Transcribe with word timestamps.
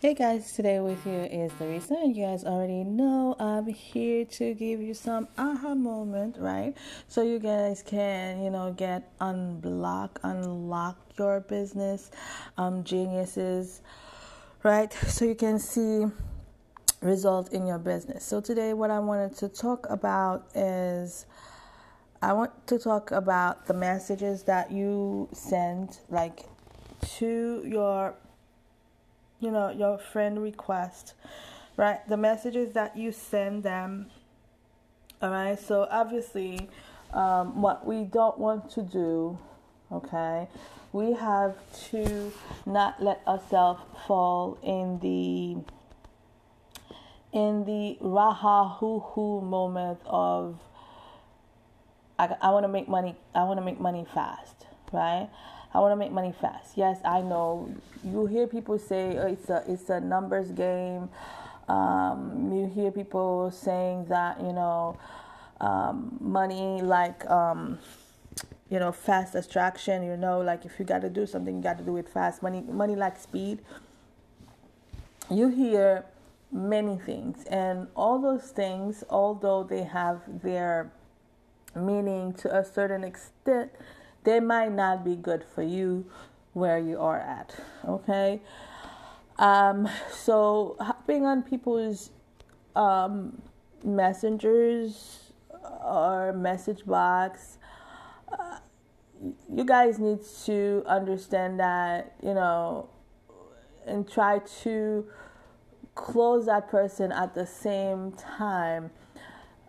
Hey 0.00 0.14
guys, 0.14 0.52
today 0.52 0.78
with 0.78 1.04
you 1.04 1.22
is 1.24 1.50
Larissa, 1.58 1.94
and 1.94 2.16
you 2.16 2.24
guys 2.24 2.44
already 2.44 2.84
know 2.84 3.34
I'm 3.40 3.66
here 3.66 4.24
to 4.26 4.54
give 4.54 4.80
you 4.80 4.94
some 4.94 5.26
aha 5.36 5.74
moment, 5.74 6.36
right? 6.38 6.76
So 7.08 7.22
you 7.22 7.40
guys 7.40 7.82
can, 7.84 8.40
you 8.40 8.50
know, 8.50 8.72
get 8.72 9.18
unblock, 9.18 10.10
unlock 10.22 10.98
your 11.18 11.40
business, 11.40 12.12
um, 12.56 12.84
geniuses, 12.84 13.80
right? 14.62 14.92
So 14.92 15.24
you 15.24 15.34
can 15.34 15.58
see 15.58 16.06
result 17.02 17.52
in 17.52 17.66
your 17.66 17.78
business. 17.78 18.24
So 18.24 18.40
today, 18.40 18.74
what 18.74 18.92
I 18.92 19.00
wanted 19.00 19.36
to 19.38 19.48
talk 19.48 19.84
about 19.90 20.46
is. 20.54 21.26
I 22.20 22.32
want 22.32 22.66
to 22.66 22.80
talk 22.80 23.12
about 23.12 23.66
the 23.66 23.74
messages 23.74 24.42
that 24.44 24.72
you 24.72 25.28
send 25.32 25.98
like 26.08 26.46
to 27.18 27.62
your 27.64 28.16
you 29.40 29.50
know, 29.50 29.70
your 29.70 29.98
friend 29.98 30.42
request, 30.42 31.14
right? 31.76 32.06
The 32.08 32.16
messages 32.16 32.72
that 32.74 32.96
you 32.96 33.12
send 33.12 33.62
them, 33.62 34.06
all 35.22 35.30
right? 35.30 35.58
So, 35.58 35.86
obviously, 35.90 36.68
um, 37.12 37.62
what 37.62 37.86
we 37.86 38.04
don't 38.04 38.38
want 38.38 38.70
to 38.72 38.82
do, 38.82 39.38
okay, 39.92 40.48
we 40.92 41.12
have 41.12 41.56
to 41.90 42.32
not 42.66 43.02
let 43.02 43.20
ourselves 43.26 43.82
fall 44.06 44.58
in 44.62 44.98
the 45.00 45.62
in 47.30 47.64
the 47.66 47.98
raha 48.02 48.78
hoo 48.78 49.00
hoo 49.00 49.42
moment 49.42 49.98
of 50.06 50.58
I, 52.18 52.34
I 52.40 52.50
want 52.50 52.64
to 52.64 52.68
make 52.68 52.88
money 52.88 53.14
I 53.34 53.44
want 53.44 53.58
to 53.58 53.64
make 53.64 53.78
money 53.78 54.06
fast 54.14 54.64
right 54.92 55.28
I 55.74 55.80
want 55.80 55.92
to 55.92 55.96
make 55.96 56.12
money 56.12 56.32
fast. 56.32 56.76
Yes, 56.76 56.98
I 57.04 57.20
know. 57.20 57.72
You 58.02 58.26
hear 58.26 58.46
people 58.46 58.78
say 58.78 59.18
oh, 59.18 59.26
it's 59.26 59.50
a 59.50 59.62
it's 59.66 59.90
a 59.90 60.00
numbers 60.00 60.50
game. 60.52 61.10
Um, 61.68 62.50
you 62.52 62.66
hear 62.66 62.90
people 62.90 63.50
saying 63.50 64.06
that 64.06 64.40
you 64.40 64.52
know 64.52 64.98
um, 65.60 66.16
money 66.20 66.80
like 66.80 67.28
um, 67.28 67.78
you 68.70 68.78
know 68.78 68.92
fast 68.92 69.34
attraction. 69.34 70.02
You 70.02 70.16
know, 70.16 70.40
like 70.40 70.64
if 70.64 70.78
you 70.78 70.86
got 70.86 71.02
to 71.02 71.10
do 71.10 71.26
something, 71.26 71.56
you 71.56 71.62
got 71.62 71.78
to 71.78 71.84
do 71.84 71.96
it 71.98 72.08
fast. 72.08 72.42
Money 72.42 72.62
money 72.62 72.96
like 72.96 73.18
speed. 73.18 73.60
You 75.30 75.48
hear 75.48 76.06
many 76.50 76.96
things, 76.96 77.44
and 77.44 77.88
all 77.94 78.18
those 78.18 78.50
things, 78.50 79.04
although 79.10 79.62
they 79.62 79.82
have 79.82 80.22
their 80.42 80.90
meaning 81.76 82.32
to 82.32 82.56
a 82.56 82.64
certain 82.64 83.04
extent 83.04 83.70
they 84.24 84.40
might 84.40 84.72
not 84.72 85.04
be 85.04 85.16
good 85.16 85.44
for 85.54 85.62
you 85.62 86.04
where 86.52 86.78
you 86.78 86.98
are 87.00 87.18
at. 87.18 87.54
Okay. 87.86 88.40
Um, 89.38 89.88
so 90.10 90.76
hopping 90.80 91.24
on 91.24 91.42
people's 91.42 92.10
um, 92.74 93.40
messengers 93.84 95.32
or 95.84 96.32
message 96.32 96.84
box, 96.84 97.58
uh, 98.36 98.58
you 99.52 99.64
guys 99.64 99.98
need 99.98 100.20
to 100.44 100.82
understand 100.86 101.60
that 101.60 102.14
you 102.22 102.34
know, 102.34 102.88
and 103.86 104.08
try 104.10 104.40
to 104.62 105.06
close 105.94 106.46
that 106.46 106.68
person 106.68 107.10
at 107.10 107.34
the 107.34 107.46
same 107.46 108.12
time 108.12 108.90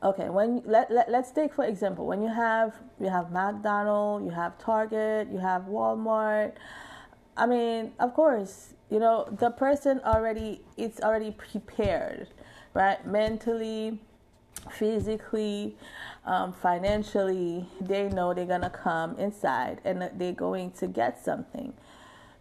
okay 0.02 0.30
when 0.30 0.62
let, 0.66 0.90
let, 0.92 1.10
let's 1.10 1.32
take 1.32 1.54
for 1.54 1.66
example 1.66 2.06
when 2.06 2.22
you 2.22 2.30
have 2.30 2.76
you 3.00 3.10
have 3.10 3.32
mcdonald 3.32 4.24
you 4.24 4.32
have 4.32 4.58
target 4.58 5.28
you 5.32 5.40
have 5.40 5.64
walmart. 5.64 6.54
I 7.36 7.46
mean 7.46 7.94
of 8.00 8.14
course 8.14 8.74
you 8.90 9.00
know 9.00 9.28
the 9.40 9.52
person 9.52 10.02
already 10.06 10.62
it's 10.78 11.00
already 11.02 11.32
prepared 11.32 12.28
right? 12.74 13.06
Mentally 13.06 14.00
physically 14.72 15.76
um, 16.26 16.54
financially 16.54 17.66
they 17.82 18.10
know 18.10 18.34
they're 18.34 18.46
gonna 18.46 18.70
come 18.70 19.18
inside 19.18 19.82
and 19.86 20.10
they're 20.16 20.34
going 20.34 20.72
to 20.72 20.88
get 20.88 21.24
something. 21.24 21.74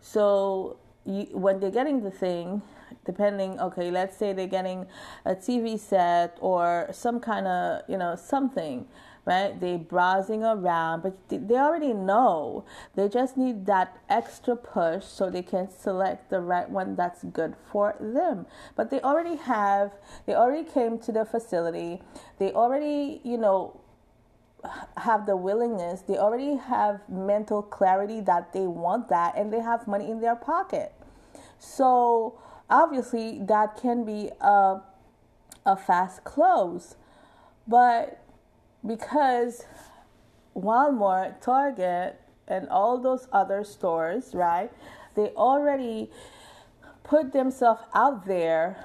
So 0.01 0.77
you, 1.05 1.27
when 1.33 1.61
they're 1.61 1.71
getting 1.71 2.03
the 2.03 2.11
thing 2.11 2.63
depending 3.09 3.59
okay 3.59 3.91
let's 3.91 4.17
say 4.21 4.29
they're 4.33 4.57
getting 4.59 4.87
a 5.25 5.35
tv 5.35 5.79
set 5.79 6.37
or 6.41 6.89
some 6.93 7.19
kind 7.19 7.47
of 7.47 7.83
you 7.89 7.97
know 7.97 8.15
something 8.15 8.87
right? 9.29 9.61
They 9.61 9.77
browsing 9.77 10.43
around 10.43 11.03
but 11.03 11.15
they 11.29 11.57
already 11.57 11.93
know. 11.93 12.65
They 12.95 13.09
just 13.11 13.37
need 13.37 13.67
that 13.67 13.99
extra 14.09 14.57
push 14.57 15.05
so 15.05 15.29
they 15.29 15.43
can 15.43 15.69
select 15.71 16.31
the 16.31 16.41
right 16.41 16.69
one 16.69 16.97
that's 16.97 17.25
good 17.25 17.55
for 17.71 17.95
them. 18.01 18.47
But 18.75 18.91
they 18.91 19.01
already 19.03 19.37
have 19.37 19.93
they 20.25 20.35
already 20.35 20.65
came 20.65 20.99
to 21.01 21.13
the 21.13 21.27
facility. 21.27 22.01
They 22.39 22.53
already 22.53 23.21
you 23.23 23.37
know 23.37 23.79
have 24.97 25.27
the 25.27 25.37
willingness. 25.37 26.01
They 26.01 26.17
already 26.17 26.57
have 26.57 27.07
mental 27.09 27.63
clarity 27.63 28.23
that 28.23 28.55
they 28.55 28.67
want 28.67 29.11
that 29.11 29.37
and 29.37 29.53
they 29.53 29.61
have 29.61 29.87
money 29.87 30.11
in 30.11 30.23
their 30.23 30.37
pocket. 30.37 30.95
So 31.59 32.41
obviously 32.71 33.41
that 33.43 33.77
can 33.81 34.05
be 34.05 34.31
a, 34.41 34.81
a 35.67 35.77
fast 35.77 36.25
close. 36.25 36.97
But 37.67 38.23
because 38.87 39.65
Walmart, 40.57 41.41
Target, 41.41 42.21
and 42.47 42.69
all 42.69 42.99
those 42.99 43.29
other 43.33 43.63
stores, 43.65 44.35
right, 44.35 44.71
they 45.15 45.29
already 45.31 46.11
put 47.05 47.33
themselves 47.33 47.83
out 47.95 48.27
there, 48.27 48.77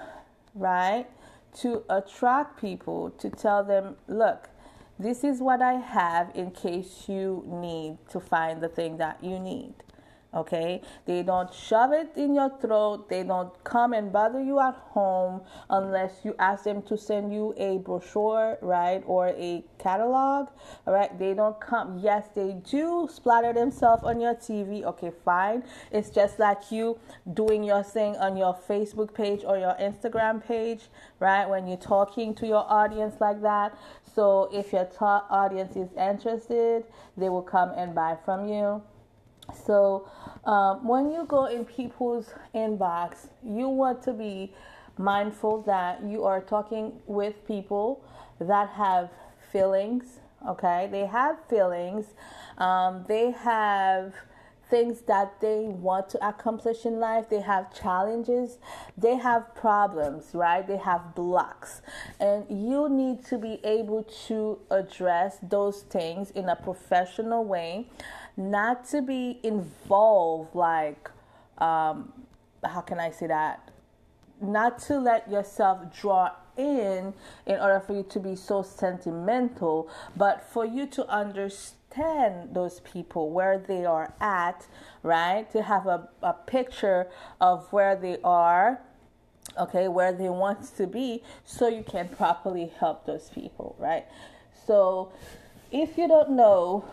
right, 0.53 1.07
to 1.59 1.83
attract 1.89 2.59
people, 2.59 3.11
to 3.11 3.29
tell 3.29 3.63
them, 3.63 3.95
look, 4.07 4.50
this 5.00 5.23
is 5.23 5.39
what 5.39 5.61
I 5.61 5.73
have 5.73 6.31
in 6.35 6.51
case 6.51 7.05
you 7.07 7.44
need 7.47 7.97
to 8.09 8.19
find 8.19 8.61
the 8.61 8.67
thing 8.67 8.97
that 8.97 9.23
you 9.23 9.39
need 9.39 9.73
okay? 10.35 10.81
They 11.05 11.23
don't 11.23 11.53
shove 11.53 11.91
it 11.94 12.11
in 12.16 12.35
your 12.35 12.51
throat. 12.59 13.09
They 13.09 13.23
don't 13.23 13.51
come 13.63 13.94
and 13.94 14.11
bother 14.11 14.41
you 14.41 14.59
at 14.59 14.75
home 14.75 15.41
unless 15.69 16.23
you 16.23 16.35
ask 16.39 16.63
them 16.63 16.81
to 16.83 16.97
send 16.97 17.33
you 17.33 17.53
a 17.57 17.77
brochure 17.77 18.57
right 18.61 19.03
or 19.05 19.27
a 19.27 19.63
catalog 19.77 20.49
all 20.88 20.94
right? 20.94 21.17
They 21.17 21.33
don't 21.33 21.59
come. 21.59 21.99
Yes 21.99 22.27
they 22.35 22.53
do 22.69 23.07
splatter 23.11 23.53
themselves 23.53 24.03
on 24.03 24.19
your 24.19 24.35
tv 24.35 24.83
okay 24.83 25.11
fine. 25.23 25.63
It's 25.91 26.09
just 26.09 26.39
like 26.39 26.71
you 26.71 27.00
doing 27.33 27.63
your 27.63 27.83
thing 27.83 28.15
on 28.17 28.38
your 28.38 28.57
facebook 28.67 29.13
page 29.13 29.44
or 29.45 29.57
your 29.57 29.75
instagram 29.79 30.45
page 30.45 30.81
right? 31.19 31.47
When 31.47 31.67
you're 31.67 31.77
talking 31.77 32.33
to 32.35 32.47
your 32.47 32.65
audience 32.71 33.15
like 33.19 33.41
that. 33.41 33.77
So 34.15 34.50
if 34.53 34.73
your 34.73 34.85
ta- 34.85 35.25
audience 35.29 35.75
is 35.75 35.89
interested 35.97 36.85
they 37.17 37.29
will 37.29 37.41
come 37.41 37.71
and 37.75 37.94
buy 37.94 38.17
from 38.25 38.47
you 38.47 38.81
so, 39.66 40.08
um, 40.46 40.88
when 40.88 41.12
you 41.12 41.26
go 41.26 41.46
in 41.46 41.66
people's 41.66 42.34
inbox, 42.56 43.28
you 43.44 43.68
want 43.68 44.02
to 44.04 44.14
be 44.14 44.54
mindful 44.98 45.62
that 45.64 46.04
you 46.04 46.24
are 46.24 46.42
talking 46.42 46.94
with 47.08 47.46
people 47.48 48.04
that 48.40 48.70
have 48.70 49.09
feelings. 49.52 50.20
Okay, 50.48 50.90
they 50.92 51.06
have 51.06 51.38
feelings. 51.50 52.08
Um, 52.58 53.06
they 53.08 53.31
have 53.31 54.14
things 54.70 55.02
that 55.02 55.40
they 55.40 55.66
want 55.68 56.10
to 56.10 56.28
accomplish 56.28 56.86
in 56.86 57.00
life. 57.00 57.30
They 57.30 57.42
have 57.42 57.74
challenges. 57.74 58.58
They 58.98 59.16
have 59.18 59.54
problems, 59.56 60.31
right? 60.34 60.66
They 60.66 60.78
have 60.78 61.14
blocks. 61.16 61.81
And 62.20 62.46
you 62.50 62.90
need 62.90 63.24
to 63.25 63.38
be 63.38 63.60
able 63.64 64.04
to 64.28 64.60
address 64.70 65.38
those 65.44 65.84
things 65.84 66.31
in 66.31 66.50
a 66.50 66.56
professional 66.56 67.46
way 67.46 67.88
not 68.35 68.85
to 68.89 69.01
be 69.01 69.39
involved 69.44 70.55
like 70.55 71.09
um, 71.57 72.11
how 72.63 72.81
can 72.81 72.99
I 72.99 73.11
say 73.11 73.27
that? 73.27 73.71
Not 74.41 74.80
to 74.83 75.00
let 75.00 75.30
yourself 75.30 75.95
draw 75.95 76.31
in 76.57 77.13
in 77.45 77.59
order 77.59 77.80
for 77.80 77.94
you 77.94 78.03
to 78.03 78.19
be 78.19 78.35
so 78.35 78.62
sentimental, 78.62 79.89
but 80.15 80.44
for 80.44 80.65
you 80.65 80.85
to 80.88 81.07
understand 81.07 82.53
those 82.53 82.80
people 82.81 83.31
where 83.31 83.57
they 83.57 83.85
are 83.85 84.13
at, 84.19 84.68
right? 85.01 85.50
To 85.51 85.62
have 85.62 85.88
a, 85.88 86.09
a 86.21 86.33
picture 86.33 87.07
of 87.39 87.71
where 87.71 87.95
they 87.95 88.18
are, 88.24 88.81
okay, 89.57 89.88
where 89.88 90.12
they 90.12 90.29
want 90.29 90.75
to 90.77 90.88
be, 90.88 91.24
so 91.45 91.68
you 91.68 91.83
can 91.83 92.09
properly 92.09 92.71
help 92.79 93.06
those 93.06 93.29
people, 93.29 93.75
right? 93.79 94.06
So 94.68 95.12
if 95.71 95.97
you 95.97 96.07
don't 96.07 96.31
know 96.31 96.86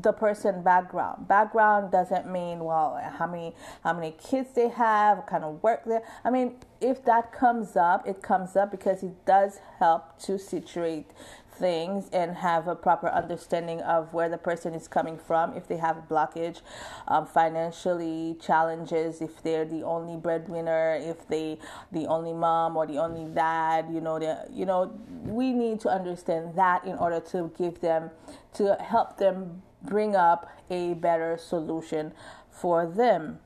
the 0.00 0.12
person 0.12 0.62
background. 0.62 1.28
Background 1.28 1.90
doesn't 1.90 2.30
mean 2.30 2.60
well 2.60 3.00
how 3.18 3.26
many 3.26 3.54
how 3.82 3.92
many 3.92 4.12
kids 4.12 4.50
they 4.54 4.68
have, 4.68 5.26
kind 5.26 5.44
of 5.44 5.62
work 5.62 5.84
they. 5.84 6.00
I 6.24 6.30
mean, 6.30 6.56
if 6.80 7.04
that 7.04 7.32
comes 7.32 7.76
up, 7.76 8.06
it 8.06 8.22
comes 8.22 8.56
up 8.56 8.70
because 8.70 9.02
it 9.02 9.24
does 9.26 9.60
help 9.78 10.18
to 10.20 10.38
situate 10.38 11.10
things 11.58 12.08
and 12.12 12.36
have 12.36 12.68
a 12.68 12.74
proper 12.74 13.08
understanding 13.08 13.80
of 13.80 14.12
where 14.14 14.28
the 14.28 14.38
person 14.38 14.74
is 14.74 14.86
coming 14.86 15.18
from 15.18 15.56
if 15.56 15.66
they 15.66 15.76
have 15.76 15.96
a 15.96 16.02
blockage 16.02 16.60
um, 17.08 17.26
financially 17.26 18.36
challenges 18.40 19.20
if 19.20 19.42
they're 19.42 19.64
the 19.64 19.82
only 19.82 20.16
breadwinner 20.16 20.96
if 21.00 21.26
they 21.28 21.58
the 21.90 22.06
only 22.06 22.32
mom 22.32 22.76
or 22.76 22.86
the 22.86 22.96
only 22.96 23.28
dad 23.34 23.86
you 23.92 24.00
know 24.00 24.18
the, 24.18 24.46
you 24.52 24.64
know 24.64 24.92
we 25.24 25.52
need 25.52 25.80
to 25.80 25.88
understand 25.88 26.54
that 26.54 26.84
in 26.84 26.96
order 26.98 27.20
to 27.20 27.50
give 27.58 27.80
them 27.80 28.10
to 28.54 28.76
help 28.80 29.18
them 29.18 29.62
bring 29.82 30.16
up 30.16 30.50
a 30.70 30.94
better 30.94 31.36
solution 31.38 32.12
for 32.50 32.86
them 32.86 33.38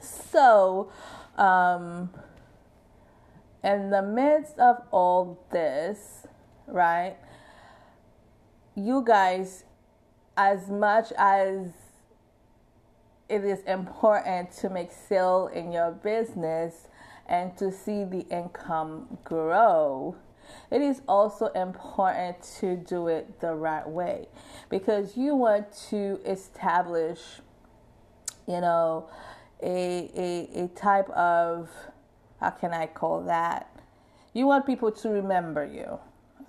so 0.00 0.90
um, 1.36 2.10
in 3.62 3.90
the 3.90 4.02
midst 4.02 4.58
of 4.58 4.82
all 4.90 5.38
this 5.50 6.26
right? 6.70 7.16
You 8.74 9.02
guys, 9.06 9.64
as 10.36 10.68
much 10.68 11.12
as 11.18 11.68
it 13.28 13.44
is 13.44 13.60
important 13.64 14.52
to 14.52 14.70
make 14.70 14.90
sale 14.92 15.50
in 15.52 15.72
your 15.72 15.90
business 15.90 16.88
and 17.26 17.56
to 17.58 17.70
see 17.70 18.04
the 18.04 18.26
income 18.30 19.18
grow, 19.24 20.16
it 20.70 20.80
is 20.80 21.02
also 21.08 21.46
important 21.48 22.42
to 22.60 22.76
do 22.76 23.08
it 23.08 23.40
the 23.40 23.54
right 23.54 23.88
way 23.88 24.28
because 24.68 25.16
you 25.16 25.34
want 25.34 25.72
to 25.90 26.20
establish, 26.24 27.20
you 28.46 28.60
know, 28.60 29.08
a, 29.62 30.10
a, 30.16 30.64
a 30.64 30.68
type 30.68 31.08
of, 31.10 31.68
how 32.40 32.50
can 32.50 32.72
I 32.72 32.86
call 32.86 33.22
that? 33.24 33.70
You 34.32 34.46
want 34.46 34.66
people 34.66 34.92
to 34.92 35.08
remember 35.08 35.64
you 35.64 35.98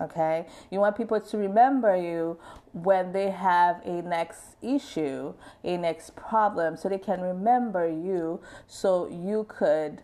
okay 0.00 0.46
you 0.70 0.80
want 0.80 0.96
people 0.96 1.20
to 1.20 1.36
remember 1.36 1.96
you 1.96 2.38
when 2.72 3.12
they 3.12 3.30
have 3.30 3.80
a 3.84 4.02
next 4.02 4.56
issue 4.62 5.32
a 5.64 5.76
next 5.76 6.16
problem 6.16 6.76
so 6.76 6.88
they 6.88 6.98
can 6.98 7.20
remember 7.20 7.88
you 7.88 8.40
so 8.66 9.06
you 9.08 9.46
could 9.48 10.02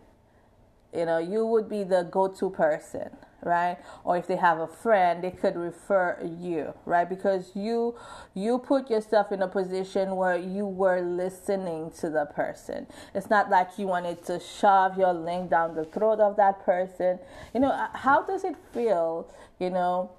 you 0.93 1.05
know 1.05 1.17
you 1.17 1.45
would 1.45 1.69
be 1.69 1.83
the 1.83 2.07
go-to 2.11 2.49
person 2.49 3.09
right? 3.43 3.77
Or 4.03 4.17
if 4.17 4.27
they 4.27 4.35
have 4.35 4.59
a 4.59 4.67
friend 4.67 5.23
they 5.23 5.31
could 5.31 5.55
refer 5.55 6.17
you 6.39 6.73
right? 6.85 7.07
Because 7.07 7.51
you 7.55 7.95
you 8.33 8.59
put 8.59 8.89
yourself 8.89 9.31
in 9.31 9.41
a 9.41 9.47
position 9.47 10.15
where 10.15 10.37
you 10.37 10.65
were 10.65 11.01
listening 11.01 11.91
to 11.99 12.09
the 12.09 12.25
person. 12.25 12.87
It's 13.13 13.29
not 13.29 13.49
like 13.49 13.77
you 13.77 13.87
wanted 13.87 14.23
to 14.25 14.39
shove 14.39 14.97
your 14.97 15.13
link 15.13 15.49
down 15.49 15.75
the 15.75 15.85
throat 15.85 16.19
of 16.19 16.35
that 16.37 16.65
person. 16.65 17.19
You 17.53 17.61
know 17.61 17.87
how 17.93 18.23
does 18.23 18.43
it 18.43 18.55
feel 18.73 19.31
you 19.59 19.69
know 19.69 20.11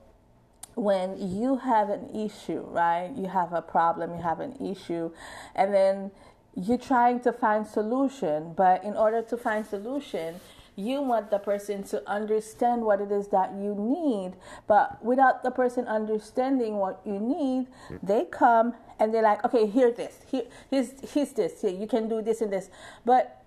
when 0.75 1.16
you 1.19 1.56
have 1.56 1.90
an 1.90 2.08
issue 2.14 2.64
right? 2.69 3.11
You 3.16 3.28
have 3.28 3.52
a 3.52 3.62
problem 3.62 4.16
you 4.16 4.23
have 4.23 4.40
an 4.40 4.55
issue 4.64 5.11
and 5.55 5.75
then 5.75 6.11
you're 6.56 6.78
trying 6.78 7.20
to 7.20 7.32
find 7.32 7.66
solution 7.66 8.52
but 8.56 8.82
in 8.84 8.94
order 8.96 9.23
to 9.23 9.37
find 9.37 9.64
solution 9.64 10.40
you 10.76 11.02
want 11.02 11.31
the 11.31 11.38
person 11.38 11.82
to 11.82 12.08
understand 12.08 12.82
what 12.82 13.00
it 13.00 13.11
is 13.11 13.28
that 13.28 13.52
you 13.52 13.75
need 13.75 14.32
but 14.67 15.02
without 15.05 15.43
the 15.43 15.50
person 15.50 15.87
understanding 15.87 16.76
what 16.76 17.00
you 17.05 17.19
need 17.19 17.67
they 18.02 18.25
come 18.25 18.75
and 19.00 19.12
they're 19.12 19.22
like 19.22 19.44
okay 19.44 19.67
here 19.67 19.90
this. 19.90 20.19
Here 20.31 20.44
here's, 20.70 20.93
here's 21.12 21.32
this. 21.32 21.62
Here 21.62 21.70
you 21.70 21.87
can 21.87 22.08
do 22.08 22.22
this 22.22 22.40
and 22.40 22.52
this. 22.52 22.70
But 23.05 23.43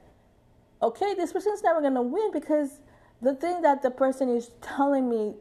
okay 0.82 1.14
this 1.14 1.32
person's 1.32 1.64
never 1.64 1.80
going 1.80 1.94
to 1.94 2.02
win 2.02 2.32
because 2.34 2.80
the 3.22 3.36
thing 3.36 3.62
that 3.62 3.82
the 3.82 3.92
person 3.92 4.30
is 4.30 4.52
telling 4.62 5.10
me 5.10 5.36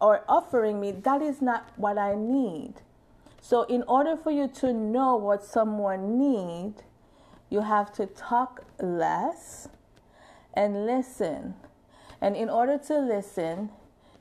or 0.00 0.24
offering 0.28 0.80
me 0.80 0.90
that 0.90 1.22
is 1.22 1.40
not 1.40 1.70
what 1.76 1.96
i 1.96 2.14
need. 2.14 2.74
So 3.40 3.62
in 3.64 3.82
order 3.84 4.16
for 4.16 4.30
you 4.30 4.48
to 4.48 4.72
know 4.72 5.16
what 5.16 5.44
someone 5.44 6.18
needs 6.18 6.82
you 7.48 7.60
have 7.60 7.92
to 7.92 8.06
talk 8.06 8.64
less 8.80 9.68
and 10.54 10.86
listen. 10.86 11.54
And 12.20 12.36
in 12.36 12.48
order 12.48 12.78
to 12.86 12.98
listen, 12.98 13.70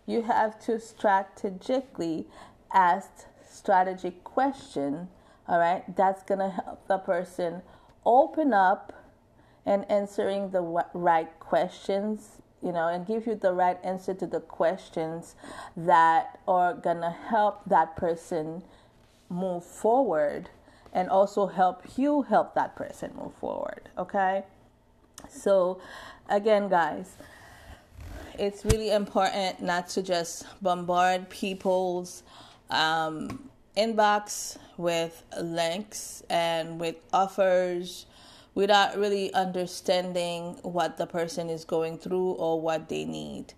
you 0.05 0.23
have 0.23 0.59
to 0.65 0.79
strategically 0.79 2.27
ask 2.73 3.27
strategic 3.47 4.23
question, 4.23 5.09
all 5.47 5.59
right? 5.59 5.83
That's 5.95 6.23
to 6.39 6.49
help 6.49 6.87
the 6.87 6.97
person 6.97 7.61
open 8.05 8.53
up 8.53 8.93
and 9.65 9.89
answering 9.91 10.51
the 10.51 10.61
right 10.93 11.39
questions, 11.39 12.41
you 12.63 12.71
know, 12.71 12.87
and 12.87 13.05
give 13.05 13.27
you 13.27 13.35
the 13.35 13.53
right 13.53 13.77
answer 13.83 14.13
to 14.15 14.25
the 14.25 14.39
questions 14.39 15.35
that 15.77 16.39
are 16.47 16.73
to 17.01 17.15
help 17.29 17.61
that 17.65 17.95
person 17.95 18.63
move 19.29 19.63
forward 19.63 20.49
and 20.93 21.09
also 21.09 21.47
help 21.47 21.97
you 21.97 22.23
help 22.23 22.53
that 22.55 22.75
person 22.75 23.11
move 23.15 23.33
forward, 23.35 23.89
okay? 23.97 24.43
So, 25.29 25.79
again, 26.31 26.69
guys, 26.69 27.15
it's 28.39 28.63
really 28.65 28.91
important 28.91 29.61
not 29.61 29.89
to 29.89 30.01
just 30.01 30.45
bombard 30.61 31.29
people's 31.29 32.23
um, 32.69 33.49
inbox 33.77 34.57
with 34.77 35.23
links 35.39 36.23
and 36.29 36.79
with 36.79 36.95
offers 37.13 38.05
without 38.55 38.97
really 38.97 39.33
understanding 39.33 40.57
what 40.63 40.97
the 40.97 41.05
person 41.05 41.49
is 41.49 41.63
going 41.65 41.97
through 41.97 42.31
or 42.31 42.59
what 42.59 42.89
they 42.89 43.05
need. 43.05 43.53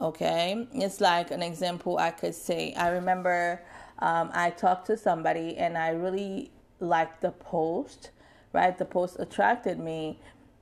Okay, 0.00 0.66
it's 0.74 1.00
like 1.00 1.30
an 1.30 1.42
example 1.42 1.98
I 1.98 2.10
could 2.10 2.34
say. 2.34 2.72
I 2.74 2.90
remember 2.90 3.62
um, 4.00 4.30
I 4.32 4.50
talked 4.50 4.86
to 4.88 4.96
somebody 4.96 5.56
and 5.56 5.78
I 5.78 5.90
really 5.90 6.50
liked 6.78 7.20
the 7.20 7.32
post, 7.32 8.10
right? 8.52 8.76
The 8.76 8.84
post 8.84 9.16
attracted 9.18 9.78
me, 9.80 10.20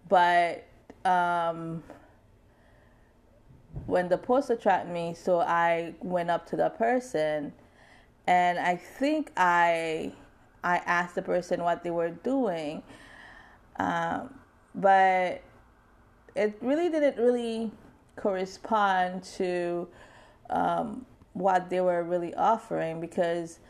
but 0.09 0.67
um, 1.07 1.83
when 3.87 4.09
the 4.09 4.19
post 4.19 4.51
attracted 4.51 4.93
me, 4.93 5.15
so 5.15 5.41
I 5.41 5.95
went 6.01 6.31
up 6.31 6.47
to 6.49 6.57
the 6.57 6.71
person, 6.71 7.53
and 8.27 8.59
I 8.59 8.77
think 8.77 9.31
I 9.37 10.13
I 10.65 10.79
asked 10.79 11.15
the 11.15 11.23
person 11.23 11.63
what 11.63 11.85
they 11.85 11.91
were 11.91 12.11
doing, 12.11 12.83
um, 13.79 14.35
but 14.75 15.43
it 16.35 16.59
really 16.61 16.89
didn't 16.89 17.17
really 17.23 17.71
correspond 18.17 19.23
to 19.23 19.87
um, 20.51 21.07
what 21.35 21.71
they 21.71 21.81
were 21.81 22.03
really 22.03 22.35
offering 22.35 23.01
because 23.01 23.61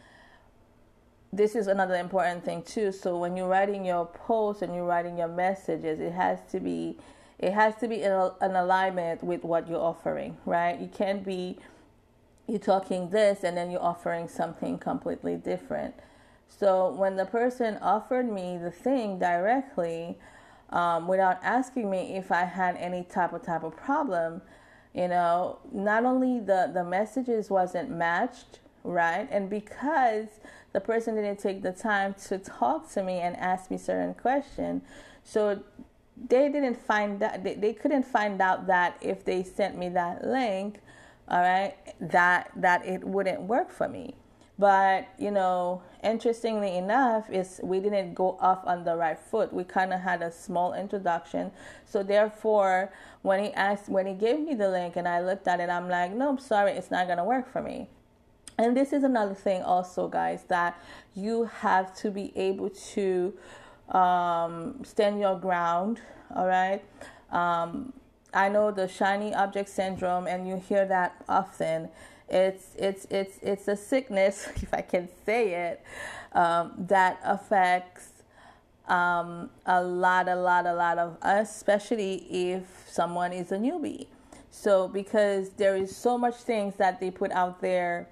this 1.32 1.54
is 1.54 1.66
another 1.66 1.96
important 1.96 2.44
thing 2.44 2.62
too. 2.62 2.92
So 2.92 3.18
when 3.18 3.36
you're 3.36 3.48
writing 3.48 3.84
your 3.84 4.06
posts 4.06 4.62
and 4.62 4.74
you're 4.74 4.86
writing 4.86 5.18
your 5.18 5.28
messages, 5.28 6.00
it 6.00 6.12
has 6.12 6.38
to 6.50 6.60
be 6.60 6.96
it 7.38 7.52
has 7.52 7.74
to 7.76 7.88
be 7.88 8.02
in 8.02 8.12
an 8.12 8.56
alignment 8.56 9.22
with 9.22 9.44
what 9.44 9.68
you're 9.68 9.80
offering, 9.80 10.36
right? 10.46 10.80
You 10.80 10.88
can't 10.88 11.24
be 11.24 11.58
you're 12.46 12.58
talking 12.58 13.10
this 13.10 13.42
and 13.42 13.56
then 13.56 13.70
you're 13.70 13.82
offering 13.82 14.28
something 14.28 14.78
completely 14.78 15.36
different. 15.36 15.94
So 16.48 16.92
when 16.92 17.16
the 17.16 17.26
person 17.26 17.76
offered 17.82 18.30
me 18.30 18.56
the 18.56 18.70
thing 18.70 19.18
directly, 19.18 20.16
um, 20.70 21.08
without 21.08 21.38
asking 21.42 21.90
me 21.90 22.16
if 22.16 22.30
I 22.32 22.44
had 22.44 22.76
any 22.76 23.04
type 23.04 23.32
of 23.32 23.42
type 23.42 23.64
of 23.64 23.76
problem, 23.76 24.42
you 24.94 25.08
know, 25.08 25.58
not 25.72 26.04
only 26.04 26.40
the 26.40 26.70
the 26.72 26.84
messages 26.84 27.50
wasn't 27.50 27.90
matched, 27.90 28.60
right, 28.82 29.28
and 29.30 29.50
because 29.50 30.26
the 30.72 30.80
person 30.80 31.14
didn't 31.16 31.38
take 31.38 31.62
the 31.62 31.72
time 31.72 32.14
to 32.28 32.38
talk 32.38 32.90
to 32.92 33.02
me 33.02 33.18
and 33.18 33.36
ask 33.36 33.70
me 33.70 33.76
certain 33.78 34.14
questions. 34.14 34.82
So 35.24 35.62
they 36.16 36.48
didn't 36.48 36.80
find 36.80 37.20
that 37.20 37.44
they, 37.44 37.54
they 37.54 37.72
couldn't 37.72 38.04
find 38.04 38.40
out 38.40 38.66
that 38.66 38.96
if 39.00 39.24
they 39.24 39.42
sent 39.42 39.76
me 39.76 39.88
that 39.90 40.26
link, 40.26 40.80
all 41.28 41.40
right, 41.40 41.74
that 42.00 42.50
that 42.56 42.86
it 42.86 43.04
wouldn't 43.04 43.42
work 43.42 43.70
for 43.70 43.88
me. 43.88 44.14
But 44.58 45.08
you 45.18 45.30
know, 45.30 45.82
interestingly 46.02 46.76
enough, 46.76 47.28
is 47.30 47.60
we 47.62 47.80
didn't 47.80 48.14
go 48.14 48.38
off 48.40 48.60
on 48.64 48.84
the 48.84 48.96
right 48.96 49.18
foot. 49.18 49.52
We 49.52 49.64
kind 49.64 49.92
of 49.92 50.00
had 50.00 50.22
a 50.22 50.32
small 50.32 50.72
introduction. 50.72 51.50
So 51.84 52.02
therefore, 52.02 52.92
when 53.22 53.44
he 53.44 53.52
asked, 53.52 53.88
when 53.88 54.06
he 54.06 54.14
gave 54.14 54.40
me 54.40 54.54
the 54.54 54.70
link, 54.70 54.96
and 54.96 55.06
I 55.06 55.20
looked 55.20 55.46
at 55.46 55.60
it, 55.60 55.68
I'm 55.68 55.88
like, 55.88 56.12
no, 56.12 56.30
I'm 56.30 56.38
sorry, 56.38 56.72
it's 56.72 56.90
not 56.90 57.06
gonna 57.06 57.24
work 57.24 57.52
for 57.52 57.60
me. 57.60 57.88
And 58.58 58.74
this 58.74 58.94
is 58.94 59.02
another 59.02 59.34
thing, 59.34 59.62
also, 59.62 60.08
guys, 60.08 60.44
that 60.48 60.80
you 61.14 61.44
have 61.44 61.94
to 61.96 62.10
be 62.10 62.32
able 62.36 62.70
to 62.70 63.34
um, 63.90 64.82
stand 64.84 65.20
your 65.20 65.38
ground. 65.38 66.00
All 66.34 66.46
right. 66.46 66.82
Um, 67.30 67.92
I 68.34 68.48
know 68.48 68.70
the 68.70 68.88
shiny 68.88 69.34
object 69.34 69.68
syndrome, 69.68 70.26
and 70.26 70.46
you 70.48 70.56
hear 70.56 70.84
that 70.86 71.22
often. 71.28 71.88
It's 72.28 72.74
it's 72.76 73.06
it's 73.10 73.38
it's 73.42 73.68
a 73.68 73.76
sickness, 73.76 74.48
if 74.56 74.74
I 74.74 74.82
can 74.82 75.08
say 75.24 75.70
it, 75.70 75.82
um, 76.32 76.72
that 76.88 77.20
affects 77.24 78.16
um, 78.88 79.50
a 79.64 79.82
lot, 79.82 80.28
a 80.28 80.36
lot, 80.36 80.66
a 80.66 80.74
lot 80.74 80.98
of 80.98 81.16
us, 81.22 81.54
especially 81.54 82.26
if 82.30 82.84
someone 82.88 83.32
is 83.32 83.52
a 83.52 83.56
newbie. 83.56 84.06
So, 84.50 84.88
because 84.88 85.50
there 85.50 85.76
is 85.76 85.94
so 85.94 86.16
much 86.16 86.36
things 86.36 86.76
that 86.76 87.00
they 87.00 87.10
put 87.10 87.30
out 87.32 87.60
there, 87.60 88.08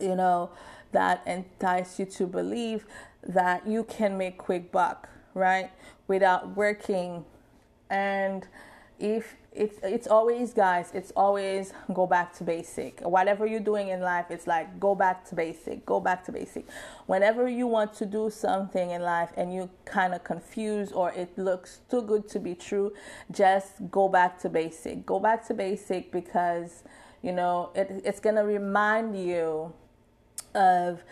you 0.00 0.14
know, 0.14 0.50
that 0.92 1.22
entice 1.26 1.98
you 1.98 2.06
to 2.06 2.26
believe 2.26 2.86
that 3.26 3.66
you 3.66 3.84
can 3.84 4.16
make 4.18 4.38
quick 4.38 4.70
buck, 4.72 5.08
right? 5.34 5.70
Without 6.06 6.56
working. 6.56 7.24
And 7.90 8.46
if 8.98 9.36
it's 9.52 9.78
it's 9.82 10.06
always 10.06 10.52
guys 10.52 10.90
it's 10.94 11.12
always 11.16 11.72
go 11.92 12.06
back 12.06 12.32
to 12.32 12.42
basic 12.42 13.00
whatever 13.00 13.46
you're 13.46 13.60
doing 13.60 13.88
in 13.88 14.00
life 14.00 14.26
it's 14.30 14.46
like 14.46 14.80
go 14.80 14.94
back 14.94 15.24
to 15.24 15.34
basic 15.34 15.84
go 15.84 16.00
back 16.00 16.24
to 16.24 16.32
basic 16.32 16.66
whenever 17.06 17.48
you 17.48 17.66
want 17.66 17.92
to 17.92 18.06
do 18.06 18.30
something 18.30 18.90
in 18.90 19.02
life 19.02 19.30
and 19.36 19.52
you 19.52 19.68
kind 19.84 20.14
of 20.14 20.22
confused 20.24 20.92
or 20.92 21.12
it 21.12 21.36
looks 21.36 21.80
too 21.90 22.02
good 22.02 22.28
to 22.28 22.38
be 22.40 22.54
true 22.54 22.92
just 23.30 23.72
go 23.90 24.08
back 24.08 24.38
to 24.38 24.48
basic 24.48 25.04
go 25.06 25.20
back 25.20 25.46
to 25.46 25.54
basic 25.54 26.10
because 26.10 26.82
you 27.22 27.32
know 27.32 27.70
it, 27.74 28.02
it's 28.04 28.20
to 28.20 28.42
remind 28.42 29.16
you 29.16 29.72
of 30.54 31.02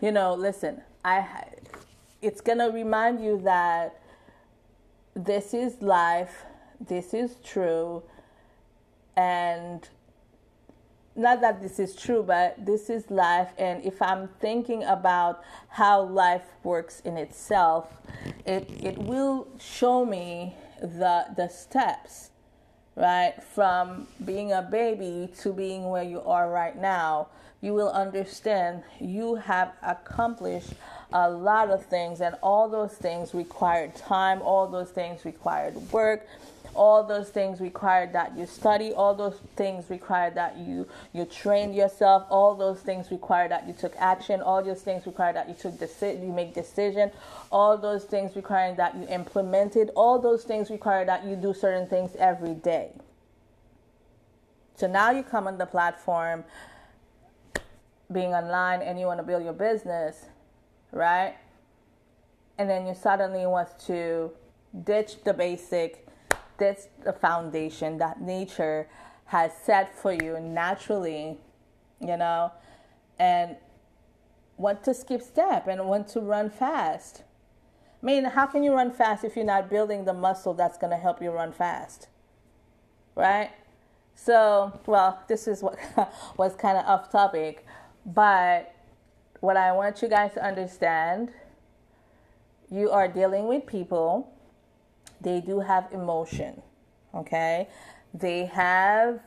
you 0.00 0.12
know 0.12 0.34
listen 0.34 0.80
i 1.04 1.26
it's 2.22 2.40
going 2.40 2.58
to 2.58 2.66
remind 2.66 3.22
you 3.22 3.40
that 3.42 4.00
this 5.14 5.54
is 5.54 5.80
life 5.82 6.44
this 6.80 7.14
is 7.14 7.36
true 7.44 8.02
and 9.16 9.88
not 11.16 11.40
that 11.40 11.60
this 11.60 11.78
is 11.78 11.94
true 11.94 12.22
but 12.22 12.64
this 12.64 12.88
is 12.88 13.10
life. 13.10 13.50
And 13.58 13.84
if 13.84 14.00
i'm 14.00 14.28
thinking 14.40 14.84
about 14.84 15.42
how 15.68 16.02
life 16.02 16.46
works 16.62 17.00
in 17.00 17.16
itself 17.16 18.00
it 18.46 18.70
it 18.82 18.96
will 18.96 19.48
show 19.58 20.04
me 20.04 20.54
the 20.80 21.26
the 21.36 21.48
steps 21.48 22.30
right? 22.96 23.34
From 23.54 24.06
being 24.24 24.52
a 24.52 24.62
baby 24.62 25.32
to 25.40 25.52
being 25.52 25.88
where 25.88 26.02
you 26.02 26.20
are 26.22 26.50
right 26.50 26.76
now 26.76 27.28
you 27.60 27.74
will 27.74 27.90
understand 27.90 28.82
you 29.00 29.34
have 29.36 29.72
accomplished 29.82 30.72
a 31.12 31.28
lot 31.28 31.70
of 31.70 31.84
things 31.86 32.20
and 32.20 32.36
all 32.42 32.68
those 32.68 32.92
things 32.92 33.34
required 33.34 33.94
time 33.96 34.40
all 34.42 34.66
those 34.68 34.90
things 34.90 35.24
required 35.24 35.74
work 35.92 36.26
all 36.72 37.02
those 37.02 37.30
things 37.30 37.60
required 37.60 38.12
that 38.12 38.36
you 38.38 38.46
study 38.46 38.92
all 38.92 39.12
those 39.12 39.36
things 39.56 39.90
required 39.90 40.34
that 40.36 40.56
you 40.56 40.86
you 41.12 41.24
train 41.24 41.72
yourself 41.72 42.24
all 42.30 42.54
those 42.54 42.80
things 42.80 43.10
required 43.10 43.50
that 43.50 43.66
you 43.66 43.72
took 43.72 43.94
action 43.98 44.40
all 44.40 44.62
those 44.62 44.80
things 44.80 45.04
required 45.04 45.34
that 45.34 45.48
you 45.48 45.54
took 45.54 45.76
decision 45.80 46.24
you 46.24 46.32
make 46.32 46.54
decision 46.54 47.10
all 47.50 47.76
those 47.76 48.04
things 48.04 48.36
require 48.36 48.74
that 48.74 48.94
you 48.96 49.06
implemented 49.08 49.90
all 49.96 50.18
those 50.18 50.44
things 50.44 50.70
require 50.70 51.04
that 51.04 51.24
you 51.24 51.34
do 51.36 51.52
certain 51.52 51.86
things 51.88 52.14
every 52.18 52.54
day. 52.54 52.90
So 54.76 54.86
now 54.86 55.10
you 55.10 55.22
come 55.22 55.46
on 55.46 55.58
the 55.58 55.66
platform 55.66 56.44
being 58.12 58.32
online 58.34 58.82
and 58.82 58.98
you 58.98 59.06
want 59.06 59.18
to 59.18 59.24
build 59.24 59.42
your 59.42 59.52
business 59.52 60.26
right 60.92 61.36
and 62.58 62.68
then 62.68 62.86
you 62.86 62.94
suddenly 62.94 63.46
want 63.46 63.68
to 63.78 64.30
ditch 64.84 65.22
the 65.24 65.32
basic 65.32 66.06
that's 66.60 66.88
the 67.04 67.12
foundation 67.12 67.98
that 67.98 68.20
nature 68.20 68.86
has 69.24 69.52
set 69.64 69.96
for 69.96 70.12
you 70.12 70.38
naturally, 70.38 71.38
you 72.00 72.16
know, 72.16 72.52
and 73.18 73.56
want 74.56 74.84
to 74.84 74.92
skip 74.92 75.22
step 75.22 75.66
and 75.66 75.86
want 75.86 76.06
to 76.08 76.20
run 76.20 76.50
fast. 76.50 77.22
I 78.02 78.06
mean, 78.06 78.24
how 78.24 78.46
can 78.46 78.62
you 78.62 78.74
run 78.74 78.90
fast 78.90 79.24
if 79.24 79.36
you're 79.36 79.44
not 79.44 79.70
building 79.70 80.04
the 80.04 80.12
muscle 80.12 80.52
that's 80.52 80.76
going 80.76 80.90
to 80.90 80.96
help 80.96 81.22
you 81.22 81.30
run 81.30 81.52
fast? 81.52 82.08
Right? 83.14 83.50
So, 84.14 84.78
well, 84.86 85.22
this 85.28 85.48
is 85.48 85.62
what 85.62 85.78
was 86.36 86.54
kind 86.54 86.76
of 86.76 86.84
off 86.86 87.10
topic, 87.10 87.64
but 88.04 88.74
what 89.40 89.56
I 89.56 89.72
want 89.72 90.02
you 90.02 90.08
guys 90.08 90.34
to 90.34 90.44
understand, 90.44 91.30
you 92.70 92.90
are 92.90 93.08
dealing 93.08 93.46
with 93.46 93.66
people 93.66 94.32
they 95.20 95.40
do 95.40 95.60
have 95.60 95.88
emotion, 95.92 96.62
okay? 97.14 97.68
They 98.14 98.46
have 98.46 99.20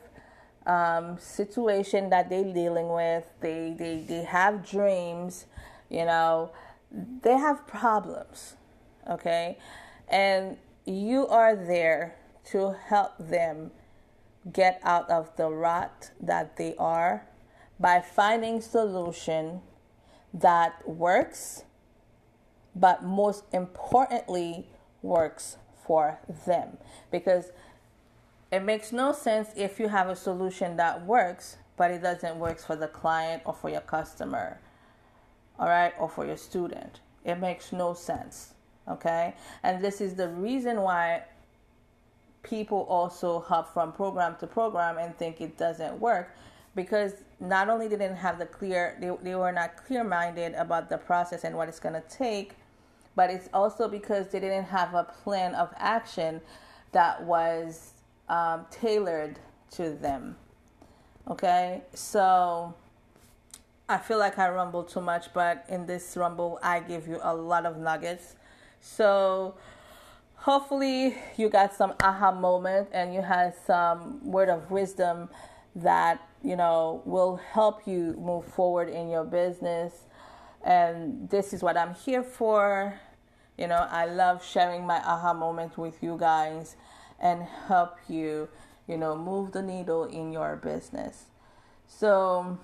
um, 0.66 1.18
situation 1.18 2.10
that 2.10 2.28
they're 2.28 2.52
dealing 2.52 2.88
with. 2.88 3.24
They, 3.40 3.74
they, 3.78 4.04
they 4.06 4.24
have 4.24 4.68
dreams, 4.68 5.46
you 5.88 6.04
know, 6.04 6.50
they 6.90 7.36
have 7.36 7.66
problems, 7.66 8.56
okay? 9.08 9.58
And 10.08 10.56
you 10.84 11.26
are 11.28 11.54
there 11.54 12.16
to 12.46 12.76
help 12.86 13.12
them 13.18 13.70
get 14.52 14.80
out 14.82 15.08
of 15.08 15.34
the 15.36 15.48
rut 15.48 16.10
that 16.20 16.56
they 16.56 16.74
are 16.76 17.24
by 17.84 18.00
finding 18.00 18.62
solution 18.62 19.60
that 20.32 20.88
works 20.88 21.64
but 22.74 23.04
most 23.04 23.44
importantly 23.52 24.66
works 25.02 25.58
for 25.86 26.18
them. 26.46 26.78
Because 27.10 27.52
it 28.50 28.60
makes 28.60 28.90
no 28.90 29.12
sense 29.12 29.50
if 29.54 29.78
you 29.78 29.88
have 29.88 30.08
a 30.08 30.16
solution 30.16 30.78
that 30.78 31.04
works 31.04 31.58
but 31.76 31.90
it 31.90 32.00
doesn't 32.00 32.38
work 32.38 32.58
for 32.58 32.74
the 32.74 32.88
client 32.88 33.42
or 33.44 33.52
for 33.52 33.68
your 33.68 33.82
customer 33.82 34.58
all 35.58 35.68
right 35.68 35.92
or 35.98 36.08
for 36.08 36.24
your 36.24 36.38
student. 36.38 37.00
It 37.22 37.34
makes 37.34 37.70
no 37.70 37.92
sense 37.92 38.54
okay? 38.88 39.34
And 39.62 39.84
this 39.84 40.00
is 40.00 40.14
the 40.14 40.28
reason 40.28 40.80
why 40.80 41.24
people 42.42 42.86
also 42.88 43.40
hop 43.40 43.74
from 43.74 43.92
program 43.92 44.36
to 44.40 44.46
program 44.46 44.96
and 44.96 45.14
think 45.18 45.42
it 45.42 45.58
doesn't 45.58 46.00
work 46.00 46.34
because 46.74 47.12
not 47.40 47.68
only 47.68 47.88
they 47.88 47.96
didn't 47.96 48.16
have 48.16 48.38
the 48.38 48.46
clear 48.46 48.96
they, 49.00 49.10
they 49.22 49.34
were 49.34 49.52
not 49.52 49.76
clear 49.76 50.04
minded 50.04 50.54
about 50.54 50.88
the 50.88 50.98
process 50.98 51.44
and 51.44 51.56
what 51.56 51.68
it's 51.68 51.80
going 51.80 51.94
to 51.94 52.02
take 52.08 52.54
but 53.16 53.30
it's 53.30 53.48
also 53.52 53.88
because 53.88 54.28
they 54.28 54.40
didn't 54.40 54.64
have 54.64 54.94
a 54.94 55.04
plan 55.04 55.54
of 55.54 55.72
action 55.76 56.40
that 56.92 57.22
was 57.22 57.92
um, 58.28 58.66
tailored 58.70 59.38
to 59.72 59.90
them. 59.90 60.36
Okay, 61.28 61.82
so 61.94 62.74
I 63.88 63.98
feel 63.98 64.18
like 64.18 64.38
I 64.38 64.48
rumble 64.50 64.82
too 64.84 65.00
much, 65.00 65.32
but 65.32 65.64
in 65.68 65.86
this 65.86 66.16
rumble, 66.16 66.58
I 66.62 66.80
give 66.80 67.06
you 67.06 67.18
a 67.22 67.34
lot 67.34 67.66
of 67.66 67.78
nuggets. 67.78 68.36
So 68.80 69.54
hopefully, 70.36 71.16
you 71.36 71.48
got 71.48 71.74
some 71.74 71.94
aha 72.02 72.32
moment 72.32 72.88
and 72.92 73.14
you 73.14 73.22
had 73.22 73.54
some 73.66 74.20
word 74.24 74.48
of 74.48 74.70
wisdom 74.70 75.30
that 75.76 76.20
you 76.44 76.56
know 76.56 77.02
will 77.04 77.36
help 77.36 77.86
you 77.86 78.14
move 78.18 78.44
forward 78.44 78.88
in 78.88 79.08
your 79.08 79.24
business 79.24 80.04
and 80.64 81.28
this 81.28 81.52
is 81.52 81.62
what 81.62 81.76
I'm 81.76 81.94
here 81.94 82.22
for. 82.22 82.98
You 83.58 83.68
know, 83.68 83.86
I 83.90 84.06
love 84.06 84.44
sharing 84.44 84.86
my 84.86 84.96
aha 84.96 85.34
moment 85.34 85.78
with 85.78 86.02
you 86.02 86.16
guys 86.18 86.74
and 87.20 87.42
help 87.68 87.98
you, 88.08 88.48
you 88.88 88.96
know, 88.96 89.14
move 89.16 89.52
the 89.52 89.62
needle 89.62 90.04
in 90.04 90.32
your 90.32 90.56
business. 90.56 91.26
So, 91.86 92.58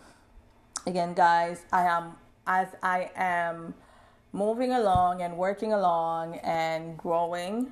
again, 0.86 1.14
guys, 1.14 1.62
I 1.72 1.84
am 1.84 2.14
as 2.46 2.68
I 2.82 3.10
am 3.14 3.74
moving 4.32 4.72
along 4.72 5.22
and 5.22 5.36
working 5.36 5.72
along 5.72 6.36
and 6.38 6.96
growing. 6.96 7.70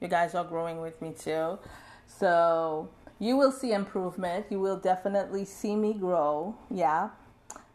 You 0.00 0.08
guys 0.08 0.34
are 0.34 0.44
growing 0.44 0.80
with 0.80 1.02
me 1.02 1.12
too. 1.18 1.58
So, 2.06 2.88
you 3.24 3.36
will 3.36 3.52
see 3.52 3.72
improvement. 3.72 4.46
You 4.50 4.60
will 4.60 4.76
definitely 4.76 5.44
see 5.44 5.76
me 5.76 5.94
grow. 5.94 6.56
Yeah. 6.70 7.10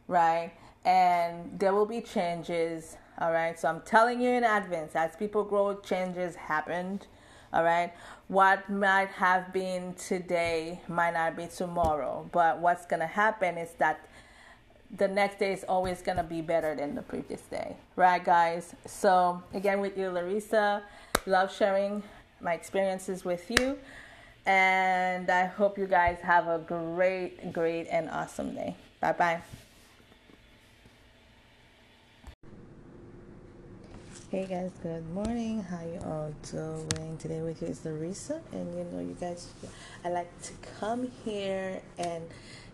Right 0.08 0.54
and 0.86 1.60
there 1.60 1.74
will 1.74 1.86
be 1.86 2.02
changes. 2.02 2.98
All 3.20 3.32
right, 3.32 3.60
so 3.60 3.68
I'm 3.68 3.82
telling 3.82 4.22
you 4.22 4.30
in 4.30 4.44
advance 4.44 4.96
as 4.96 5.16
people 5.16 5.44
grow, 5.44 5.76
changes 5.76 6.36
happened. 6.36 7.08
All 7.52 7.64
right, 7.64 7.94
what 8.28 8.70
might 8.70 9.10
have 9.10 9.52
been 9.52 9.94
today 9.96 10.82
might 10.88 11.14
not 11.14 11.36
be 11.36 11.48
tomorrow, 11.48 12.30
but 12.32 12.60
what's 12.60 12.86
gonna 12.86 13.08
happen 13.08 13.58
is 13.58 13.72
that 13.80 14.08
the 14.96 15.08
next 15.08 15.40
day 15.40 15.54
is 15.54 15.64
always 15.66 16.02
gonna 16.02 16.24
be 16.24 16.42
better 16.42 16.76
than 16.76 16.96
the 16.96 17.02
previous 17.02 17.42
day, 17.42 17.76
right, 17.96 18.24
guys? 18.24 18.74
So 18.86 19.44
again, 19.54 19.82
with 19.82 19.98
you, 19.98 20.10
Larissa, 20.10 20.84
love 21.26 21.54
sharing 21.54 22.04
my 22.40 22.54
experiences 22.54 23.26
with 23.26 23.52
you, 23.52 23.78
and 24.46 25.30
I 25.30 25.46
hope 25.46 25.78
you 25.78 25.88
guys 25.88 26.20
have 26.22 26.48
a 26.48 26.60
great, 26.60 27.54
great, 27.54 27.88
and 27.88 28.10
awesome 28.10 28.56
day. 28.56 28.76
Bye 29.00 29.14
bye. 29.14 29.42
Hey 34.32 34.46
guys, 34.46 34.70
good 34.84 35.10
morning. 35.12 35.64
How 35.64 35.82
you 35.82 36.00
all 36.06 36.32
doing? 36.52 37.18
Today 37.18 37.42
with 37.42 37.64
you 37.64 37.70
is 37.70 37.84
Larissa, 37.84 38.40
and 38.52 38.78
you 38.78 38.84
know, 38.84 39.00
you 39.00 39.18
guys, 39.20 39.48
I 40.06 40.10
like 40.10 40.30
to 40.44 40.54
come 40.80 41.12
here 41.26 41.82
and 41.98 42.24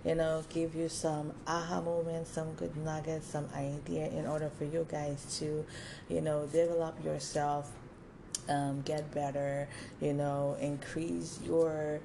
you 0.03 0.15
know 0.15 0.43
give 0.49 0.75
you 0.75 0.89
some 0.89 1.31
aha 1.47 1.79
moments, 1.79 2.31
some 2.31 2.51
good 2.55 2.75
nuggets, 2.75 3.27
some 3.27 3.47
idea 3.55 4.07
in 4.07 4.27
order 4.27 4.51
for 4.57 4.65
you 4.65 4.85
guys 4.91 5.37
to, 5.39 5.65
you 6.09 6.19
know, 6.19 6.45
develop 6.51 7.01
yourself, 7.05 7.71
um, 8.49 8.81
get 8.81 9.11
better, 9.13 9.67
you 10.01 10.13
know, 10.13 10.57
increase 10.59 11.39
your 11.45 11.99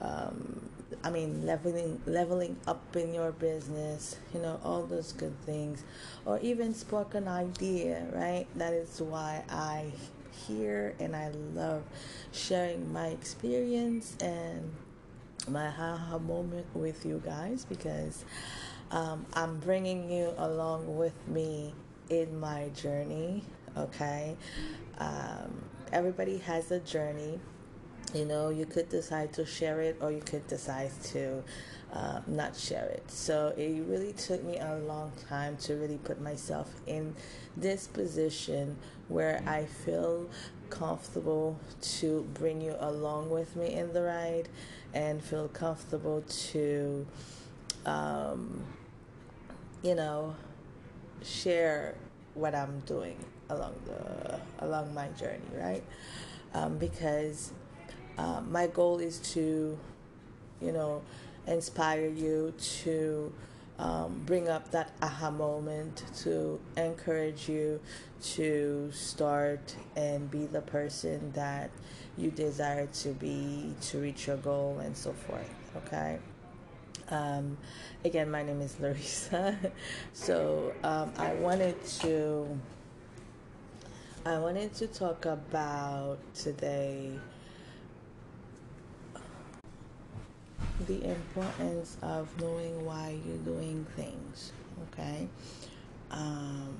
um, 0.00 0.68
I 1.04 1.10
mean, 1.10 1.46
leveling 1.46 2.00
leveling 2.06 2.56
up 2.66 2.96
in 2.96 3.14
your 3.14 3.32
business, 3.32 4.16
you 4.34 4.40
know, 4.40 4.60
all 4.64 4.84
those 4.84 5.12
good 5.12 5.34
things, 5.46 5.84
or 6.26 6.38
even 6.40 6.74
spark 6.74 7.14
an 7.14 7.28
idea, 7.28 8.06
right? 8.12 8.46
That 8.56 8.72
is 8.72 9.00
why 9.00 9.42
I 9.48 9.92
hear 10.46 10.94
and 10.98 11.14
I 11.14 11.30
love 11.54 11.82
sharing 12.32 12.92
my 12.92 13.08
experience 13.08 14.16
and 14.20 14.72
my 15.48 15.68
haha 15.70 16.18
moment 16.18 16.66
with 16.74 17.04
you 17.04 17.20
guys 17.24 17.64
because 17.64 18.24
um, 18.90 19.26
I'm 19.34 19.58
bringing 19.58 20.10
you 20.10 20.32
along 20.36 20.96
with 20.96 21.16
me 21.28 21.74
in 22.10 22.38
my 22.38 22.68
journey. 22.70 23.42
Okay, 23.76 24.36
um, 24.98 25.64
everybody 25.92 26.38
has 26.38 26.70
a 26.70 26.80
journey. 26.80 27.40
You 28.14 28.26
know 28.26 28.50
you 28.50 28.66
could 28.66 28.88
decide 28.88 29.32
to 29.34 29.46
share 29.46 29.80
it 29.80 29.96
or 30.00 30.12
you 30.12 30.20
could 30.20 30.46
decide 30.46 30.90
to 31.12 31.42
uh, 31.92 32.20
not 32.26 32.56
share 32.56 32.84
it. 32.86 33.10
So 33.10 33.54
it 33.56 33.84
really 33.86 34.12
took 34.12 34.44
me 34.44 34.58
a 34.58 34.76
long 34.76 35.12
time 35.28 35.56
to 35.58 35.74
really 35.74 35.98
put 35.98 36.20
myself 36.20 36.68
in 36.86 37.14
this 37.56 37.86
position 37.86 38.76
where 39.12 39.42
i 39.46 39.64
feel 39.64 40.28
comfortable 40.70 41.58
to 41.80 42.26
bring 42.34 42.60
you 42.60 42.74
along 42.80 43.28
with 43.28 43.54
me 43.56 43.74
in 43.74 43.92
the 43.92 44.02
ride 44.02 44.48
and 44.94 45.22
feel 45.22 45.48
comfortable 45.48 46.24
to 46.26 47.06
um, 47.84 48.62
you 49.82 49.94
know 49.94 50.34
share 51.22 51.94
what 52.34 52.54
i'm 52.54 52.80
doing 52.80 53.16
along 53.52 53.74
the 53.86 54.38
along 54.64 54.92
my 54.94 55.08
journey 55.08 55.40
right 55.56 55.84
um, 56.54 56.78
because 56.78 57.52
uh, 58.18 58.40
my 58.50 58.66
goal 58.66 58.98
is 58.98 59.18
to, 59.18 59.78
you 60.60 60.72
know, 60.72 61.02
inspire 61.46 62.08
you 62.08 62.54
to 62.58 63.32
um, 63.78 64.22
bring 64.26 64.48
up 64.48 64.70
that 64.70 64.92
aha 65.02 65.30
moment, 65.30 66.04
to 66.18 66.60
encourage 66.76 67.48
you 67.48 67.80
to 68.22 68.90
start 68.92 69.74
and 69.96 70.30
be 70.30 70.46
the 70.46 70.60
person 70.60 71.32
that 71.32 71.70
you 72.16 72.30
desire 72.30 72.86
to 72.86 73.08
be 73.10 73.74
to 73.80 73.98
reach 73.98 74.26
your 74.26 74.36
goal 74.36 74.78
and 74.80 74.96
so 74.96 75.12
forth. 75.12 75.50
Okay. 75.86 76.18
Um, 77.08 77.56
again, 78.04 78.30
my 78.30 78.42
name 78.42 78.60
is 78.60 78.78
Larissa. 78.78 79.56
so 80.12 80.72
um, 80.84 81.12
I 81.18 81.34
wanted 81.34 81.84
to 82.00 82.46
I 84.24 84.38
wanted 84.38 84.72
to 84.74 84.86
talk 84.86 85.24
about 85.24 86.18
today 86.32 87.10
the 90.86 91.10
importance 91.10 91.96
of 92.02 92.28
knowing 92.40 92.84
why 92.84 93.18
you're 93.26 93.36
doing 93.38 93.84
things. 93.96 94.52
Okay. 94.92 95.26
Um, 96.12 96.76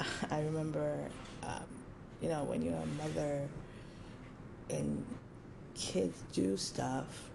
I 0.30 0.42
remember, 0.42 1.08
um, 1.44 1.64
you 2.20 2.28
know, 2.28 2.44
when 2.44 2.60
you're 2.60 2.74
a 2.74 3.02
mother 3.02 3.48
and 4.68 5.02
kids 5.74 6.22
do 6.34 6.58
stuff 6.58 7.30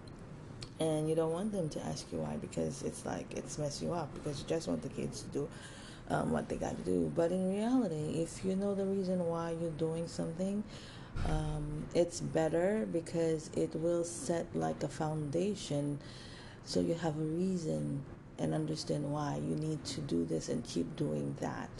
and 0.78 1.08
you 1.08 1.16
don't 1.16 1.32
want 1.32 1.50
them 1.50 1.68
to 1.70 1.84
ask 1.86 2.06
you 2.12 2.18
why 2.18 2.36
because 2.36 2.82
it's 2.82 3.04
like 3.04 3.26
it's 3.34 3.58
mess 3.58 3.82
you 3.82 3.92
up 3.92 4.12
because 4.14 4.40
you 4.40 4.46
just 4.46 4.68
want 4.68 4.82
the 4.82 4.88
kids 4.90 5.22
to 5.22 5.28
do 5.30 5.48
um, 6.10 6.30
what 6.30 6.48
they 6.48 6.56
got 6.56 6.76
to 6.76 6.82
do. 6.84 7.12
But 7.14 7.32
in 7.32 7.54
reality, 7.54 8.22
if 8.22 8.44
you 8.44 8.56
know 8.56 8.74
the 8.74 8.84
reason 8.84 9.24
why 9.26 9.54
you're 9.60 9.70
doing 9.70 10.06
something, 10.06 10.62
um, 11.24 11.86
it's 11.94 12.20
better 12.20 12.86
because 12.92 13.50
it 13.56 13.74
will 13.74 14.04
set 14.04 14.46
like 14.54 14.82
a 14.82 14.88
foundation 14.88 15.98
so 16.64 16.80
you 16.80 16.94
have 16.94 17.16
a 17.16 17.22
reason 17.22 18.02
and 18.38 18.52
understand 18.52 19.10
why 19.10 19.36
you 19.36 19.54
need 19.56 19.82
to 19.84 20.00
do 20.02 20.24
this 20.24 20.48
and 20.48 20.64
keep 20.64 20.94
doing 20.96 21.34
that 21.40 21.70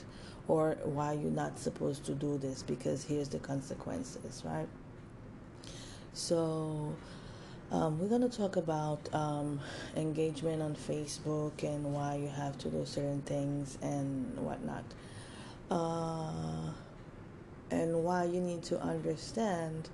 or 0.49 0.77
why 0.85 1.13
you're 1.13 1.31
not 1.31 1.59
supposed 1.59 2.05
to 2.07 2.15
do 2.15 2.39
this 2.39 2.63
because 2.63 3.05
here's 3.05 3.29
the 3.29 3.39
consequences 3.39 4.43
right 4.45 4.69
so 6.13 6.95
um, 7.73 7.99
we're 7.99 8.09
going 8.09 8.29
to 8.29 8.37
talk 8.37 8.57
about 8.57 9.13
um, 9.15 9.61
engagement 9.97 10.63
on 10.63 10.75
facebook 10.75 11.63
and 11.63 11.85
why 11.93 12.15
you 12.15 12.29
have 12.29 12.57
to 12.59 12.69
do 12.69 12.85
certain 12.85 13.23
things 13.23 13.79
and 13.83 14.39
whatnot 14.39 14.85
uh, 15.71 16.71
and 17.71 18.05
why 18.05 18.25
you 18.25 18.41
need 18.41 18.63
to 18.63 18.81
understand 18.81 19.89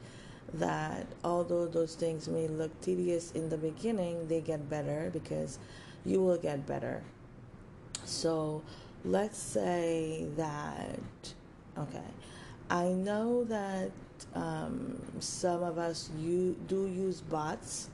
that 0.55 1.07
although 1.25 1.67
those 1.67 1.95
things 1.95 2.29
may 2.29 2.47
look 2.47 2.79
tedious 2.81 3.33
in 3.33 3.49
the 3.49 3.57
beginning, 3.57 4.29
they 4.29 4.41
get 4.41 4.69
better 4.69 5.11
because 5.13 5.59
you 6.05 6.21
will 6.21 6.37
get 6.37 6.67
better. 6.67 7.03
So 8.05 8.63
let's 9.05 9.39
say 9.39 10.27
that, 10.37 10.99
okay, 11.79 12.03
I 12.69 12.89
know 12.89 13.45
that 13.45 13.91
um, 14.35 15.01
some 15.21 15.63
of 15.63 15.79
us 15.79 16.11
you 16.19 16.57
do 16.69 16.87
use 16.87 17.21
bots 17.21 17.91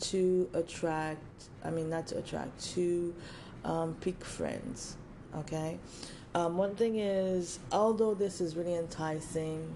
to 0.00 0.48
attract, 0.54 1.20
I 1.64 1.70
mean, 1.70 1.88
not 1.88 2.06
to 2.08 2.18
attract, 2.18 2.62
to 2.74 3.14
um, 3.64 3.96
pick 4.00 4.24
friends, 4.24 4.96
okay? 5.36 5.78
Um, 6.34 6.56
one 6.56 6.74
thing 6.74 6.98
is, 6.98 7.60
although 7.70 8.14
this 8.14 8.40
is 8.40 8.56
really 8.56 8.74
enticing, 8.74 9.72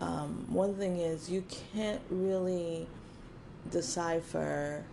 um, 0.00 0.46
one 0.48 0.74
thing 0.74 0.98
is 0.98 1.30
you 1.30 1.44
can't 1.72 2.00
really 2.10 2.88
decipher 3.70 4.84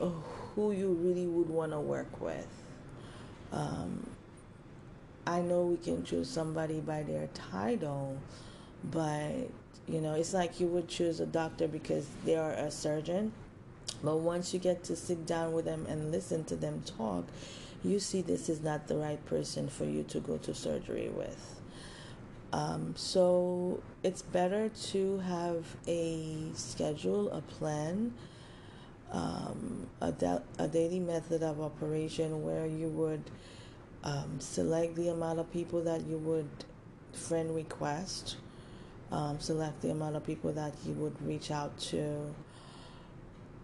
uh, 0.00 0.06
who 0.54 0.72
you 0.72 0.88
really 1.00 1.26
would 1.26 1.48
want 1.48 1.72
to 1.72 1.80
work 1.80 2.20
with. 2.20 2.46
Um, 3.52 4.06
I 5.26 5.40
know 5.40 5.62
we 5.62 5.76
can 5.76 6.04
choose 6.04 6.28
somebody 6.28 6.80
by 6.80 7.04
their 7.04 7.28
title, 7.28 8.18
but 8.84 9.32
you 9.86 10.00
know, 10.00 10.14
it's 10.14 10.32
like 10.32 10.60
you 10.60 10.66
would 10.68 10.88
choose 10.88 11.20
a 11.20 11.26
doctor 11.26 11.66
because 11.68 12.06
they 12.24 12.36
are 12.36 12.52
a 12.52 12.70
surgeon. 12.70 13.32
But 14.02 14.18
once 14.18 14.52
you 14.52 14.60
get 14.60 14.84
to 14.84 14.96
sit 14.96 15.26
down 15.26 15.52
with 15.52 15.64
them 15.64 15.86
and 15.88 16.10
listen 16.10 16.44
to 16.44 16.56
them 16.56 16.82
talk, 16.84 17.24
you 17.84 17.98
see 17.98 18.22
this 18.22 18.48
is 18.48 18.60
not 18.60 18.88
the 18.88 18.96
right 18.96 19.24
person 19.26 19.68
for 19.68 19.84
you 19.84 20.04
to 20.04 20.20
go 20.20 20.38
to 20.38 20.54
surgery 20.54 21.08
with. 21.08 21.60
Um, 22.52 22.94
so 22.96 23.82
it's 24.02 24.22
better 24.22 24.68
to 24.68 25.18
have 25.20 25.64
a 25.86 26.50
schedule, 26.54 27.30
a 27.30 27.40
plan, 27.40 28.12
um, 29.10 29.86
a, 30.00 30.12
da- 30.12 30.42
a 30.58 30.68
daily 30.68 31.00
method 31.00 31.42
of 31.42 31.60
operation 31.60 32.42
where 32.42 32.66
you 32.66 32.88
would 32.88 33.22
um, 34.04 34.38
select 34.38 34.96
the 34.96 35.08
amount 35.08 35.38
of 35.38 35.50
people 35.52 35.82
that 35.84 36.06
you 36.06 36.18
would 36.18 36.48
friend 37.12 37.54
request, 37.54 38.36
um, 39.12 39.38
select 39.38 39.82
the 39.82 39.90
amount 39.90 40.16
of 40.16 40.26
people 40.26 40.52
that 40.54 40.74
you 40.84 40.94
would 40.94 41.14
reach 41.24 41.50
out 41.50 41.78
to 41.78 42.34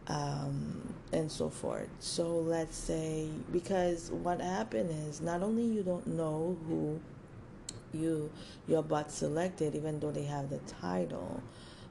um, 0.06 0.94
and 1.12 1.30
so 1.30 1.48
forth. 1.48 1.88
So 2.00 2.38
let's 2.38 2.76
say 2.76 3.28
because 3.50 4.10
what 4.10 4.40
happened 4.40 4.90
is 5.08 5.20
not 5.20 5.42
only 5.42 5.64
you 5.64 5.82
don't 5.82 6.06
know 6.06 6.56
who 6.68 7.00
you 7.92 8.30
your 8.66 8.82
bot 8.82 9.10
selected, 9.10 9.74
even 9.74 9.98
though 10.00 10.10
they 10.10 10.24
have 10.24 10.50
the 10.50 10.58
title, 10.80 11.42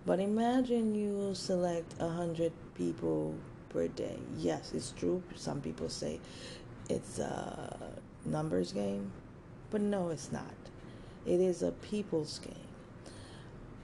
but 0.05 0.19
imagine 0.19 0.93
you 0.93 1.33
select 1.33 1.95
a 1.99 2.09
hundred 2.09 2.51
people 2.75 3.33
per 3.69 3.87
day. 3.87 4.17
Yes, 4.37 4.71
it's 4.73 4.91
true. 4.91 5.23
Some 5.35 5.61
people 5.61 5.89
say 5.89 6.19
it's 6.89 7.19
a 7.19 7.77
numbers 8.25 8.71
game, 8.71 9.11
but 9.71 9.81
no, 9.81 10.09
it's 10.09 10.31
not. 10.31 10.53
It 11.25 11.41
is 11.41 11.63
a 11.63 11.71
people's 11.71 12.39
game. 12.39 12.66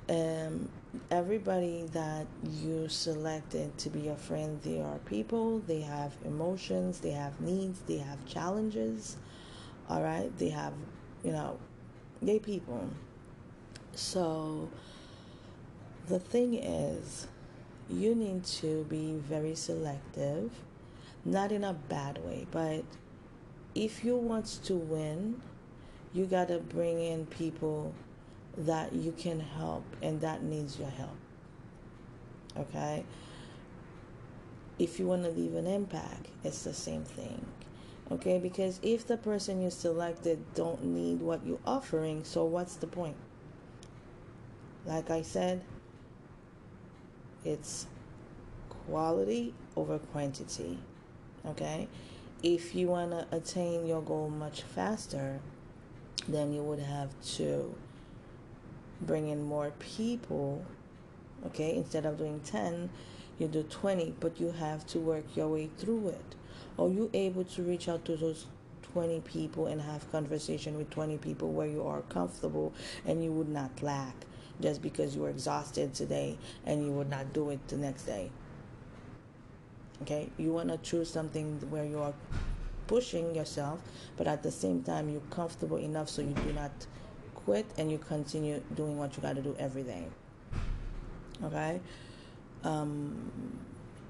And 0.08 0.70
everybody 1.10 1.88
that 1.94 2.28
you 2.52 2.88
selected 2.90 3.78
to 3.80 3.90
be 3.90 4.02
your 4.02 4.16
friend, 4.16 4.60
they 4.62 4.82
are 4.82 5.00
people, 5.06 5.60
they 5.60 5.82
have 5.82 6.14
emotions, 6.26 7.00
they 7.00 7.12
have 7.12 7.40
needs, 7.40 7.80
they 7.82 7.98
have 7.98 8.26
challenges, 8.26 9.18
all 9.90 10.02
right? 10.02 10.36
They 10.38 10.50
have, 10.50 10.74
you 11.24 11.32
know, 11.32 11.58
they 12.22 12.40
people. 12.40 12.90
So 13.96 14.70
the 16.08 16.20
thing 16.20 16.56
is, 16.56 17.28
you 17.90 18.16
need 18.16 18.44
to 18.46 18.86
be 18.90 19.14
very 19.16 19.56
selective, 19.56 20.52
not 21.26 21.52
in 21.52 21.64
a 21.64 21.74
bad 21.74 22.24
way, 22.26 22.48
but 22.52 22.84
if 23.76 24.04
you 24.04 24.16
want 24.16 24.46
to 24.66 24.76
win, 24.76 25.42
you 26.14 26.26
got 26.26 26.48
to 26.50 26.60
bring 26.60 27.02
in 27.02 27.26
people 27.26 27.94
that 28.58 28.94
you 28.94 29.12
can 29.12 29.40
help 29.40 29.84
and 30.02 30.22
that 30.22 30.44
needs 30.44 30.78
your 30.78 30.90
help. 30.90 31.18
Okay? 32.58 33.04
If 34.78 35.00
you 35.00 35.08
want 35.08 35.24
to 35.24 35.30
leave 35.30 35.56
an 35.56 35.68
impact, 35.68 36.28
it's 36.44 36.64
the 36.64 36.74
same 36.74 37.04
thing. 37.04 37.46
Okay? 38.12 38.40
Because 38.40 38.80
if 38.84 39.08
the 39.08 39.18
person 39.18 39.62
you 39.62 39.70
selected 39.70 40.44
don't 40.54 40.84
need 40.84 41.20
what 41.22 41.46
you're 41.46 41.60
offering, 41.66 42.24
so 42.24 42.44
what's 42.46 42.76
the 42.76 42.88
point? 42.88 43.16
Like 44.86 45.10
I 45.10 45.22
said, 45.22 45.64
it's 47.46 47.88
quality 48.70 49.54
over 49.76 49.98
quantity. 49.98 50.78
Okay? 51.46 51.88
If 52.44 52.76
you 52.76 52.88
want 52.88 53.12
to 53.12 53.26
attain 53.36 53.86
your 53.86 54.02
goal 54.02 54.30
much 54.30 54.62
faster, 54.62 55.40
then 56.28 56.54
you 56.54 56.62
would 56.62 56.80
have 56.80 57.10
to 57.36 57.74
bring 59.06 59.30
in 59.30 59.44
more 59.44 59.72
people. 59.80 60.66
Okay? 61.46 61.76
Instead 61.76 62.06
of 62.06 62.18
doing 62.18 62.40
10, 62.42 62.90
you 63.40 63.48
do 63.48 63.64
20, 63.64 64.16
but 64.20 64.40
you 64.40 64.52
have 64.52 64.86
to 64.88 65.00
work 65.00 65.26
your 65.36 65.48
way 65.48 65.70
through 65.78 66.10
it. 66.10 66.36
Are 66.78 66.88
you 66.88 67.10
able 67.14 67.44
to 67.44 67.62
reach 67.62 67.88
out 67.88 68.06
to 68.06 68.16
those 68.16 68.48
20 68.94 69.22
people 69.22 69.68
and 69.68 69.82
have 69.82 70.12
conversation 70.12 70.78
with 70.78 70.90
20 70.92 71.18
people 71.18 71.52
where 71.52 71.68
you 71.68 71.84
are 71.84 72.02
comfortable 72.04 72.74
and 73.06 73.24
you 73.24 73.32
would 73.32 73.50
not 73.50 73.82
lack 73.82 74.14
just 74.62 74.82
because 74.82 75.16
you 75.16 75.22
were 75.24 75.30
exhausted 75.30 75.94
today 75.94 76.38
and 76.66 76.86
you 76.86 76.92
would 76.92 77.10
not 77.10 77.34
do 77.34 77.50
it 77.50 77.68
the 77.68 77.78
next 77.78 78.04
day. 78.04 78.30
Okay, 80.04 80.30
you 80.38 80.52
want 80.52 80.70
to 80.70 80.78
choose 80.78 81.10
something 81.10 81.60
where 81.70 81.86
you 81.86 82.00
are 82.00 82.14
pushing 82.88 83.34
yourself, 83.34 83.80
but 84.18 84.28
at 84.28 84.44
the 84.44 84.52
same 84.52 84.84
time 84.84 85.10
you're 85.10 85.22
comfortable 85.30 85.78
enough 85.78 86.10
so 86.10 86.22
you 86.22 86.34
do 86.34 86.54
not 86.54 86.72
quit 87.46 87.66
and 87.78 87.92
you 87.92 87.98
continue 87.98 88.62
doing 88.76 88.98
what 88.98 89.16
you 89.16 89.22
got 89.22 89.36
to 89.36 89.42
do 89.42 89.56
every 89.60 89.84
day. 89.84 90.06
Okay. 91.44 91.80
Um, 92.64 93.32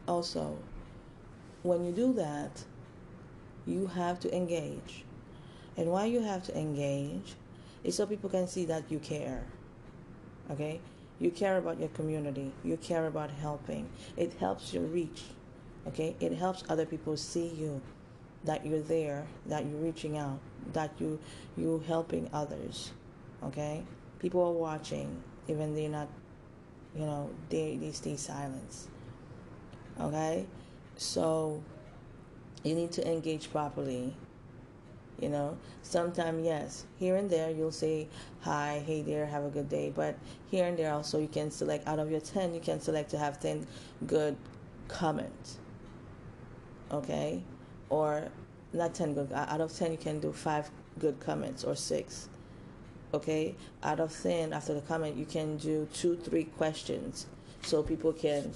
also, 0.08 0.58
when 1.64 1.86
you 1.86 1.92
do 1.92 2.14
that, 2.14 2.64
you 3.66 3.88
have 3.88 4.20
to 4.20 4.36
engage, 4.36 5.06
and 5.78 5.90
why 5.90 6.06
you 6.06 6.22
have 6.22 6.44
to 6.44 6.58
engage 6.58 7.36
is 7.84 7.96
so 7.96 8.06
people 8.06 8.30
can 8.30 8.48
see 8.48 8.66
that 8.66 8.84
you 8.90 9.00
care. 9.00 9.46
Okay? 10.52 10.80
You 11.20 11.32
care 11.32 11.58
about 11.58 11.80
your 11.80 11.90
community. 11.90 12.52
You 12.64 12.78
care 12.78 13.08
about 13.08 13.32
helping. 13.32 13.90
It 14.18 14.34
helps 14.40 14.74
your 14.74 14.84
reach. 14.84 15.24
Okay? 15.88 16.16
It 16.20 16.34
helps 16.34 16.64
other 16.70 16.86
people 16.86 17.16
see 17.16 17.48
you 17.48 17.82
that 18.44 18.66
you're 18.66 18.82
there, 18.82 19.26
that 19.46 19.66
you're 19.66 19.80
reaching 19.80 20.18
out, 20.18 20.40
that 20.74 20.92
you 21.00 21.20
you 21.56 21.84
helping 21.88 22.30
others. 22.34 22.92
Okay? 23.46 23.84
People 24.20 24.42
are 24.44 24.52
watching, 24.52 25.22
even 25.48 25.76
they're 25.76 25.90
not 25.90 26.08
you 26.96 27.06
know, 27.06 27.30
they 27.50 27.78
they 27.78 27.92
stay 27.92 28.16
silent. 28.16 28.88
Okay? 30.00 30.46
So 30.96 31.64
you 32.64 32.76
need 32.76 32.92
to 32.94 33.08
engage 33.08 33.52
properly 33.52 34.16
you 35.20 35.30
know 35.30 35.58
sometimes 35.84 36.44
yes 36.44 36.86
here 36.98 37.16
and 37.18 37.30
there 37.30 37.52
you'll 37.52 37.72
say 37.72 38.08
hi 38.42 38.82
hey 38.86 39.02
there 39.02 39.26
have 39.26 39.44
a 39.44 39.50
good 39.50 39.70
day 39.70 39.92
but 39.94 40.18
here 40.50 40.66
and 40.66 40.78
there 40.78 40.92
also 40.92 41.20
you 41.20 41.28
can 41.28 41.52
select 41.52 41.88
out 41.88 42.00
of 42.00 42.10
your 42.10 42.20
10 42.20 42.54
you 42.54 42.60
can 42.60 42.80
select 42.80 43.12
to 43.12 43.18
have 43.18 43.40
10 43.40 43.68
good 44.08 44.36
comments 44.88 45.60
okay 46.92 47.44
or 47.90 48.28
not 48.74 48.94
10 48.96 49.14
good 49.14 49.32
out 49.34 49.62
of 49.62 49.72
10 49.72 49.92
you 49.92 49.98
can 49.98 50.20
do 50.20 50.32
5 50.32 50.72
good 51.00 51.20
comments 51.20 51.64
or 51.64 51.76
6 51.76 52.30
okay 53.14 53.56
out 53.84 54.00
of 54.00 54.16
10 54.22 54.54
after 54.54 54.74
the 54.74 54.82
comment 54.82 55.16
you 55.16 55.26
can 55.26 55.58
do 55.58 55.88
2 55.94 56.18
3 56.18 56.44
questions 56.58 57.28
so 57.62 57.84
people 57.84 58.14
can 58.14 58.52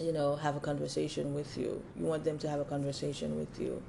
you 0.00 0.12
know 0.12 0.36
have 0.36 0.56
a 0.56 0.60
conversation 0.60 1.34
with 1.34 1.56
you 1.56 1.82
you 1.98 2.04
want 2.04 2.24
them 2.24 2.38
to 2.38 2.48
have 2.48 2.60
a 2.60 2.64
conversation 2.64 3.36
with 3.36 3.60
you 3.60 3.82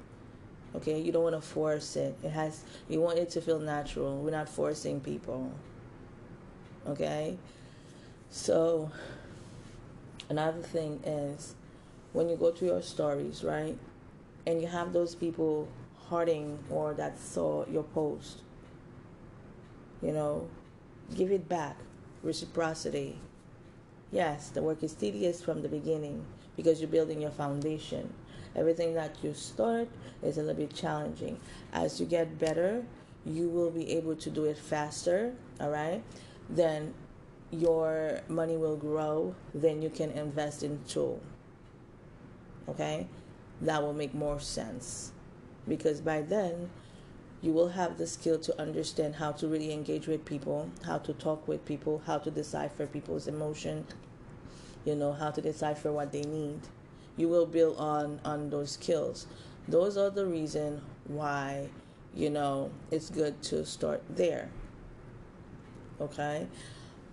Okay, 0.74 0.98
you 0.98 1.12
don't 1.12 1.22
want 1.22 1.34
to 1.34 1.40
force 1.40 1.96
it. 1.96 2.16
It 2.22 2.30
has 2.30 2.64
you 2.88 3.00
want 3.00 3.18
it 3.18 3.30
to 3.30 3.40
feel 3.40 3.58
natural. 3.58 4.18
We're 4.18 4.30
not 4.30 4.48
forcing 4.48 5.00
people. 5.00 5.52
Okay? 6.88 7.36
So 8.30 8.90
another 10.30 10.62
thing 10.62 11.00
is 11.04 11.54
when 12.14 12.28
you 12.28 12.36
go 12.36 12.50
to 12.52 12.64
your 12.64 12.82
stories, 12.82 13.44
right? 13.44 13.76
And 14.46 14.60
you 14.62 14.66
have 14.66 14.92
those 14.92 15.14
people 15.14 15.68
hurting 16.08 16.58
or 16.70 16.94
that 16.94 17.18
saw 17.18 17.66
your 17.66 17.84
post. 17.84 18.38
You 20.02 20.12
know, 20.12 20.48
give 21.14 21.30
it 21.30 21.48
back. 21.48 21.76
Reciprocity. 22.22 23.18
Yes, 24.10 24.50
the 24.50 24.62
work 24.62 24.82
is 24.82 24.92
tedious 24.92 25.40
from 25.42 25.62
the 25.62 25.68
beginning 25.68 26.24
because 26.56 26.80
you're 26.80 26.90
building 26.90 27.20
your 27.20 27.30
foundation 27.30 28.12
everything 28.54 28.94
that 28.94 29.16
you 29.22 29.34
start 29.34 29.88
is 30.22 30.36
a 30.36 30.40
little 30.40 30.54
bit 30.54 30.74
challenging. 30.74 31.38
As 31.72 32.00
you 32.00 32.06
get 32.06 32.38
better, 32.38 32.84
you 33.24 33.48
will 33.48 33.70
be 33.70 33.90
able 33.92 34.16
to 34.16 34.30
do 34.30 34.44
it 34.44 34.58
faster, 34.58 35.32
all 35.60 35.70
right? 35.70 36.02
Then 36.50 36.94
your 37.50 38.20
money 38.28 38.56
will 38.56 38.76
grow, 38.76 39.34
then 39.54 39.82
you 39.82 39.90
can 39.90 40.10
invest 40.12 40.62
in 40.62 40.80
tool. 40.88 41.20
Okay? 42.68 43.06
That 43.60 43.82
will 43.82 43.92
make 43.92 44.14
more 44.14 44.40
sense. 44.40 45.12
Because 45.68 46.00
by 46.00 46.22
then 46.22 46.70
you 47.42 47.52
will 47.52 47.68
have 47.70 47.98
the 47.98 48.06
skill 48.06 48.38
to 48.38 48.60
understand 48.60 49.16
how 49.16 49.32
to 49.32 49.48
really 49.48 49.72
engage 49.72 50.06
with 50.06 50.24
people, 50.24 50.70
how 50.86 50.98
to 50.98 51.12
talk 51.12 51.46
with 51.46 51.64
people, 51.64 52.02
how 52.06 52.18
to 52.18 52.30
decipher 52.30 52.86
people's 52.86 53.26
emotion, 53.26 53.84
you 54.84 54.94
know, 54.94 55.12
how 55.12 55.30
to 55.30 55.40
decipher 55.40 55.92
what 55.92 56.12
they 56.12 56.22
need. 56.22 56.60
You 57.16 57.28
will 57.28 57.46
build 57.46 57.76
on 57.78 58.20
on 58.24 58.48
those 58.48 58.72
skills. 58.72 59.26
Those 59.68 59.96
are 59.96 60.10
the 60.10 60.24
reason 60.24 60.80
why 61.06 61.68
you 62.14 62.30
know 62.30 62.70
it's 62.90 63.10
good 63.10 63.42
to 63.42 63.66
start 63.66 64.02
there 64.08 64.50
okay? 66.02 66.46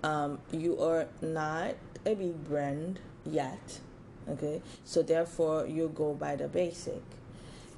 Um, 0.03 0.39
you 0.51 0.81
are 0.81 1.07
not 1.21 1.75
a 2.05 2.15
big 2.15 2.43
brand 2.45 2.99
yet 3.25 3.79
okay? 4.27 4.61
So 4.83 5.01
therefore 5.01 5.67
you 5.67 5.91
go 5.93 6.13
by 6.13 6.35
the 6.35 6.47
basic 6.47 7.01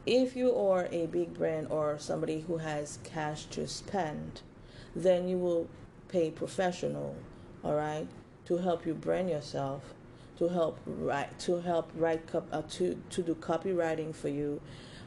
if 0.05 0.35
you 0.35 0.55
are 0.55 0.87
a 0.91 1.05
big 1.07 1.33
brand 1.33 1.67
or 1.69 1.97
somebody 1.99 2.41
who 2.41 2.57
has 2.57 2.99
cash 3.03 3.45
to 3.45 3.67
spend 3.67 4.41
then 4.95 5.27
you 5.27 5.37
will 5.37 5.67
pay 6.07 6.29
professional 6.29 7.15
all 7.63 7.75
right 7.75 8.07
to 8.45 8.57
help 8.57 8.85
you 8.85 8.93
brand 8.93 9.29
yourself 9.29 9.93
to 10.41 10.47
help 10.47 10.79
write 10.87 11.37
to 11.37 11.61
help 11.61 11.91
write 11.95 12.23
uh, 12.33 12.63
to 12.63 12.99
to 13.11 13.21
do 13.21 13.35
copywriting 13.35 14.13
for 14.13 14.27
you, 14.27 14.59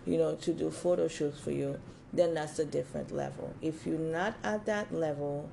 you 0.07 0.17
know, 0.17 0.37
to 0.37 0.53
do 0.53 0.71
photo 0.71 1.09
shoots 1.09 1.41
for 1.41 1.51
you, 1.51 1.77
then 2.13 2.35
that's 2.35 2.61
a 2.61 2.65
different 2.65 3.11
level. 3.11 3.53
If 3.61 3.85
you're 3.85 3.99
not 3.99 4.37
at 4.45 4.65
that 4.67 4.95
level, 4.95 5.51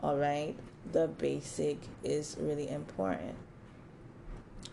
all 0.00 0.16
right, 0.16 0.54
the 0.92 1.08
basic 1.08 1.78
is 2.04 2.36
really 2.38 2.68
important. 2.68 3.34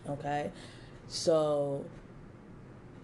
Okay, 0.08 0.52
so 1.08 1.84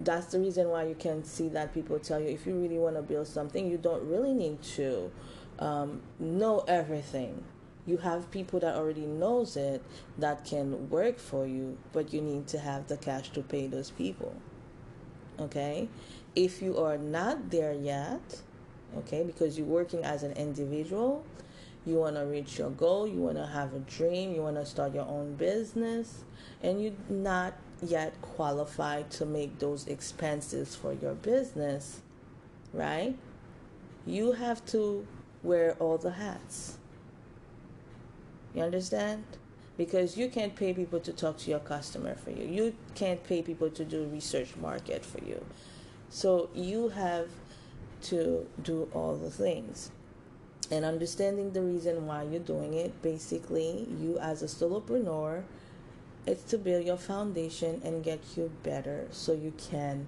that's 0.01 0.27
the 0.27 0.39
reason 0.39 0.69
why 0.69 0.85
you 0.85 0.95
can 0.95 1.25
see 1.25 1.49
that 1.51 1.75
people 1.75 1.99
tell 1.99 2.21
you 2.21 2.29
if 2.29 2.47
you 2.47 2.55
really 2.55 2.79
want 2.79 2.97
to 2.97 3.03
build 3.03 3.27
something, 3.27 3.69
you 3.69 3.79
don't 3.79 4.05
really 4.09 4.33
need 4.33 4.63
to 4.63 5.11
um, 5.59 6.03
know 6.19 6.61
everything. 6.69 7.45
You 7.87 7.97
have 7.99 8.31
people 8.31 8.61
that 8.61 8.77
already 8.77 9.07
knows 9.07 9.57
it 9.57 9.83
that 10.19 10.45
can 10.45 10.91
work 10.91 11.19
for 11.19 11.47
you 11.47 11.79
but 11.93 12.13
you 12.13 12.21
need 12.21 12.47
to 12.49 12.59
have 12.59 12.87
the 12.87 12.99
cash 12.99 13.31
to 13.31 13.43
pay 13.43 13.67
those 13.67 13.91
people 13.91 14.35
okay? 15.41 15.89
If 16.35 16.63
you 16.63 16.79
are 16.79 16.99
not 16.99 17.51
there 17.51 17.73
yet 17.73 18.43
okay 18.97 19.23
because 19.23 19.59
you're 19.59 19.67
working 19.67 20.03
as 20.03 20.23
an 20.23 20.33
individual 20.33 21.25
you 21.85 21.97
want 21.97 22.17
to 22.17 22.23
reach 22.23 22.59
your 22.59 22.71
goal 22.71 23.07
you 23.07 23.19
want 23.19 23.37
to 23.37 23.47
have 23.47 23.75
a 23.75 23.79
dream 23.81 24.35
you 24.35 24.41
want 24.41 24.57
to 24.57 24.65
start 24.65 24.95
your 24.95 25.07
own 25.07 25.35
business 25.35 26.25
and 26.63 26.83
you're 26.83 26.93
not 27.11 27.53
yet 27.83 28.21
qualified 28.23 29.11
to 29.11 29.25
make 29.25 29.59
those 29.59 29.87
expenses 29.87 30.75
for 30.75 30.93
your 30.93 31.15
business 31.15 32.01
right 32.73 33.17
you 34.07 34.33
have 34.33 34.65
to 34.67 35.07
wear 35.43 35.75
all 35.79 35.99
the 35.99 36.11
hats 36.11 36.79
you 38.55 38.63
understand? 38.63 39.25
Because 39.77 40.17
you 40.17 40.29
can't 40.29 40.57
pay 40.57 40.73
people 40.73 40.99
to 41.01 41.13
talk 41.13 41.39
to 41.39 41.51
your 41.51 41.61
customer 41.61 42.17
for 42.17 42.31
you. 42.31 42.45
You 42.45 42.75
can't 42.95 43.23
pay 43.23 43.43
people 43.43 43.71
to 43.71 43.85
do 43.85 44.05
research 44.07 44.57
market 44.57 45.05
for 45.05 45.23
you. 45.25 45.45
So 46.11 46.51
you 46.55 46.89
have 46.89 47.29
to 48.03 48.47
do 48.63 48.89
all 48.93 49.15
the 49.15 49.31
things. 49.31 49.91
And 50.71 50.85
understanding 50.85 51.53
the 51.53 51.63
reason 51.63 52.07
why 52.07 52.25
you're 52.25 52.41
doing 52.41 52.75
it, 52.75 53.01
basically, 53.01 53.87
you 54.01 54.19
as 54.19 54.43
a 54.43 54.47
solopreneur, 54.47 55.45
it's 56.29 56.45
to 56.45 56.59
build 56.59 56.85
your 56.85 56.97
foundation 56.99 57.81
and 57.85 58.05
get 58.05 58.21
you 58.37 58.51
better 58.63 59.07
so 59.11 59.33
you 59.33 59.53
can 59.71 60.07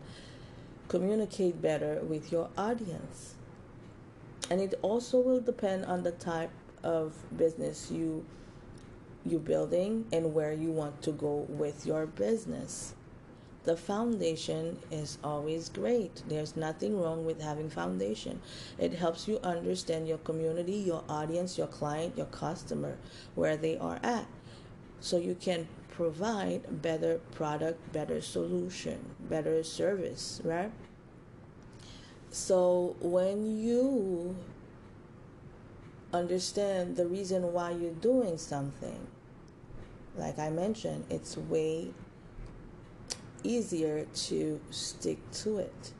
communicate 0.89 1.61
better 1.63 2.01
with 2.03 2.31
your 2.33 2.49
audience. 2.57 3.35
and 4.51 4.61
it 4.61 4.75
also 4.83 5.19
will 5.21 5.41
depend 5.41 5.85
on 5.85 6.03
the 6.03 6.13
type 6.13 6.51
of 6.83 7.15
business 7.37 7.91
you 7.91 8.25
you're 9.25 9.39
building 9.41 10.07
and 10.13 10.35
where 10.35 10.53
you 10.53 10.71
want 10.71 11.03
to 11.03 11.13
go 11.13 11.45
with 11.49 11.85
your 11.87 12.07
business. 12.07 12.95
The 13.65 13.77
foundation 13.77 14.79
is 14.91 15.19
always 15.23 15.69
great. 15.69 16.23
There's 16.27 16.57
nothing 16.57 16.99
wrong 16.99 17.27
with 17.27 17.41
having 17.43 17.69
foundation. 17.69 18.41
It 18.79 18.95
helps 18.95 19.29
you 19.29 19.39
understand 19.43 20.09
your 20.09 20.19
community 20.19 20.73
your 20.75 21.05
audience 21.09 21.59
your 21.59 21.67
client 21.69 22.17
your 22.17 22.27
customer 22.27 22.97
where 23.35 23.57
they 23.57 23.77
are 23.79 24.01
at. 24.03 24.27
So 25.01 25.19
you 25.19 25.35
can 25.35 25.69
provide 26.01 26.63
better 26.83 27.15
product 27.39 27.79
better 27.93 28.21
solution 28.21 28.99
better 29.29 29.63
service 29.63 30.41
right 30.45 30.73
so 32.31 32.95
when 33.01 33.59
you 33.59 34.37
understand 36.13 36.97
the 36.97 37.07
reason 37.07 37.53
why 37.53 37.73
you're 37.73 37.93
doing 37.93 38.39
something, 38.39 39.07
like 40.17 40.39
I 40.39 40.51
mentioned, 40.51 41.05
it's 41.11 41.37
way 41.37 41.91
easier 43.43 44.07
to 44.29 44.61
stick 44.71 45.19
to 45.33 45.59
it. 45.59 45.93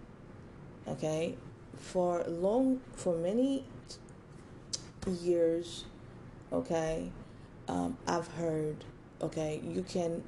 Okay? 0.87 1.37
For 1.77 2.25
long, 2.25 2.81
for 2.95 3.17
many 3.17 3.65
years, 5.21 5.85
okay, 6.53 7.11
um, 7.69 7.97
I've 8.07 8.29
heard, 8.29 8.85
okay, 9.23 9.61
you 9.65 9.83
can 9.83 10.23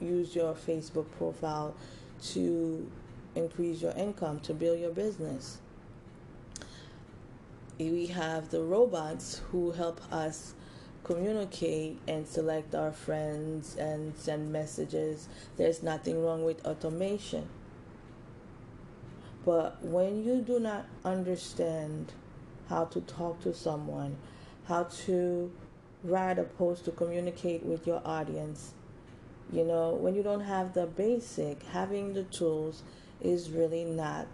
use 0.00 0.34
your 0.34 0.54
Facebook 0.54 1.06
profile 1.18 1.74
to 2.32 2.90
increase 3.34 3.82
your 3.82 3.92
income, 3.92 4.40
to 4.40 4.54
build 4.54 4.78
your 4.78 4.90
business. 4.90 5.58
We 7.78 8.06
have 8.06 8.50
the 8.50 8.62
robots 8.62 9.40
who 9.50 9.72
help 9.72 10.00
us 10.12 10.54
communicate 11.02 11.98
and 12.08 12.26
select 12.26 12.74
our 12.74 12.92
friends 12.92 13.76
and 13.76 14.16
send 14.16 14.52
messages. 14.52 15.28
There's 15.56 15.82
nothing 15.82 16.24
wrong 16.24 16.44
with 16.44 16.64
automation. 16.64 17.48
But 19.44 19.84
when 19.84 20.24
you 20.24 20.40
do 20.40 20.58
not 20.58 20.86
understand 21.04 22.12
how 22.68 22.86
to 22.86 23.00
talk 23.02 23.40
to 23.42 23.52
someone, 23.52 24.16
how 24.66 24.84
to 25.04 25.52
a 26.38 26.44
post 26.44 26.84
to 26.84 26.90
communicate 26.90 27.64
with 27.64 27.86
your 27.86 28.02
audience, 28.04 28.72
you 29.52 29.64
know, 29.64 29.94
when 29.94 30.14
you 30.14 30.22
don't 30.22 30.40
have 30.40 30.74
the 30.74 30.86
basic, 30.86 31.62
having 31.64 32.14
the 32.14 32.24
tools 32.24 32.82
is 33.20 33.50
really 33.50 33.84
not 33.84 34.26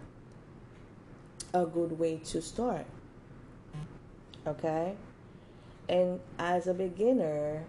a 1.53 1.65
good 1.65 1.97
way 1.97 2.17
to 2.17 2.41
start. 2.41 2.85
Okay? 4.45 4.95
And 5.89 6.19
as 6.39 6.67
a 6.67 6.73
beginner, 6.73 7.63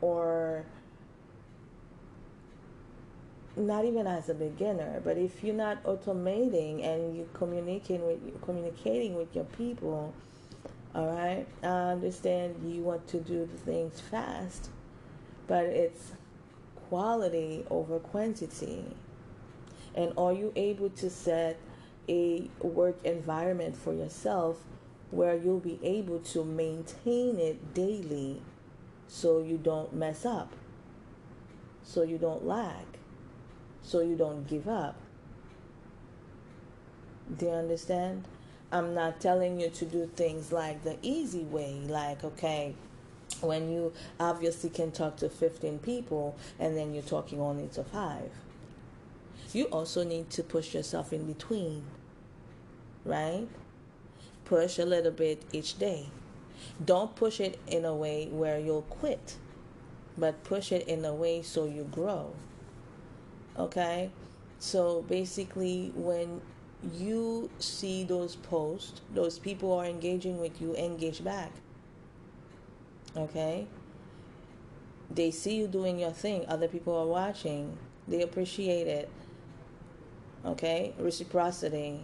or 0.00 0.64
not 3.56 3.84
even 3.84 4.06
as 4.06 4.28
a 4.28 4.34
beginner, 4.34 5.00
but 5.02 5.16
if 5.16 5.42
you're 5.42 5.54
not 5.54 5.82
automating 5.84 6.84
and 6.84 7.16
you 7.16 7.28
communicating 7.32 8.06
with 8.06 8.42
communicating 8.42 9.14
with 9.14 9.34
your 9.34 9.44
people, 9.44 10.12
all 10.96 11.08
right, 11.08 11.46
I 11.62 11.66
understand 11.66 12.56
you 12.64 12.80
want 12.80 13.06
to 13.08 13.20
do 13.20 13.44
the 13.44 13.58
things 13.58 14.00
fast, 14.00 14.70
but 15.46 15.66
it's 15.66 16.12
quality 16.88 17.66
over 17.68 17.98
quantity. 17.98 18.82
And 19.94 20.14
are 20.16 20.32
you 20.32 20.54
able 20.56 20.88
to 20.88 21.10
set 21.10 21.58
a 22.08 22.48
work 22.62 22.96
environment 23.04 23.76
for 23.76 23.92
yourself 23.92 24.56
where 25.10 25.36
you'll 25.36 25.60
be 25.60 25.78
able 25.82 26.20
to 26.20 26.42
maintain 26.44 27.38
it 27.38 27.74
daily 27.74 28.40
so 29.06 29.42
you 29.42 29.58
don't 29.58 29.92
mess 29.92 30.24
up, 30.24 30.50
so 31.82 32.04
you 32.04 32.16
don't 32.16 32.46
lag, 32.46 32.86
so 33.82 34.00
you 34.00 34.16
don't 34.16 34.48
give 34.48 34.66
up? 34.66 34.96
Do 37.36 37.46
you 37.46 37.52
understand? 37.52 38.24
I'm 38.72 38.94
not 38.94 39.20
telling 39.20 39.60
you 39.60 39.70
to 39.70 39.84
do 39.84 40.10
things 40.16 40.52
like 40.52 40.82
the 40.82 40.98
easy 41.02 41.44
way, 41.44 41.80
like, 41.86 42.24
okay, 42.24 42.74
when 43.40 43.70
you 43.70 43.92
obviously 44.18 44.70
can 44.70 44.90
talk 44.90 45.16
to 45.16 45.28
15 45.28 45.78
people 45.80 46.36
and 46.58 46.76
then 46.76 46.94
you're 46.94 47.02
talking 47.02 47.40
only 47.40 47.68
to 47.68 47.84
five 47.84 48.30
you 49.56 49.64
also 49.66 50.04
need 50.04 50.28
to 50.30 50.42
push 50.42 50.74
yourself 50.74 51.12
in 51.12 51.24
between, 51.26 51.82
right? 53.04 53.48
Push 54.44 54.78
a 54.78 54.84
little 54.84 55.10
bit 55.10 55.42
each 55.52 55.78
day. 55.78 56.06
Don't 56.84 57.14
push 57.16 57.40
it 57.40 57.58
in 57.66 57.84
a 57.84 57.94
way 57.94 58.26
where 58.26 58.58
you'll 58.58 58.82
quit, 58.82 59.36
but 60.18 60.44
push 60.44 60.72
it 60.72 60.86
in 60.86 61.04
a 61.04 61.14
way 61.14 61.42
so 61.42 61.64
you 61.64 61.84
grow. 61.90 62.34
Okay? 63.58 64.10
So 64.58 65.02
basically, 65.02 65.92
when 65.94 66.42
you 66.92 67.50
see 67.58 68.04
those 68.04 68.36
posts, 68.36 69.00
those 69.14 69.38
people 69.38 69.72
are 69.72 69.86
engaging 69.86 70.38
with 70.38 70.60
you, 70.60 70.74
engage 70.76 71.24
back. 71.24 71.52
Okay? 73.16 73.66
They 75.10 75.30
see 75.30 75.56
you 75.56 75.68
doing 75.68 75.98
your 75.98 76.10
thing, 76.10 76.44
other 76.48 76.68
people 76.68 76.96
are 76.96 77.06
watching, 77.06 77.76
they 78.08 78.22
appreciate 78.22 78.86
it 78.86 79.08
Okay, 80.46 80.94
reciprocity. 80.96 81.98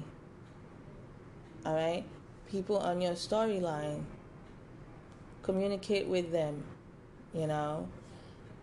All 1.65 1.75
right, 1.75 2.03
people 2.51 2.77
on 2.77 3.01
your 3.01 3.13
storyline, 3.13 4.03
communicate 5.43 6.09
with 6.09 6.33
them. 6.33 6.65
You 7.33 7.47
know, 7.47 7.89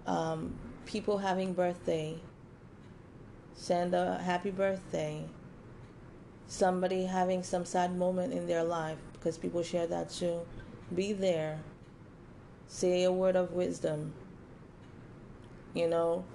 um, 0.06 0.54
people 0.86 1.18
having 1.18 1.54
birthday, 1.54 2.20
send 3.54 3.94
a 3.94 4.18
happy 4.18 4.52
birthday. 4.52 5.24
Somebody 6.50 7.06
having 7.06 7.44
some 7.44 7.64
sad 7.64 7.96
moment 7.96 8.34
in 8.34 8.48
their 8.48 8.64
life 8.64 8.98
because 9.14 9.38
people 9.38 9.62
share 9.62 9.86
that 9.86 10.10
too. 10.10 10.42
Be 10.94 11.14
there. 11.14 11.60
Say 12.68 13.04
a 13.04 13.12
word 13.12 13.36
of 13.36 13.52
wisdom. 13.54 14.14
You 15.76 15.88
know, 15.88 16.26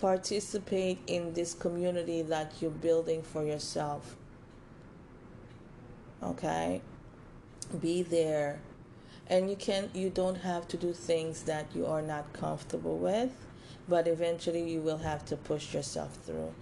participate 0.00 0.98
in 1.06 1.32
this 1.32 1.54
community 1.54 2.20
that 2.20 2.52
you're 2.60 2.70
building 2.70 3.22
for 3.22 3.42
yourself. 3.42 4.16
Okay? 6.22 6.82
Be 7.80 8.02
there. 8.02 8.60
And 9.28 9.48
you 9.48 9.56
can 9.56 9.88
you 9.94 10.10
don't 10.10 10.36
have 10.36 10.68
to 10.68 10.76
do 10.76 10.92
things 10.92 11.44
that 11.44 11.74
you 11.74 11.86
are 11.86 12.02
not 12.02 12.34
comfortable 12.34 12.98
with, 12.98 13.32
but 13.88 14.06
eventually 14.06 14.70
you 14.70 14.82
will 14.82 14.98
have 14.98 15.24
to 15.24 15.36
push 15.36 15.72
yourself 15.72 16.18
through. 16.26 16.52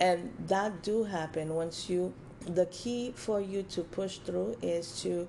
And 0.00 0.32
that 0.48 0.82
do 0.82 1.04
happen 1.04 1.54
once 1.54 1.88
you 1.88 2.12
the 2.46 2.66
key 2.66 3.12
for 3.14 3.40
you 3.40 3.62
to 3.62 3.82
push 3.82 4.18
through 4.18 4.56
is 4.62 5.00
to 5.02 5.28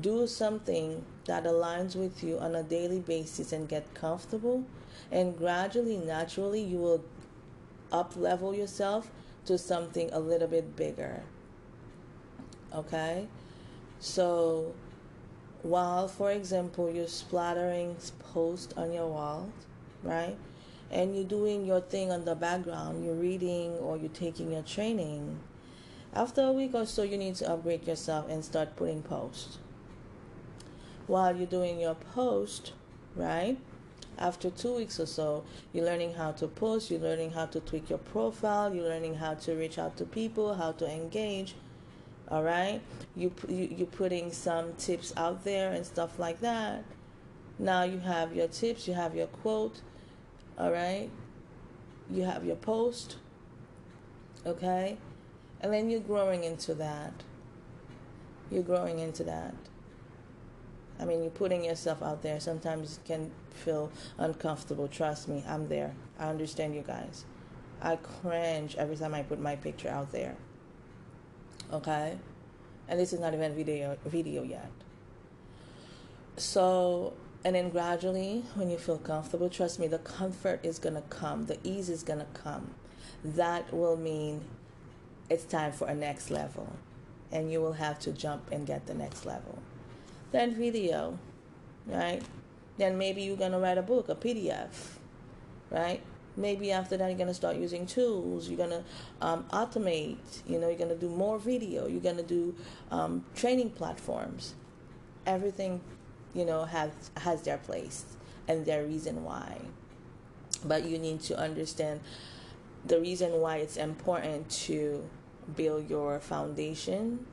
do 0.00 0.26
something 0.26 1.04
that 1.26 1.44
aligns 1.44 1.96
with 1.96 2.24
you 2.24 2.38
on 2.38 2.54
a 2.54 2.62
daily 2.62 3.00
basis 3.00 3.52
and 3.52 3.68
get 3.68 3.92
comfortable. 3.94 4.64
And 5.12 5.36
gradually 5.36 5.98
naturally 5.98 6.62
you 6.62 6.78
will 6.78 7.04
up 7.92 8.16
level 8.16 8.54
yourself 8.54 9.10
to 9.46 9.58
something 9.58 10.10
a 10.12 10.18
little 10.18 10.48
bit 10.48 10.76
bigger. 10.76 11.22
Okay? 12.74 13.28
So 14.00 14.74
while 15.62 16.08
for 16.08 16.30
example 16.30 16.90
you're 16.90 17.08
splattering 17.08 17.96
post 18.32 18.74
on 18.76 18.92
your 18.92 19.08
wall 19.08 19.50
right 20.02 20.36
and 20.90 21.14
you're 21.14 21.24
doing 21.24 21.64
your 21.64 21.80
thing 21.80 22.10
on 22.10 22.24
the 22.24 22.34
background 22.34 23.04
you're 23.04 23.14
reading 23.14 23.72
or 23.78 23.96
you're 23.96 24.08
taking 24.10 24.52
your 24.52 24.62
training 24.62 25.38
after 26.14 26.42
a 26.42 26.52
week 26.52 26.74
or 26.74 26.86
so 26.86 27.02
you 27.02 27.18
need 27.18 27.34
to 27.34 27.50
upgrade 27.50 27.86
yourself 27.86 28.28
and 28.28 28.44
start 28.44 28.74
putting 28.76 29.02
posts 29.02 29.58
while 31.06 31.36
you're 31.36 31.46
doing 31.46 31.80
your 31.80 31.94
post 31.94 32.72
right 33.14 33.58
after 34.18 34.50
two 34.50 34.74
weeks 34.74 34.98
or 34.98 35.06
so, 35.06 35.44
you're 35.72 35.84
learning 35.84 36.14
how 36.14 36.32
to 36.32 36.46
post, 36.48 36.90
you're 36.90 37.00
learning 37.00 37.32
how 37.32 37.46
to 37.46 37.60
tweak 37.60 37.90
your 37.90 37.98
profile, 37.98 38.74
you're 38.74 38.88
learning 38.88 39.16
how 39.16 39.34
to 39.34 39.54
reach 39.54 39.78
out 39.78 39.96
to 39.98 40.04
people, 40.04 40.54
how 40.54 40.72
to 40.72 40.90
engage. 40.90 41.54
All 42.28 42.42
right, 42.42 42.80
you 43.14 43.32
you 43.48 43.68
you're 43.76 43.86
putting 43.86 44.32
some 44.32 44.72
tips 44.74 45.12
out 45.16 45.44
there 45.44 45.72
and 45.72 45.84
stuff 45.86 46.18
like 46.18 46.40
that. 46.40 46.84
Now 47.58 47.84
you 47.84 47.98
have 48.00 48.34
your 48.34 48.48
tips, 48.48 48.88
you 48.88 48.94
have 48.94 49.14
your 49.14 49.28
quote. 49.28 49.80
All 50.58 50.72
right, 50.72 51.10
you 52.10 52.22
have 52.22 52.44
your 52.44 52.56
post. 52.56 53.16
Okay, 54.44 54.96
and 55.60 55.72
then 55.72 55.90
you're 55.90 56.00
growing 56.00 56.44
into 56.44 56.74
that. 56.74 57.12
You're 58.50 58.62
growing 58.62 59.00
into 59.00 59.24
that. 59.24 59.54
I 60.98 61.04
mean, 61.04 61.22
you're 61.22 61.30
putting 61.30 61.64
yourself 61.64 62.02
out 62.02 62.22
there. 62.22 62.40
Sometimes 62.40 62.98
it 62.98 63.06
can 63.06 63.30
feel 63.50 63.90
uncomfortable. 64.18 64.88
Trust 64.88 65.28
me, 65.28 65.44
I'm 65.46 65.68
there. 65.68 65.94
I 66.18 66.28
understand 66.28 66.74
you 66.74 66.82
guys. 66.82 67.24
I 67.82 67.96
cringe 67.96 68.76
every 68.76 68.96
time 68.96 69.14
I 69.14 69.22
put 69.22 69.38
my 69.38 69.56
picture 69.56 69.88
out 69.90 70.12
there. 70.12 70.36
Okay? 71.72 72.16
and 72.88 73.00
this 73.00 73.12
is 73.12 73.20
not 73.20 73.34
even 73.34 73.54
video 73.54 73.96
video 74.04 74.42
yet. 74.42 74.70
So 76.36 77.14
and 77.46 77.54
then 77.54 77.68
gradually, 77.68 78.42
when 78.56 78.70
you 78.70 78.76
feel 78.76 78.98
comfortable, 78.98 79.48
trust 79.48 79.78
me, 79.78 79.86
the 79.86 80.00
comfort 80.00 80.58
is 80.64 80.80
gonna 80.80 81.04
come, 81.10 81.46
the 81.46 81.56
ease 81.62 81.88
is 81.88 82.02
gonna 82.02 82.26
come. 82.34 82.74
That 83.24 83.72
will 83.72 83.96
mean 83.96 84.40
it's 85.30 85.44
time 85.44 85.70
for 85.70 85.86
a 85.86 85.94
next 85.94 86.32
level, 86.32 86.72
and 87.30 87.52
you 87.52 87.60
will 87.60 87.74
have 87.74 88.00
to 88.00 88.10
jump 88.10 88.50
and 88.50 88.66
get 88.66 88.86
the 88.86 88.94
next 88.94 89.24
level. 89.24 89.60
Then 90.32 90.56
video, 90.56 91.20
right? 91.86 92.20
Then 92.78 92.98
maybe 92.98 93.22
you're 93.22 93.36
gonna 93.36 93.60
write 93.60 93.78
a 93.78 93.82
book, 93.82 94.08
a 94.08 94.16
PDF, 94.16 94.96
right? 95.70 96.02
maybe 96.36 96.70
after 96.72 96.98
that 96.98 97.06
you're 97.06 97.16
going 97.16 97.26
to 97.26 97.32
start 97.32 97.56
using 97.56 97.86
tools 97.86 98.46
you're 98.46 98.58
going 98.58 98.68
to 98.68 98.84
um, 99.22 99.42
automate 99.54 100.18
you 100.46 100.58
know 100.58 100.68
you're 100.68 100.76
going 100.76 100.90
to 100.90 100.94
do 100.94 101.08
more 101.08 101.38
video 101.38 101.86
you're 101.86 101.98
going 101.98 102.18
to 102.18 102.22
do 102.22 102.54
um, 102.90 103.24
training 103.34 103.70
platforms 103.70 104.54
everything 105.24 105.80
you 106.36 106.44
know 106.44 106.64
has 106.64 106.90
has 107.16 107.42
their 107.42 107.58
place 107.58 108.04
and 108.46 108.64
their 108.66 108.84
reason 108.84 109.24
why 109.24 109.58
but 110.64 110.84
you 110.84 110.98
need 110.98 111.20
to 111.20 111.36
understand 111.38 112.00
the 112.84 113.00
reason 113.00 113.40
why 113.40 113.56
it's 113.56 113.76
important 113.76 114.48
to 114.50 115.02
build 115.56 115.88
your 115.90 116.20
foundation 116.20 117.26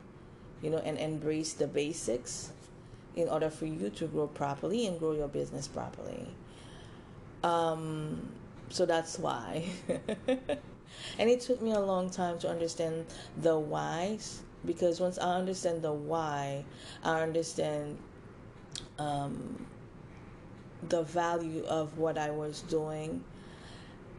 you 0.62 0.70
know 0.70 0.80
and 0.80 0.98
embrace 0.98 1.54
the 1.54 1.68
basics 1.68 2.52
in 3.16 3.28
order 3.30 3.50
for 3.50 3.66
you 3.66 3.90
to 3.92 4.08
grow 4.08 4.26
properly 4.26 4.88
and 4.88 4.98
grow 5.00 5.12
your 5.12 5.28
business 5.28 5.68
properly 5.68 6.28
um, 7.44 8.30
so 8.70 8.86
that's 8.86 9.20
why. 9.20 9.66
and 10.28 11.30
it 11.30 11.42
took 11.42 11.62
me 11.62 11.74
a 11.74 11.80
long 11.80 12.10
time 12.10 12.40
to 12.40 12.50
understand 12.50 13.06
the 13.38 13.58
whys 13.58 14.42
because 14.66 15.00
once 15.00 15.20
I 15.20 15.36
understand 15.36 15.82
the 15.82 15.92
why, 15.92 16.64
I 17.04 17.22
understand 17.22 17.98
um, 19.00 19.66
the 20.90 21.04
value 21.04 21.64
of 21.66 21.98
what 21.98 22.18
I 22.18 22.32
was 22.32 22.62
doing. 22.62 23.24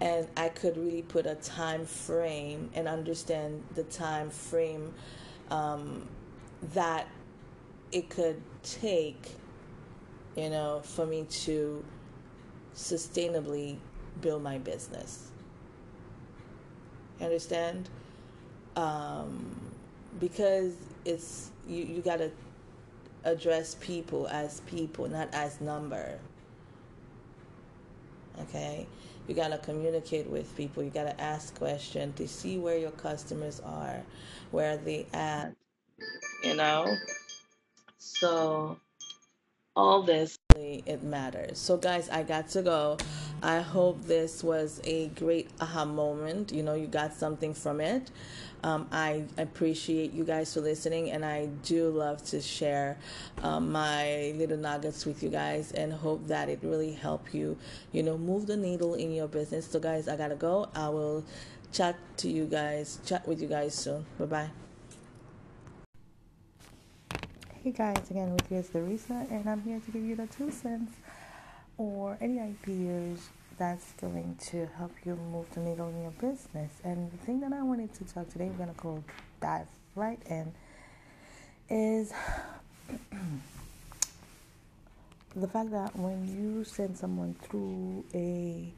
And 0.01 0.27
I 0.37 0.49
could 0.49 0.77
really 0.77 1.03
put 1.03 1.27
a 1.27 1.37
time 1.37 1.87
frame 1.87 2.71
and 2.75 2.89
understand 2.89 3.63
the 3.75 3.85
time 3.85 4.31
frame 4.31 4.93
um, 5.51 6.09
that 6.75 7.07
it 7.93 8.11
could 8.11 8.43
take, 8.63 9.37
you 10.37 10.51
know, 10.51 10.81
for 10.83 11.07
me 11.07 11.27
to 11.45 11.85
sustainably 12.75 13.77
build 14.21 14.43
my 14.43 14.59
business. 14.59 15.31
understand? 17.21 17.89
Um, 18.77 19.55
because 20.19 20.75
it's 21.05 21.51
you, 21.69 21.85
you 21.85 22.03
got 22.03 22.19
to 22.19 22.31
address 23.25 23.77
people 23.81 24.29
as 24.29 24.61
people, 24.61 25.09
not 25.09 25.29
as 25.33 25.61
number. 25.61 26.19
Okay? 28.41 28.87
You 29.27 29.35
got 29.35 29.49
to 29.49 29.59
communicate 29.59 30.29
with 30.29 30.55
people. 30.57 30.83
You 30.83 30.91
got 30.91 31.05
to 31.05 31.21
ask 31.21 31.57
questions 31.57 32.17
to 32.17 32.29
see 32.29 32.59
where 32.59 32.77
your 32.77 32.91
customers 32.91 33.61
are, 33.65 34.03
where 34.51 34.77
they 34.77 35.07
at, 35.13 35.55
you 36.43 36.55
know? 36.55 36.95
So 37.99 38.79
all 39.75 40.03
this 40.03 40.39
it 40.57 41.03
matters. 41.03 41.59
So 41.59 41.77
guys, 41.77 42.09
I 42.09 42.23
got 42.23 42.49
to 42.51 42.63
go. 42.63 42.97
I 43.43 43.61
hope 43.61 44.05
this 44.05 44.45
was 44.45 44.81
a 44.85 45.09
great 45.09 45.51
aha 45.61 45.85
moment. 45.85 46.53
You 46.53 46.63
know, 46.63 46.75
you 46.75 46.87
got 46.87 47.13
something 47.15 47.55
from 47.55 47.81
it. 47.81 48.11
Um, 48.65 48.89
I 48.91 49.25
appreciate 49.37 50.15
you 50.15 50.25
guys 50.25 50.55
for 50.55 50.63
listening, 50.63 51.11
and 51.11 51.23
I 51.23 51.47
do 51.65 51.91
love 51.91 52.25
to 52.29 52.41
share 52.41 52.97
um, 53.43 53.71
my 53.71 54.33
little 54.37 54.57
nuggets 54.57 55.05
with 55.05 55.23
you 55.23 55.29
guys, 55.29 55.73
and 55.73 55.93
hope 55.93 56.27
that 56.29 56.49
it 56.49 56.61
really 56.63 56.95
help 56.95 57.35
you. 57.35 57.59
You 57.93 58.03
know, 58.03 58.17
move 58.17 58.47
the 58.47 58.57
needle 58.57 58.95
in 58.95 59.13
your 59.13 59.29
business. 59.29 59.67
So, 59.67 59.79
guys, 59.79 60.09
I 60.09 60.17
gotta 60.17 60.35
go. 60.35 60.71
I 60.75 60.89
will 60.89 61.27
chat 61.73 61.97
to 62.19 62.31
you 62.31 62.47
guys, 62.47 63.01
chat 63.05 63.29
with 63.29 63.43
you 63.43 63.49
guys 63.49 63.75
soon. 63.75 64.07
Bye 64.19 64.25
bye. 64.25 64.51
Hey 67.63 67.71
guys, 67.71 68.11
again 68.11 68.33
with 68.33 68.51
you 68.51 68.59
is 68.59 68.75
Larissa, 68.75 69.27
and 69.31 69.47
I'm 69.47 69.61
here 69.61 69.79
to 69.79 69.91
give 69.91 70.05
you 70.05 70.17
the 70.17 70.27
two 70.27 70.51
cents 70.51 70.93
or 71.77 72.17
any 72.19 72.41
ideas 72.41 73.29
that's 73.59 73.93
going 73.93 74.37
to 74.51 74.67
help 74.77 74.93
you 75.05 75.17
move 75.17 75.47
the 75.55 75.61
needle 75.61 75.89
in 75.89 76.03
your 76.03 76.11
business. 76.13 76.73
And 76.83 77.11
the 77.13 77.17
thing 77.19 77.41
that 77.41 77.53
I 77.53 77.63
wanted 77.63 77.93
to 77.95 78.05
talk 78.05 78.29
today, 78.29 78.49
we're 78.49 78.59
gonna 78.59 78.75
go 78.77 79.03
dive 79.41 79.69
right 79.95 80.21
in, 80.29 80.53
is 81.69 82.13
the 85.37 85.49
fact 85.49 85.71
that 85.71 85.97
when 85.97 86.27
you 86.29 86.65
send 86.65 86.97
someone 86.97 87.35
through 87.43 88.05
a 88.15 88.73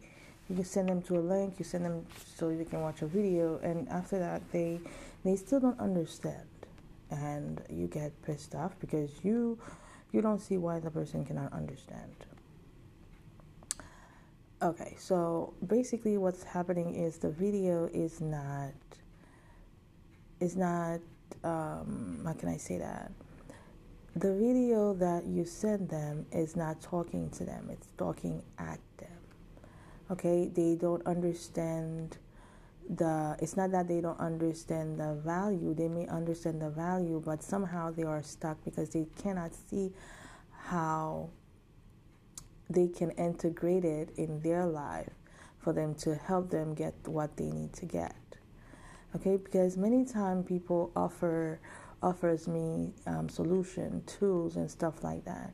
you 0.49 0.63
send 0.63 0.89
them 0.89 1.03
to 1.03 1.19
a 1.19 1.19
link, 1.19 1.55
you 1.59 1.65
send 1.65 1.85
them 1.85 2.07
so 2.37 2.55
they 2.55 2.65
can 2.65 2.81
watch 2.81 3.03
a 3.03 3.07
video, 3.07 3.59
and 3.63 3.89
after 3.89 4.19
that 4.19 4.43
they 4.53 4.81
they 5.25 5.37
still 5.37 5.61
don't 5.61 5.81
understand, 5.81 6.47
and 7.11 7.63
you 7.69 7.89
get 7.89 8.13
pissed 8.23 8.55
off 8.55 8.73
because 8.81 9.11
you 9.25 9.59
you 10.13 10.23
don't 10.23 10.41
see 10.41 10.57
why 10.57 10.79
the 10.79 10.91
person 10.91 11.25
cannot 11.25 11.53
understand. 11.53 12.15
Okay, 14.63 14.95
so 14.99 15.53
basically 15.67 16.17
what's 16.17 16.43
happening 16.43 16.95
is 16.95 17.19
the 17.19 17.29
video 17.29 17.91
is 17.93 18.23
not 18.23 18.73
is 20.41 20.57
not 20.57 21.01
um 21.45 22.23
how 22.25 22.33
can 22.33 22.49
I 22.49 22.57
say 22.57 22.79
that? 22.79 23.13
The 24.15 24.33
video 24.33 24.95
that 24.95 25.27
you 25.27 25.45
send 25.45 25.91
them 25.91 26.25
is 26.33 26.57
not 26.57 26.81
talking 26.81 27.29
to 27.33 27.45
them, 27.45 27.69
it's 27.71 27.89
talking 27.99 28.43
at 28.59 28.81
them. 28.97 29.19
Okay, 30.11 30.49
they 30.49 30.75
don't 30.75 31.07
understand 31.07 32.17
the 32.89 33.37
it's 33.41 33.59
not 33.59 33.73
that 33.73 33.89
they 33.89 34.01
don't 34.01 34.19
understand 34.19 34.99
the 34.99 35.21
value, 35.23 35.75
they 35.75 35.89
may 35.89 36.07
understand 36.07 36.63
the 36.63 36.71
value, 36.71 37.23
but 37.23 37.43
somehow 37.43 37.91
they 37.91 38.05
are 38.05 38.23
stuck 38.23 38.57
because 38.65 38.89
they 38.89 39.07
cannot 39.23 39.53
see 39.69 39.93
how 40.51 41.29
they 42.69 42.89
can 42.89 43.11
integrate 43.13 43.85
it 43.85 44.11
in 44.17 44.41
their 44.41 44.67
life 44.67 45.11
for 45.59 45.73
them 45.73 45.95
to 45.95 46.15
help 46.15 46.51
them 46.51 46.75
get 46.75 46.95
what 47.07 47.37
they 47.37 47.51
need 47.51 47.73
to 47.75 47.87
get. 47.87 48.17
Okay 49.15 49.37
because 49.37 49.77
many 49.77 50.05
times 50.05 50.47
people 50.47 50.93
offer 50.95 51.61
offers 52.03 52.47
me 52.47 52.93
um, 53.07 53.29
solution 53.29 54.03
tools 54.07 54.57
and 54.57 54.71
stuff 54.71 55.03
like 55.03 55.25
that. 55.25 55.53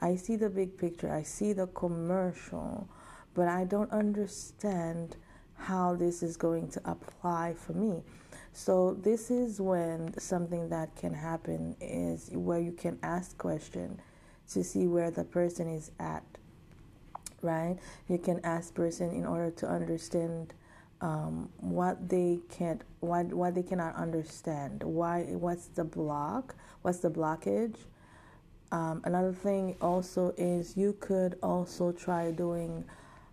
I 0.00 0.16
see 0.16 0.36
the 0.36 0.48
big 0.48 0.78
picture 0.78 1.12
i 1.12 1.22
see 1.22 1.52
the 1.52 1.66
commercial 1.66 2.88
but 3.34 3.48
i 3.48 3.64
don't 3.64 3.90
understand 3.92 5.16
how 5.60 5.94
this 5.94 6.22
is 6.22 6.36
going 6.36 6.68
to 6.70 6.80
apply 6.84 7.54
for 7.54 7.72
me. 7.74 8.02
So 8.52 8.94
this 8.94 9.30
is 9.30 9.60
when 9.60 10.18
something 10.18 10.68
that 10.70 10.96
can 10.96 11.14
happen 11.14 11.76
is 11.80 12.30
where 12.32 12.58
you 12.58 12.72
can 12.72 12.98
ask 13.02 13.36
question 13.38 14.00
to 14.52 14.64
see 14.64 14.86
where 14.86 15.10
the 15.10 15.24
person 15.24 15.68
is 15.68 15.92
at 16.00 16.24
right? 17.42 17.76
You 18.08 18.18
can 18.18 18.40
ask 18.44 18.74
person 18.74 19.10
in 19.10 19.26
order 19.26 19.50
to 19.52 19.68
understand 19.68 20.54
um, 21.00 21.48
what 21.58 22.08
they 22.08 22.40
can't, 22.50 22.82
what 23.00 23.26
what 23.32 23.54
they 23.54 23.62
cannot 23.62 23.94
understand. 23.96 24.82
Why? 24.82 25.22
What's 25.22 25.66
the 25.66 25.84
block? 25.84 26.54
What's 26.82 26.98
the 26.98 27.10
blockage? 27.10 27.76
Um, 28.72 29.02
another 29.04 29.32
thing 29.32 29.76
also 29.80 30.34
is 30.36 30.76
you 30.76 30.96
could 31.00 31.38
also 31.42 31.92
try 31.92 32.30
doing. 32.30 32.84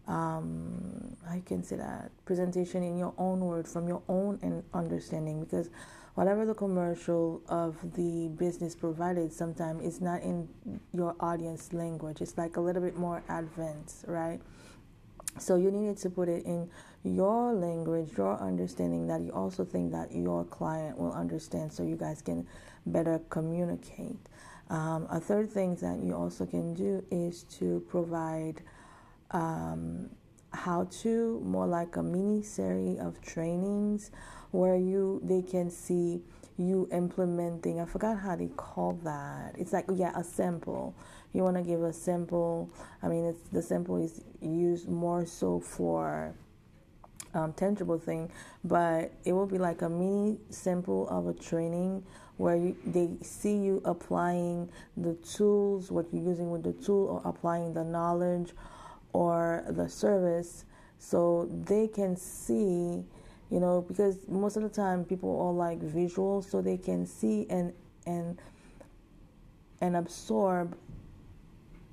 Um, 0.08 1.18
I 1.30 1.42
can 1.46 1.64
say 1.64 1.76
that 1.76 2.12
presentation 2.24 2.82
in 2.82 2.98
your 2.98 3.14
own 3.18 3.42
word 3.42 3.68
from 3.68 3.90
your 3.90 4.02
own 4.08 4.64
understanding 4.74 5.44
because 5.44 5.70
whatever 6.18 6.48
the 6.48 6.54
commercial 6.56 7.40
of 7.48 7.78
the 7.94 8.28
business 8.40 8.74
provided 8.74 9.32
sometimes 9.32 9.84
is 9.84 10.02
not 10.02 10.20
in 10.24 10.50
your 10.92 11.16
audience 11.20 11.74
language. 11.74 12.22
It's 12.22 12.36
like 12.40 12.58
a 12.58 12.60
little 12.60 12.82
bit 12.82 12.98
more 12.98 13.22
advanced 13.30 14.04
right? 14.08 14.42
So 15.38 15.58
you 15.58 15.70
needed 15.70 15.98
to 15.98 16.10
put 16.10 16.28
it 16.28 16.44
in 16.44 16.72
your 17.04 17.54
language 17.54 18.18
your 18.18 18.36
understanding 18.42 19.06
that 19.10 19.22
you 19.22 19.30
also 19.30 19.64
think 19.64 19.92
that 19.92 20.12
your 20.12 20.44
client 20.46 20.98
will 20.98 21.14
understand 21.14 21.72
so 21.72 21.84
you 21.84 21.96
guys 21.96 22.24
can 22.24 22.48
better 22.88 23.22
communicate. 23.30 24.18
Um, 24.72 25.06
a 25.12 25.20
third 25.20 25.52
thing 25.52 25.76
that 25.76 26.00
you 26.04 26.16
also 26.16 26.48
can 26.48 26.74
do 26.74 27.06
is 27.12 27.44
to 27.60 27.86
provide 27.88 28.64
um, 29.30 30.10
how 30.52 30.86
to 31.04 31.40
more 31.46 31.68
like 31.68 31.96
a 31.96 32.02
mini 32.02 32.42
series 32.42 32.98
of 32.98 33.22
trainings 33.22 34.10
where 34.52 34.76
you 34.76 35.22
they 35.24 35.42
can 35.42 35.70
see 35.70 36.22
you 36.58 36.88
implementing. 36.92 37.80
I 37.80 37.86
forgot 37.86 38.20
how 38.20 38.36
they 38.36 38.50
call 38.56 38.94
that. 39.04 39.56
It's 39.58 39.74
like 39.74 39.86
yeah 39.94 40.18
a 40.18 40.24
sample. 40.24 40.96
You 41.34 41.44
want 41.44 41.58
to 41.58 41.64
give 41.64 41.84
a 41.84 41.94
sample. 41.94 42.70
I 43.04 43.08
mean 43.08 43.26
it's 43.26 43.50
the 43.50 43.62
sample 43.62 43.98
is 44.04 44.24
used 44.42 44.88
more 44.88 45.26
so 45.26 45.60
for 45.60 46.34
um, 47.34 47.54
tangible 47.54 48.00
thing, 48.00 48.32
but 48.64 49.12
it 49.26 49.34
will 49.34 49.46
be 49.46 49.58
like 49.58 49.82
a 49.82 49.90
mini 49.90 50.38
sample 50.50 51.08
of 51.10 51.28
a 51.28 51.34
training 51.34 52.04
where 52.38 52.56
you, 52.56 52.76
they 52.86 53.10
see 53.22 53.56
you 53.56 53.82
applying 53.84 54.70
the 54.96 55.14
tools, 55.16 55.92
what 55.92 56.06
you're 56.12 56.24
using 56.24 56.52
with 56.52 56.64
the 56.64 56.74
tool, 56.74 57.08
or 57.08 57.30
applying 57.30 57.74
the 57.74 57.84
knowledge 57.84 58.52
or 59.14 59.64
the 59.70 59.90
service, 59.90 60.66
so 61.00 61.50
they 61.66 61.88
can 61.88 62.16
see, 62.16 63.04
you 63.50 63.60
know, 63.60 63.82
because 63.88 64.28
most 64.28 64.58
of 64.58 64.64
the 64.64 64.70
time 64.70 65.06
people 65.06 65.40
are 65.42 65.54
like 65.54 65.80
visual, 65.80 66.42
so 66.42 66.62
they 66.62 66.78
can 66.78 67.06
see 67.06 67.46
and 67.50 67.74
and 68.06 68.38
and 69.82 69.96
absorb, 69.96 70.76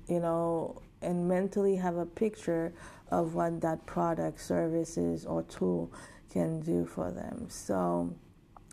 you 0.07 0.19
know, 0.19 0.81
and 1.01 1.27
mentally 1.27 1.75
have 1.75 1.97
a 1.97 2.05
picture 2.05 2.73
of 3.11 3.35
what 3.35 3.61
that 3.61 3.85
product, 3.85 4.39
services, 4.41 5.25
or 5.25 5.43
tool 5.43 5.91
can 6.31 6.59
do 6.61 6.85
for 6.85 7.11
them. 7.11 7.45
So 7.49 8.13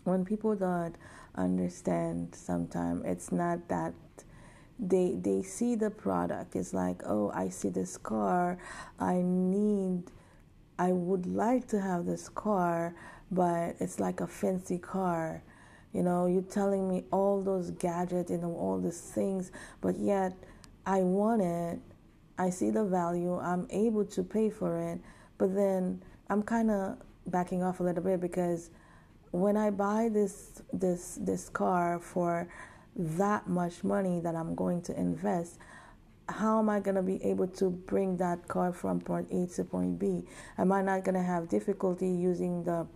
when 0.03 0.25
people 0.25 0.55
don't 0.55 0.95
understand 1.35 2.33
sometimes 2.35 3.01
it's 3.05 3.31
not 3.31 3.67
that 3.67 3.93
they 4.79 5.15
they 5.21 5.41
see 5.41 5.75
the 5.75 5.89
product 5.89 6.55
it's 6.55 6.73
like 6.73 7.01
oh 7.05 7.31
i 7.33 7.49
see 7.49 7.69
this 7.69 7.97
car 7.97 8.57
i 8.99 9.21
need 9.23 10.03
i 10.79 10.91
would 10.91 11.25
like 11.25 11.67
to 11.67 11.79
have 11.79 12.05
this 12.05 12.29
car 12.29 12.95
but 13.31 13.75
it's 13.79 13.99
like 13.99 14.21
a 14.21 14.27
fancy 14.27 14.77
car. 14.77 15.41
You 15.91 16.03
know 16.03 16.25
you're 16.25 16.41
telling 16.41 16.89
me 16.89 17.03
all 17.11 17.41
those 17.41 17.71
gadgets 17.71 18.31
and 18.31 18.43
all 18.43 18.79
these 18.79 18.99
things 18.99 19.51
but 19.81 19.97
yet 19.97 20.33
i 20.85 20.99
want 20.99 21.41
it. 21.41 21.79
I 22.37 22.49
see 22.49 22.71
the 22.71 22.83
value, 22.83 23.37
I'm 23.37 23.67
able 23.69 24.05
to 24.05 24.23
pay 24.23 24.49
for 24.49 24.79
it, 24.91 24.99
but 25.37 25.53
then 25.53 26.01
I'm 26.29 26.41
kind 26.41 26.71
of 26.71 26.97
backing 27.27 27.61
off 27.63 27.79
a 27.79 27.83
little 27.83 28.03
bit 28.03 28.19
because 28.19 28.71
when 29.31 29.55
I 29.55 29.69
buy 29.69 30.09
this 30.11 30.61
this 30.71 31.17
this 31.21 31.49
car 31.49 31.99
for 31.99 32.47
that 32.95 33.47
much 33.47 33.83
money 33.83 34.19
that 34.21 34.35
I'm 34.35 34.55
going 34.55 34.81
to 34.83 34.99
invest, 34.99 35.59
how 36.29 36.59
am 36.59 36.69
I 36.69 36.79
going 36.79 36.95
to 36.95 37.01
be 37.01 37.23
able 37.23 37.47
to 37.47 37.69
bring 37.69 38.17
that 38.17 38.47
car 38.47 38.71
from 38.73 39.01
point 39.01 39.27
A 39.31 39.47
to 39.55 39.63
point 39.63 39.99
B? 39.99 40.23
Am 40.57 40.71
I 40.71 40.81
not 40.81 41.03
going 41.03 41.15
to 41.15 41.23
have 41.23 41.49
difficulty 41.49 42.07
using 42.07 42.63
the 42.63 42.87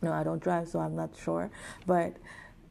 no, 0.00 0.12
I 0.12 0.22
don't 0.22 0.42
drive, 0.42 0.68
so 0.68 0.78
I'm 0.78 0.94
not 0.94 1.10
sure, 1.16 1.50
but 1.86 2.16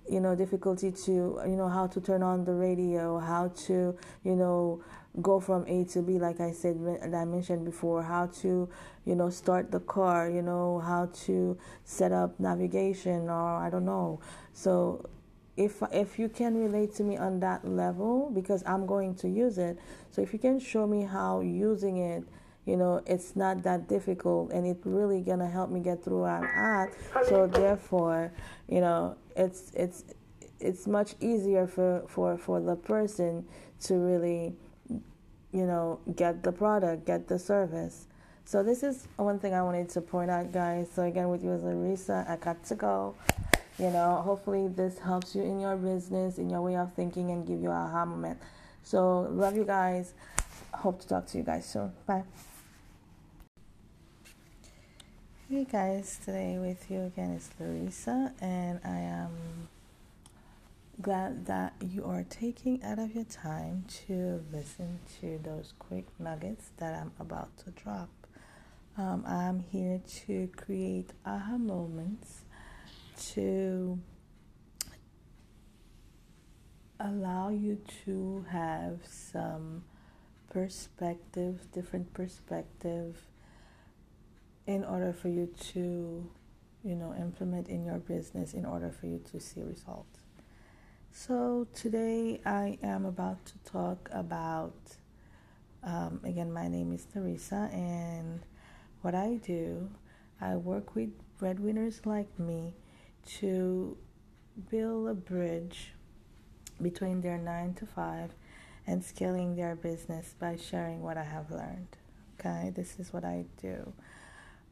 you 0.09 0.19
know, 0.19 0.35
difficulty 0.35 0.91
to 0.91 1.11
you 1.45 1.55
know 1.55 1.69
how 1.69 1.87
to 1.87 2.01
turn 2.01 2.23
on 2.23 2.45
the 2.45 2.53
radio, 2.53 3.19
how 3.19 3.49
to 3.67 3.97
you 4.23 4.35
know 4.35 4.81
go 5.21 5.39
from 5.39 5.65
A 5.67 5.83
to 5.85 6.01
B, 6.01 6.19
like 6.19 6.39
I 6.39 6.51
said, 6.51 6.77
I 7.03 7.25
mentioned 7.25 7.65
before, 7.65 8.03
how 8.03 8.27
to, 8.41 8.69
you 9.05 9.15
know, 9.15 9.29
start 9.29 9.71
the 9.71 9.81
car, 9.81 10.29
you 10.29 10.41
know, 10.41 10.79
how 10.79 11.09
to 11.25 11.57
set 11.83 12.11
up 12.11 12.39
navigation, 12.39 13.29
or 13.29 13.57
I 13.57 13.69
don't 13.69 13.85
know. 13.85 14.21
So, 14.53 15.09
if 15.57 15.81
if 15.91 16.17
you 16.17 16.29
can 16.29 16.57
relate 16.57 16.95
to 16.95 17.03
me 17.03 17.17
on 17.17 17.39
that 17.41 17.67
level, 17.67 18.31
because 18.33 18.63
I'm 18.65 18.85
going 18.85 19.15
to 19.15 19.29
use 19.29 19.57
it, 19.57 19.77
so 20.11 20.21
if 20.21 20.33
you 20.33 20.39
can 20.39 20.59
show 20.59 20.87
me 20.87 21.03
how 21.03 21.41
using 21.41 21.97
it, 21.97 22.23
you 22.65 22.77
know, 22.77 23.01
it's 23.05 23.35
not 23.35 23.63
that 23.63 23.87
difficult, 23.87 24.51
and 24.51 24.65
it's 24.65 24.85
really 24.85 25.21
gonna 25.21 25.49
help 25.49 25.69
me 25.69 25.79
get 25.79 26.03
through 26.03 26.23
where 26.23 26.31
I'm 26.31 26.43
at. 26.45 26.93
So 27.27 27.47
therefore, 27.47 28.31
you 28.67 28.81
know, 28.81 29.17
it's 29.35 29.71
it's 29.75 30.05
it's 30.59 30.87
much 30.87 31.15
easier 31.19 31.67
for 31.67 32.03
for 32.07 32.37
for 32.37 32.61
the 32.61 32.75
person 32.75 33.45
to 33.81 33.95
really 33.95 34.55
you 35.51 35.65
know, 35.65 35.99
get 36.15 36.43
the 36.43 36.51
product, 36.51 37.05
get 37.05 37.27
the 37.27 37.37
service. 37.37 38.07
So 38.45 38.63
this 38.63 38.83
is 38.83 39.07
one 39.17 39.39
thing 39.39 39.53
I 39.53 39.61
wanted 39.61 39.89
to 39.89 40.01
point 40.01 40.31
out, 40.31 40.51
guys. 40.51 40.89
So 40.93 41.03
again, 41.03 41.29
with 41.29 41.43
you 41.43 41.53
as 41.53 41.63
Larissa, 41.63 42.25
I 42.27 42.37
got 42.37 42.63
to 42.65 42.75
go. 42.75 43.15
You 43.81 43.89
know, 43.89 44.21
hopefully 44.23 44.67
this 44.67 44.99
helps 44.99 45.33
you 45.33 45.41
in 45.41 45.59
your 45.59 45.75
business, 45.75 46.37
in 46.37 46.51
your 46.51 46.61
way 46.61 46.75
of 46.75 46.93
thinking, 46.93 47.31
and 47.31 47.47
give 47.47 47.59
you 47.59 47.71
a 47.71 47.73
aha 47.73 48.05
moment. 48.05 48.39
So 48.83 49.21
love 49.21 49.55
you 49.55 49.63
guys. 49.63 50.13
Hope 50.71 51.01
to 51.01 51.07
talk 51.07 51.25
to 51.29 51.39
you 51.39 51.43
guys 51.43 51.65
soon. 51.65 51.91
Bye. 52.05 52.23
Hey 55.49 55.65
guys, 55.65 56.19
today 56.23 56.59
with 56.59 56.91
you 56.91 57.01
again 57.05 57.31
is 57.31 57.49
Larissa, 57.59 58.31
and 58.39 58.79
I 58.85 58.99
am 58.99 59.67
glad 61.01 61.47
that 61.47 61.73
you 61.81 62.05
are 62.05 62.23
taking 62.29 62.83
out 62.83 62.99
of 62.99 63.15
your 63.15 63.23
time 63.23 63.85
to 64.05 64.43
listen 64.53 64.99
to 65.21 65.39
those 65.43 65.73
quick 65.79 66.05
nuggets 66.19 66.69
that 66.77 66.93
I'm 66.93 67.13
about 67.19 67.57
to 67.65 67.71
drop. 67.71 68.09
Um, 68.95 69.23
I'm 69.25 69.65
here 69.71 70.01
to 70.27 70.49
create 70.55 71.13
aha 71.25 71.57
moments 71.57 72.41
to 73.33 73.99
allow 76.99 77.49
you 77.49 77.79
to 78.05 78.45
have 78.49 78.99
some 79.07 79.83
perspective, 80.49 81.71
different 81.71 82.13
perspective, 82.13 83.17
in 84.67 84.83
order 84.83 85.13
for 85.13 85.29
you 85.29 85.47
to, 85.73 86.29
you 86.83 86.95
know, 86.95 87.13
implement 87.19 87.67
in 87.67 87.85
your 87.85 87.97
business 87.97 88.53
in 88.53 88.65
order 88.65 88.91
for 88.91 89.07
you 89.07 89.19
to 89.31 89.39
see 89.39 89.61
results. 89.61 90.19
So, 91.11 91.67
today 91.73 92.39
I 92.45 92.77
am 92.83 93.05
about 93.05 93.45
to 93.45 93.53
talk 93.69 94.09
about, 94.11 94.75
um, 95.83 96.21
again, 96.23 96.51
my 96.51 96.67
name 96.67 96.93
is 96.93 97.05
Teresa, 97.05 97.69
and 97.73 98.41
what 99.01 99.15
I 99.15 99.35
do, 99.35 99.89
I 100.39 100.55
work 100.55 100.95
with 100.95 101.09
breadwinners 101.37 102.01
like 102.05 102.39
me 102.39 102.73
to 103.39 103.97
build 104.69 105.09
a 105.09 105.13
bridge 105.13 105.93
between 106.81 107.21
their 107.21 107.37
nine 107.37 107.73
to 107.75 107.85
five 107.85 108.31
and 108.87 109.03
scaling 109.03 109.55
their 109.55 109.75
business 109.75 110.35
by 110.39 110.55
sharing 110.55 111.01
what 111.01 111.17
I 111.17 111.23
have 111.23 111.51
learned. 111.51 111.97
Okay, 112.39 112.71
this 112.75 112.99
is 112.99 113.13
what 113.13 113.23
I 113.23 113.45
do. 113.61 113.93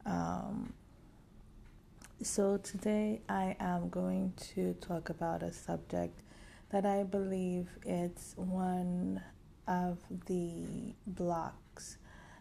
Um, 0.04 0.72
so, 2.22 2.58
today 2.58 3.20
I 3.28 3.56
am 3.60 3.88
going 3.88 4.34
to 4.54 4.74
talk 4.74 5.08
about 5.08 5.42
a 5.42 5.52
subject 5.52 6.20
that 6.70 6.84
I 6.84 7.04
believe 7.04 7.68
it's 7.84 8.34
one 8.36 9.22
of 9.66 9.98
the 10.26 10.94
blocks 11.06 11.96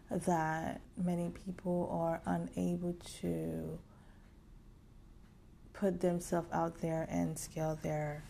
that 0.10 0.82
many 0.97 1.30
people 1.30 1.88
are 1.91 2.22
unable 2.26 2.93
to 3.22 3.80
put 5.80 6.01
themselves 6.01 6.49
out 6.51 6.80
there 6.82 7.07
and 7.09 7.38
scale 7.38 7.80
their 7.82 8.23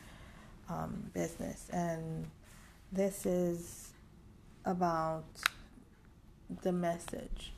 um, 0.70 1.10
business. 1.14 1.68
And 1.72 2.30
this 2.92 3.26
is 3.26 3.92
about 4.66 5.26
the 6.62 6.72
message. 6.72 7.54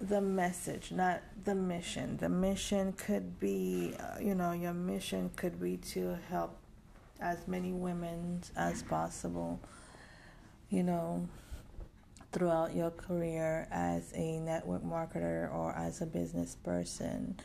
The 0.00 0.20
message, 0.20 0.90
not 0.92 1.22
the 1.44 1.54
mission. 1.54 2.16
The 2.16 2.28
mission 2.28 2.92
could 2.92 3.38
be, 3.38 3.94
uh, 3.98 4.18
you 4.20 4.34
know, 4.34 4.52
your 4.52 4.74
mission 4.74 5.30
could 5.36 5.60
be 5.60 5.76
to 5.92 6.18
help 6.28 6.58
as 7.20 7.46
many 7.46 7.72
women 7.72 8.42
as 8.56 8.82
possible, 8.82 9.60
you 10.70 10.82
know, 10.82 11.28
throughout 12.32 12.74
your 12.74 12.90
career 12.90 13.68
as 13.70 14.12
a 14.14 14.40
network 14.40 14.82
marketer 14.82 15.54
or 15.54 15.72
as 15.72 16.00
a 16.00 16.06
business 16.06 16.56
person. 16.64 17.36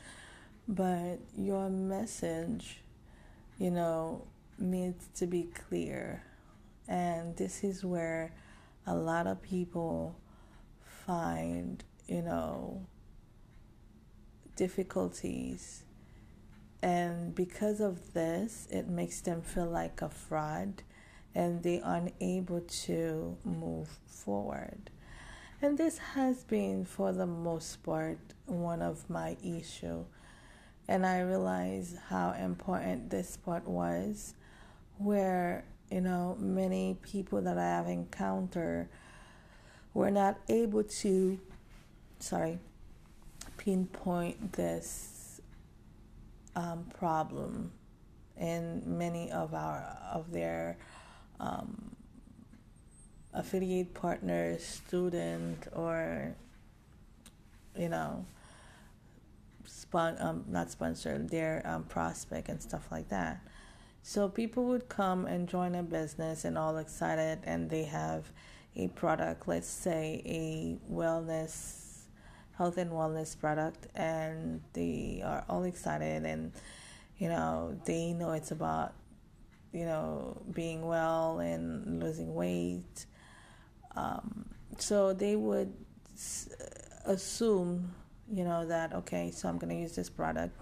But 0.67 1.19
your 1.35 1.69
message, 1.69 2.81
you 3.57 3.71
know, 3.71 4.27
needs 4.59 5.07
to 5.15 5.27
be 5.27 5.43
clear. 5.43 6.23
And 6.87 7.35
this 7.37 7.63
is 7.63 7.83
where 7.83 8.33
a 8.85 8.95
lot 8.95 9.27
of 9.27 9.41
people 9.41 10.15
find, 11.05 11.83
you 12.07 12.21
know, 12.21 12.85
difficulties 14.55 15.83
and 16.81 17.33
because 17.33 17.79
of 17.79 18.13
this, 18.13 18.67
it 18.71 18.87
makes 18.87 19.21
them 19.21 19.41
feel 19.41 19.65
like 19.65 20.01
a 20.01 20.09
fraud 20.09 20.83
and 21.33 21.63
they 21.63 21.81
are 21.81 21.97
unable 21.97 22.61
to 22.61 23.37
move 23.43 23.89
forward. 24.05 24.89
And 25.61 25.77
this 25.77 25.97
has 25.97 26.43
been, 26.43 26.85
for 26.85 27.11
the 27.11 27.25
most 27.25 27.81
part, 27.83 28.19
one 28.45 28.81
of 28.81 29.09
my 29.09 29.37
issue. 29.43 30.05
And 30.87 31.05
I 31.05 31.19
realize 31.19 31.95
how 32.07 32.31
important 32.31 33.09
this 33.09 33.37
part 33.37 33.67
was, 33.67 34.33
where, 34.97 35.65
you 35.91 36.01
know, 36.01 36.37
many 36.39 36.97
people 37.01 37.41
that 37.41 37.57
I 37.57 37.65
have 37.65 37.87
encountered 37.87 38.87
were 39.93 40.11
not 40.11 40.37
able 40.47 40.83
to, 40.83 41.39
sorry, 42.19 42.59
pinpoint 43.57 44.53
this 44.53 45.41
um, 46.55 46.85
problem 46.97 47.71
in 48.37 48.81
many 48.85 49.31
of 49.31 49.53
our 49.53 49.97
of 50.11 50.31
their 50.31 50.77
um, 51.39 51.95
affiliate 53.33 53.93
partners, 53.93 54.63
student, 54.65 55.67
or 55.73 56.35
you 57.77 57.89
know, 57.89 58.25
spon- 59.97 60.17
um, 60.19 60.45
not 60.47 60.69
sponsor 60.69 61.17
their 61.17 61.63
um, 61.65 61.83
prospect 61.83 62.49
and 62.49 62.61
stuff 62.61 62.87
like 62.91 63.09
that. 63.09 63.41
So 64.03 64.29
people 64.29 64.65
would 64.65 64.87
come 64.89 65.25
and 65.25 65.49
join 65.49 65.75
a 65.75 65.83
business 65.83 66.45
and 66.45 66.57
all 66.57 66.77
excited, 66.77 67.39
and 67.43 67.69
they 67.69 67.83
have 67.85 68.31
a 68.75 68.89
product, 68.89 69.47
let's 69.47 69.67
say 69.67 70.21
a 70.25 70.77
wellness, 70.91 72.03
health 72.57 72.77
and 72.77 72.91
wellness 72.91 73.37
product, 73.37 73.87
and 73.95 74.61
they 74.73 75.21
are 75.25 75.43
all 75.49 75.63
excited 75.63 76.25
and 76.25 76.51
you 77.17 77.29
know 77.29 77.75
they 77.85 78.13
know 78.13 78.33
it's 78.33 78.51
about 78.51 78.93
you 79.73 79.83
know 79.83 80.39
being 80.53 80.85
well 80.85 81.39
and 81.39 81.99
losing 82.01 82.35
weight. 82.35 83.07
Um, 83.95 84.45
so 84.77 85.13
they 85.13 85.35
would 85.35 85.73
assume 87.05 87.95
you 88.31 88.43
know 88.43 88.65
that 88.65 88.93
okay, 88.93 89.31
so 89.31 89.47
I'm 89.47 89.57
going 89.57 89.73
to 89.75 89.81
use 89.81 89.95
this 89.95 90.09
product 90.09 90.59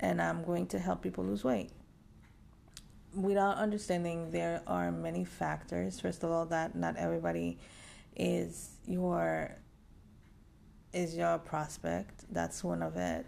and 0.00 0.20
I'm 0.20 0.44
going 0.44 0.66
to 0.68 0.78
help 0.78 1.02
people 1.02 1.24
lose 1.24 1.44
weight. 1.44 1.70
Without 3.14 3.56
understanding 3.56 4.30
there 4.30 4.62
are 4.66 4.92
many 4.92 5.24
factors. 5.24 6.00
First 6.00 6.22
of 6.22 6.30
all 6.30 6.46
that 6.46 6.74
not 6.74 6.96
everybody 6.96 7.58
is 8.16 8.70
your 8.86 9.56
is 10.92 11.16
your 11.16 11.38
prospect. 11.38 12.24
That's 12.30 12.64
one 12.64 12.82
of 12.82 12.96
it. 12.96 13.26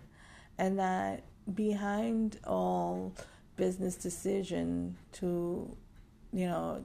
And 0.58 0.78
that 0.78 1.24
behind 1.54 2.38
all 2.46 3.14
business 3.56 3.96
decision 3.96 4.96
to 5.12 5.76
you 6.32 6.46
know 6.46 6.84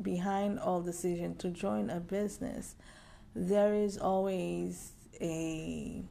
behind 0.00 0.58
all 0.58 0.80
decision 0.80 1.34
to 1.36 1.48
join 1.50 1.90
a 1.90 2.00
business 2.00 2.76
there 3.34 3.74
is 3.74 3.98
always 3.98 4.92
a 5.20 6.02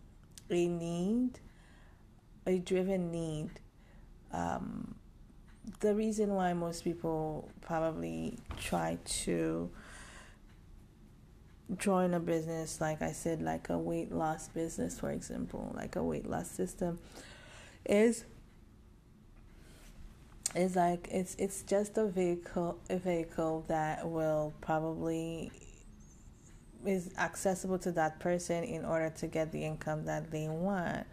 a 0.49 0.67
need 0.67 1.39
a 2.45 2.59
driven 2.59 3.11
need. 3.11 3.49
Um, 4.31 4.95
the 5.79 5.95
reason 5.95 6.33
why 6.33 6.53
most 6.53 6.83
people 6.83 7.49
probably 7.61 8.37
try 8.57 8.97
to 9.05 9.69
join 11.77 12.13
a 12.13 12.19
business, 12.19 12.81
like 12.81 13.01
I 13.01 13.11
said, 13.11 13.41
like 13.41 13.69
a 13.69 13.77
weight 13.77 14.11
loss 14.11 14.49
business, 14.49 14.99
for 14.99 15.11
example, 15.11 15.71
like 15.75 15.95
a 15.95 16.03
weight 16.03 16.29
loss 16.29 16.49
system, 16.49 16.99
is 17.85 18.25
is 20.55 20.75
like 20.75 21.07
it's 21.11 21.35
it's 21.39 21.63
just 21.63 21.97
a 21.97 22.05
vehicle 22.05 22.77
a 22.89 22.97
vehicle 22.97 23.65
that 23.67 24.07
will 24.07 24.53
probably 24.61 25.51
is 26.85 27.11
accessible 27.17 27.77
to 27.79 27.91
that 27.91 28.19
person 28.19 28.63
in 28.63 28.85
order 28.85 29.09
to 29.09 29.27
get 29.27 29.51
the 29.51 29.63
income 29.63 30.05
that 30.05 30.31
they 30.31 30.47
want 30.47 31.05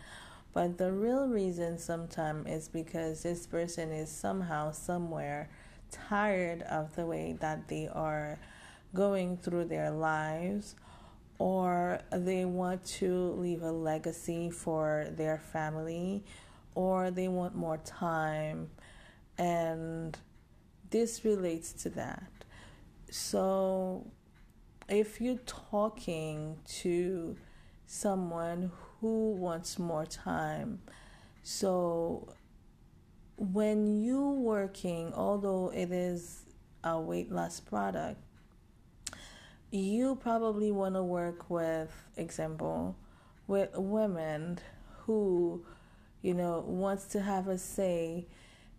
but 0.53 0.79
the 0.79 0.91
real 0.93 1.29
reason 1.29 1.79
sometimes 1.79 2.49
is 2.49 2.69
because 2.69 3.23
this 3.23 3.47
person 3.47 3.93
is 3.93 4.11
somehow, 4.11 4.73
somewhere 4.73 5.49
tired 5.91 6.63
of 6.63 6.95
the 6.97 7.07
way 7.07 7.37
that 7.41 7.69
they 7.69 7.89
are 7.89 8.39
going 8.95 9.37
through 9.37 9.67
their 9.67 9.91
lives, 9.91 10.75
or 11.39 12.01
they 12.11 12.45
want 12.45 12.85
to 12.85 13.33
leave 13.39 13.63
a 13.63 13.71
legacy 13.71 14.51
for 14.51 15.07
their 15.13 15.39
family, 15.39 16.25
or 16.75 17.11
they 17.11 17.29
want 17.29 17.55
more 17.55 17.79
time. 17.79 18.69
And 19.39 20.19
this 20.91 21.25
relates 21.25 21.73
to 21.85 21.91
that. 21.91 22.31
So, 23.11 24.07
if 24.91 25.21
you're 25.21 25.39
talking 25.47 26.59
to 26.67 27.37
someone 27.87 28.71
who 29.01 29.33
wants 29.33 29.79
more 29.79 30.05
time. 30.05 30.81
So 31.43 32.35
when 33.37 34.03
you 34.03 34.31
working, 34.31 35.13
although 35.15 35.73
it 35.75 35.91
is 35.91 36.43
a 36.85 37.01
weight 37.01 37.33
loss 37.33 37.61
product, 37.61 38.21
you 39.71 40.17
probably 40.17 40.73
want 40.73 40.97
to 40.97 41.03
work 41.03 41.49
with 41.49 41.93
example 42.17 42.97
with 43.47 43.71
women 43.75 44.59
who 44.99 45.65
you 46.23 46.35
know 46.35 46.65
wants 46.67 47.05
to 47.07 47.21
have 47.21 47.47
a 47.47 47.57
say 47.57 48.27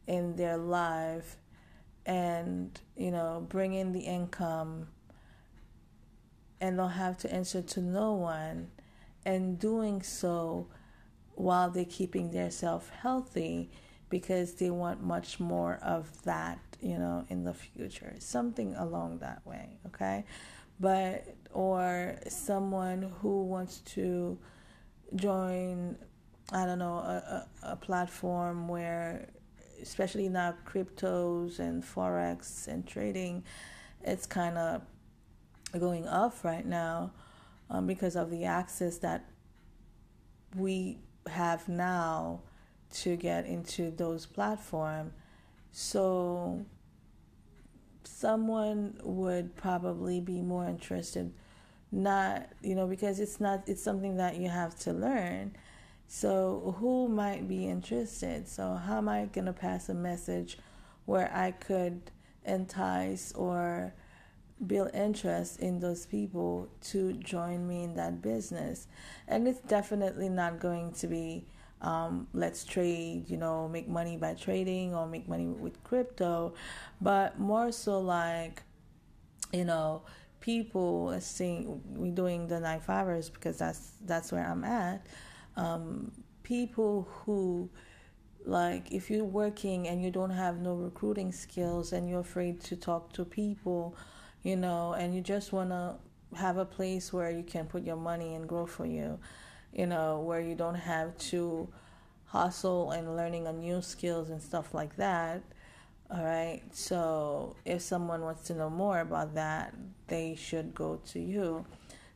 in 0.08 0.36
their 0.36 0.58
life 0.58 1.38
and 2.06 2.80
you 2.98 3.12
know 3.12 3.46
bring 3.48 3.74
in 3.74 3.94
the 3.94 4.02
income 4.02 4.88
and 6.62 6.78
don't 6.78 6.92
have 6.92 7.18
to 7.18 7.34
answer 7.34 7.62
to 7.62 7.82
no 7.82 8.14
one 8.14 8.70
and 9.26 9.60
doing 9.60 10.02
so 10.02 10.68
while 11.34 11.70
they're 11.72 11.84
keeping 11.86 12.32
their 12.32 12.52
self 12.52 12.90
healthy 12.90 13.72
because 14.10 14.54
they 14.54 14.70
want 14.70 15.02
much 15.02 15.40
more 15.40 15.80
of 15.82 16.24
that, 16.24 16.60
you 16.82 16.98
know, 16.98 17.26
in 17.30 17.44
the 17.44 17.54
future. 17.54 18.14
Something 18.20 18.76
along 18.76 19.20
that 19.20 19.42
way, 19.46 19.78
okay? 19.88 20.26
But, 20.80 21.26
or 21.52 22.20
someone 22.28 23.14
who 23.22 23.44
wants 23.44 23.80
to 23.96 24.38
join, 25.16 25.98
I 26.52 26.66
don't 26.66 26.80
know, 26.80 26.96
a, 26.98 27.48
a, 27.64 27.72
a 27.72 27.76
platform 27.78 28.68
where, 28.68 29.30
especially 29.82 30.28
now, 30.28 30.56
cryptos 30.68 31.60
and 31.60 31.84
Forex 31.84 32.68
and 32.68 32.86
trading, 32.86 33.44
it's 34.04 34.26
kind 34.26 34.58
of 34.58 34.82
going 35.80 36.08
off 36.08 36.44
right 36.44 36.66
now 36.66 37.12
um, 37.70 37.88
because 37.88 38.16
of 38.16 38.30
the 38.30 38.46
access 38.46 38.98
that 39.00 39.26
we 40.56 41.00
have 41.28 41.68
now 41.70 42.42
to 42.94 43.16
get 43.16 43.46
into 43.46 43.92
those 43.92 44.26
platforms. 44.26 45.14
So 45.72 46.66
someone 48.04 49.00
would 49.04 49.56
probably 49.56 50.20
be 50.20 50.42
more 50.42 50.68
interested 50.68 51.34
not 51.92 52.48
you 52.62 52.74
know 52.74 52.88
because 52.88 53.20
it's 53.20 53.40
not 53.40 53.64
it's 53.68 53.84
something 53.84 54.16
that 54.18 54.38
you 54.38 54.48
have 54.48 54.78
to 54.78 54.94
learn 54.94 55.56
so 56.08 56.76
who 56.80 57.08
might 57.08 57.48
be 57.48 57.68
interested 57.68 58.48
so 58.48 58.76
how 58.76 58.98
am 58.98 59.10
i 59.10 59.26
going 59.26 59.46
to 59.46 59.54
pass 59.54 59.90
a 59.90 59.94
message 59.94 60.58
where 61.06 61.30
i 61.36 61.52
could 61.52 62.02
entice 62.46 63.34
or 63.34 63.94
build 64.68 64.92
interest 64.94 65.60
in 65.60 65.80
those 65.80 66.06
people 66.06 66.70
to 66.82 67.14
join 67.14 67.68
me 67.68 67.84
in 67.84 67.96
that 67.96 68.22
business. 68.22 68.88
And 69.28 69.48
it's 69.48 69.60
definitely 69.62 70.30
not 70.30 70.60
going 70.60 70.94
to 70.94 71.08
be 71.08 71.46
um, 71.82 72.28
let's 72.34 72.64
trade, 72.64 73.30
you 73.30 73.38
know, 73.38 73.68
make 73.68 73.88
money 73.88 74.16
by 74.16 74.36
trading 74.36 74.94
or 74.94 75.08
make 75.08 75.28
money 75.28 75.48
with 75.48 75.84
crypto, 75.84 76.54
but 77.02 77.40
more 77.40 77.72
so 77.72 78.00
like, 78.00 78.62
you 79.52 79.66
know, 79.66 80.04
people 80.40 81.16
seeing 81.20 81.82
we 81.96 82.12
doing 82.12 82.48
the 82.48 82.60
nine 82.60 82.80
fivers 82.82 83.30
because 83.30 83.58
that's 83.58 83.94
that's 84.06 84.32
where 84.32 84.46
I'm 84.46 84.64
at. 84.64 85.06
Um, 85.56 86.12
people 86.44 87.08
who 87.12 87.70
like 88.46 88.92
if 88.92 89.10
you're 89.10 89.24
working 89.24 89.88
and 89.88 90.04
you 90.04 90.12
don't 90.12 90.32
have 90.32 90.60
no 90.60 90.74
recruiting 90.76 91.32
skills 91.32 91.94
and 91.94 92.10
you're 92.10 92.20
afraid 92.20 92.60
to 92.62 92.76
talk 92.76 93.14
to 93.14 93.24
people 93.26 93.96
you 94.44 94.56
know, 94.56 94.94
and 94.94 95.14
you 95.14 95.22
just 95.22 95.52
want 95.54 95.70
to 95.70 95.96
have 96.36 96.58
a 96.58 96.66
place 96.66 97.12
where 97.12 97.30
you 97.30 97.44
can 97.44 97.66
put 97.66 97.84
your 97.84 97.98
money 97.98 98.36
and 98.36 98.48
grow 98.48 98.66
for 98.66 98.86
you, 98.86 99.20
you 99.74 99.86
know, 99.86 100.20
where 100.20 100.42
you 100.42 100.56
don't 100.56 100.76
have 100.76 101.18
to 101.18 101.68
hustle 102.26 102.92
and 102.92 103.16
learning 103.16 103.48
a 103.48 103.54
new 103.54 103.82
skills 103.82 104.30
and 104.30 104.42
stuff 104.42 104.74
like 104.74 104.96
that. 104.96 105.44
All 106.10 106.24
right. 106.24 106.62
So 106.72 107.56
if 107.66 107.82
someone 107.82 108.22
wants 108.22 108.44
to 108.48 108.54
know 108.54 108.70
more 108.70 109.00
about 109.00 109.36
that, 109.36 109.74
they 110.08 110.36
should 110.36 110.74
go 110.74 111.00
to 111.08 111.20
you. 111.20 111.66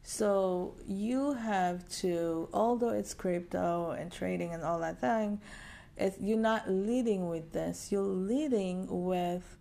So 0.03 0.75
you 0.87 1.33
have 1.33 1.87
to, 1.99 2.49
although 2.53 2.89
it's 2.89 3.13
crypto 3.13 3.91
and 3.91 4.11
trading 4.11 4.53
and 4.53 4.63
all 4.63 4.79
that 4.79 5.01
thing, 5.01 5.41
you're 6.19 6.37
not 6.37 6.69
leading 6.69 7.29
with 7.29 7.53
this. 7.53 7.91
You're 7.91 8.03
leading 8.03 8.85
with 8.89 9.57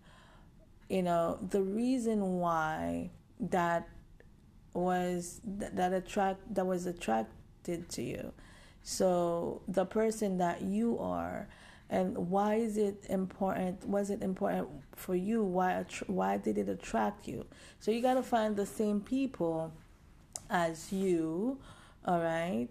you 0.89 1.03
know 1.03 1.39
the 1.49 1.61
reason 1.61 2.39
why 2.39 3.09
that 3.39 3.87
was 4.73 5.39
that 5.45 5.93
attract 5.93 6.53
that 6.53 6.65
was 6.65 6.85
attracted 6.85 7.89
to 7.89 8.01
you. 8.01 8.33
So 8.83 9.61
the 9.67 9.85
person 9.85 10.37
that 10.37 10.61
you 10.61 10.99
are 10.99 11.47
and 11.89 12.17
why 12.29 12.55
is 12.55 12.77
it 12.77 13.05
important 13.09 13.87
was 13.87 14.09
it 14.09 14.21
important 14.21 14.67
for 14.95 15.15
you? 15.15 15.43
Why 15.43 15.85
why 16.07 16.37
did 16.37 16.57
it 16.57 16.69
attract 16.69 17.27
you? 17.27 17.45
So 17.79 17.91
you 17.91 18.01
got 18.01 18.15
to 18.15 18.23
find 18.23 18.55
the 18.55 18.65
same 18.65 19.01
people 19.01 19.73
as 20.49 20.91
you 20.91 21.57
all 22.05 22.19
right 22.19 22.69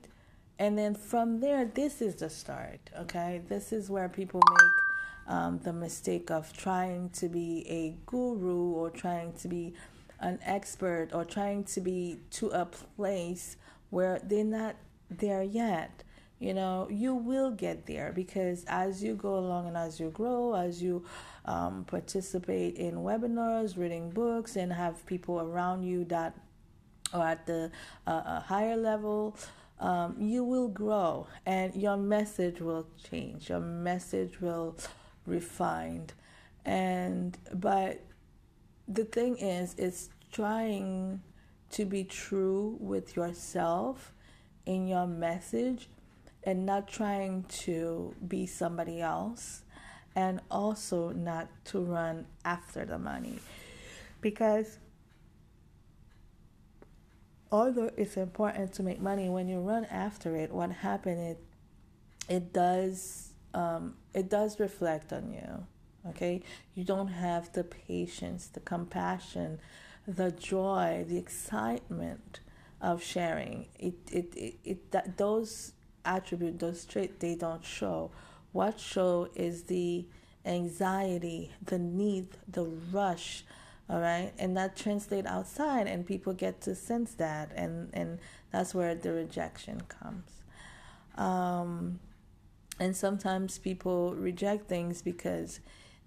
and 0.60 0.78
then 0.78 0.94
from 0.94 1.40
there 1.40 1.64
this 1.64 2.00
is 2.00 2.16
the 2.16 2.30
start 2.30 2.78
okay? 3.00 3.42
This 3.48 3.72
is 3.72 3.90
where 3.90 4.08
people 4.08 4.40
make 4.48 4.83
um, 5.26 5.58
the 5.62 5.72
mistake 5.72 6.30
of 6.30 6.52
trying 6.56 7.10
to 7.10 7.28
be 7.28 7.64
a 7.68 7.96
guru 8.06 8.72
or 8.72 8.90
trying 8.90 9.32
to 9.34 9.48
be 9.48 9.74
an 10.20 10.38
expert 10.44 11.10
or 11.12 11.24
trying 11.24 11.64
to 11.64 11.80
be 11.80 12.18
to 12.30 12.48
a 12.48 12.64
place 12.64 13.56
where 13.90 14.20
they're 14.24 14.44
not 14.44 14.76
there 15.10 15.42
yet. 15.42 16.02
you 16.40 16.52
know, 16.52 16.88
you 16.90 17.14
will 17.14 17.50
get 17.50 17.86
there 17.86 18.12
because 18.12 18.64
as 18.68 19.02
you 19.02 19.14
go 19.14 19.36
along 19.38 19.68
and 19.68 19.76
as 19.76 19.98
you 20.00 20.10
grow, 20.10 20.54
as 20.54 20.82
you 20.82 21.04
um, 21.46 21.84
participate 21.84 22.76
in 22.76 22.96
webinars, 22.96 23.78
reading 23.78 24.10
books, 24.10 24.56
and 24.56 24.72
have 24.72 25.06
people 25.06 25.40
around 25.40 25.84
you 25.84 26.04
that 26.06 26.34
are 27.12 27.28
at 27.28 27.46
the 27.46 27.70
uh, 28.06 28.40
higher 28.40 28.76
level, 28.76 29.36
um, 29.80 30.16
you 30.18 30.44
will 30.44 30.68
grow 30.68 31.26
and 31.46 31.74
your 31.74 31.96
message 31.96 32.60
will 32.60 32.86
change. 33.10 33.48
Your 33.48 33.60
message 33.60 34.40
will 34.40 34.76
refined, 35.26 36.12
and 36.64 37.36
but 37.52 38.02
the 38.88 39.04
thing 39.04 39.36
is, 39.36 39.74
it's 39.78 40.10
trying 40.32 41.22
to 41.70 41.84
be 41.84 42.04
true 42.04 42.76
with 42.80 43.16
yourself 43.16 44.12
in 44.66 44.86
your 44.86 45.06
message 45.06 45.88
and 46.44 46.66
not 46.66 46.86
trying 46.88 47.44
to 47.44 48.14
be 48.26 48.46
somebody 48.46 49.00
else 49.00 49.62
and 50.14 50.40
also 50.50 51.10
not 51.10 51.48
to 51.64 51.80
run 51.80 52.26
after 52.44 52.84
the 52.84 52.98
money. 52.98 53.38
Because 54.20 54.78
although 57.50 57.90
it's 57.96 58.16
important 58.16 58.72
to 58.72 58.82
make 58.82 59.00
money 59.00 59.28
when 59.28 59.48
you 59.48 59.60
run 59.60 59.84
after 59.84 60.34
it 60.34 60.50
what 60.50 60.72
happens 60.72 61.36
it 61.36 61.38
it 62.28 62.52
does 62.52 63.33
um, 63.54 63.94
it 64.12 64.28
does 64.28 64.60
reflect 64.60 65.12
on 65.12 65.32
you 65.32 65.66
okay? 66.08 66.42
You 66.74 66.84
don't 66.84 67.08
have 67.08 67.52
the 67.52 67.64
patience 67.64 68.46
the 68.46 68.60
compassion 68.60 69.60
the 70.06 70.30
joy 70.30 71.04
the 71.08 71.16
excitement 71.16 72.40
of 72.80 73.02
sharing. 73.02 73.66
It 73.78 73.94
it 74.10 74.34
it, 74.36 74.54
it 74.64 74.90
that 74.90 75.16
those 75.16 75.72
attribute 76.04 76.58
those 76.58 76.84
traits 76.84 77.14
they 77.18 77.34
don't 77.34 77.64
show. 77.64 78.10
What 78.52 78.78
show 78.78 79.28
is 79.34 79.64
the 79.64 80.04
anxiety 80.44 81.52
the 81.64 81.78
need 81.78 82.28
the 82.46 82.64
rush 82.64 83.44
all 83.88 84.00
right? 84.00 84.32
And 84.38 84.56
that 84.56 84.76
translate 84.76 85.26
outside 85.26 85.86
and 85.86 86.06
people 86.06 86.32
get 86.32 86.60
to 86.62 86.74
sense 86.74 87.14
that 87.14 87.50
and 87.54 87.90
and 87.94 88.18
that's 88.50 88.74
where 88.74 88.94
the 88.94 89.12
rejection 89.12 89.82
comes. 89.88 90.30
Um 91.16 92.00
and 92.78 92.96
sometimes 92.96 93.58
people 93.58 94.14
reject 94.14 94.68
things 94.68 95.02
because 95.02 95.60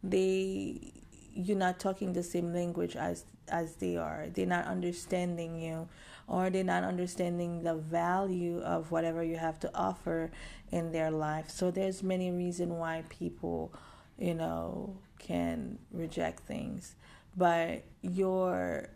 they 0.03 0.93
you're 1.33 1.57
not 1.57 1.79
talking 1.79 2.13
the 2.13 2.23
same 2.23 2.53
language 2.53 2.95
as 2.95 3.25
as 3.49 3.75
they 3.75 3.95
are. 3.95 4.27
They're 4.33 4.45
not 4.45 4.65
understanding 4.65 5.59
you 5.59 5.87
or 6.27 6.49
they're 6.49 6.63
not 6.63 6.83
understanding 6.83 7.63
the 7.63 7.75
value 7.75 8.59
of 8.59 8.91
whatever 8.91 9.23
you 9.23 9.37
have 9.37 9.59
to 9.61 9.71
offer 9.73 10.29
in 10.71 10.91
their 10.91 11.09
life. 11.09 11.49
So 11.49 11.71
there's 11.71 12.03
many 12.03 12.31
reasons 12.31 12.73
why 12.73 13.03
people 13.09 13.73
you 14.17 14.33
know 14.33 14.97
can 15.19 15.79
reject 15.91 16.41
things. 16.41 16.95
But 17.35 17.83
your 18.01 18.89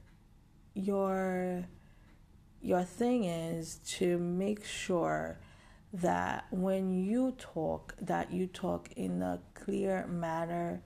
your 0.73 1.65
your 2.61 2.83
thing 2.83 3.25
is 3.25 3.79
to 3.85 4.17
make 4.17 4.65
sure 4.65 5.37
that 5.93 6.45
when 6.51 6.91
you 6.91 7.33
talk 7.37 7.95
that 7.99 8.31
you 8.31 8.47
talk 8.47 8.89
in 8.95 9.21
a 9.21 9.39
clear 9.53 10.07
manner 10.07 10.81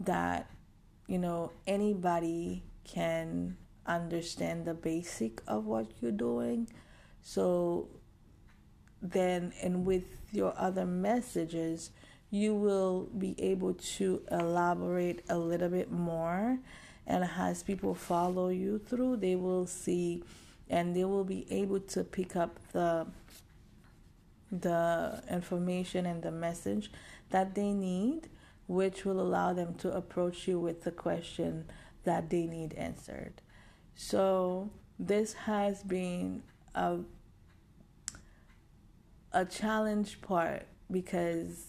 that 0.00 0.50
you 1.06 1.18
know 1.18 1.52
anybody 1.66 2.64
can 2.84 3.56
understand 3.86 4.64
the 4.64 4.74
basic 4.74 5.42
of 5.46 5.64
what 5.66 5.86
you're 6.00 6.10
doing. 6.10 6.68
So 7.20 7.88
then 9.00 9.52
and 9.60 9.84
with 9.84 10.04
your 10.30 10.54
other 10.56 10.86
messages 10.86 11.90
you 12.30 12.54
will 12.54 13.10
be 13.18 13.38
able 13.38 13.74
to 13.74 14.22
elaborate 14.30 15.22
a 15.28 15.36
little 15.36 15.68
bit 15.68 15.92
more. 15.92 16.58
And 17.06 17.28
as 17.36 17.62
people 17.62 17.94
follow 17.94 18.48
you 18.48 18.78
through 18.78 19.18
they 19.18 19.36
will 19.36 19.66
see 19.66 20.24
and 20.70 20.96
they 20.96 21.04
will 21.04 21.24
be 21.24 21.46
able 21.50 21.80
to 21.80 22.02
pick 22.02 22.34
up 22.34 22.58
the 22.72 23.06
the 24.52 25.22
information 25.30 26.04
and 26.04 26.22
the 26.22 26.30
message 26.30 26.92
that 27.30 27.54
they 27.54 27.72
need, 27.72 28.28
which 28.66 29.04
will 29.04 29.20
allow 29.20 29.54
them 29.54 29.74
to 29.76 29.90
approach 29.90 30.46
you 30.46 30.60
with 30.60 30.82
the 30.82 30.90
question 30.92 31.64
that 32.04 32.28
they 32.30 32.46
need 32.46 32.74
answered. 32.74 33.40
So, 33.94 34.70
this 34.98 35.32
has 35.32 35.82
been 35.82 36.42
a, 36.74 36.98
a 39.32 39.44
challenge 39.44 40.20
part 40.20 40.66
because 40.90 41.64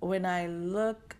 when 0.00 0.24
I 0.24 0.46
look 0.46 1.16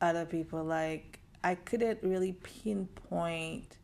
at 0.00 0.10
other 0.10 0.24
people, 0.24 0.64
like 0.64 1.20
I 1.42 1.54
couldn't 1.54 2.00
really 2.02 2.32
pinpoint 2.32 3.76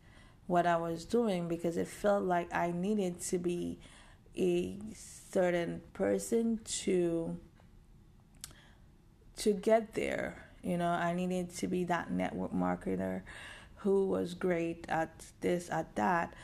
what 0.46 0.66
I 0.66 0.76
was 0.76 1.04
doing 1.04 1.46
because 1.48 1.76
it 1.76 1.86
felt 1.86 2.24
like 2.24 2.52
I 2.54 2.72
needed 2.72 3.20
to 3.22 3.38
be 3.38 3.78
a 4.36 4.78
certain 5.32 5.82
person 5.92 6.60
to 6.64 7.36
to 9.38 9.52
get 9.52 9.94
there. 9.94 10.46
You 10.62 10.76
know, 10.76 10.90
I 10.90 11.14
needed 11.14 11.54
to 11.56 11.66
be 11.66 11.84
that 11.84 12.10
network 12.10 12.52
marketer 12.52 13.22
who 13.76 14.06
was 14.06 14.34
great 14.34 14.84
at 14.88 15.10
this, 15.40 15.70
at 15.70 15.94
that. 15.96 16.34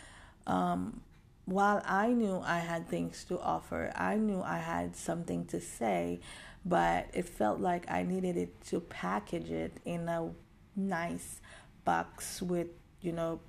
Um, 0.47 1.03
while 1.45 1.83
I 1.85 2.09
knew 2.09 2.41
I 2.43 2.59
had 2.61 2.89
things 2.89 3.25
to 3.25 3.39
offer, 3.39 3.93
I 3.95 4.17
knew 4.17 4.41
I 4.43 4.59
had 4.59 4.97
something 4.97 5.45
to 5.47 5.61
say, 5.61 6.21
but 6.65 7.09
it 7.13 7.29
felt 7.29 7.61
like 7.61 7.91
I 7.91 8.03
needed 8.03 8.39
it 8.39 8.65
to 8.69 8.81
package 8.81 9.51
it 9.51 9.73
in 9.85 10.09
a 10.09 10.31
nice 10.75 11.41
box 11.85 12.41
with, 12.41 12.69
you 13.03 13.13
know, 13.13 13.41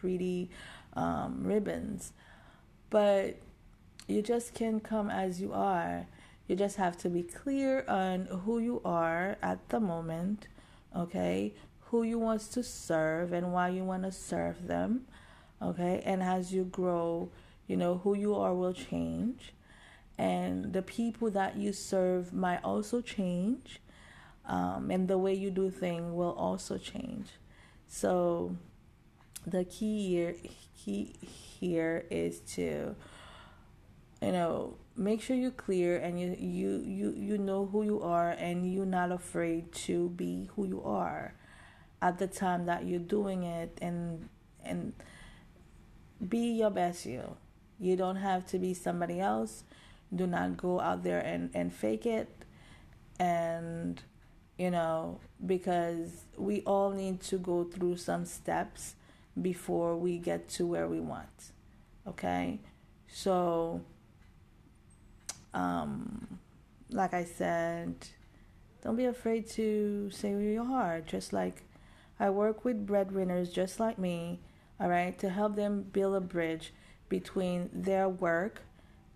pretty 0.00 0.50
um, 0.94 1.44
ribbons. 1.44 2.12
But 2.88 3.36
you 4.06 4.22
just 4.22 4.54
can 4.54 4.80
come 4.80 5.10
as 5.10 5.40
you 5.40 5.52
are. 5.52 6.06
You 6.46 6.56
just 6.56 6.76
have 6.76 6.96
to 6.98 7.08
be 7.08 7.22
clear 7.22 7.84
on 7.88 8.26
who 8.26 8.58
you 8.58 8.82
are 8.84 9.36
at 9.42 9.68
the 9.70 9.80
moment, 9.80 10.46
okay? 10.94 11.54
Who 11.86 12.02
you 12.02 12.18
want 12.18 12.42
to 12.52 12.62
serve 12.62 13.32
and 13.32 13.52
why 13.52 13.70
you 13.70 13.84
want 13.84 14.02
to 14.02 14.12
serve 14.12 14.66
them, 14.66 15.06
okay? 15.62 16.02
And 16.04 16.22
as 16.22 16.52
you 16.52 16.64
grow, 16.64 17.30
you 17.66 17.76
know, 17.76 17.98
who 18.04 18.14
you 18.14 18.34
are 18.34 18.54
will 18.54 18.74
change. 18.74 19.54
And 20.18 20.72
the 20.72 20.82
people 20.82 21.30
that 21.30 21.56
you 21.56 21.72
serve 21.72 22.32
might 22.32 22.62
also 22.62 23.00
change. 23.00 23.80
Um, 24.46 24.90
and 24.90 25.08
the 25.08 25.16
way 25.16 25.32
you 25.32 25.50
do 25.50 25.70
things 25.70 26.12
will 26.12 26.32
also 26.32 26.76
change. 26.76 27.28
So 27.88 28.54
the 29.46 29.64
key 29.64 30.10
here, 30.10 30.34
key 30.76 31.14
here 31.58 32.04
is 32.10 32.40
to 32.54 32.94
you 34.24 34.32
know 34.32 34.74
make 34.96 35.20
sure 35.20 35.36
you're 35.36 35.50
clear 35.50 35.96
and 35.98 36.20
you 36.20 36.36
you 36.38 36.82
you 36.86 37.14
you 37.16 37.38
know 37.38 37.66
who 37.66 37.82
you 37.82 38.00
are 38.00 38.30
and 38.30 38.72
you're 38.72 38.86
not 38.86 39.12
afraid 39.12 39.70
to 39.72 40.08
be 40.10 40.48
who 40.54 40.66
you 40.66 40.82
are 40.82 41.34
at 42.00 42.18
the 42.18 42.26
time 42.26 42.66
that 42.66 42.86
you're 42.86 42.98
doing 42.98 43.42
it 43.42 43.76
and 43.82 44.28
and 44.64 44.92
be 46.26 46.52
your 46.52 46.70
best 46.70 47.04
you. 47.06 47.36
You 47.78 47.96
don't 47.96 48.16
have 48.16 48.46
to 48.46 48.58
be 48.58 48.72
somebody 48.72 49.20
else. 49.20 49.64
Do 50.14 50.26
not 50.26 50.56
go 50.56 50.80
out 50.80 51.02
there 51.02 51.20
and 51.20 51.50
and 51.54 51.72
fake 51.72 52.06
it. 52.06 52.28
And 53.18 54.00
you 54.56 54.70
know 54.70 55.20
because 55.44 56.24
we 56.36 56.62
all 56.62 56.90
need 56.90 57.20
to 57.22 57.36
go 57.36 57.64
through 57.64 57.96
some 57.96 58.24
steps 58.24 58.94
before 59.40 59.96
we 59.96 60.16
get 60.18 60.48
to 60.48 60.66
where 60.66 60.86
we 60.88 61.00
want 61.00 61.50
okay? 62.06 62.60
So 63.08 63.82
um, 65.54 66.38
like 66.90 67.14
I 67.14 67.24
said, 67.24 67.94
don't 68.82 68.96
be 68.96 69.06
afraid 69.06 69.48
to 69.50 70.10
say 70.10 70.30
your 70.30 70.64
are. 70.64 71.00
Just 71.00 71.32
like 71.32 71.62
I 72.20 72.30
work 72.30 72.64
with 72.64 72.86
breadwinners 72.86 73.50
just 73.50 73.80
like 73.80 73.98
me, 73.98 74.40
all 74.78 74.88
right, 74.88 75.18
to 75.18 75.30
help 75.30 75.56
them 75.56 75.82
build 75.92 76.14
a 76.16 76.20
bridge 76.20 76.72
between 77.08 77.70
their 77.72 78.08
work 78.08 78.62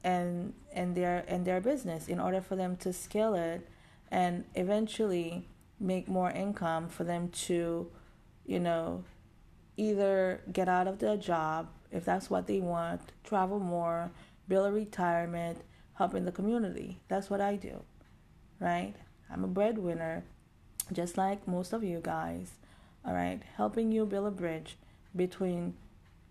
and 0.04 0.54
and 0.72 0.96
their 0.96 1.24
and 1.28 1.44
their 1.44 1.60
business 1.60 2.08
in 2.08 2.20
order 2.20 2.40
for 2.40 2.56
them 2.56 2.76
to 2.76 2.92
scale 2.92 3.34
it 3.34 3.68
and 4.10 4.44
eventually 4.54 5.46
make 5.80 6.08
more 6.08 6.30
income 6.30 6.88
for 6.88 7.04
them 7.04 7.28
to, 7.28 7.90
you 8.46 8.58
know, 8.58 9.04
either 9.76 10.40
get 10.52 10.68
out 10.68 10.88
of 10.88 10.98
their 10.98 11.16
job 11.16 11.68
if 11.90 12.04
that's 12.04 12.28
what 12.28 12.46
they 12.46 12.60
want, 12.60 13.00
travel 13.24 13.58
more, 13.60 14.10
build 14.48 14.66
a 14.66 14.72
retirement, 14.72 15.58
helping 15.98 16.24
the 16.24 16.32
community. 16.32 17.00
That's 17.08 17.28
what 17.28 17.40
I 17.40 17.56
do, 17.56 17.82
right? 18.60 18.94
I'm 19.30 19.44
a 19.44 19.48
breadwinner, 19.48 20.24
just 20.92 21.18
like 21.18 21.46
most 21.46 21.72
of 21.72 21.84
you 21.84 22.00
guys, 22.02 22.52
all 23.04 23.14
right? 23.14 23.40
Helping 23.56 23.92
you 23.92 24.06
build 24.06 24.26
a 24.26 24.30
bridge 24.30 24.76
between 25.14 25.74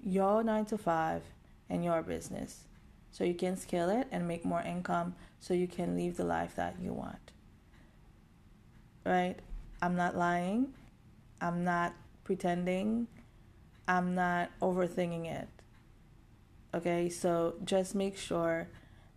your 0.04 0.44
nine 0.44 0.66
to 0.66 0.78
five 0.78 1.24
and 1.70 1.84
your 1.84 2.02
business. 2.02 2.64
so 3.12 3.24
you 3.24 3.34
can 3.34 3.58
scale 3.58 3.90
it 3.90 4.08
and 4.12 4.28
make 4.28 4.46
more 4.46 4.62
income 4.62 5.16
so 5.40 5.54
you 5.54 5.68
can 5.68 5.96
live 5.96 6.18
the 6.18 6.24
life 6.24 6.56
that 6.56 6.76
you 6.80 6.94
want. 6.94 7.32
Right? 9.06 9.38
I'm 9.82 9.96
not 9.96 10.16
lying. 10.16 10.74
I'm 11.42 11.64
not 11.64 11.94
pretending. 12.24 13.08
I'm 13.88 14.14
not 14.14 14.52
overthinking 14.62 15.26
it. 15.26 15.48
Okay, 16.76 17.10
so 17.10 17.56
just 17.64 17.96
make 17.96 18.18
sure. 18.18 18.68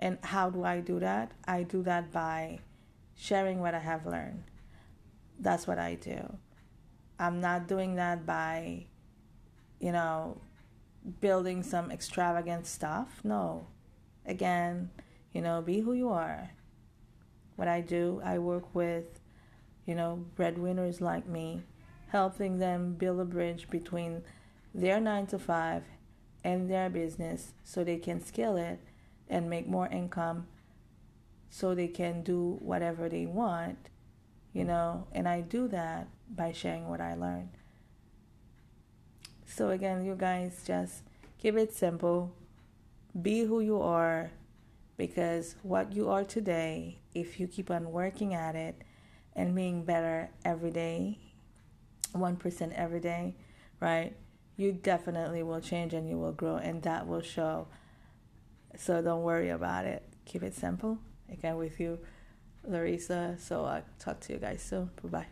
And 0.00 0.18
how 0.22 0.48
do 0.48 0.64
I 0.64 0.80
do 0.80 0.98
that? 0.98 1.32
I 1.46 1.62
do 1.62 1.82
that 1.82 2.10
by 2.10 2.60
sharing 3.14 3.60
what 3.60 3.74
I 3.74 3.78
have 3.78 4.06
learned. 4.06 4.44
That's 5.38 5.66
what 5.66 5.78
I 5.78 5.94
do. 5.94 6.38
I'm 7.18 7.40
not 7.40 7.68
doing 7.68 7.96
that 7.96 8.24
by, 8.24 8.86
you 9.78 9.92
know, 9.92 10.40
building 11.20 11.62
some 11.62 11.90
extravagant 11.90 12.66
stuff. 12.66 13.20
No. 13.22 13.66
Again, 14.24 14.90
you 15.32 15.42
know, 15.42 15.60
be 15.60 15.80
who 15.80 15.92
you 15.92 16.08
are. 16.08 16.50
What 17.56 17.68
I 17.68 17.82
do, 17.82 18.22
I 18.24 18.38
work 18.38 18.74
with, 18.74 19.20
you 19.84 19.94
know, 19.94 20.24
breadwinners 20.34 21.02
like 21.02 21.26
me, 21.26 21.62
helping 22.08 22.58
them 22.58 22.94
build 22.94 23.20
a 23.20 23.24
bridge 23.26 23.68
between 23.68 24.22
their 24.74 24.98
nine 24.98 25.26
to 25.26 25.38
five 25.38 25.84
and 26.42 26.70
their 26.70 26.88
business 26.88 27.52
so 27.64 27.84
they 27.84 27.98
can 27.98 28.24
scale 28.24 28.56
it 28.56 28.80
and 29.30 29.48
make 29.48 29.66
more 29.66 29.86
income 29.86 30.46
so 31.48 31.74
they 31.74 31.88
can 31.88 32.22
do 32.22 32.58
whatever 32.60 33.08
they 33.08 33.24
want, 33.24 33.88
you 34.52 34.64
know, 34.64 35.06
and 35.12 35.26
I 35.26 35.40
do 35.40 35.68
that 35.68 36.08
by 36.28 36.52
sharing 36.52 36.88
what 36.88 37.00
I 37.00 37.14
learned. 37.14 37.50
So, 39.46 39.70
again, 39.70 40.04
you 40.04 40.14
guys 40.14 40.62
just 40.66 41.02
keep 41.38 41.56
it 41.56 41.72
simple. 41.72 42.32
Be 43.20 43.44
who 43.44 43.60
you 43.60 43.80
are 43.80 44.30
because 44.96 45.56
what 45.62 45.92
you 45.92 46.08
are 46.08 46.24
today, 46.24 46.98
if 47.14 47.40
you 47.40 47.48
keep 47.48 47.70
on 47.70 47.90
working 47.90 48.34
at 48.34 48.54
it 48.54 48.82
and 49.34 49.54
being 49.54 49.84
better 49.84 50.30
every 50.44 50.70
day, 50.70 51.18
1% 52.14 52.72
every 52.74 53.00
day, 53.00 53.34
right? 53.80 54.12
You 54.56 54.72
definitely 54.72 55.42
will 55.42 55.60
change 55.60 55.94
and 55.94 56.08
you 56.08 56.18
will 56.18 56.32
grow, 56.32 56.56
and 56.56 56.82
that 56.82 57.06
will 57.08 57.22
show. 57.22 57.66
So, 58.76 59.02
don't 59.02 59.22
worry 59.22 59.50
about 59.50 59.84
it. 59.84 60.02
Keep 60.24 60.42
it 60.44 60.54
simple. 60.54 60.98
Again, 61.30 61.56
with 61.56 61.78
you, 61.80 61.98
Larissa. 62.66 63.36
So, 63.38 63.64
I'll 63.64 63.82
talk 63.98 64.20
to 64.20 64.32
you 64.32 64.38
guys 64.38 64.62
soon. 64.62 64.90
Bye 65.02 65.08
bye. 65.08 65.26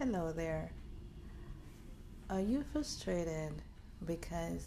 Hello 0.00 0.32
there. 0.32 0.70
Are 2.30 2.40
you 2.40 2.62
frustrated 2.72 3.52
because 4.06 4.66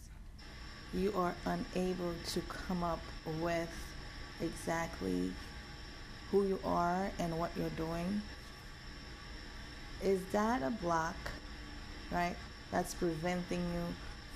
you 0.94 1.14
are 1.16 1.34
unable 1.46 2.14
to 2.34 2.42
come 2.42 2.84
up 2.84 3.00
with 3.40 3.70
exactly 4.42 5.32
who 6.32 6.46
you 6.48 6.60
are 6.66 7.10
and 7.20 7.38
what 7.40 7.52
you're 7.56 7.70
doing? 7.72 8.22
Is 10.04 10.20
that 10.32 10.64
a 10.64 10.72
block, 10.72 11.16
right? 12.12 12.36
That's 12.72 12.94
preventing 12.94 13.60
you 13.74 13.84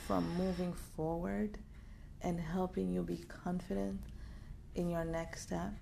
from 0.08 0.30
moving 0.38 0.74
forward 0.96 1.58
and 2.22 2.40
helping 2.40 2.92
you 2.92 3.02
be 3.02 3.18
confident 3.28 4.00
in 4.76 4.90
your 4.90 5.06
next 5.06 5.42
step? 5.44 5.74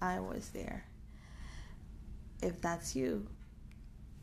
I 0.00 0.20
was 0.20 0.48
there. 0.50 0.84
If 2.42 2.60
that's 2.60 2.96
you, 2.96 3.26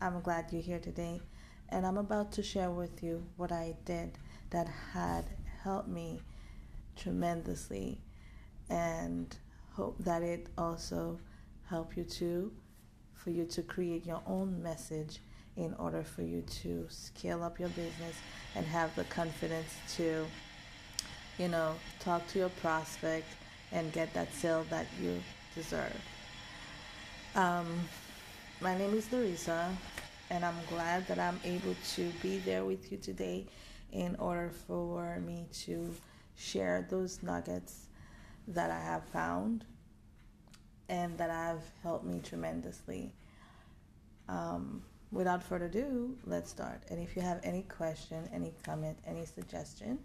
I'm 0.01 0.21
glad 0.21 0.51
you're 0.51 0.61
here 0.61 0.79
today, 0.79 1.21
and 1.69 1.85
I'm 1.85 1.97
about 1.97 2.31
to 2.33 2.43
share 2.43 2.69
with 2.69 3.01
you 3.03 3.23
what 3.37 3.51
I 3.51 3.75
did 3.85 4.17
that 4.49 4.67
had 4.93 5.25
helped 5.63 5.89
me 5.89 6.21
tremendously, 6.95 8.01
and 8.69 9.35
hope 9.73 9.95
that 9.99 10.21
it 10.21 10.47
also 10.57 11.19
help 11.69 11.95
you 11.95 12.03
too, 12.03 12.51
for 13.13 13.29
you 13.29 13.45
to 13.45 13.61
create 13.61 14.05
your 14.05 14.21
own 14.25 14.61
message 14.61 15.19
in 15.59 15.75
order 15.77 16.03
for 16.03 16.21
you 16.21 16.41
to 16.41 16.85
scale 16.89 17.43
up 17.43 17.59
your 17.59 17.69
business 17.69 18.15
and 18.55 18.65
have 18.65 18.95
the 18.95 19.03
confidence 19.05 19.75
to, 19.95 20.25
you 21.37 21.49
know, 21.49 21.75
talk 21.99 22.25
to 22.27 22.39
your 22.39 22.49
prospect 22.61 23.27
and 23.73 23.91
get 23.91 24.11
that 24.13 24.33
sale 24.33 24.65
that 24.69 24.87
you 25.01 25.21
deserve. 25.53 26.01
Um, 27.35 27.67
my 28.61 28.77
name 28.77 28.93
is 28.93 29.11
Larissa, 29.11 29.75
and 30.29 30.45
I'm 30.45 30.55
glad 30.69 31.05
that 31.07 31.19
I'm 31.19 31.39
able 31.43 31.75
to 31.95 32.09
be 32.21 32.37
there 32.39 32.63
with 32.63 32.89
you 32.91 32.97
today 32.97 33.45
in 33.91 34.15
order 34.15 34.51
for 34.65 35.19
me 35.19 35.45
to 35.65 35.93
share 36.37 36.87
those 36.89 37.21
nuggets 37.21 37.87
that 38.47 38.71
I 38.71 38.79
have 38.79 39.03
found 39.05 39.65
and 40.87 41.17
that 41.17 41.29
have 41.29 41.61
helped 41.83 42.05
me 42.05 42.21
tremendously. 42.23 43.11
Um, 44.29 44.83
without 45.11 45.43
further 45.43 45.65
ado, 45.65 46.15
let's 46.25 46.49
start. 46.49 46.83
And 46.89 47.01
if 47.01 47.15
you 47.15 47.21
have 47.21 47.39
any 47.43 47.63
question, 47.63 48.29
any 48.33 48.53
comment, 48.63 48.97
any 49.05 49.25
suggestion, 49.25 49.99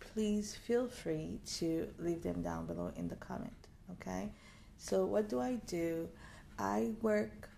please 0.00 0.54
feel 0.54 0.88
free 0.88 1.38
to 1.58 1.88
leave 1.98 2.22
them 2.22 2.42
down 2.42 2.66
below 2.66 2.92
in 2.96 3.08
the 3.08 3.16
comment. 3.16 3.68
Okay? 3.92 4.30
So, 4.76 5.04
what 5.04 5.28
do 5.28 5.40
I 5.40 5.54
do? 5.66 6.08
I 6.58 6.90
work 7.02 7.48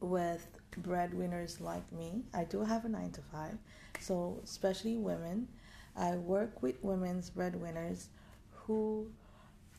with 0.00 0.46
breadwinners 0.78 1.60
like 1.60 1.90
me. 1.92 2.24
I 2.34 2.44
do 2.44 2.62
have 2.62 2.84
a 2.84 2.88
nine 2.88 3.10
to 3.12 3.22
five, 3.32 3.56
so 4.00 4.40
especially 4.44 4.96
women. 4.96 5.48
I 5.96 6.16
work 6.16 6.62
with 6.62 6.82
women's 6.82 7.30
breadwinners 7.30 8.08
who 8.52 9.08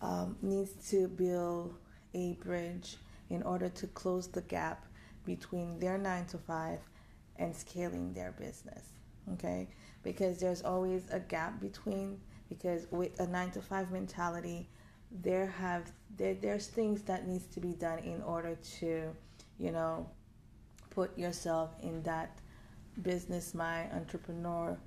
um, 0.02 0.38
needs 0.42 0.72
to 0.90 1.08
build 1.08 1.76
a 2.14 2.34
bridge 2.34 2.98
in 3.30 3.44
order 3.44 3.70
to 3.70 3.88
close 3.88 4.28
the 4.28 4.42
gap 4.42 4.86
between 5.26 5.80
their 5.80 5.98
nine 5.98 6.26
to 6.28 6.38
five 6.38 6.80
and 7.38 7.56
scaling 7.56 8.14
their 8.14 8.32
business. 8.32 8.84
Okay, 9.34 9.68
because 10.04 10.40
there's 10.40 10.62
always 10.62 11.04
a 11.12 11.20
gap 11.20 11.60
between 11.60 12.20
because 12.48 12.86
with 12.92 13.20
a 13.20 13.28
nine 13.28 13.52
to 13.52 13.62
five 13.62 13.92
mentality, 13.92 14.70
there 15.12 15.48
have 15.48 15.92
there, 16.18 16.36
there's 16.36 16.68
things 16.68 17.02
that 17.04 17.28
needs 17.28 17.48
to 17.48 17.60
be 17.60 17.74
done 17.74 18.00
in 18.00 18.22
order 18.22 18.56
to 18.80 19.12
you 19.58 19.72
know, 19.72 20.08
put 20.90 21.18
yourself 21.18 21.72
in 21.82 22.02
that 22.04 22.38
business 23.02 23.54
mind 23.54 23.92
entrepreneur 23.94 24.78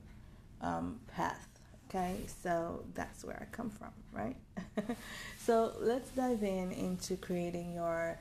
um, 0.61 0.99
path. 1.14 1.47
Okay, 1.89 2.16
so 2.43 2.84
that's 2.95 3.24
where 3.24 3.39
I 3.41 3.47
come 3.55 3.70
from, 3.70 3.89
right? 4.12 4.36
so 5.39 5.72
let's 5.80 6.11
dive 6.11 6.43
in 6.43 6.70
into 6.72 7.16
creating 7.16 7.72
your, 7.72 8.18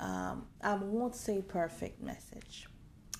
um, 0.00 0.46
I 0.62 0.74
won't 0.74 1.14
say 1.14 1.42
perfect 1.42 2.02
message. 2.02 2.66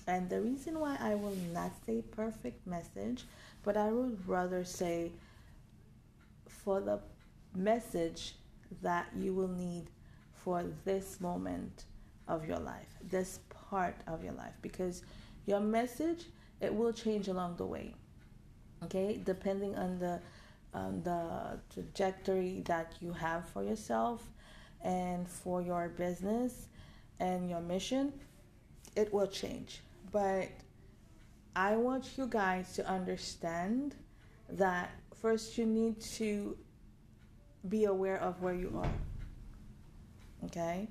And 0.07 0.29
the 0.29 0.41
reason 0.41 0.79
why 0.79 0.97
I 0.99 1.15
will 1.15 1.35
not 1.53 1.71
say 1.85 2.01
perfect 2.01 2.65
message, 2.65 3.23
but 3.63 3.77
I 3.77 3.91
would 3.91 4.27
rather 4.27 4.63
say 4.65 5.11
for 6.47 6.81
the 6.81 6.99
message 7.55 8.35
that 8.81 9.07
you 9.15 9.33
will 9.33 9.47
need 9.47 9.85
for 10.33 10.65
this 10.85 11.21
moment 11.21 11.85
of 12.27 12.47
your 12.47 12.57
life, 12.57 12.87
this 13.03 13.39
part 13.69 13.95
of 14.07 14.23
your 14.23 14.33
life, 14.33 14.53
because 14.61 15.03
your 15.45 15.59
message 15.59 16.25
it 16.61 16.73
will 16.73 16.93
change 16.93 17.27
along 17.27 17.57
the 17.57 17.65
way. 17.65 17.93
Okay, 18.83 19.19
depending 19.23 19.75
on 19.75 19.99
the 19.99 20.19
on 20.73 21.03
the 21.03 21.59
trajectory 21.73 22.61
that 22.65 22.93
you 23.01 23.11
have 23.11 23.47
for 23.49 23.61
yourself 23.61 24.23
and 24.83 25.27
for 25.27 25.61
your 25.61 25.89
business 25.89 26.67
and 27.21 27.49
your 27.49 27.61
mission, 27.61 28.11
it 28.97 29.13
will 29.13 29.27
change. 29.27 29.79
But 30.11 30.49
I 31.55 31.77
want 31.77 32.17
you 32.17 32.27
guys 32.27 32.73
to 32.73 32.85
understand 32.85 33.95
that 34.49 34.89
first 35.21 35.57
you 35.57 35.65
need 35.65 36.01
to 36.19 36.57
be 37.69 37.85
aware 37.85 38.19
of 38.19 38.41
where 38.41 38.53
you 38.53 38.73
are. 38.83 38.93
Okay? 40.47 40.89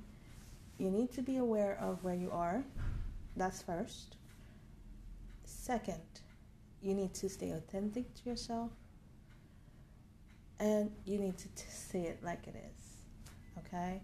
you 0.81 0.91
need 0.91 1.13
to 1.13 1.21
be 1.21 1.37
aware 1.37 1.79
of 1.79 2.03
where 2.03 2.15
you 2.15 2.31
are. 2.31 2.65
That's 3.37 3.63
first. 3.63 4.17
Second, 5.45 6.01
you 6.81 6.95
need 6.95 7.13
to 7.15 7.29
stay 7.29 7.51
authentic 7.51 8.15
to 8.15 8.31
yourself. 8.31 8.71
And 10.59 10.91
you 11.05 11.19
need 11.19 11.37
to 11.37 11.49
t- 11.49 11.65
say 11.69 12.01
it 12.05 12.25
like 12.25 12.47
it 12.47 12.55
is. 12.57 13.63
Okay? 13.67 14.01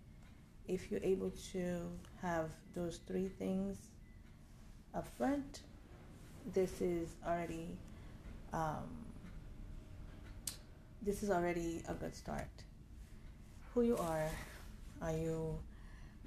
If 0.69 0.91
you're 0.91 1.03
able 1.03 1.31
to 1.53 1.81
have 2.23 2.51
those 2.75 3.01
three 3.07 3.29
things 3.29 3.77
up 4.95 5.07
front, 5.17 5.61
this 6.53 6.81
is 6.81 7.09
already 7.27 7.77
um, 8.53 8.89
this 11.03 11.23
is 11.23 11.31
already 11.31 11.83
a 11.89 11.95
good 11.95 12.15
start. 12.15 12.49
Who 13.75 13.83
you 13.83 13.97
are, 13.97 14.29
are 15.03 15.13
you 15.13 15.59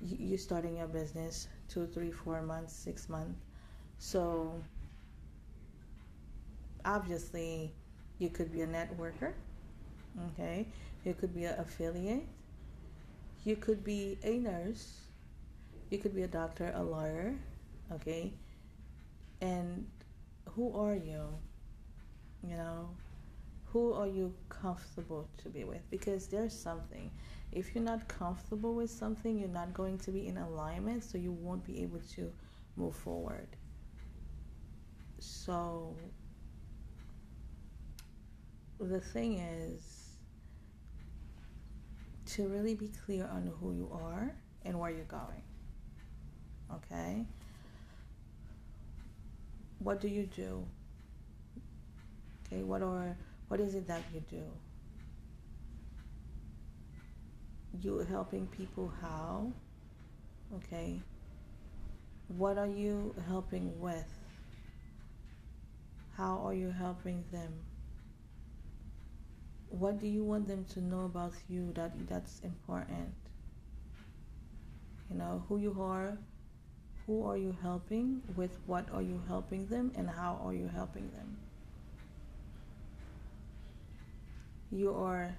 you 0.01 0.37
starting 0.37 0.77
your 0.77 0.87
business 0.87 1.47
two, 1.67 1.87
three, 1.87 2.11
four 2.11 2.41
months, 2.41 2.73
six 2.73 3.09
months, 3.09 3.39
So, 3.99 4.53
obviously, 6.85 7.73
you 8.17 8.29
could 8.29 8.51
be 8.51 8.61
a 8.61 8.67
networker, 8.67 9.33
okay? 10.31 10.65
You 11.03 11.13
could 11.13 11.35
be 11.35 11.45
an 11.45 11.59
affiliate. 11.59 12.25
You 13.43 13.55
could 13.55 13.83
be 13.83 14.17
a 14.23 14.37
nurse. 14.37 15.01
You 15.89 15.97
could 15.97 16.15
be 16.15 16.23
a 16.23 16.27
doctor, 16.27 16.71
a 16.75 16.83
lawyer, 16.83 17.35
okay? 17.91 18.33
And 19.41 19.87
who 20.49 20.77
are 20.77 20.95
you? 20.95 21.25
You 22.43 22.57
know, 22.57 22.89
who 23.71 23.93
are 23.93 24.07
you 24.07 24.33
comfortable 24.49 25.27
to 25.37 25.49
be 25.49 25.63
with? 25.63 25.89
Because 25.89 26.27
there's 26.27 26.57
something. 26.57 27.11
If 27.51 27.73
you're 27.73 27.83
not 27.83 28.07
comfortable 28.07 28.73
with 28.75 28.91
something, 28.91 29.37
you're 29.39 29.49
not 29.49 29.73
going 29.73 29.97
to 29.99 30.11
be 30.11 30.27
in 30.27 30.37
alignment, 30.37 31.03
so 31.03 31.17
you 31.17 31.31
won't 31.31 31.65
be 31.65 31.81
able 31.81 32.01
to 32.15 32.31
move 32.75 32.95
forward. 32.95 33.47
So, 35.19 35.95
the 38.79 38.99
thing 39.01 39.39
is 39.39 39.98
to 42.29 42.47
really 42.47 42.75
be 42.75 42.91
clear 43.05 43.25
on 43.25 43.51
who 43.59 43.73
you 43.73 43.89
are 43.91 44.31
and 44.63 44.79
where 44.79 44.91
you're 44.91 45.05
going. 45.05 45.41
Okay? 46.73 47.25
What 49.79 50.01
do 50.01 50.07
you 50.07 50.25
do? 50.25 50.65
Okay, 52.45 52.63
what 52.63 52.81
are 52.81 53.15
what 53.47 53.59
is 53.59 53.75
it 53.75 53.87
that 53.87 54.03
you 54.13 54.21
do? 54.29 54.43
You 57.81 57.99
helping 57.99 58.47
people 58.47 58.91
how? 59.01 59.51
Okay. 60.55 60.99
What 62.27 62.57
are 62.57 62.67
you 62.67 63.15
helping 63.27 63.79
with? 63.79 64.05
How 66.15 66.45
are 66.45 66.53
you 66.53 66.69
helping 66.71 67.23
them? 67.31 67.53
What 69.69 69.99
do 69.99 70.07
you 70.07 70.23
want 70.23 70.47
them 70.47 70.65
to 70.73 70.81
know 70.81 71.05
about 71.05 71.33
you 71.47 71.71
that 71.73 71.91
that's 72.07 72.39
important? 72.39 73.13
You 75.09 75.17
know, 75.17 75.43
who 75.47 75.57
you 75.57 75.77
are, 75.79 76.17
who 77.05 77.25
are 77.25 77.37
you 77.37 77.55
helping, 77.61 78.21
with 78.35 78.57
what 78.65 78.87
are 78.91 79.01
you 79.01 79.21
helping 79.27 79.67
them, 79.67 79.91
and 79.95 80.09
how 80.09 80.41
are 80.43 80.53
you 80.53 80.67
helping 80.67 81.09
them? 81.11 81.37
You 84.71 84.93
are 84.93 85.35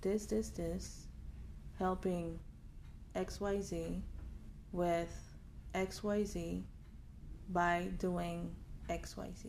this, 0.00 0.26
this, 0.26 0.50
this, 0.50 1.06
helping 1.78 2.38
XYZ 3.16 4.00
with 4.72 5.12
XYZ 5.74 6.62
by 7.50 7.88
doing 7.98 8.54
XYZ. 8.88 9.46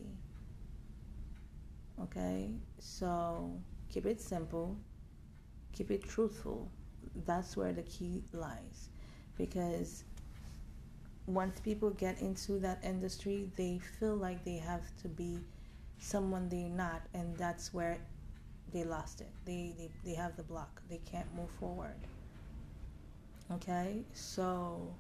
Okay, 2.02 2.52
so 2.80 3.58
keep 3.96 4.06
it 4.06 4.20
simple, 4.20 4.76
keep 5.72 5.90
it 5.90 6.04
truthful. 6.04 6.70
That's 7.26 7.56
where 7.56 7.72
the 7.72 7.84
key 7.84 8.24
lies. 8.34 8.90
Because 9.38 10.04
once 11.28 11.62
people 11.62 11.92
get 11.92 12.20
into 12.20 12.60
that 12.60 12.84
industry, 12.84 13.50
they 13.56 13.80
feel 13.80 14.18
like 14.18 14.44
they 14.44 14.58
have 14.58 14.82
to 15.02 15.08
be 15.08 15.40
someone 15.98 16.50
they're 16.50 16.68
not, 16.68 17.04
and 17.14 17.38
that's 17.38 17.74
where 17.74 17.98
they 18.74 18.84
lost 18.84 19.22
it. 19.22 19.30
They, 19.46 19.74
they, 19.78 19.90
they 20.04 20.16
have 20.16 20.36
the 20.36 20.44
block, 20.44 20.82
they 20.90 21.00
can't 21.10 21.34
move 21.34 21.50
forward. 21.52 21.96
Okay, 23.50 24.02
so 24.14 24.94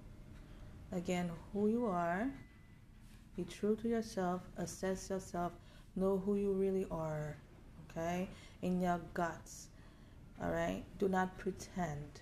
again, 0.93 1.29
who 1.51 1.67
you 1.67 1.85
are, 1.85 2.29
be 3.35 3.43
true 3.43 3.75
to 3.75 3.89
yourself, 3.89 4.41
assess 4.55 5.09
yourself, 5.09 5.51
know 5.97 6.21
who 6.25 6.35
you 6.35 6.53
really 6.53 6.87
are, 6.89 7.35
okay, 7.91 8.29
in 8.61 8.81
your 8.81 8.99
guts. 9.13 9.67
All 10.41 10.51
right, 10.51 10.83
do 10.99 11.07
not 11.07 11.37
pretend. 11.37 12.21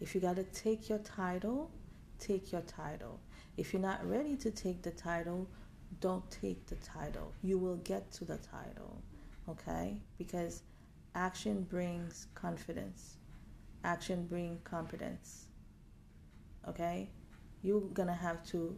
If 0.00 0.14
you 0.14 0.20
got 0.20 0.36
to 0.36 0.44
take 0.44 0.88
your 0.88 0.98
title, 0.98 1.70
take 2.18 2.52
your 2.52 2.62
title. 2.62 3.20
If 3.56 3.72
you're 3.72 3.82
not 3.82 4.08
ready 4.08 4.36
to 4.36 4.50
take 4.50 4.82
the 4.82 4.90
title, 4.90 5.46
don't 6.00 6.28
take 6.30 6.66
the 6.66 6.76
title. 6.76 7.32
You 7.42 7.58
will 7.58 7.76
get 7.76 8.10
to 8.12 8.24
the 8.24 8.38
title, 8.38 9.02
okay? 9.48 10.00
Because 10.18 10.62
action 11.14 11.66
brings 11.68 12.26
confidence. 12.34 13.16
Action 13.84 14.26
brings 14.26 14.60
competence. 14.64 15.46
Okay? 16.68 17.08
You're 17.62 17.80
gonna 17.80 18.14
have 18.14 18.44
to 18.46 18.76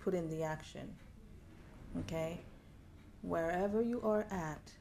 put 0.00 0.14
in 0.14 0.28
the 0.28 0.42
action. 0.42 0.94
Okay? 2.00 2.40
Wherever 3.22 3.82
you 3.82 4.00
are 4.02 4.26
at, 4.30 4.72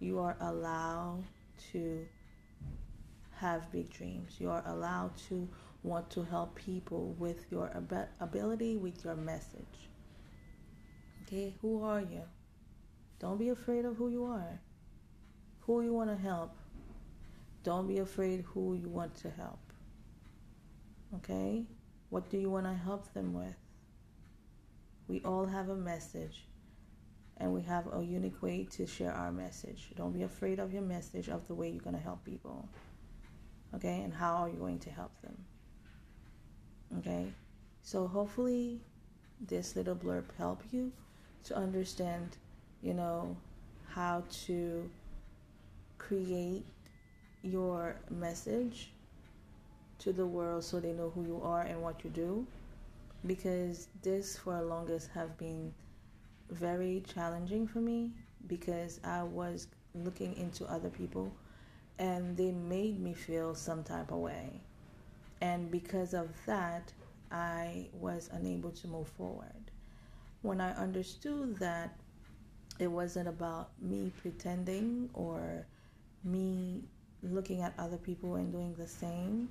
you 0.00 0.18
are 0.18 0.36
allowed 0.40 1.24
to 1.72 2.06
have 3.36 3.70
big 3.72 3.90
dreams. 3.90 4.36
You 4.38 4.50
are 4.50 4.62
allowed 4.66 5.16
to 5.28 5.48
want 5.82 6.10
to 6.10 6.24
help 6.24 6.54
people 6.54 7.14
with 7.18 7.44
your 7.50 7.70
ab- 7.74 8.08
ability, 8.20 8.76
with 8.76 9.04
your 9.04 9.16
message. 9.16 9.88
Okay, 11.22 11.54
who 11.60 11.82
are 11.82 12.00
you? 12.00 12.22
Don't 13.18 13.38
be 13.38 13.48
afraid 13.48 13.84
of 13.84 13.96
who 13.96 14.08
you 14.08 14.24
are. 14.24 14.60
Who 15.60 15.82
you 15.82 15.92
want 15.92 16.10
to 16.10 16.16
help. 16.16 16.56
Don't 17.62 17.88
be 17.88 17.98
afraid 17.98 18.44
who 18.52 18.74
you 18.74 18.88
want 18.88 19.14
to 19.16 19.30
help. 19.30 19.60
Okay? 21.16 21.64
What 22.10 22.28
do 22.28 22.38
you 22.38 22.50
want 22.50 22.66
to 22.66 22.74
help 22.74 23.12
them 23.14 23.32
with? 23.32 23.56
We 25.08 25.22
all 25.24 25.46
have 25.46 25.68
a 25.68 25.76
message 25.76 26.44
and 27.38 27.52
we 27.52 27.62
have 27.62 27.92
a 27.92 28.02
unique 28.02 28.42
way 28.42 28.66
to 28.72 28.86
share 28.86 29.12
our 29.12 29.32
message. 29.32 29.90
Don't 29.96 30.12
be 30.12 30.22
afraid 30.22 30.58
of 30.58 30.72
your 30.72 30.82
message, 30.82 31.28
of 31.28 31.46
the 31.48 31.54
way 31.54 31.70
you're 31.70 31.82
going 31.82 31.96
to 31.96 32.02
help 32.02 32.24
people. 32.24 32.68
Okay? 33.74 34.00
And 34.02 34.12
how 34.12 34.36
are 34.36 34.48
you 34.48 34.56
going 34.56 34.78
to 34.80 34.90
help 34.90 35.10
them? 35.22 35.36
Okay? 36.98 37.26
So 37.82 38.06
hopefully 38.06 38.80
this 39.40 39.76
little 39.76 39.96
blurb 39.96 40.24
help 40.38 40.62
you 40.70 40.92
to 41.44 41.56
understand, 41.56 42.36
you 42.82 42.94
know, 42.94 43.36
how 43.88 44.22
to 44.46 44.88
create 45.98 46.64
your 47.42 47.96
message 48.10 48.90
to 49.98 50.12
the 50.12 50.26
world 50.26 50.64
so 50.64 50.80
they 50.80 50.92
know 50.92 51.10
who 51.14 51.24
you 51.24 51.40
are 51.42 51.62
and 51.62 51.80
what 51.82 52.02
you 52.04 52.10
do 52.10 52.46
because 53.26 53.88
this 54.02 54.36
for 54.36 54.60
longest 54.62 55.08
have 55.14 55.36
been 55.38 55.72
very 56.54 57.02
challenging 57.12 57.66
for 57.66 57.80
me 57.80 58.12
because 58.46 59.00
I 59.04 59.22
was 59.22 59.68
looking 59.94 60.36
into 60.36 60.64
other 60.66 60.88
people 60.88 61.32
and 61.98 62.36
they 62.36 62.50
made 62.50 63.00
me 63.00 63.14
feel 63.14 63.54
some 63.54 63.82
type 63.84 64.10
of 64.10 64.18
way. 64.18 64.60
And 65.40 65.70
because 65.70 66.14
of 66.14 66.28
that, 66.46 66.92
I 67.30 67.88
was 67.92 68.30
unable 68.32 68.70
to 68.70 68.88
move 68.88 69.08
forward. 69.08 69.70
When 70.42 70.60
I 70.60 70.72
understood 70.72 71.56
that 71.58 71.96
it 72.78 72.86
wasn't 72.86 73.28
about 73.28 73.70
me 73.80 74.12
pretending 74.20 75.10
or 75.14 75.66
me 76.24 76.82
looking 77.22 77.62
at 77.62 77.74
other 77.78 77.96
people 77.96 78.36
and 78.36 78.52
doing 78.52 78.74
the 78.74 78.86
same, 78.86 79.48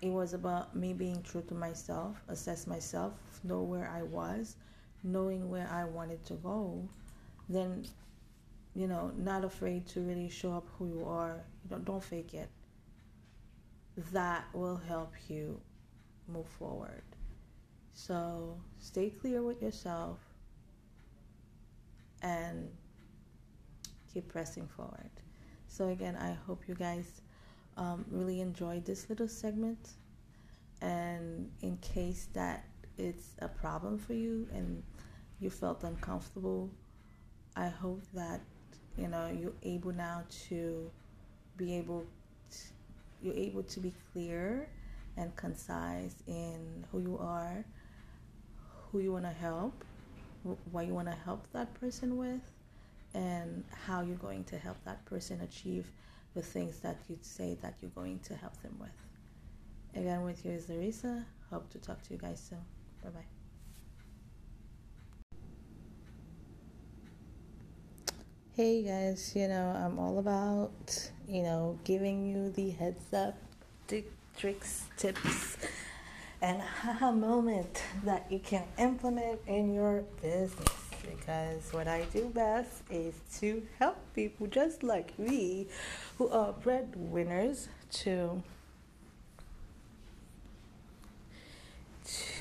it 0.00 0.10
was 0.10 0.32
about 0.32 0.76
me 0.76 0.92
being 0.92 1.22
true 1.22 1.42
to 1.48 1.54
myself, 1.54 2.22
assess 2.28 2.66
myself, 2.66 3.12
know 3.44 3.62
where 3.62 3.88
I 3.88 4.02
was, 4.02 4.56
knowing 5.02 5.48
where 5.48 5.68
I 5.70 5.84
wanted 5.84 6.24
to 6.26 6.34
go, 6.34 6.88
then, 7.48 7.86
you 8.74 8.86
know, 8.86 9.12
not 9.16 9.44
afraid 9.44 9.86
to 9.88 10.00
really 10.00 10.28
show 10.28 10.52
up 10.52 10.66
who 10.78 10.88
you 10.88 11.04
are. 11.06 11.40
You 11.64 11.70
don't, 11.70 11.84
don't 11.84 12.02
fake 12.02 12.34
it. 12.34 12.48
That 14.12 14.44
will 14.52 14.76
help 14.76 15.12
you 15.28 15.60
move 16.28 16.46
forward. 16.46 17.02
So 17.94 18.56
stay 18.78 19.10
clear 19.10 19.42
with 19.42 19.60
yourself 19.60 20.18
and 22.22 22.68
keep 24.12 24.28
pressing 24.28 24.68
forward. 24.68 25.10
So, 25.66 25.88
again, 25.88 26.16
I 26.16 26.32
hope 26.46 26.68
you 26.68 26.74
guys 26.74 27.20
um, 27.76 28.04
really 28.10 28.40
enjoyed 28.40 28.84
this 28.84 29.08
little 29.08 29.28
segment. 29.28 29.90
And 30.80 31.50
in 31.62 31.76
case 31.78 32.28
that 32.34 32.64
it's 32.98 33.30
a 33.40 33.48
problem 33.48 33.98
for 33.98 34.14
you 34.14 34.48
and 34.52 34.82
you 35.40 35.50
felt 35.50 35.84
uncomfortable, 35.84 36.70
I 37.56 37.68
hope 37.68 38.02
that 38.14 38.40
you 38.96 39.08
know 39.08 39.28
you're 39.28 39.52
able 39.62 39.92
now 39.92 40.24
to 40.48 40.90
be 41.56 41.76
able 41.76 42.04
to, 42.50 42.56
you're 43.22 43.34
able 43.34 43.62
to 43.62 43.80
be 43.80 43.92
clear 44.12 44.68
and 45.16 45.34
concise 45.36 46.16
in 46.26 46.84
who 46.90 47.00
you 47.00 47.18
are, 47.18 47.64
who 48.90 49.00
you 49.00 49.12
want 49.12 49.24
to 49.24 49.30
help, 49.30 49.84
what 50.70 50.86
you 50.86 50.94
want 50.94 51.08
to 51.08 51.16
help 51.24 51.46
that 51.52 51.72
person 51.74 52.16
with, 52.16 52.40
and 53.14 53.64
how 53.86 54.00
you're 54.00 54.16
going 54.16 54.44
to 54.44 54.58
help 54.58 54.76
that 54.84 55.04
person 55.04 55.40
achieve 55.40 55.90
the 56.34 56.42
things 56.42 56.78
that 56.80 56.98
you 57.08 57.18
say 57.20 57.58
that 57.62 57.74
you're 57.80 57.90
going 57.90 58.18
to 58.20 58.34
help 58.34 58.60
them 58.62 58.76
with. 58.80 58.90
Again, 59.94 60.22
with 60.22 60.44
you 60.44 60.52
is 60.52 60.68
Larissa. 60.68 61.26
Hope 61.50 61.68
to 61.70 61.78
talk 61.78 62.02
to 62.02 62.12
you 62.12 62.18
guys 62.18 62.40
soon. 62.48 62.77
Bye 63.02 63.10
bye. 63.10 63.20
Hey 68.54 68.82
guys, 68.82 69.34
you 69.36 69.46
know, 69.46 69.68
I'm 69.70 69.98
all 70.00 70.18
about, 70.18 71.10
you 71.28 71.42
know, 71.42 71.78
giving 71.84 72.26
you 72.26 72.50
the 72.50 72.70
heads 72.70 73.12
up, 73.12 73.38
the 73.86 74.02
tricks, 74.36 74.86
tips, 74.96 75.56
and 76.42 76.60
haha 76.60 77.12
moment 77.12 77.82
that 78.04 78.26
you 78.30 78.40
can 78.40 78.64
implement 78.76 79.40
in 79.46 79.72
your 79.72 80.02
business. 80.20 80.68
Because 81.08 81.72
what 81.72 81.86
I 81.86 82.02
do 82.12 82.26
best 82.34 82.82
is 82.90 83.14
to 83.38 83.62
help 83.78 83.96
people 84.14 84.48
just 84.48 84.82
like 84.82 85.16
me 85.18 85.68
who 86.18 86.28
are 86.28 86.52
breadwinners 86.52 87.68
to 87.92 88.42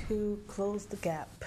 to 0.07 0.41
close 0.47 0.85
the 0.85 0.95
gap 0.97 1.43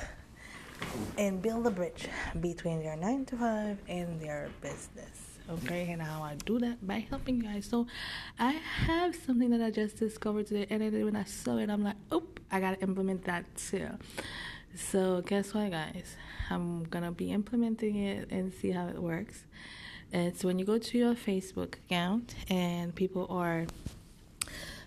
and 1.19 1.41
build 1.41 1.67
a 1.67 1.71
bridge 1.71 2.09
between 2.41 2.83
their 2.83 2.97
nine 2.97 3.25
to 3.27 3.37
five 3.37 3.79
and 3.89 4.21
their 4.21 4.49
business. 4.61 5.39
Okay, 5.49 5.91
and 5.91 6.01
how 6.01 6.23
I 6.23 6.37
do 6.45 6.59
that 6.61 6.87
by 6.87 7.07
helping 7.11 7.37
you 7.39 7.43
guys. 7.43 7.67
So, 7.67 7.87
I 8.39 8.53
have 8.53 9.17
something 9.17 9.51
that 9.51 9.61
I 9.61 9.71
just 9.71 9.97
discovered 9.97 10.47
today, 10.47 10.67
and 10.71 10.81
then 10.81 11.05
when 11.05 11.17
I 11.17 11.25
saw 11.25 11.57
it, 11.59 11.69
I'm 11.71 11.83
like, 11.83 11.97
oh, 12.13 12.23
I 12.53 12.61
gotta 12.61 12.81
implement 12.81 13.25
that 13.25 13.45
too. 13.57 13.89
So, 14.77 15.23
guess 15.23 15.53
what, 15.53 15.71
guys? 15.73 16.17
I'm 16.51 16.85
gonna 16.85 17.11
be 17.11 17.33
implementing 17.33 17.97
it 17.97 18.31
and 18.31 18.53
see 18.53 18.71
how 18.71 18.89
it 18.89 18.99
works. 19.03 19.45
It's 20.13 20.45
when 20.45 20.59
you 20.59 20.65
go 20.65 20.79
to 20.79 20.99
your 20.99 21.15
Facebook 21.15 21.75
account 21.75 22.35
and 22.49 22.95
people 22.95 23.27
are, 23.31 23.67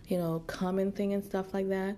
you 0.08 0.18
know, 0.18 0.44
commenting 0.48 1.14
and 1.14 1.24
stuff 1.24 1.54
like 1.54 1.70
that 1.70 1.98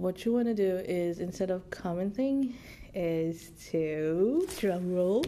what 0.00 0.24
you 0.24 0.32
want 0.32 0.46
to 0.46 0.54
do 0.54 0.76
is 0.86 1.18
instead 1.18 1.50
of 1.50 1.68
commenting 1.70 2.54
is 2.94 3.50
to 3.70 4.46
drum 4.58 4.94
roll. 4.94 5.24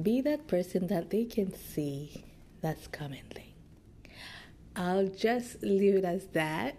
Be 0.00 0.20
that 0.22 0.46
person 0.48 0.88
that 0.88 1.10
they 1.10 1.24
can 1.24 1.54
see 1.54 2.24
that's 2.64 2.86
commenting 2.86 3.44
i'll 4.74 5.06
just 5.06 5.62
leave 5.62 5.94
it 5.94 6.04
as 6.04 6.26
that 6.28 6.74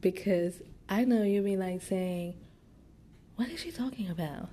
because 0.00 0.62
i 0.88 1.04
know 1.04 1.22
you'll 1.22 1.44
be 1.44 1.58
like 1.58 1.82
saying 1.82 2.34
what 3.36 3.50
is 3.50 3.60
she 3.60 3.70
talking 3.70 4.08
about? 4.08 4.48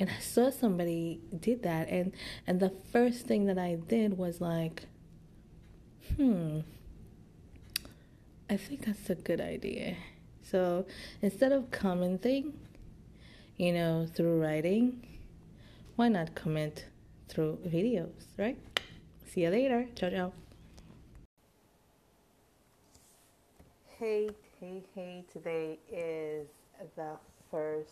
And 0.00 0.10
i 0.10 0.18
saw 0.18 0.50
somebody 0.50 1.20
did 1.38 1.62
that 1.62 1.88
and 1.88 2.12
and 2.48 2.58
the 2.58 2.70
first 2.92 3.26
thing 3.26 3.46
that 3.46 3.58
i 3.58 3.76
did 3.76 4.18
was 4.18 4.40
like 4.40 4.86
hmm 6.16 6.60
I 8.48 8.56
think 8.56 8.86
that's 8.86 9.10
a 9.10 9.16
good 9.16 9.40
idea. 9.40 9.96
So 10.42 10.86
instead 11.20 11.50
of 11.50 11.70
commenting, 11.72 12.52
you 13.56 13.72
know, 13.72 14.06
through 14.14 14.40
writing, 14.40 15.04
why 15.96 16.08
not 16.08 16.34
comment 16.36 16.84
through 17.28 17.58
videos, 17.66 18.12
right? 18.38 18.56
See 19.26 19.42
you 19.42 19.50
later. 19.50 19.88
Ciao, 19.96 20.10
ciao. 20.10 20.32
Hey, 23.98 24.30
hey, 24.60 24.82
hey. 24.94 25.24
Today 25.32 25.78
is 25.90 26.46
the 26.94 27.16
first 27.50 27.88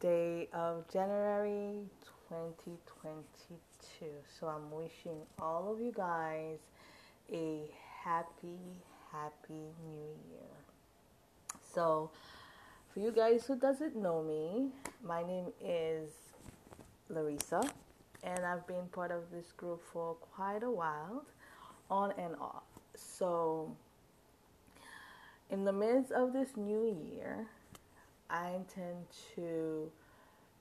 day 0.00 0.48
of 0.52 0.90
January 0.92 1.86
2022. 2.28 4.06
So 4.40 4.48
I'm 4.48 4.72
wishing 4.72 5.18
all 5.38 5.72
of 5.72 5.80
you 5.80 5.92
guys 5.92 6.58
a 7.32 7.70
happy, 8.02 8.58
happy 9.14 9.62
new 9.86 10.08
year. 10.30 10.50
So, 11.74 12.10
for 12.92 13.00
you 13.00 13.12
guys 13.12 13.44
who 13.46 13.56
doesn't 13.56 13.96
know 13.96 14.22
me, 14.22 14.70
my 15.02 15.22
name 15.22 15.46
is 15.62 16.10
Larissa, 17.08 17.62
and 18.22 18.44
I've 18.44 18.66
been 18.66 18.86
part 18.92 19.10
of 19.10 19.30
this 19.32 19.52
group 19.56 19.82
for 19.92 20.14
quite 20.14 20.62
a 20.62 20.70
while, 20.70 21.24
on 21.90 22.12
and 22.18 22.34
off. 22.40 22.64
So, 22.96 23.76
in 25.50 25.64
the 25.64 25.72
midst 25.72 26.12
of 26.12 26.32
this 26.32 26.56
new 26.56 26.96
year, 27.12 27.46
I 28.30 28.50
intend 28.50 29.06
to 29.36 29.90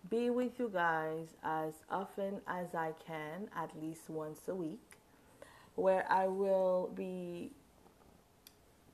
be 0.10 0.30
with 0.30 0.60
you 0.60 0.70
guys 0.72 1.28
as 1.43 1.74
often 1.89 2.41
as 2.47 2.76
I 2.76 2.91
can, 3.08 3.47
at 3.56 3.70
least 3.82 4.10
once 4.10 4.47
a 4.47 4.56
week, 4.56 4.97
where 5.76 6.06
I 6.12 6.28
will 6.28 6.91
be 6.93 7.51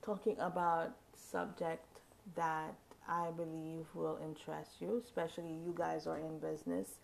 talking 0.09 0.39
about 0.39 0.95
subject 1.15 1.99
that 2.35 2.73
I 3.07 3.29
believe 3.37 3.85
will 3.93 4.17
interest 4.23 4.81
you, 4.81 4.99
especially 5.05 5.51
you 5.51 5.71
guys 5.77 6.07
are 6.07 6.17
in 6.17 6.39
business 6.39 6.97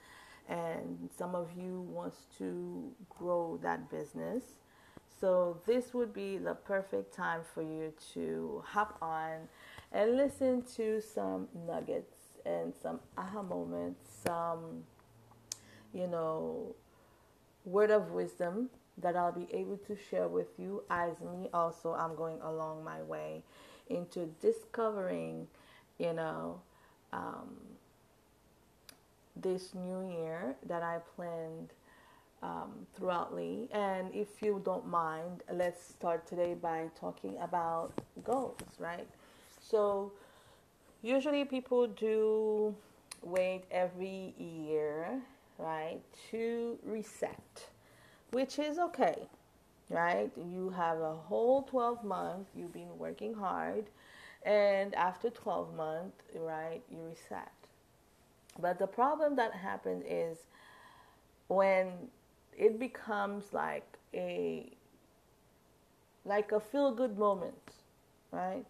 and 0.49 1.07
some 1.15 1.35
of 1.35 1.49
you 1.55 1.81
wants 1.81 2.25
to 2.39 2.91
grow 3.09 3.59
that 3.61 3.91
business. 3.91 4.43
So 5.19 5.59
this 5.67 5.93
would 5.93 6.15
be 6.15 6.39
the 6.39 6.55
perfect 6.55 7.13
time 7.13 7.41
for 7.53 7.61
you 7.61 7.93
to 8.15 8.63
hop 8.65 8.97
on 9.03 9.49
and 9.91 10.17
listen 10.17 10.63
to 10.75 10.99
some 10.99 11.47
nuggets 11.67 12.17
and 12.43 12.73
some 12.81 12.99
aha 13.19 13.43
moments, 13.43 14.01
some 14.25 14.83
you 15.93 16.07
know, 16.07 16.75
word 17.65 17.91
of 17.91 18.09
wisdom 18.09 18.71
that 18.97 19.15
I'll 19.15 19.31
be 19.31 19.47
able 19.53 19.77
to 19.87 19.97
share 20.09 20.27
with 20.27 20.47
you 20.57 20.83
as 20.89 21.19
me 21.21 21.49
also 21.53 21.93
I'm 21.93 22.15
going 22.15 22.39
along 22.41 22.83
my 22.83 23.01
way 23.01 23.43
into 23.89 24.27
discovering, 24.41 25.47
you 25.97 26.13
know, 26.13 26.61
um, 27.13 27.55
this 29.35 29.73
new 29.75 30.09
year 30.09 30.55
that 30.65 30.81
I 30.81 30.99
planned 31.15 31.71
um, 32.41 32.87
throughoutly. 32.95 33.69
And 33.71 34.13
if 34.13 34.41
you 34.41 34.61
don't 34.63 34.87
mind, 34.87 35.43
let's 35.51 35.83
start 35.83 36.27
today 36.27 36.53
by 36.53 36.89
talking 36.99 37.35
about 37.41 37.91
goals, 38.23 38.59
right? 38.79 39.07
So, 39.59 40.11
usually 41.01 41.43
people 41.45 41.87
do 41.87 42.75
wait 43.21 43.63
every 43.71 44.33
year, 44.37 45.21
right, 45.57 45.99
to 46.31 46.77
reset 46.85 47.65
which 48.31 48.59
is 48.59 48.77
okay, 48.79 49.27
right? 49.89 50.31
You 50.37 50.69
have 50.71 50.99
a 50.99 51.15
whole 51.15 51.63
12 51.63 52.03
months, 52.03 52.51
you've 52.55 52.73
been 52.73 52.97
working 52.97 53.33
hard, 53.33 53.85
and 54.43 54.93
after 54.95 55.29
12 55.29 55.75
months, 55.75 56.23
right, 56.35 56.81
you 56.91 56.99
reset. 57.07 57.51
But 58.59 58.79
the 58.79 58.87
problem 58.87 59.35
that 59.35 59.53
happens 59.53 60.03
is 60.07 60.45
when 61.47 61.91
it 62.57 62.79
becomes 62.79 63.53
like 63.53 63.85
a 64.13 64.71
like 66.25 66.51
a 66.51 66.59
feel 66.59 66.91
good 66.91 67.17
moment, 67.17 67.73
right? 68.31 68.65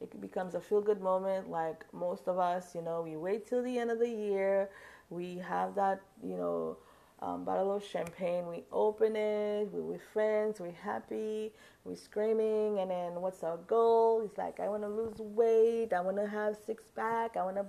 It 0.00 0.20
becomes 0.20 0.54
a 0.54 0.60
feel 0.60 0.80
good 0.80 1.00
moment 1.00 1.50
like 1.50 1.84
most 1.92 2.28
of 2.28 2.38
us, 2.38 2.74
you 2.74 2.82
know, 2.82 3.02
we 3.02 3.16
wait 3.16 3.46
till 3.46 3.62
the 3.62 3.78
end 3.78 3.90
of 3.90 3.98
the 3.98 4.08
year, 4.08 4.70
we 5.10 5.36
have 5.38 5.74
that, 5.74 6.00
you 6.22 6.36
know, 6.36 6.76
um, 7.20 7.44
bottle 7.44 7.74
of 7.74 7.84
champagne. 7.84 8.46
We 8.46 8.64
open 8.72 9.16
it, 9.16 9.68
we're 9.72 9.82
with 9.82 10.02
friends, 10.12 10.60
we're 10.60 10.72
happy, 10.72 11.52
we're 11.84 11.96
screaming, 11.96 12.80
and 12.80 12.90
then 12.90 13.20
what's 13.20 13.42
our 13.42 13.56
goal? 13.56 14.22
It's 14.24 14.36
like, 14.36 14.60
I 14.60 14.68
want 14.68 14.82
to 14.82 14.88
lose 14.88 15.18
weight, 15.18 15.92
I 15.92 16.00
want 16.00 16.16
to 16.16 16.26
have 16.26 16.56
six 16.66 16.82
pack, 16.94 17.36
I 17.36 17.44
want 17.44 17.56
to, 17.56 17.66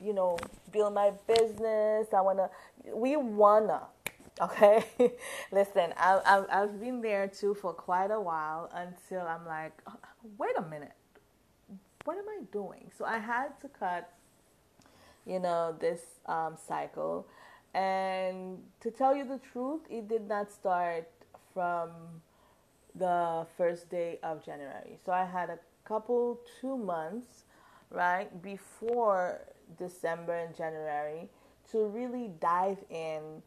you 0.00 0.12
know, 0.12 0.36
build 0.72 0.94
my 0.94 1.12
business, 1.26 2.08
I 2.12 2.20
want 2.20 2.38
to, 2.38 2.50
we 2.94 3.16
wanna, 3.16 3.82
okay? 4.40 4.84
Listen, 5.52 5.92
I, 5.96 6.20
I, 6.24 6.62
I've 6.62 6.80
been 6.80 7.00
there 7.00 7.28
too 7.28 7.54
for 7.54 7.72
quite 7.72 8.10
a 8.10 8.20
while 8.20 8.70
until 8.74 9.22
I'm 9.22 9.46
like, 9.46 9.72
oh, 9.86 9.94
wait 10.38 10.52
a 10.58 10.62
minute, 10.62 10.92
what 12.04 12.18
am 12.18 12.28
I 12.28 12.42
doing? 12.52 12.90
So 12.98 13.04
I 13.04 13.18
had 13.18 13.58
to 13.60 13.68
cut, 13.68 14.12
you 15.24 15.38
know, 15.38 15.74
this 15.78 16.00
um, 16.26 16.56
cycle 16.56 17.26
and 17.74 18.58
to 18.80 18.90
tell 18.90 19.16
you 19.16 19.24
the 19.24 19.40
truth, 19.52 19.80
it 19.88 20.08
did 20.08 20.28
not 20.28 20.50
start 20.50 21.08
from 21.54 21.90
the 22.94 23.46
first 23.56 23.88
day 23.90 24.18
of 24.22 24.44
January. 24.44 24.98
So 25.04 25.12
I 25.12 25.24
had 25.24 25.48
a 25.48 25.58
couple, 25.84 26.40
two 26.60 26.76
months, 26.76 27.44
right, 27.90 28.42
before 28.42 29.40
December 29.78 30.34
and 30.34 30.54
January 30.54 31.30
to 31.70 31.86
really 31.86 32.30
dive 32.40 32.78
in 32.90 33.42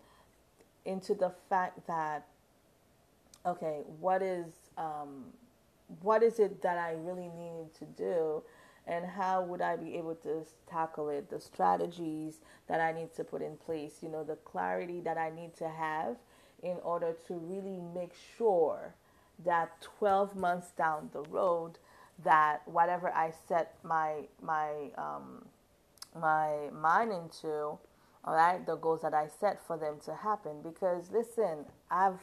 into 0.86 1.14
the 1.14 1.32
fact 1.50 1.86
that, 1.88 2.28
okay, 3.46 3.82
what 4.00 4.22
is, 4.22 4.46
um, 4.78 5.26
what 6.02 6.24
is 6.24 6.40
it 6.40 6.62
that 6.62 6.78
I 6.78 6.94
really 6.94 7.30
needed 7.30 7.74
to 7.80 7.86
do 7.86 8.44
and 8.88 9.06
how 9.06 9.42
would 9.44 9.62
I 9.62 9.76
be 9.76 9.96
able 9.96 10.16
to 10.16 10.46
tackle 10.70 11.10
it, 11.10 11.30
the 11.30 11.40
strategies 11.40 12.40
that 12.68 12.80
I 12.80 12.92
need 12.92 13.14
to 13.16 13.24
put 13.24 13.42
in 13.42 13.58
place, 13.58 13.98
you 14.02 14.10
know, 14.10 14.24
the 14.24 14.36
clarity 14.38 15.02
that 15.02 15.18
I 15.18 15.30
need 15.30 15.56
to 15.58 15.68
have 15.68 16.18
in 16.64 16.78
order 16.84 17.16
to 17.28 17.34
really 17.34 17.80
make 17.94 18.14
sure 18.38 18.94
that 19.44 19.82
12 20.00 20.36
months 20.36 20.72
down 20.72 21.10
the 21.14 21.24
road 21.24 21.78
that 22.24 22.62
whatever 22.66 23.12
I 23.14 23.34
set 23.48 23.76
my 23.84 24.22
my 24.42 24.92
um, 24.98 25.46
my 26.18 26.70
mind 26.72 27.12
into 27.12 27.78
all 28.26 28.34
right, 28.34 28.66
the 28.66 28.76
goals 28.76 29.02
that 29.02 29.14
I 29.14 29.28
set 29.40 29.66
for 29.66 29.78
them 29.78 29.98
to 30.06 30.16
happen. 30.16 30.62
Because 30.64 31.12
listen, 31.12 31.66
I've 31.92 32.20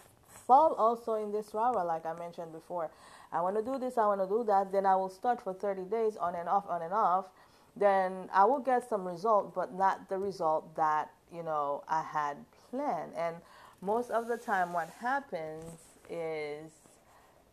fall 0.47 0.75
also 0.75 1.15
in 1.15 1.31
this 1.31 1.55
rara, 1.55 1.85
like 1.85 2.05
I 2.07 2.15
mentioned 2.15 2.53
before. 2.53 2.91
I 3.33 3.41
want 3.41 3.57
to 3.57 3.62
do 3.62 3.78
this, 3.78 3.97
I 3.97 4.07
want 4.07 4.20
to 4.20 4.26
do 4.26 4.45
that. 4.45 4.72
Then 4.72 4.85
I 4.87 4.95
will 4.97 5.09
start 5.09 5.41
for 5.43 5.55
30 5.55 5.85
days 5.85 6.16
on 6.16 6.35
and 6.35 6.49
off, 6.49 6.66
on 6.68 6.83
and 6.83 6.93
off. 6.93 7.26
Then 7.74 8.28
I 8.33 8.45
will 8.45 8.59
get 8.59 8.89
some 8.89 9.07
result, 9.07 9.55
but 9.55 9.74
not 9.74 10.09
the 10.09 10.18
result 10.18 10.76
that 10.76 11.11
you 11.33 11.43
know 11.43 11.83
I 11.89 12.03
had 12.03 12.37
planned. 12.70 13.12
And 13.16 13.37
most 13.80 14.11
of 14.11 14.28
the 14.28 14.37
time, 14.37 14.72
what 14.72 14.91
happens 15.01 15.64
is, 16.11 16.70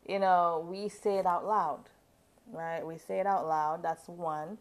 you 0.08 0.20
know, 0.20 0.68
we 0.70 0.90
say 0.90 1.18
it 1.18 1.26
out 1.26 1.46
loud, 1.46 1.86
right? 2.52 2.86
We 2.86 2.98
say 2.98 3.20
it 3.20 3.26
out 3.26 3.48
loud. 3.48 3.82
That's 3.82 4.08
one. 4.10 4.58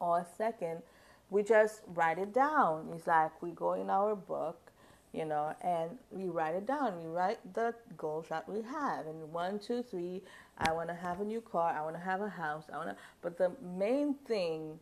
Or 0.00 0.26
second, 0.36 0.82
we 1.28 1.42
just 1.42 1.82
write 1.88 2.18
it 2.18 2.32
down. 2.32 2.88
It's 2.94 3.06
like 3.06 3.42
we 3.42 3.50
go 3.50 3.74
in 3.74 3.90
our 3.90 4.16
book, 4.16 4.67
you 5.12 5.24
know, 5.24 5.54
and 5.62 5.90
we 6.10 6.28
write 6.28 6.54
it 6.54 6.66
down. 6.66 7.02
We 7.02 7.08
write 7.08 7.38
the 7.54 7.74
goals 7.96 8.26
that 8.28 8.48
we 8.48 8.62
have. 8.62 9.06
And 9.06 9.32
one, 9.32 9.58
two, 9.58 9.82
three, 9.82 10.22
I 10.58 10.72
want 10.72 10.88
to 10.88 10.94
have 10.94 11.20
a 11.20 11.24
new 11.24 11.40
car. 11.40 11.74
I 11.76 11.82
want 11.82 11.96
to 11.96 12.02
have 12.02 12.20
a 12.20 12.28
house. 12.28 12.64
I 12.72 12.76
want 12.76 12.90
to, 12.90 12.96
but 13.22 13.38
the 13.38 13.52
main 13.76 14.14
thing, 14.26 14.78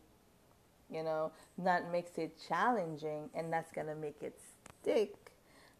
you 0.91 1.03
know, 1.03 1.31
that 1.59 1.91
makes 1.91 2.17
it 2.17 2.35
challenging 2.47 3.29
and 3.35 3.51
that's 3.51 3.71
going 3.71 3.87
to 3.87 3.95
make 3.95 4.17
it 4.21 4.39
stick, 4.81 5.31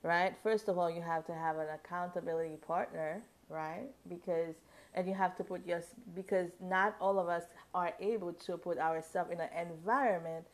right? 0.03 0.33
First 0.43 0.69
of 0.69 0.77
all, 0.77 0.89
you 0.89 1.01
have 1.01 1.25
to 1.27 1.33
have 1.33 1.57
an 1.57 1.67
accountability 1.73 2.55
partner, 2.65 3.21
right? 3.49 3.87
Because 4.07 4.55
and 4.97 5.07
you 5.07 5.13
have 5.13 5.35
to 5.37 5.43
put 5.43 5.65
your 5.65 5.83
because 6.15 6.49
not 6.59 6.95
all 6.99 7.19
of 7.19 7.29
us 7.29 7.43
are 7.75 7.93
able 7.99 8.33
to 8.33 8.57
put 8.57 8.79
ourselves 8.79 9.31
in 9.31 9.39
an 9.39 9.49
environment 9.69 10.47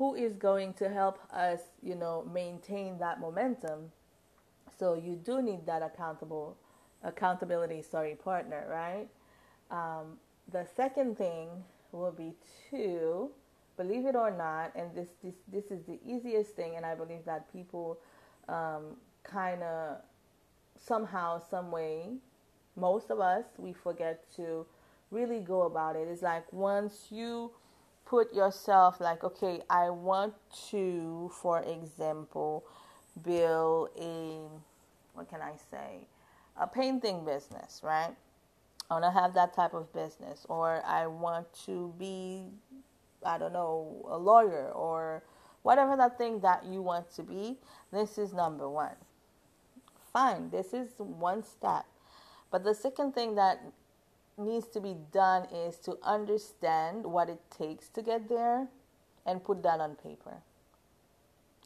who 0.00 0.16
is 0.16 0.34
going 0.36 0.72
to 0.74 0.88
help 0.88 1.20
us 1.32 1.60
you 1.82 1.94
know 1.94 2.26
maintain 2.32 2.98
that 2.98 3.20
momentum 3.20 3.92
so 4.78 4.94
you 4.94 5.14
do 5.14 5.42
need 5.42 5.66
that 5.66 5.82
accountable 5.82 6.56
accountability 7.04 7.82
sorry 7.82 8.14
partner 8.14 8.66
right 8.70 9.08
um, 9.70 10.16
the 10.50 10.66
second 10.76 11.18
thing 11.18 11.48
will 11.92 12.12
be 12.12 12.32
to 12.70 13.30
believe 13.76 14.06
it 14.06 14.16
or 14.16 14.30
not 14.30 14.72
and 14.74 14.94
this 14.94 15.10
this 15.22 15.34
this 15.52 15.66
is 15.70 15.84
the 15.84 16.00
easiest 16.06 16.52
thing 16.56 16.76
and 16.76 16.86
i 16.86 16.94
believe 16.94 17.24
that 17.26 17.52
people 17.52 17.98
um, 18.48 18.96
kind 19.22 19.62
of 19.62 19.98
somehow 20.78 21.38
some 21.50 21.70
way 21.70 22.10
most 22.76 23.10
of 23.10 23.20
us, 23.20 23.44
we 23.58 23.72
forget 23.74 24.24
to 24.36 24.66
really 25.10 25.40
go 25.40 25.62
about 25.62 25.96
it. 25.96 26.08
It's 26.08 26.22
like 26.22 26.50
once 26.52 27.08
you 27.10 27.52
put 28.10 28.34
yourself, 28.34 29.00
like, 29.00 29.22
okay, 29.22 29.60
I 29.70 29.88
want 29.88 30.34
to, 30.70 31.30
for 31.32 31.62
example, 31.62 32.64
build 33.24 33.90
a, 33.96 34.40
what 35.14 35.30
can 35.30 35.40
I 35.40 35.52
say, 35.70 36.08
a 36.60 36.66
painting 36.66 37.24
business, 37.24 37.80
right? 37.84 38.10
I 38.90 38.94
want 38.94 39.04
to 39.04 39.12
have 39.12 39.32
that 39.34 39.54
type 39.54 39.74
of 39.74 39.92
business, 39.92 40.44
or 40.48 40.82
I 40.84 41.06
want 41.06 41.46
to 41.66 41.94
be, 42.00 42.46
I 43.24 43.38
don't 43.38 43.52
know, 43.52 44.04
a 44.10 44.18
lawyer, 44.18 44.72
or 44.72 45.22
whatever 45.62 45.96
that 45.96 46.18
thing 46.18 46.40
that 46.40 46.64
you 46.64 46.82
want 46.82 47.14
to 47.14 47.22
be. 47.22 47.58
This 47.92 48.18
is 48.18 48.32
number 48.32 48.68
one. 48.68 48.96
Fine, 50.12 50.50
this 50.50 50.74
is 50.74 50.88
one 50.98 51.44
step. 51.44 51.84
But 52.50 52.64
the 52.64 52.74
second 52.74 53.14
thing 53.14 53.36
that 53.36 53.62
needs 54.40 54.66
to 54.68 54.80
be 54.80 54.96
done 55.12 55.44
is 55.52 55.76
to 55.78 55.98
understand 56.02 57.04
what 57.04 57.28
it 57.28 57.40
takes 57.50 57.88
to 57.90 58.02
get 58.02 58.28
there 58.28 58.68
and 59.26 59.44
put 59.44 59.62
that 59.62 59.80
on 59.80 59.94
paper. 59.96 60.38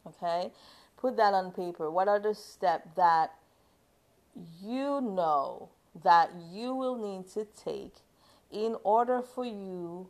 Okay? 0.05 0.51
Put 0.97 1.17
that 1.17 1.33
on 1.33 1.51
paper. 1.51 1.89
What 1.89 2.07
are 2.07 2.19
the 2.19 2.35
steps 2.35 2.87
that 2.95 3.31
you 4.61 5.01
know 5.01 5.69
that 6.03 6.31
you 6.51 6.73
will 6.73 6.97
need 6.97 7.27
to 7.33 7.45
take 7.45 7.95
in 8.51 8.75
order 8.83 9.21
for 9.21 9.45
you 9.45 10.09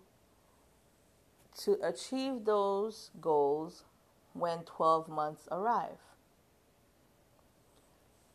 to 1.63 1.77
achieve 1.83 2.45
those 2.45 3.11
goals 3.21 3.83
when 4.33 4.59
12 4.63 5.07
months 5.07 5.47
arrive? 5.51 5.99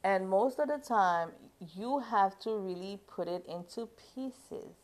And 0.02 0.28
most 0.30 0.58
of 0.58 0.68
the 0.68 0.78
time, 0.78 1.30
you 1.74 1.98
have 1.98 2.38
to 2.40 2.56
really 2.56 2.98
put 3.06 3.28
it 3.28 3.44
into 3.46 3.88
pieces 4.14 4.74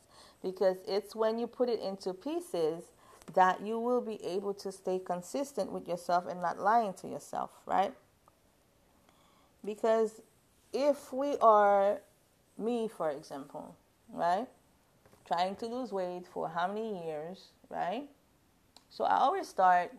because 0.43 0.77
it's 0.87 1.17
when 1.17 1.39
you 1.39 1.47
put 1.47 1.69
it 1.69 1.81
into 1.81 2.13
pieces 2.13 2.85
that 3.35 3.61
you 3.61 3.79
will 3.79 4.01
be 4.01 4.23
able 4.25 4.55
to 4.55 4.71
stay 4.71 4.99
consistent 4.99 5.73
with 5.73 5.89
yourself 5.89 6.27
and 6.29 6.41
not 6.41 6.59
lying 6.59 6.93
to 6.95 7.09
yourself, 7.09 7.51
right? 7.67 7.93
Because 9.65 10.21
if 10.73 11.13
we 11.13 11.37
are 11.41 12.01
me, 12.59 12.89
for 12.89 13.11
example, 13.11 13.75
right, 14.13 14.47
trying 15.27 15.57
to 15.57 15.67
lose 15.67 15.93
weight 15.93 16.27
for 16.33 16.49
how 16.49 16.69
many 16.69 17.05
years, 17.05 17.49
right? 17.69 18.05
So 18.91 19.05
I 19.05 19.17
always 19.17 19.49
start 19.49 19.93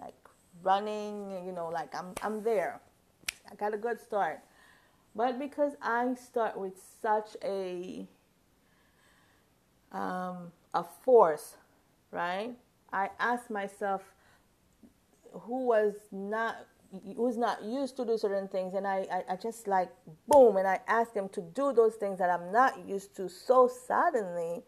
like 0.00 0.14
running, 0.62 1.44
you 1.46 1.52
know, 1.52 1.68
like 1.68 1.94
I'm 1.94 2.12
I'm 2.22 2.42
there. 2.42 2.80
I 3.50 3.54
got 3.54 3.74
a 3.74 3.78
good 3.78 4.00
start. 4.00 4.40
But 5.16 5.38
because 5.38 5.72
I 5.80 6.14
start 6.14 6.58
with 6.58 6.74
such 7.00 7.36
a 7.42 8.06
um, 9.92 10.50
a 10.72 10.84
force, 11.04 11.56
right? 12.10 12.50
I 12.92 13.10
ask 13.20 13.48
myself 13.48 14.02
who 15.32 15.66
was 15.66 15.94
not 16.10 16.66
who's 17.16 17.36
not 17.36 17.62
used 17.62 17.96
to 17.96 18.04
do 18.04 18.16
certain 18.16 18.46
things 18.46 18.74
and 18.74 18.86
I, 18.86 19.06
I, 19.10 19.32
I, 19.32 19.36
just 19.36 19.66
like 19.66 19.90
boom 20.28 20.56
and 20.58 20.66
I 20.66 20.78
ask 20.86 21.12
them 21.12 21.28
to 21.30 21.40
do 21.40 21.72
those 21.72 21.94
things 21.94 22.20
that 22.20 22.30
I'm 22.30 22.52
not 22.52 22.86
used 22.86 23.16
to 23.16 23.28
so 23.28 23.68
suddenly. 23.68 24.62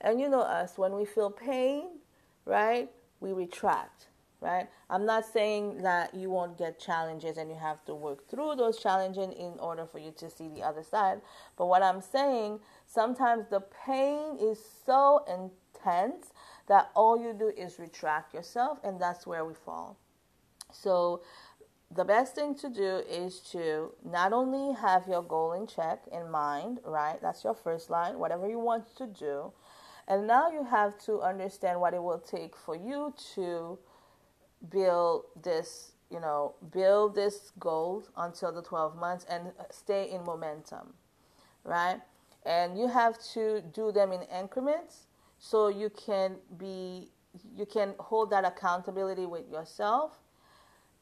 And 0.00 0.20
you 0.20 0.28
know 0.28 0.40
us, 0.40 0.78
when 0.78 0.94
we 0.94 1.04
feel 1.04 1.30
pain, 1.30 1.98
right, 2.44 2.90
we 3.20 3.32
retract 3.32 4.09
right? 4.40 4.68
I'm 4.88 5.04
not 5.04 5.24
saying 5.24 5.82
that 5.82 6.14
you 6.14 6.30
won't 6.30 6.58
get 6.58 6.80
challenges 6.80 7.36
and 7.36 7.50
you 7.50 7.56
have 7.56 7.84
to 7.84 7.94
work 7.94 8.28
through 8.28 8.56
those 8.56 8.78
challenges 8.78 9.28
in 9.38 9.58
order 9.60 9.86
for 9.86 9.98
you 9.98 10.12
to 10.18 10.30
see 10.30 10.48
the 10.48 10.62
other 10.62 10.82
side. 10.82 11.20
But 11.56 11.66
what 11.66 11.82
I'm 11.82 12.00
saying, 12.00 12.60
sometimes 12.86 13.46
the 13.50 13.60
pain 13.86 14.38
is 14.40 14.58
so 14.86 15.24
intense 15.28 16.32
that 16.68 16.90
all 16.94 17.20
you 17.20 17.34
do 17.38 17.48
is 17.48 17.78
retract 17.78 18.32
yourself, 18.32 18.78
and 18.84 19.00
that's 19.00 19.26
where 19.26 19.44
we 19.44 19.54
fall. 19.54 19.98
So, 20.72 21.22
the 21.92 22.04
best 22.04 22.36
thing 22.36 22.54
to 22.54 22.68
do 22.70 23.02
is 23.10 23.40
to 23.50 23.92
not 24.04 24.32
only 24.32 24.76
have 24.80 25.08
your 25.08 25.22
goal 25.22 25.54
in 25.54 25.66
check 25.66 26.02
in 26.12 26.30
mind, 26.30 26.78
right? 26.84 27.20
That's 27.20 27.42
your 27.42 27.54
first 27.54 27.90
line, 27.90 28.20
whatever 28.20 28.48
you 28.48 28.60
want 28.60 28.96
to 28.96 29.08
do. 29.08 29.52
And 30.06 30.28
now 30.28 30.50
you 30.50 30.64
have 30.64 30.96
to 31.06 31.20
understand 31.20 31.80
what 31.80 31.92
it 31.92 32.02
will 32.02 32.20
take 32.20 32.56
for 32.56 32.76
you 32.76 33.12
to 33.34 33.78
build 34.68 35.24
this, 35.42 35.92
you 36.10 36.20
know, 36.20 36.54
build 36.72 37.14
this 37.14 37.52
goal 37.58 38.04
until 38.16 38.52
the 38.52 38.62
12 38.62 38.96
months 38.96 39.24
and 39.28 39.52
stay 39.70 40.10
in 40.10 40.24
momentum, 40.24 40.94
right? 41.64 42.00
And 42.44 42.78
you 42.78 42.88
have 42.88 43.18
to 43.34 43.62
do 43.72 43.92
them 43.92 44.12
in 44.12 44.22
increments 44.22 45.06
so 45.38 45.68
you 45.68 45.90
can 45.90 46.36
be 46.58 47.10
you 47.56 47.64
can 47.64 47.94
hold 48.00 48.30
that 48.30 48.44
accountability 48.44 49.24
with 49.24 49.48
yourself. 49.48 50.18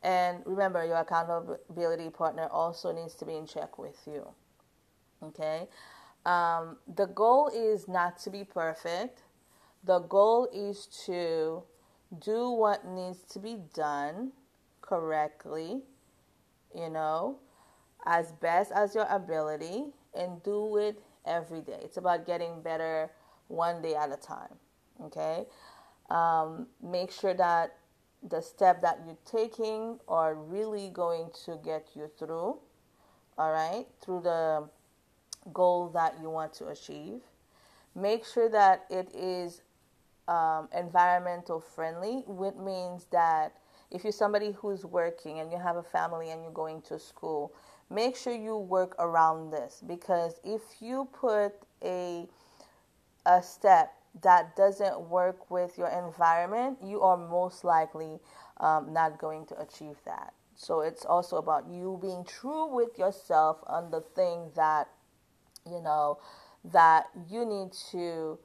And 0.03 0.43
remember, 0.45 0.85
your 0.85 0.99
accountability 0.99 2.11
partner 2.11 2.49
also 2.51 2.93
needs 2.93 3.15
to 3.17 3.25
be 3.25 3.35
in 3.35 3.47
check 3.47 3.79
with 3.79 3.97
you. 4.07 4.29
Okay? 5.23 5.69
Um, 6.27 6.77
the 6.97 7.07
goal 7.07 7.51
is 7.55 7.89
not 7.89 8.19
to 8.21 8.31
be 8.31 8.45
perfect. 8.45 9.23
The 9.85 10.01
goal 10.01 10.49
is 10.53 10.87
to 11.07 11.63
do 12.21 12.51
what 12.51 12.87
needs 12.87 13.23
to 13.31 13.39
be 13.39 13.59
done 13.75 14.33
correctly, 14.81 15.83
you 16.75 16.89
know, 16.89 17.39
as 18.07 18.33
best 18.33 18.73
as 18.73 18.95
your 18.95 19.07
ability, 19.11 19.85
and 20.15 20.43
do 20.43 20.77
it 20.79 21.03
every 21.27 21.61
day. 21.61 21.79
It's 21.83 21.99
about 21.99 22.27
getting 22.27 22.63
better 22.63 23.11
one 23.49 23.83
day 23.83 23.95
at 23.95 24.11
a 24.11 24.17
time, 24.17 24.55
okay? 25.05 25.47
Um, 26.11 26.67
make 26.83 27.11
sure 27.11 27.35
that 27.35 27.77
the 28.23 28.41
step 28.41 28.81
that 28.83 29.01
you're 29.07 29.17
taking 29.25 29.99
are 30.09 30.35
really 30.35 30.91
going 30.91 31.31
to 31.45 31.59
get 31.63 31.89
you 31.95 32.11
through, 32.19 32.59
all 33.37 33.53
right, 33.53 33.87
through 34.01 34.23
the 34.23 34.69
goal 35.53 35.89
that 35.91 36.17
you 36.21 36.31
want 36.31 36.53
to 36.55 36.69
achieve. 36.69 37.21
Make 37.95 38.25
sure 38.25 38.49
that 38.49 38.87
it 38.91 39.15
is 39.15 39.63
um, 40.29 40.69
environmental 40.77 41.61
friendly, 41.61 42.23
which 42.27 42.55
means 42.55 43.07
that 43.11 43.55
if 43.91 44.05
you're 44.05 44.13
somebody 44.13 44.53
who's 44.53 44.85
working 44.85 45.41
and 45.41 45.51
you 45.51 45.59
have 45.59 45.77
a 45.77 45.83
family 45.83 46.31
and 46.31 46.43
you're 46.43 46.53
going 46.53 46.83
to 46.83 46.99
school, 46.99 47.55
make 47.91 48.17
sure 48.17 48.35
you 48.35 48.57
work 48.57 48.95
around 48.99 49.51
this 49.51 49.83
because 49.87 50.41
if 50.45 50.63
you 50.81 51.09
put 51.13 51.55
a 51.83 52.29
a 53.27 53.43
step 53.43 53.95
that 54.23 54.57
doesn't 54.57 55.01
work 55.03 55.51
with 55.51 55.77
your 55.79 55.89
environment, 55.89 56.79
you 56.83 57.01
are 57.03 57.17
most 57.17 57.65
likely 57.65 58.19
um, 58.59 58.93
not 58.93 59.19
going 59.19 59.47
to 59.47 59.61
achieve 59.61 59.97
that. 60.05 60.33
So 60.57 60.81
it's 60.81 61.05
also 61.05 61.37
about 61.37 61.69
you 61.69 61.99
being 62.03 62.25
true 62.25 62.67
with 62.75 62.99
yourself 62.99 63.59
on 63.67 63.91
the 63.91 64.01
thing 64.01 64.51
that, 64.57 64.89
you 65.67 65.81
know, 65.81 66.19
that 66.65 67.07
you 67.31 67.45
need 67.45 67.73
to 67.93 68.39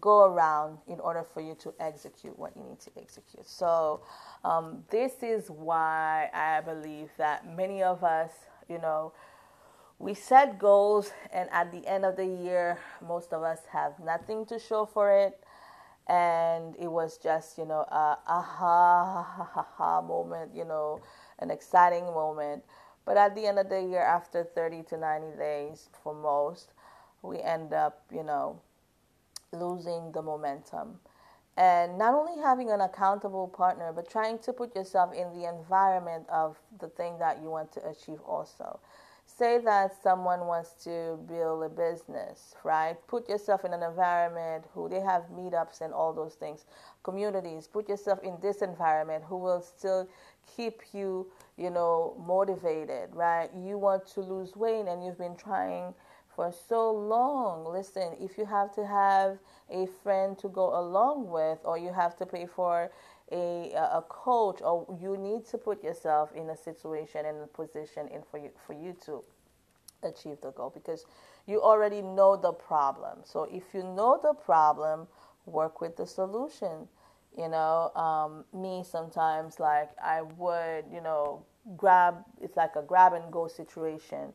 go 0.00 0.24
around 0.24 0.78
in 0.86 1.00
order 1.00 1.22
for 1.22 1.40
you 1.40 1.54
to 1.60 1.74
execute 1.80 2.38
what 2.38 2.56
you 2.56 2.62
need 2.62 2.80
to 2.80 2.90
execute. 2.98 3.46
So, 3.48 4.02
um, 4.44 4.84
this 4.90 5.22
is 5.22 5.50
why 5.50 6.30
I 6.32 6.60
believe 6.60 7.10
that 7.18 7.46
many 7.56 7.82
of 7.82 8.04
us, 8.04 8.30
you 8.68 8.78
know, 8.78 9.12
we 9.98 10.12
set 10.12 10.58
goals, 10.58 11.12
and 11.32 11.48
at 11.50 11.72
the 11.72 11.86
end 11.86 12.04
of 12.04 12.16
the 12.16 12.26
year, 12.26 12.78
most 13.06 13.32
of 13.32 13.42
us 13.42 13.60
have 13.72 13.98
nothing 13.98 14.44
to 14.46 14.58
show 14.58 14.84
for 14.84 15.10
it. 15.10 15.42
And 16.06 16.76
it 16.78 16.88
was 16.88 17.16
just, 17.18 17.58
you 17.58 17.64
know, 17.64 17.80
a 17.80 18.18
aha, 18.26 19.24
ha, 19.26 19.50
ha, 19.54 19.66
ha 19.76 20.02
moment, 20.02 20.54
you 20.54 20.64
know, 20.64 21.00
an 21.38 21.50
exciting 21.50 22.04
moment. 22.04 22.62
But 23.06 23.16
at 23.16 23.34
the 23.34 23.46
end 23.46 23.58
of 23.58 23.68
the 23.68 23.80
year, 23.82 24.02
after 24.02 24.44
30 24.44 24.82
to 24.90 24.96
90 24.98 25.38
days 25.38 25.88
for 26.02 26.14
most, 26.14 26.72
we 27.22 27.40
end 27.40 27.72
up, 27.72 28.02
you 28.12 28.22
know, 28.22 28.60
losing 29.60 30.12
the 30.12 30.22
momentum. 30.22 31.00
And 31.56 31.96
not 31.96 32.14
only 32.14 32.40
having 32.42 32.70
an 32.70 32.82
accountable 32.82 33.48
partner, 33.48 33.92
but 33.92 34.10
trying 34.10 34.38
to 34.40 34.52
put 34.52 34.76
yourself 34.76 35.14
in 35.14 35.32
the 35.32 35.48
environment 35.48 36.26
of 36.28 36.58
the 36.80 36.88
thing 36.88 37.18
that 37.18 37.40
you 37.42 37.50
want 37.50 37.72
to 37.72 37.88
achieve 37.88 38.20
also. 38.26 38.78
Say 39.24 39.58
that 39.58 40.00
someone 40.02 40.46
wants 40.46 40.84
to 40.84 41.18
build 41.26 41.64
a 41.64 41.68
business, 41.68 42.54
right? 42.62 42.96
Put 43.08 43.28
yourself 43.28 43.64
in 43.64 43.72
an 43.72 43.82
environment 43.82 44.66
who 44.72 44.88
they 44.88 45.00
have 45.00 45.24
meetups 45.34 45.80
and 45.80 45.92
all 45.92 46.12
those 46.12 46.34
things, 46.34 46.64
communities. 47.02 47.66
Put 47.66 47.88
yourself 47.88 48.20
in 48.22 48.36
this 48.40 48.62
environment 48.62 49.24
who 49.26 49.38
will 49.38 49.60
still 49.60 50.08
keep 50.56 50.82
you, 50.92 51.30
you 51.56 51.70
know, 51.70 52.16
motivated, 52.24 53.10
right? 53.14 53.50
You 53.54 53.78
want 53.78 54.06
to 54.08 54.20
lose 54.20 54.54
weight 54.54 54.86
and 54.86 55.04
you've 55.04 55.18
been 55.18 55.36
trying 55.36 55.92
for 56.36 56.52
so 56.68 56.92
long. 56.92 57.64
Listen, 57.72 58.12
if 58.20 58.38
you 58.38 58.44
have 58.46 58.72
to 58.76 58.86
have 58.86 59.38
a 59.70 59.86
friend 60.02 60.38
to 60.38 60.48
go 60.48 60.78
along 60.78 61.30
with, 61.30 61.58
or 61.64 61.78
you 61.78 61.92
have 61.92 62.16
to 62.18 62.26
pay 62.26 62.46
for 62.46 62.90
a 63.32 63.72
a 63.74 64.02
coach, 64.08 64.60
or 64.62 64.86
you 65.00 65.16
need 65.16 65.46
to 65.46 65.58
put 65.58 65.82
yourself 65.82 66.30
in 66.34 66.50
a 66.50 66.56
situation 66.56 67.26
and 67.26 67.42
a 67.42 67.46
position 67.46 68.06
in 68.08 68.22
for 68.30 68.38
you 68.38 68.50
for 68.66 68.74
you 68.74 68.94
to 69.06 69.24
achieve 70.02 70.40
the 70.42 70.50
goal 70.52 70.70
because 70.70 71.06
you 71.46 71.62
already 71.62 72.02
know 72.02 72.36
the 72.36 72.52
problem. 72.52 73.18
So 73.24 73.48
if 73.50 73.64
you 73.74 73.82
know 73.82 74.20
the 74.22 74.34
problem, 74.34 75.08
work 75.46 75.80
with 75.80 75.96
the 75.96 76.06
solution. 76.06 76.88
You 77.36 77.48
know, 77.48 77.92
um, 77.94 78.44
me 78.58 78.82
sometimes 78.82 79.60
like 79.60 79.90
I 80.02 80.22
would, 80.22 80.84
you 80.90 81.02
know, 81.02 81.44
grab. 81.76 82.24
It's 82.40 82.56
like 82.56 82.76
a 82.76 82.82
grab 82.82 83.12
and 83.12 83.30
go 83.30 83.46
situation 83.46 84.32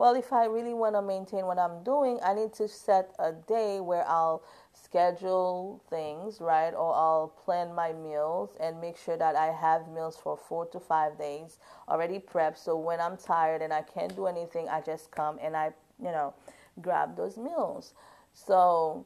well, 0.00 0.14
if 0.14 0.32
I 0.32 0.46
really 0.46 0.72
want 0.72 0.94
to 0.94 1.02
maintain 1.02 1.44
what 1.44 1.58
I'm 1.58 1.84
doing, 1.84 2.18
I 2.24 2.32
need 2.32 2.54
to 2.54 2.66
set 2.66 3.14
a 3.18 3.32
day 3.32 3.80
where 3.80 4.08
I'll 4.08 4.42
schedule 4.72 5.84
things, 5.90 6.40
right? 6.40 6.70
Or 6.70 6.94
I'll 6.94 7.34
plan 7.44 7.74
my 7.74 7.92
meals 7.92 8.56
and 8.58 8.80
make 8.80 8.96
sure 8.96 9.18
that 9.18 9.36
I 9.36 9.52
have 9.52 9.88
meals 9.88 10.16
for 10.16 10.38
four 10.38 10.64
to 10.68 10.80
five 10.80 11.18
days 11.18 11.58
already 11.86 12.18
prepped. 12.18 12.56
So 12.56 12.78
when 12.78 12.98
I'm 12.98 13.18
tired 13.18 13.60
and 13.60 13.74
I 13.74 13.82
can't 13.82 14.16
do 14.16 14.26
anything, 14.26 14.70
I 14.70 14.80
just 14.80 15.10
come 15.10 15.38
and 15.38 15.54
I, 15.54 15.74
you 15.98 16.12
know, 16.12 16.32
grab 16.80 17.14
those 17.14 17.36
meals. 17.36 17.92
So 18.32 19.04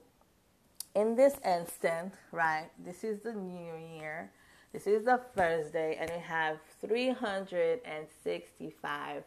in 0.95 1.17
this 1.17 1.35
instant, 1.45 2.15
right, 2.31 2.71
this 2.85 3.03
is 3.03 3.19
the 3.19 3.33
new 3.33 3.75
year. 3.99 4.31
This 4.73 4.87
is 4.87 5.05
the 5.05 5.21
first 5.35 5.73
day, 5.73 5.97
and 5.99 6.09
we 6.09 6.21
have 6.21 6.59
365 6.81 9.25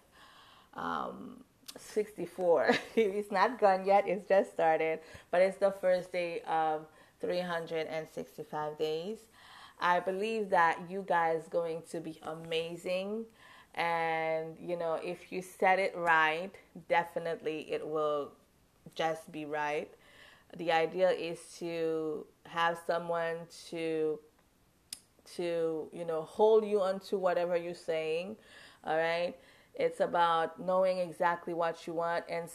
um, 0.74 1.44
64. 1.80 2.72
it's 2.96 3.32
not 3.32 3.60
gone 3.60 3.86
yet, 3.86 4.08
it's 4.08 4.28
just 4.28 4.54
started, 4.54 5.00
but 5.32 5.42
it's 5.42 5.58
the 5.58 5.72
first 5.72 6.12
day 6.12 6.42
of 6.48 6.86
365 7.22 8.78
days. 8.78 9.20
I 9.80 10.00
believe 10.00 10.50
that 10.50 10.80
you 10.90 11.04
guys 11.08 11.44
going 11.50 11.84
to 11.92 12.00
be 12.00 12.20
amazing 12.24 13.26
and 13.78 14.58
you 14.60 14.76
know 14.76 14.96
if 15.04 15.32
you 15.32 15.42
set 15.42 15.80
it 15.80 15.94
right, 15.96 16.52
definitely 16.90 17.72
it 17.72 17.88
will 17.88 18.32
just 18.96 19.32
be 19.32 19.46
right. 19.46 19.90
The 20.58 20.72
idea 20.72 21.12
is 21.12 21.40
to 21.60 22.26
have 22.48 22.80
someone 22.88 23.36
to 23.70 24.20
to 25.36 25.90
you 25.94 26.06
know 26.06 26.24
hold 26.24 26.66
you 26.66 26.82
onto 26.82 27.18
whatever 27.18 27.56
you're 27.56 27.76
saying, 27.76 28.36
all 28.84 28.98
right? 28.98 29.36
It's 29.78 30.00
about 30.00 30.60
knowing 30.60 30.98
exactly 30.98 31.54
what 31.54 31.86
you 31.86 31.94
want 31.94 32.26
and 32.28 32.50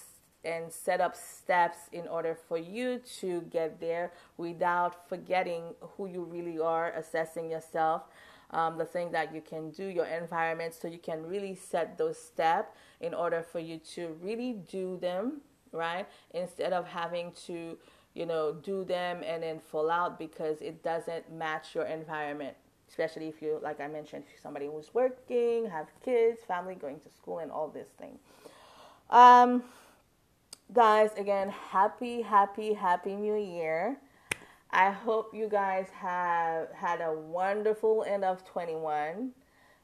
and 0.44 0.72
set 0.72 1.00
up 1.00 1.14
steps 1.14 1.78
in 1.92 2.08
order 2.08 2.34
for 2.34 2.58
you 2.58 3.00
to 3.20 3.42
get 3.42 3.78
there 3.78 4.12
without 4.36 5.08
forgetting 5.08 5.62
who 5.80 6.06
you 6.06 6.24
really 6.24 6.58
are, 6.58 6.90
assessing 6.96 7.48
yourself, 7.48 8.02
um, 8.50 8.76
the 8.76 8.84
thing 8.84 9.12
that 9.12 9.32
you 9.32 9.40
can 9.40 9.70
do, 9.70 9.86
your 9.86 10.06
environment, 10.06 10.74
so 10.74 10.88
you 10.88 10.98
can 10.98 11.24
really 11.24 11.54
set 11.54 11.96
those 11.96 12.18
steps 12.18 12.76
in 13.00 13.14
order 13.14 13.40
for 13.40 13.60
you 13.60 13.78
to 13.94 14.16
really 14.20 14.54
do 14.68 14.98
them, 15.00 15.42
right? 15.70 16.08
Instead 16.34 16.72
of 16.72 16.88
having 16.88 17.30
to, 17.46 17.78
you 18.14 18.26
know, 18.26 18.52
do 18.52 18.82
them 18.82 19.22
and 19.24 19.44
then 19.44 19.60
fall 19.60 19.92
out 19.92 20.18
because 20.18 20.60
it 20.60 20.82
doesn't 20.82 21.30
match 21.32 21.72
your 21.72 21.84
environment 21.84 22.56
especially 22.92 23.26
if 23.26 23.40
you, 23.40 23.58
like 23.62 23.80
I 23.80 23.88
mentioned, 23.88 24.24
somebody 24.42 24.66
who's 24.66 24.92
working, 24.92 25.64
have 25.64 25.86
kids, 26.04 26.40
family, 26.46 26.74
going 26.74 27.00
to 27.00 27.08
school, 27.08 27.38
and 27.38 27.50
all 27.50 27.68
this 27.68 27.88
thing. 27.98 28.18
Um, 29.08 29.62
guys, 30.74 31.08
again, 31.16 31.48
happy, 31.48 32.20
happy, 32.20 32.74
happy 32.74 33.14
New 33.16 33.36
Year. 33.36 33.96
I 34.70 34.90
hope 34.90 35.34
you 35.34 35.48
guys 35.48 35.86
have 35.94 36.70
had 36.72 37.00
a 37.00 37.12
wonderful 37.12 38.04
end 38.06 38.24
of 38.24 38.44
21. 38.44 39.30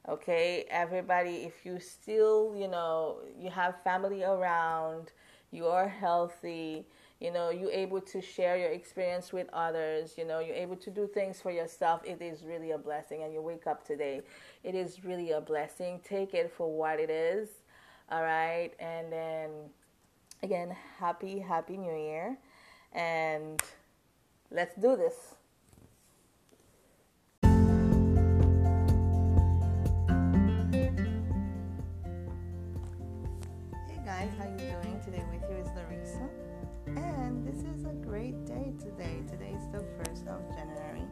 Okay, 0.06 0.66
everybody, 0.68 1.44
if 1.46 1.64
you 1.64 1.80
still, 1.80 2.54
you 2.54 2.68
know, 2.68 3.20
you 3.38 3.48
have 3.48 3.82
family 3.84 4.22
around, 4.22 5.12
you 5.50 5.66
are 5.66 5.88
healthy, 5.88 6.86
you 7.20 7.32
know 7.32 7.50
you're 7.50 7.70
able 7.70 8.00
to 8.00 8.20
share 8.20 8.56
your 8.56 8.70
experience 8.70 9.32
with 9.32 9.48
others. 9.52 10.14
You 10.16 10.24
know 10.24 10.38
you're 10.38 10.54
able 10.56 10.76
to 10.76 10.90
do 10.90 11.06
things 11.06 11.40
for 11.40 11.50
yourself. 11.50 12.00
It 12.04 12.22
is 12.22 12.44
really 12.44 12.70
a 12.70 12.78
blessing. 12.78 13.22
And 13.24 13.32
you 13.32 13.42
wake 13.42 13.66
up 13.66 13.84
today 13.86 14.22
it 14.64 14.74
is 14.74 15.04
really 15.04 15.32
a 15.32 15.40
blessing. 15.40 16.00
Take 16.04 16.34
it 16.34 16.52
for 16.52 16.70
what 16.70 17.00
it 17.00 17.10
is. 17.10 17.48
All 18.10 18.22
right? 18.22 18.70
And 18.78 19.12
then 19.12 19.50
again 20.42 20.76
happy 20.98 21.38
happy 21.38 21.76
new 21.76 21.96
year. 21.96 22.38
And 22.92 23.60
let's 24.50 24.74
do 24.76 24.96
this. 24.96 25.34
Hey 33.88 34.00
guys. 34.04 34.30
How 34.38 34.44
you 34.44 34.58
doing 34.58 35.00
today 35.04 35.24
with 35.32 35.42
you? 35.50 35.56
Is 35.56 35.68
larissa 35.74 36.07
this 37.58 37.80
is 37.80 37.84
a 37.86 37.92
great 38.06 38.46
day 38.46 38.72
today. 38.78 39.20
Today 39.28 39.56
is 39.56 39.66
the 39.72 39.78
1st 39.78 40.28
of 40.28 40.48
January, 40.54 41.02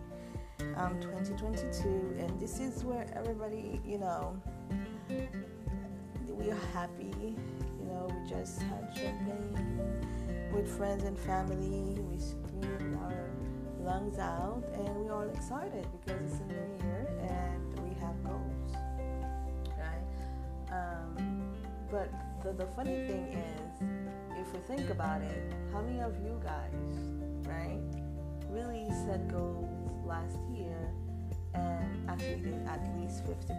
um, 0.76 1.00
2022, 1.00 2.16
and 2.20 2.38
this 2.38 2.60
is 2.60 2.84
where 2.84 3.06
everybody, 3.16 3.80
you 3.84 3.98
know, 3.98 4.40
we 6.28 6.50
are 6.50 6.60
happy. 6.72 7.36
You 7.80 7.86
know, 7.86 8.08
we 8.08 8.30
just 8.30 8.62
had 8.62 8.92
champagne 8.94 10.00
with 10.52 10.68
friends 10.68 11.02
and 11.02 11.18
family. 11.18 12.00
We 12.00 12.18
screamed 12.20 12.96
our 13.02 13.30
lungs 13.80 14.18
out, 14.18 14.62
and 14.74 14.88
we're 14.96 15.12
all 15.12 15.28
excited 15.28 15.86
because 15.98 16.20
it's 16.32 16.40
a 16.40 16.46
new 16.46 16.86
year 16.86 17.08
and 17.22 17.80
we 17.80 17.94
have 18.00 18.22
goals, 18.22 18.72
right? 19.76 20.70
Um, 20.70 21.56
but 21.90 22.08
the, 22.44 22.52
the 22.52 22.66
funny 22.72 23.04
thing 23.06 23.26
is 23.32 24.05
if 24.46 24.52
we 24.52 24.76
think 24.76 24.90
about 24.90 25.22
it, 25.22 25.52
how 25.72 25.80
many 25.82 26.00
of 26.00 26.14
you 26.22 26.40
guys, 26.42 26.72
right, 27.46 27.80
really 28.48 28.88
set 29.04 29.28
goals 29.28 29.68
last 30.04 30.38
year 30.54 30.92
and 31.54 32.08
actually 32.08 32.40
did 32.42 32.66
at 32.66 32.80
least 32.98 33.24
50% 33.24 33.50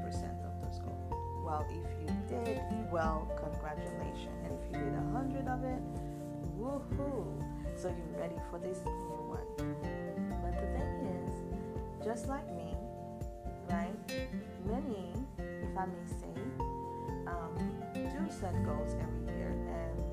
of 0.45 0.61
those 0.63 0.79
goals? 0.79 1.11
Well, 1.43 1.65
if 1.69 1.75
you 2.01 2.15
did, 2.29 2.61
well, 2.91 3.31
congratulations. 3.37 4.35
And 4.43 4.53
if 4.53 4.65
you 4.67 4.85
did 4.85 4.93
hundred 5.11 5.47
of 5.47 5.63
it, 5.63 5.81
woohoo! 6.57 7.43
So 7.75 7.89
you're 7.89 8.19
ready 8.21 8.35
for 8.49 8.59
this 8.59 8.79
new 8.85 9.35
one. 9.35 9.47
But 10.41 10.53
the 10.55 10.67
thing 10.77 10.93
is, 11.25 12.05
just 12.05 12.27
like 12.27 12.47
me, 12.55 12.75
right? 13.69 13.95
Many, 14.65 15.13
if 15.37 15.77
I 15.77 15.85
may 15.85 16.05
say, 16.07 16.41
um, 17.27 17.55
do 17.93 18.31
set 18.31 18.53
goals 18.65 18.95
every 18.95 19.35
year 19.37 19.51
and 19.51 20.06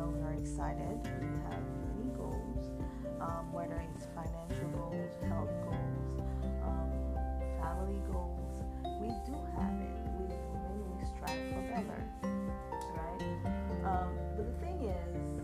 know 0.00 0.08
we 0.16 0.22
are 0.24 0.32
excited. 0.32 0.96
We 1.20 1.28
have 1.44 1.60
many 1.84 2.08
goals, 2.16 2.72
um, 3.20 3.52
whether 3.52 3.76
it's 3.84 4.08
financial 4.16 4.68
goals, 4.72 5.12
health 5.28 5.52
goals, 5.60 6.24
um, 6.64 6.88
family 7.60 8.00
goals. 8.08 8.64
We 8.96 9.12
do 9.28 9.36
have 9.60 9.76
it. 9.76 9.92
We 10.16 10.24
many 10.24 11.04
strive 11.04 11.36
for 11.52 11.60
better, 11.68 12.00
right? 12.96 13.24
Um, 13.84 14.08
but 14.36 14.48
the 14.48 14.56
thing 14.64 14.88
is, 14.88 15.36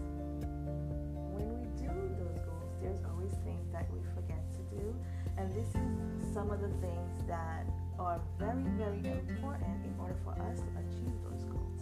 when 1.36 1.52
we 1.52 1.68
do 1.76 1.92
those 2.16 2.40
goals, 2.40 2.72
there's 2.80 3.04
always 3.12 3.36
things 3.44 3.68
that 3.76 3.84
we 3.92 4.00
forget 4.16 4.40
to 4.56 4.62
do, 4.72 4.96
and 5.36 5.52
this 5.52 5.68
is 5.68 6.32
some 6.32 6.48
of 6.48 6.64
the 6.64 6.72
things 6.80 7.12
that 7.28 7.68
are 7.98 8.20
very, 8.38 8.64
very 8.80 9.04
important 9.04 9.84
in 9.84 9.92
order 10.00 10.16
for 10.24 10.32
us 10.48 10.60
to 10.64 10.70
achieve 10.80 11.12
those 11.28 11.44
goals. 11.44 11.80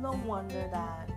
No 0.00 0.12
wonder 0.24 0.68
that 0.72 1.10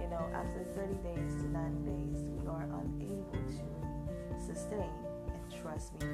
you 0.00 0.08
know, 0.08 0.28
after 0.34 0.64
30 0.74 0.94
days 1.02 1.34
to 1.42 1.48
90 1.50 1.90
days, 1.90 2.24
we 2.38 2.46
are 2.46 2.64
unable 2.64 3.32
to 3.32 4.44
sustain. 4.44 4.90
And 5.28 5.62
trust 5.62 5.94
me, 6.00 6.08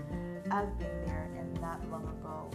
I've 0.50 0.78
been 0.78 1.04
there, 1.06 1.30
and 1.38 1.60
not 1.60 1.80
long 1.90 2.04
ago, 2.20 2.50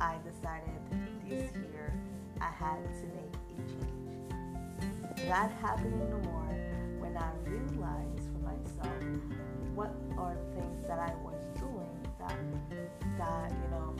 I 0.00 0.16
decided 0.24 0.80
this 1.28 1.52
year 1.54 1.94
I 2.40 2.50
had 2.50 2.82
to 3.00 3.06
make 3.14 3.34
a 3.34 3.56
change. 3.68 5.28
That 5.28 5.50
happening 5.62 6.10
no 6.10 6.18
more 6.30 6.54
when 6.98 7.16
I 7.16 7.30
realized 7.44 8.28
for 8.32 8.40
myself 8.44 9.04
what 9.74 9.94
are 10.18 10.36
things 10.54 10.86
that 10.86 10.98
I 10.98 11.14
was 11.22 11.42
doing 11.58 11.94
that 12.18 12.36
that 13.18 13.50
you 13.50 13.70
know 13.70 13.94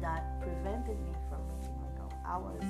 that 0.00 0.40
prevented 0.40 0.98
me 1.00 1.12
from 1.28 1.40
reaching 1.54 1.76
my 1.80 1.98
goal. 1.98 2.12
I 2.24 2.36
was 2.38 2.62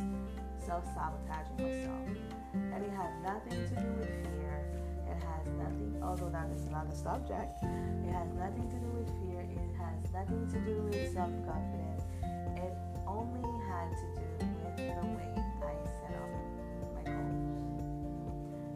self-sabotaging 0.65 1.57
myself. 1.57 2.46
And 2.73 2.85
it 2.85 2.93
has 2.93 3.13
nothing 3.23 3.59
to 3.69 3.75
do 3.81 3.89
with 4.01 4.11
fear. 4.25 4.65
It 5.09 5.23
has 5.23 5.47
nothing 5.59 5.87
although 6.03 6.31
that 6.31 6.49
is 6.55 6.69
not 6.71 6.87
a 6.87 6.95
subject. 6.95 7.59
It 7.63 8.13
has 8.13 8.31
nothing 8.39 8.69
to 8.71 8.79
do 8.79 8.91
with 8.95 9.11
fear. 9.21 9.41
It 9.43 9.75
has 9.77 10.13
nothing 10.13 10.47
to 10.53 10.59
do 10.65 10.83
with 10.87 11.13
self-confidence. 11.13 12.05
It 12.57 12.73
only 13.07 13.43
had 13.67 13.91
to 13.91 14.07
do 14.15 14.27
with 14.63 14.77
the 14.77 15.07
way 15.19 15.33
I 15.37 15.75
set 15.99 16.15
up 16.15 16.31
my 16.95 17.03
goals. 17.03 17.83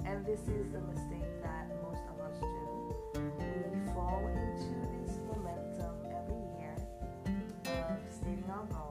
And 0.04 0.26
this 0.26 0.40
is 0.48 0.72
the 0.72 0.80
mistake 0.80 1.30
that 1.42 1.70
most 1.82 2.02
of 2.10 2.18
us 2.26 2.40
do. 2.40 3.22
We 3.38 3.92
fall 3.94 4.26
into 4.26 4.74
this 5.06 5.18
momentum 5.30 5.96
every 6.10 6.42
year 6.58 6.74
of 7.66 7.98
stating 8.12 8.44
our 8.50 8.66
goals. 8.66 8.89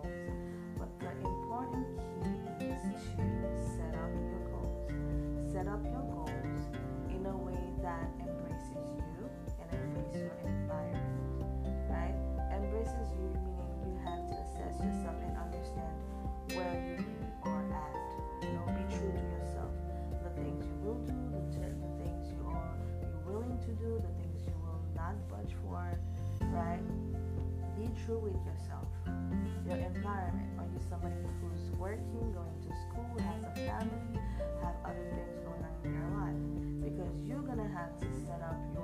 True 28.09 28.17
with 28.17 28.41
yourself. 28.41 28.89
Your 29.69 29.77
environment. 29.77 30.49
Are 30.57 30.65
you 30.65 30.81
somebody 30.89 31.13
who's 31.45 31.69
working, 31.77 32.33
going 32.33 32.57
to 32.65 32.73
school, 32.89 33.05
has 33.21 33.43
a 33.45 33.53
family, 33.53 34.01
have 34.65 34.73
other 34.81 35.05
things 35.13 35.37
going 35.45 35.61
on 35.61 35.77
in 35.85 35.93
your 35.93 36.09
life? 36.17 36.41
Because 36.81 37.13
you're 37.21 37.45
gonna 37.45 37.69
have 37.69 37.93
to 38.01 38.07
set 38.25 38.41
up 38.41 38.57
your 38.73 38.78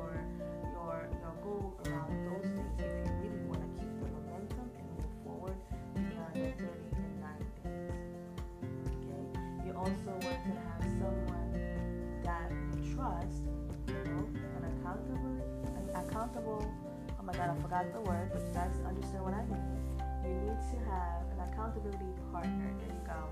You 20.26 20.34
need 20.42 20.62
to 20.72 20.78
have 20.90 21.22
an 21.34 21.40
accountability 21.52 22.12
partner, 22.32 22.70
there 22.80 22.90
you 22.90 23.04
go, 23.06 23.30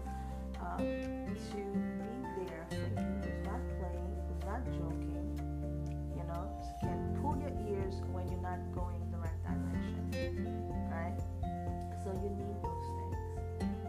um, 0.61 0.77
to 0.77 1.61
be 2.37 2.45
there 2.45 2.65
for 2.69 2.75
you, 2.75 3.05
who's 3.21 3.41
not 3.45 3.61
playing, 3.81 4.13
who's 4.29 4.43
not 4.45 4.61
joking, 4.77 5.27
you 6.15 6.23
know, 6.29 6.45
can 6.81 7.17
pull 7.21 7.35
your 7.37 7.53
ears 7.67 7.95
when 8.11 8.27
you're 8.29 8.41
not 8.41 8.59
going 8.75 9.01
the 9.11 9.17
right 9.17 9.39
direction, 9.43 10.05
right? 10.91 11.17
So 12.03 12.13
you 12.21 12.29
need 12.29 12.57
those 12.61 12.87
things. 12.93 13.17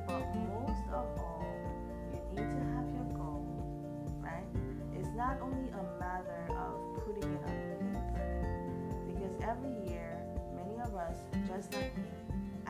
But 0.07 0.25
most 0.49 0.85
of 0.89 1.05
all, 1.21 1.45
you 2.13 2.41
need 2.41 2.49
to 2.57 2.63
have 2.73 2.87
your 2.97 3.09
goal, 3.17 3.45
right? 4.21 4.49
It's 4.97 5.13
not 5.17 5.41
only 5.43 5.69
a 5.69 5.85
matter 6.01 6.49
of 6.57 7.05
putting 7.05 7.29
it 7.29 7.43
on 7.45 7.57
paper, 7.69 8.25
because 9.07 9.35
every 9.43 9.75
year, 9.91 10.17
many 10.57 10.81
of 10.81 10.95
us, 10.95 11.17
just 11.47 11.73
like 11.75 11.97
me, 11.99 12.14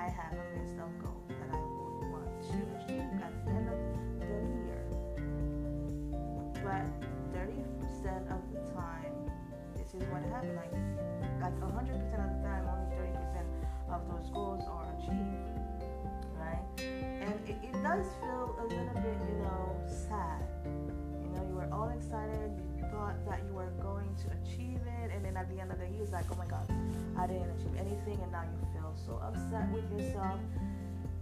I 0.05 0.11
have 0.11 0.37
a 0.37 0.61
list 0.61 0.77
of 0.77 0.93
goals 1.01 1.33
that 1.33 1.49
I 1.49 1.57
would 1.57 2.13
want 2.13 2.29
to 2.53 2.61
achieve 2.77 3.09
at 3.25 3.33
the 3.41 3.57
end 3.57 3.73
of 3.73 3.81
the 4.21 4.37
year. 4.61 4.85
But 6.61 6.85
30% 7.33 8.29
of 8.29 8.45
the 8.53 8.61
time, 8.77 9.17
this 9.73 9.97
is 9.97 10.05
what 10.13 10.21
happened. 10.29 10.61
Like, 10.61 10.77
like 11.41 11.57
100% 11.57 12.21
of 12.21 12.31
the 12.37 12.41
time, 12.45 12.69
only 12.69 12.93
30% 13.01 13.49
of 13.97 14.05
those 14.13 14.29
goals 14.29 14.61
are 14.69 14.93
achieved, 15.01 15.49
right? 16.37 16.61
And 16.85 17.41
it, 17.49 17.57
it 17.65 17.73
does 17.81 18.05
feel 18.21 18.61
a 18.61 18.65
little 18.69 19.01
bit, 19.01 19.17
you 19.25 19.41
know, 19.41 19.73
sad. 19.89 20.45
You 20.69 21.33
know, 21.33 21.49
you 21.49 21.55
were 21.57 21.69
all 21.73 21.89
excited, 21.97 22.53
you 22.77 22.85
thought 22.93 23.17
that 23.25 23.41
you 23.49 23.55
were 23.55 23.73
going 23.81 24.15
to 24.21 24.29
achieve 24.37 24.85
it, 25.01 25.17
and 25.17 25.25
then 25.25 25.35
at 25.39 25.49
the 25.49 25.63
end 25.63 25.73
of 25.73 25.79
the 25.79 25.89
year, 25.89 26.03
it's 26.03 26.13
like, 26.13 26.27
oh 26.31 26.37
my 26.37 26.45
God, 26.45 26.69
I 27.17 27.27
didn't 27.27 27.57
achieve 27.57 27.73
anything, 27.81 28.21
and 28.21 28.31
now 28.31 28.45
you 28.45 28.65
so 29.07 29.21
upset 29.23 29.71
with 29.71 29.85
yourself. 29.93 30.41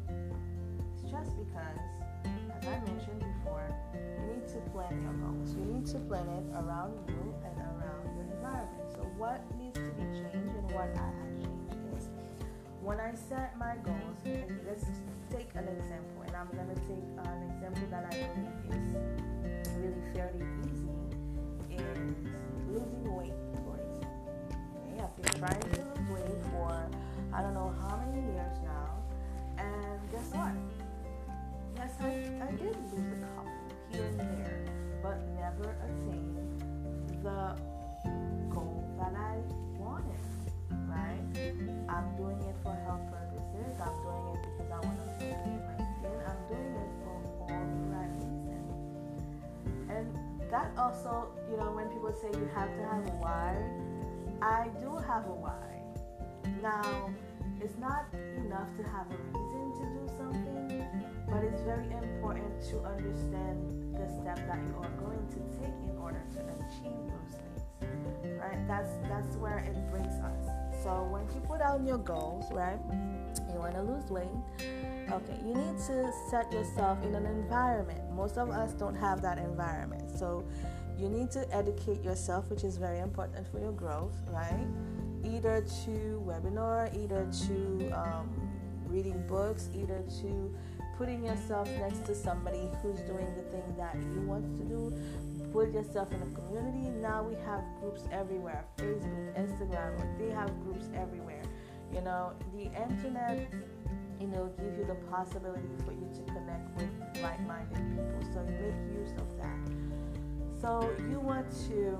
It's 0.08 1.10
just 1.10 1.30
because, 1.36 1.82
as 2.24 2.66
I 2.66 2.78
mentioned 2.86 3.18
before, 3.18 3.66
you 3.94 4.34
need 4.34 4.48
to 4.48 4.60
plan 4.70 5.02
your 5.02 5.12
goals. 5.18 5.54
You 5.54 5.64
need 5.66 5.86
to 5.86 5.98
plan 6.06 6.28
it 6.28 6.46
around 6.54 6.94
you 7.08 7.34
and 7.44 7.58
around 7.58 8.06
your 8.14 8.26
environment. 8.38 8.92
So, 8.92 9.02
what 9.18 9.42
needs 9.58 9.78
to 9.78 9.90
be 9.98 10.06
changed 10.14 10.54
and 10.54 10.70
what 10.70 10.94
I 10.94 11.10
have 11.10 11.34
changed 11.42 11.98
is 11.98 12.08
when 12.80 13.00
I 13.00 13.14
set 13.14 13.58
my 13.58 13.74
goals, 13.82 14.18
and 14.24 14.60
let's 14.66 14.86
take 15.30 15.50
an 15.54 15.66
example, 15.66 16.22
and 16.26 16.36
I'm 16.36 16.50
going 16.54 16.68
to 16.68 16.80
take 16.86 17.06
uh, 17.18 17.30
an 17.30 17.50
example 17.50 17.86
that 17.90 18.06
I 18.06 18.14
believe 18.30 18.78
is 18.78 18.94
really 19.78 20.02
fairly 20.14 20.46
easy 20.66 20.92
is 21.70 22.30
losing 22.68 23.14
weight, 23.16 23.32
for 23.64 23.74
example. 23.74 24.02
I've 25.02 25.16
been 25.16 25.40
trying 25.40 25.60
to 25.60 25.66
lose 25.66 26.10
weight 26.10 26.42
for 26.52 26.88
I 27.34 27.40
don't 27.40 27.54
know 27.54 27.72
how 27.80 27.96
many 27.96 28.20
years 28.32 28.58
now, 28.62 29.00
and 29.56 30.10
guess 30.10 30.28
what? 30.32 30.52
Yes, 31.76 31.92
I, 32.00 32.28
I 32.44 32.50
did 32.52 32.76
lose 32.92 33.22
a 33.22 33.26
couple 33.26 33.52
here 33.90 34.04
and 34.04 34.20
there, 34.20 34.64
but 35.02 35.16
never 35.40 35.74
attained 35.80 36.62
the 37.22 37.56
goal 38.52 38.84
that 38.98 39.14
I 39.16 39.40
wanted, 39.80 40.20
right? 40.86 41.24
I'm 41.88 42.16
doing 42.16 42.36
it 42.44 42.56
for 42.62 42.74
health 42.84 43.00
purposes. 43.08 43.80
I'm 43.80 43.96
doing 44.04 44.36
it 44.36 44.42
because 44.42 44.70
I 44.70 44.80
want 44.84 44.98
to 45.00 45.08
feel 45.16 45.32
good 45.32 45.56
in 45.56 45.64
my 45.64 45.76
skin. 45.96 46.18
I'm 46.28 46.42
doing 46.52 46.72
it 46.76 46.90
for 47.00 47.16
all 47.48 47.48
the 47.48 47.86
right 47.96 48.12
reasons. 48.20 48.76
And 49.88 50.06
that 50.50 50.70
also, 50.76 51.32
you 51.50 51.56
know, 51.56 51.72
when 51.72 51.88
people 51.88 52.12
say 52.12 52.28
you 52.38 52.48
have 52.54 52.68
to 52.76 52.82
have 52.84 53.06
a 53.08 53.16
why, 53.16 53.56
I 54.42 54.68
do 54.80 54.96
have 55.08 55.24
a 55.26 55.32
why. 55.32 55.72
Now, 56.60 57.10
it's 57.62 57.78
not 57.78 58.06
enough 58.36 58.68
to 58.76 58.82
have 58.82 59.06
a 59.06 59.38
reason 59.38 59.70
to 59.78 59.84
do 59.94 60.04
something, 60.18 60.84
but 61.30 61.44
it's 61.44 61.62
very 61.62 61.86
important 61.92 62.60
to 62.70 62.80
understand 62.80 63.94
the 63.94 64.08
step 64.20 64.36
that 64.48 64.58
you 64.66 64.74
are 64.82 64.90
going 64.98 65.24
to 65.30 65.38
take 65.60 65.74
in 65.88 65.96
order 66.00 66.22
to 66.34 66.40
achieve 66.40 66.98
those 67.06 67.38
things. 67.38 68.40
Right? 68.40 68.66
That's 68.66 68.90
that's 69.08 69.36
where 69.36 69.58
it 69.58 69.76
brings 69.90 70.14
us. 70.14 70.44
So 70.82 71.06
when 71.10 71.22
you 71.34 71.40
put 71.46 71.60
out 71.60 71.86
your 71.86 71.98
goals, 71.98 72.46
right? 72.50 72.80
You 73.52 73.58
want 73.58 73.74
to 73.74 73.82
lose 73.82 74.10
weight. 74.10 74.26
Okay, 75.12 75.38
you 75.46 75.54
need 75.54 75.78
to 75.86 76.12
set 76.30 76.52
yourself 76.52 77.04
in 77.04 77.14
an 77.14 77.26
environment. 77.26 78.00
Most 78.12 78.38
of 78.38 78.50
us 78.50 78.72
don't 78.72 78.96
have 78.96 79.22
that 79.22 79.38
environment. 79.38 80.10
So 80.18 80.44
you 80.98 81.08
need 81.08 81.30
to 81.32 81.46
educate 81.54 82.02
yourself, 82.02 82.50
which 82.50 82.64
is 82.64 82.76
very 82.76 82.98
important 82.98 83.46
for 83.52 83.60
your 83.60 83.72
growth, 83.72 84.16
right? 84.28 84.66
Either 85.24 85.64
to 85.84 86.22
webinar, 86.26 86.94
either 86.96 87.28
to 87.46 87.90
um, 87.90 88.28
reading 88.86 89.24
books, 89.26 89.68
either 89.74 90.02
to 90.20 90.54
putting 90.98 91.24
yourself 91.24 91.68
next 91.78 92.04
to 92.04 92.14
somebody 92.14 92.68
who's 92.82 93.00
doing 93.00 93.26
the 93.36 93.42
thing 93.50 93.64
that 93.76 93.96
you 93.96 94.20
want 94.22 94.44
to 94.56 94.64
do. 94.64 94.92
Put 95.52 95.72
yourself 95.72 96.12
in 96.12 96.22
a 96.22 96.26
community. 96.26 96.88
Now 96.88 97.22
we 97.22 97.34
have 97.44 97.62
groups 97.80 98.04
everywhere 98.10 98.64
Facebook, 98.76 99.36
Instagram, 99.36 100.18
they 100.18 100.30
have 100.30 100.48
groups 100.62 100.86
everywhere. 100.94 101.42
You 101.92 102.00
know, 102.00 102.32
the 102.54 102.64
internet, 102.64 103.52
you 104.20 104.26
know, 104.28 104.50
give 104.56 104.78
you 104.78 104.84
the 104.86 104.94
possibility 105.10 105.68
for 105.84 105.92
you 105.92 106.08
to 106.14 106.32
connect 106.32 106.74
with 106.76 106.88
like 107.22 107.40
minded 107.46 107.76
people. 107.76 108.32
So 108.32 108.42
make 108.44 108.98
use 108.98 109.12
of 109.18 109.36
that. 109.38 109.58
So 110.60 110.88
you 111.10 111.18
want 111.20 111.50
to 111.68 111.98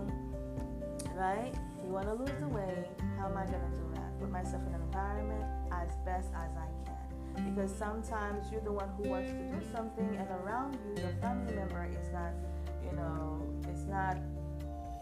right? 1.15 1.53
Want 1.93 2.07
to 2.07 2.15
lose 2.15 2.33
the 2.41 2.49
weight. 2.49 2.89
How 3.19 3.29
am 3.29 3.37
I 3.37 3.45
going 3.45 3.61
to 3.61 3.77
do 3.77 3.85
that? 4.01 4.19
Put 4.19 4.31
myself 4.33 4.63
in 4.67 4.73
an 4.73 4.81
environment 4.81 5.45
as 5.71 5.93
best 6.07 6.33
as 6.33 6.49
I 6.57 6.65
can. 6.89 7.53
Because 7.53 7.69
sometimes 7.69 8.51
you're 8.51 8.65
the 8.65 8.73
one 8.73 8.89
who 8.97 9.11
wants 9.11 9.29
to 9.29 9.37
do 9.37 9.61
something, 9.77 10.17
and 10.17 10.27
around 10.41 10.79
you, 10.81 11.03
your 11.03 11.13
family 11.21 11.53
member 11.53 11.85
is 11.93 12.09
not, 12.09 12.33
you 12.81 12.97
know, 12.97 13.45
it's 13.69 13.85
not, 13.85 14.17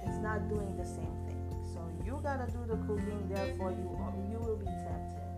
it's 0.03 0.19
not 0.19 0.49
doing 0.51 0.75
the 0.75 0.85
same 0.85 1.15
thing. 1.31 1.39
So 1.71 1.79
you 2.03 2.19
gotta 2.25 2.51
do 2.51 2.59
the 2.67 2.75
cooking. 2.83 3.23
Therefore, 3.31 3.71
you 3.71 3.87
you 4.27 4.43
will 4.43 4.59
be 4.59 4.67
tempted. 4.67 5.31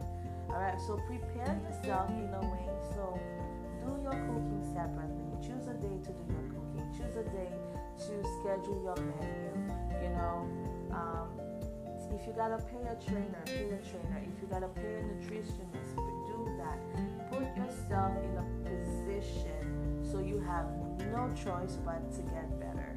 All 0.48 0.56
right. 0.56 0.80
So 0.80 0.96
prepare 1.04 1.52
yourself 1.68 2.08
in 2.16 2.32
a 2.32 2.40
way. 2.48 2.64
So 2.96 3.20
do 3.84 4.00
your 4.00 4.16
cooking 4.24 4.64
separately. 4.72 5.36
Choose 5.44 5.68
a 5.68 5.76
day 5.76 6.00
to 6.00 6.10
do 6.16 6.24
your 6.32 6.48
cooking. 6.48 6.88
Choose 6.96 7.12
a 7.20 7.28
day 7.28 7.52
to 8.08 8.12
schedule 8.40 8.80
your 8.80 8.96
menu. 8.96 9.52
You 10.00 10.08
know, 10.16 10.48
um, 10.92 11.41
if 12.14 12.26
you 12.26 12.32
gotta 12.36 12.58
pay 12.58 12.82
a 12.88 12.96
trainer, 13.04 13.42
pay 13.46 13.64
a 13.64 13.80
trainer. 13.80 14.20
If 14.22 14.42
you 14.42 14.48
gotta 14.50 14.68
pay 14.68 14.96
a 14.96 15.02
nutritionist, 15.02 15.96
do 15.96 16.48
that. 16.58 16.78
Put 17.30 17.48
yourself 17.56 18.12
in 18.22 18.36
a 18.36 18.44
position 18.68 20.04
so 20.10 20.20
you 20.20 20.38
have 20.40 20.66
no 21.10 21.32
choice 21.34 21.78
but 21.84 22.12
to 22.12 22.22
get 22.22 22.48
better, 22.60 22.92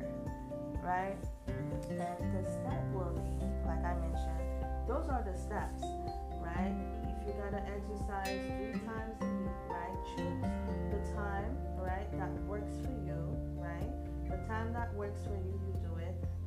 right? 0.84 1.18
And 1.48 1.72
the 1.72 2.44
step 2.44 2.84
will 2.94 3.14
be, 3.16 3.46
like 3.66 3.84
I 3.84 3.96
mentioned, 3.96 4.66
those 4.88 5.08
are 5.10 5.24
the 5.24 5.38
steps, 5.38 5.84
right? 6.42 6.76
If 7.08 7.28
you 7.28 7.34
gotta 7.42 7.64
exercise 7.66 8.40
three 8.58 8.80
times 8.86 9.16
a 9.22 9.26
week, 9.26 9.62
right? 9.70 9.98
Choose 10.16 10.44
the 10.92 11.00
time, 11.16 11.58
right, 11.78 12.12
that 12.20 12.32
works 12.44 12.78
for 12.84 12.92
you, 12.92 13.38
right? 13.56 13.90
The 14.30 14.38
time 14.48 14.74
that 14.74 14.94
works 14.94 15.24
for 15.24 15.36
you, 15.36 15.60
you 15.66 15.74
do. 15.82 15.95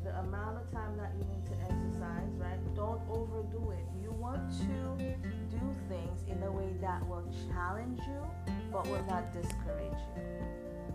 The 0.09 0.21
amount 0.21 0.57
of 0.57 0.73
time 0.73 0.97
that 0.97 1.13
you 1.19 1.25
need 1.29 1.45
to 1.53 1.57
exercise, 1.61 2.33
right? 2.41 2.59
Don't 2.75 3.03
overdo 3.11 3.73
it. 3.73 3.85
You 4.01 4.11
want 4.13 4.41
to 4.65 5.05
do 5.53 5.61
things 5.87 6.25
in 6.27 6.43
a 6.45 6.51
way 6.51 6.73
that 6.81 7.07
will 7.07 7.29
challenge 7.53 8.01
you 8.07 8.25
but 8.73 8.87
will 8.87 9.05
not 9.05 9.33
discourage 9.35 10.01
you. 10.17 10.23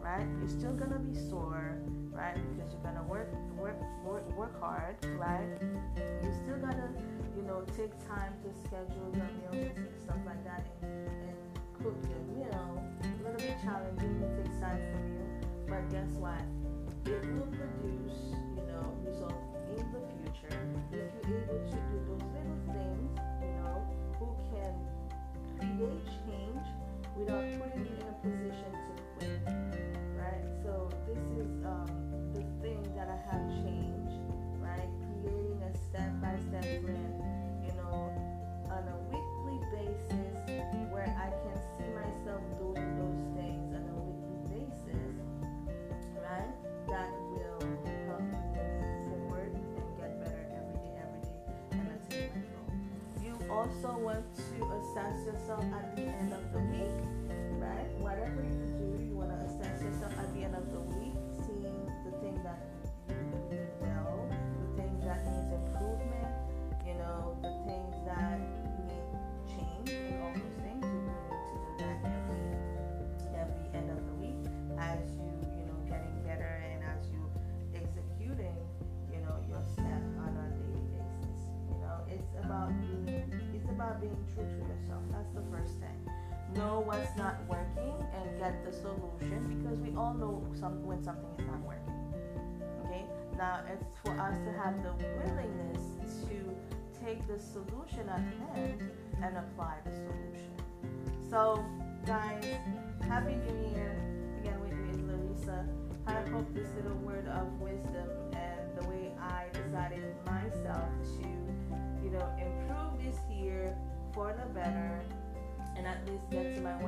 Right? 0.02 0.26
You're 0.40 0.50
still 0.50 0.74
gonna 0.74 0.98
be 0.98 1.14
sore, 1.30 1.78
right? 2.12 2.34
Because 2.58 2.74
you're 2.74 2.82
gonna 2.82 3.04
work 3.04 3.30
work 3.56 3.78
work 4.04 4.38
work 4.38 4.60
hard, 4.60 4.96
right? 5.20 5.62
You 6.24 6.34
still 6.34 6.58
gotta, 6.58 6.90
you 7.38 7.44
know, 7.44 7.62
take 7.78 7.94
time 8.08 8.34
to 8.42 8.50
schedule 8.66 9.14
your 9.14 9.30
meals 9.54 9.78
and 9.78 9.88
stuff 10.02 10.18
like 10.26 10.44
that 10.44 10.66
and, 10.82 11.08
and 11.08 11.38
cook 11.78 11.96
your 12.10 12.36
meal. 12.36 12.84
A 13.04 13.24
little 13.24 13.38
bit 13.38 13.58
challenging, 13.64 14.22
it 14.24 14.44
takes 14.44 14.60
time 14.60 14.82
from 14.92 15.06
you. 15.14 15.26
But 15.70 15.90
guess 15.92 16.10
what? 16.18 16.42
It 17.06 17.26
will 17.34 17.48
produce, 17.52 18.13
if 20.94 21.28
you're 21.28 21.42
able 21.44 21.62
to 21.66 21.78
do 21.90 21.98
those 22.08 22.26
little 22.34 22.62
things, 22.70 23.10
you 23.42 23.52
know, 23.62 23.82
who 24.20 24.28
can 24.54 24.74
create 25.58 26.06
change 26.26 26.66
without 27.18 27.46
putting 27.60 27.86
you 27.86 27.96
in 27.98 28.08
a 28.08 28.16
position 28.22 28.72
to 28.72 28.92
quit. 29.18 29.40
Right? 30.18 30.46
So 30.64 30.90
this 31.08 31.24
is 31.38 31.52
um, 31.66 31.90
the 32.34 32.44
thing 32.62 32.82
that 32.96 33.10
I 33.10 33.18
have 33.32 33.46
changed, 33.64 34.22
right? 34.62 34.90
Creating 35.22 35.62
a 35.62 35.72
step-by-step 35.90 36.84
plan, 36.84 37.23
want 54.04 54.26
to 54.36 54.66
assess 54.66 55.26
yourself 55.26 55.64
at 55.74 55.96
the 55.96 56.02
end 56.02 56.34
of 56.34 56.52
the 56.52 56.60
week, 56.60 56.92
right? 57.58 57.88
Whatever 58.00 58.44
you 58.44 58.73
being 84.04 84.26
true 84.36 84.44
to 84.44 84.60
yourself. 84.68 85.04
That's 85.12 85.32
the 85.32 85.44
first 85.50 85.80
thing. 85.80 85.96
Know 86.56 86.84
what's 86.86 87.16
not 87.18 87.40
working 87.48 87.96
and 88.14 88.38
get 88.38 88.64
the 88.66 88.72
solution 88.72 89.40
because 89.48 89.80
we 89.80 89.96
all 89.96 90.14
know 90.14 90.44
some 90.60 90.84
when 90.86 91.02
something 91.04 91.32
is 91.40 91.48
not 91.48 91.62
working. 91.64 91.96
Okay? 92.86 93.06
Now 93.38 93.62
it's 93.72 93.96
for 94.04 94.12
us 94.20 94.38
to 94.44 94.52
have 94.60 94.76
the 94.84 94.94
willingness 95.24 95.82
to 96.28 96.38
take 97.04 97.26
the 97.28 97.40
solution 97.40 98.08
at 98.10 98.22
hand 98.54 98.92
and 99.24 99.38
apply 99.38 99.78
the 99.86 99.92
solution. 99.92 100.52
So 101.30 101.64
guys, 102.06 102.44
happy 103.08 103.36
new 103.36 103.72
year. 103.72 103.96
Again 104.42 104.60
with 104.62 104.74
me 104.74 104.92
is 104.92 105.02
Larissa. 105.02 105.66
I 106.06 106.22
hope 106.30 106.54
this 106.54 106.68
little 106.76 106.98
word 106.98 107.28
of 107.28 107.48
wisdom 107.62 108.10
and 108.34 108.60
the 108.78 108.88
way 108.90 109.12
I 109.20 109.46
decided 109.54 110.04
myself 110.26 110.92
to, 111.20 111.28
you 112.04 112.12
know, 112.12 112.30
improve 112.38 113.02
this 113.02 113.18
year 113.32 113.76
for 114.14 114.34
the 114.34 114.46
better 114.54 115.02
and 115.76 115.88
at 115.88 116.06
least 116.08 116.30
get 116.30 116.56
to 116.56 116.62
my 116.62 116.72
100%, 116.72 116.86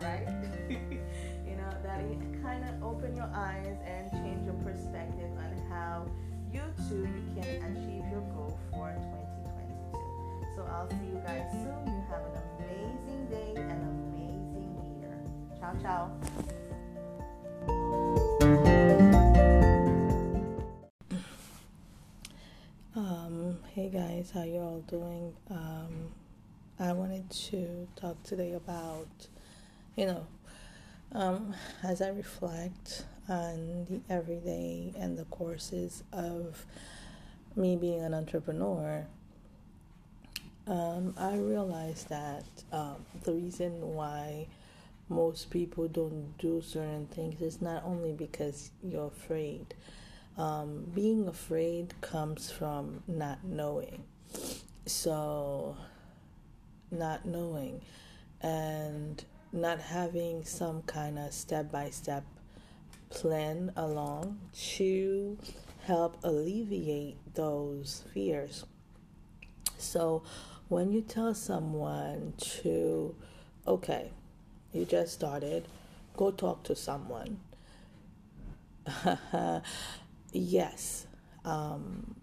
right? 0.00 0.26
you 0.70 1.56
know, 1.56 1.70
that 1.82 2.00
it 2.00 2.42
kind 2.42 2.64
of 2.64 2.82
open 2.82 3.16
your 3.16 3.30
eyes 3.34 3.76
and 3.84 4.10
change 4.12 4.44
your 4.44 4.54
perspective 4.54 5.30
on 5.38 5.56
how 5.68 6.06
you 6.52 6.62
too 6.88 7.06
you 7.06 7.42
can 7.42 7.76
achieve 7.76 8.04
your 8.10 8.22
goal 8.32 8.58
for 8.70 8.92
2022. 8.92 10.56
So 10.56 10.62
I'll 10.70 10.88
see 10.90 11.06
you 11.12 11.20
guys 11.26 11.50
soon. 11.52 11.86
You 11.86 12.04
have 12.08 12.22
an 12.22 12.42
amazing 12.58 13.26
day 13.30 13.54
and 13.56 13.82
amazing 13.82 15.00
year. 15.00 15.18
Ciao, 15.58 15.74
ciao. 15.82 16.66
Guys, 24.20 24.30
how 24.32 24.42
you 24.42 24.58
all 24.58 24.84
doing? 24.86 25.32
Um, 25.50 26.10
I 26.78 26.92
wanted 26.92 27.30
to 27.30 27.88
talk 27.96 28.22
today 28.22 28.52
about, 28.52 29.08
you 29.96 30.04
know, 30.04 30.26
um, 31.12 31.54
as 31.82 32.02
I 32.02 32.08
reflect 32.08 33.06
on 33.30 33.86
the 33.88 34.00
everyday 34.12 34.92
and 34.98 35.16
the 35.16 35.24
courses 35.26 36.02
of 36.12 36.66
me 37.56 37.76
being 37.76 38.02
an 38.02 38.12
entrepreneur, 38.12 39.06
um, 40.66 41.14
I 41.16 41.36
realized 41.36 42.10
that 42.10 42.44
um, 42.72 42.96
the 43.22 43.32
reason 43.32 43.94
why 43.94 44.48
most 45.08 45.48
people 45.48 45.88
don't 45.88 46.36
do 46.36 46.60
certain 46.60 47.06
things 47.06 47.40
is 47.40 47.62
not 47.62 47.84
only 47.86 48.12
because 48.12 48.70
you're 48.82 49.06
afraid. 49.06 49.72
Um, 50.40 50.90
being 50.94 51.28
afraid 51.28 51.92
comes 52.00 52.50
from 52.50 53.02
not 53.06 53.44
knowing. 53.44 54.04
So, 54.86 55.76
not 56.90 57.26
knowing 57.26 57.82
and 58.40 59.22
not 59.52 59.80
having 59.80 60.44
some 60.44 60.80
kind 60.84 61.18
of 61.18 61.34
step 61.34 61.70
by 61.70 61.90
step 61.90 62.24
plan 63.10 63.70
along 63.76 64.40
to 64.78 65.36
help 65.84 66.16
alleviate 66.24 67.18
those 67.34 68.04
fears. 68.14 68.64
So, 69.76 70.22
when 70.68 70.90
you 70.90 71.02
tell 71.02 71.34
someone 71.34 72.32
to, 72.62 73.14
okay, 73.66 74.10
you 74.72 74.86
just 74.86 75.12
started, 75.12 75.68
go 76.16 76.30
talk 76.30 76.62
to 76.62 76.74
someone. 76.74 77.40
yes, 80.32 81.06
um, 81.44 82.14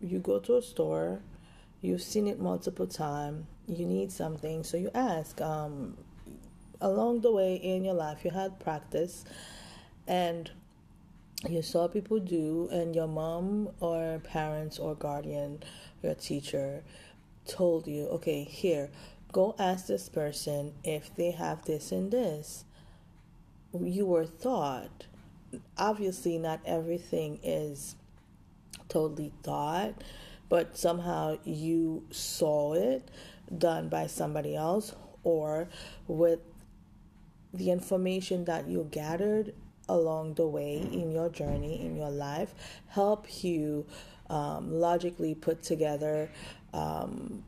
you 0.00 0.18
go 0.18 0.38
to 0.40 0.56
a 0.56 0.62
store, 0.62 1.20
you've 1.80 2.02
seen 2.02 2.26
it 2.26 2.40
multiple 2.40 2.86
times, 2.86 3.46
you 3.66 3.86
need 3.86 4.12
something, 4.12 4.64
so 4.64 4.76
you 4.76 4.90
ask. 4.94 5.40
Um, 5.40 5.96
along 6.80 7.22
the 7.22 7.32
way 7.32 7.56
in 7.56 7.84
your 7.84 7.94
life, 7.94 8.24
you 8.24 8.30
had 8.30 8.58
practice 8.60 9.24
and 10.06 10.50
you 11.48 11.62
saw 11.62 11.88
people 11.88 12.18
do, 12.20 12.68
and 12.72 12.94
your 12.94 13.06
mom 13.06 13.68
or 13.80 14.20
parents 14.24 14.78
or 14.78 14.94
guardian, 14.94 15.62
your 16.02 16.14
teacher 16.14 16.82
told 17.46 17.86
you, 17.86 18.06
okay, 18.08 18.44
here, 18.44 18.90
go 19.32 19.54
ask 19.58 19.86
this 19.86 20.08
person 20.08 20.72
if 20.84 21.14
they 21.16 21.32
have 21.32 21.64
this 21.64 21.92
and 21.92 22.10
this. 22.10 22.64
You 23.78 24.06
were 24.06 24.26
taught, 24.26 25.06
obviously, 25.76 26.38
not 26.38 26.60
everything 26.64 27.40
is 27.42 27.96
totally 28.88 29.32
thought, 29.42 29.94
but 30.48 30.76
somehow 30.76 31.38
you 31.44 32.04
saw 32.10 32.74
it 32.74 33.08
done 33.58 33.88
by 33.88 34.06
somebody 34.06 34.54
else 34.56 34.94
or 35.22 35.68
with 36.06 36.40
the 37.52 37.70
information 37.70 38.44
that 38.44 38.66
you 38.66 38.86
gathered 38.90 39.54
along 39.88 40.34
the 40.34 40.46
way 40.46 40.76
in 40.76 41.12
your 41.12 41.28
journey 41.28 41.84
in 41.84 41.94
your 41.94 42.10
life 42.10 42.54
help 42.88 43.44
you 43.44 43.84
um, 44.30 44.72
logically 44.72 45.34
put 45.34 45.62
together 45.62 46.30
um, 46.72 47.44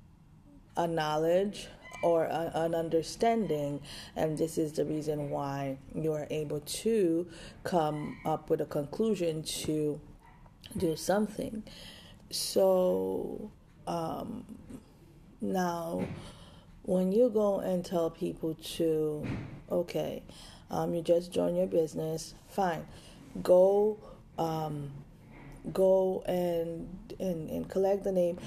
a 0.76 0.86
knowledge 0.86 1.68
or 2.02 2.24
a, 2.24 2.50
an 2.54 2.74
understanding 2.74 3.80
and 4.14 4.36
this 4.38 4.58
is 4.58 4.72
the 4.72 4.84
reason 4.84 5.30
why 5.30 5.78
you 5.94 6.12
are 6.12 6.26
able 6.30 6.60
to 6.60 7.26
come 7.64 8.16
up 8.24 8.50
with 8.50 8.60
a 8.60 8.66
conclusion 8.66 9.42
to 9.42 10.00
do 10.76 10.96
something. 10.96 11.62
So 12.30 13.50
um, 13.86 14.44
now 15.40 16.06
when 16.82 17.12
you 17.12 17.30
go 17.30 17.60
and 17.60 17.84
tell 17.84 18.10
people 18.10 18.54
to 18.54 19.26
okay 19.70 20.22
um, 20.70 20.94
you 20.94 21.02
just 21.02 21.32
join 21.32 21.54
your 21.56 21.66
business 21.66 22.34
fine. 22.48 22.86
Go 23.42 23.98
um, 24.38 24.90
go 25.72 26.22
and, 26.26 26.88
and 27.18 27.50
and 27.50 27.68
collect 27.68 28.04
the 28.04 28.12
name 28.12 28.38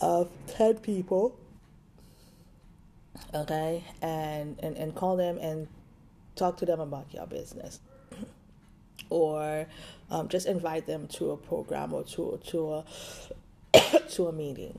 of 0.00 0.30
10 0.48 0.78
people 0.78 1.36
okay 3.34 3.84
and, 4.02 4.58
and 4.62 4.76
and 4.76 4.94
call 4.94 5.16
them 5.16 5.38
and 5.38 5.68
talk 6.36 6.56
to 6.58 6.66
them 6.66 6.80
about 6.80 7.12
your 7.12 7.26
business. 7.26 7.80
Or 9.08 9.66
um, 10.08 10.28
just 10.28 10.46
invite 10.46 10.86
them 10.86 11.08
to 11.14 11.32
a 11.32 11.36
program 11.36 11.92
or 11.92 12.04
to 12.04 12.38
to 12.46 12.72
a 12.74 12.84
to 14.10 14.26
a 14.28 14.32
meeting. 14.32 14.78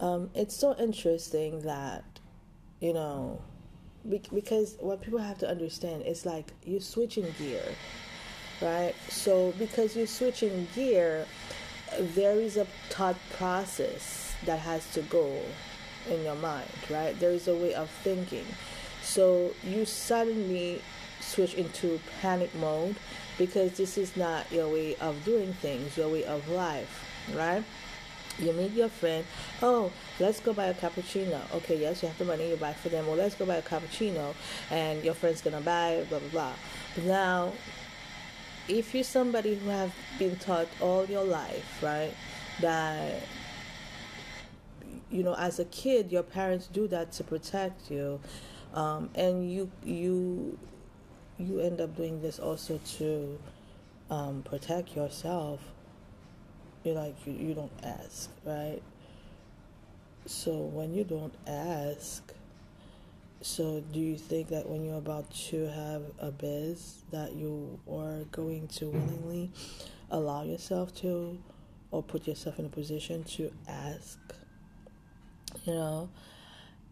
Um, 0.00 0.28
it's 0.34 0.54
so 0.54 0.76
interesting 0.76 1.62
that 1.62 2.04
you 2.80 2.92
know 2.92 3.40
because 4.34 4.76
what 4.80 5.00
people 5.00 5.18
have 5.18 5.38
to 5.38 5.48
understand 5.48 6.02
is 6.02 6.26
like 6.26 6.52
you're 6.64 6.80
switching 6.80 7.26
gear 7.38 7.62
right? 8.60 8.94
So 9.08 9.52
because 9.58 9.96
you're 9.96 10.06
switching 10.06 10.66
gear 10.74 11.26
there 12.00 12.38
is 12.38 12.56
a 12.56 12.66
thought 12.90 13.16
process 13.36 14.34
that 14.44 14.58
has 14.58 14.90
to 14.92 15.02
go 15.02 15.40
in 16.10 16.24
your 16.24 16.34
mind 16.36 16.68
right 16.90 17.18
there 17.20 17.30
is 17.30 17.48
a 17.48 17.54
way 17.54 17.74
of 17.74 17.88
thinking 17.88 18.44
so 19.02 19.52
you 19.64 19.84
suddenly 19.84 20.80
switch 21.20 21.54
into 21.54 22.00
panic 22.20 22.54
mode 22.56 22.96
because 23.36 23.76
this 23.76 23.98
is 23.98 24.16
not 24.16 24.50
your 24.50 24.68
way 24.68 24.96
of 24.96 25.24
doing 25.24 25.52
things 25.54 25.96
your 25.96 26.08
way 26.08 26.24
of 26.24 26.48
life 26.48 27.04
right 27.34 27.64
you 28.38 28.52
meet 28.52 28.72
your 28.72 28.88
friend, 28.88 29.24
oh, 29.62 29.90
let's 30.20 30.40
go 30.40 30.52
buy 30.52 30.66
a 30.66 30.74
cappuccino. 30.74 31.40
Okay, 31.56 31.76
yes, 31.76 32.02
you 32.02 32.08
have 32.08 32.18
the 32.18 32.24
money, 32.24 32.50
you 32.50 32.56
buy 32.56 32.72
for 32.72 32.88
them. 32.88 33.06
Well, 33.06 33.16
let's 33.16 33.34
go 33.34 33.44
buy 33.44 33.56
a 33.56 33.62
cappuccino, 33.62 34.34
and 34.70 35.02
your 35.02 35.14
friend's 35.14 35.40
gonna 35.40 35.60
buy, 35.60 36.04
blah, 36.08 36.20
blah, 36.20 36.28
blah. 36.28 36.52
Now, 37.04 37.52
if 38.68 38.94
you're 38.94 39.04
somebody 39.04 39.56
who 39.56 39.70
have 39.70 39.92
been 40.18 40.36
taught 40.36 40.68
all 40.80 41.04
your 41.06 41.24
life, 41.24 41.82
right, 41.82 42.14
that 42.60 43.22
you 45.10 45.22
know, 45.22 45.34
as 45.34 45.58
a 45.58 45.64
kid, 45.66 46.12
your 46.12 46.22
parents 46.22 46.66
do 46.66 46.86
that 46.88 47.12
to 47.12 47.24
protect 47.24 47.90
you, 47.90 48.20
um, 48.74 49.10
and 49.14 49.50
you 49.50 49.70
you 49.84 50.58
you 51.38 51.60
end 51.60 51.80
up 51.80 51.96
doing 51.96 52.20
this 52.20 52.38
also 52.38 52.80
to 52.98 53.38
um, 54.10 54.42
protect 54.42 54.96
yourself 54.96 55.60
you're 56.84 56.94
like 56.94 57.14
you, 57.26 57.32
you 57.32 57.54
don't 57.54 57.72
ask, 57.82 58.30
right? 58.44 58.80
So 60.26 60.56
when 60.56 60.94
you 60.94 61.04
don't 61.04 61.34
ask, 61.46 62.32
so 63.40 63.82
do 63.92 63.98
you 63.98 64.16
think 64.16 64.48
that 64.48 64.68
when 64.68 64.84
you're 64.84 64.98
about 64.98 65.30
to 65.50 65.68
have 65.68 66.02
a 66.18 66.30
biz 66.30 67.02
that 67.10 67.34
you 67.34 67.78
are 67.90 68.24
going 68.32 68.68
to 68.68 68.86
willingly 68.86 69.50
allow 70.10 70.42
yourself 70.42 70.94
to 70.96 71.38
or 71.90 72.02
put 72.02 72.26
yourself 72.26 72.58
in 72.58 72.66
a 72.66 72.70
position 72.70 73.24
to 73.24 73.50
ask? 73.66 74.18
You 75.68 75.74
know? 75.74 76.08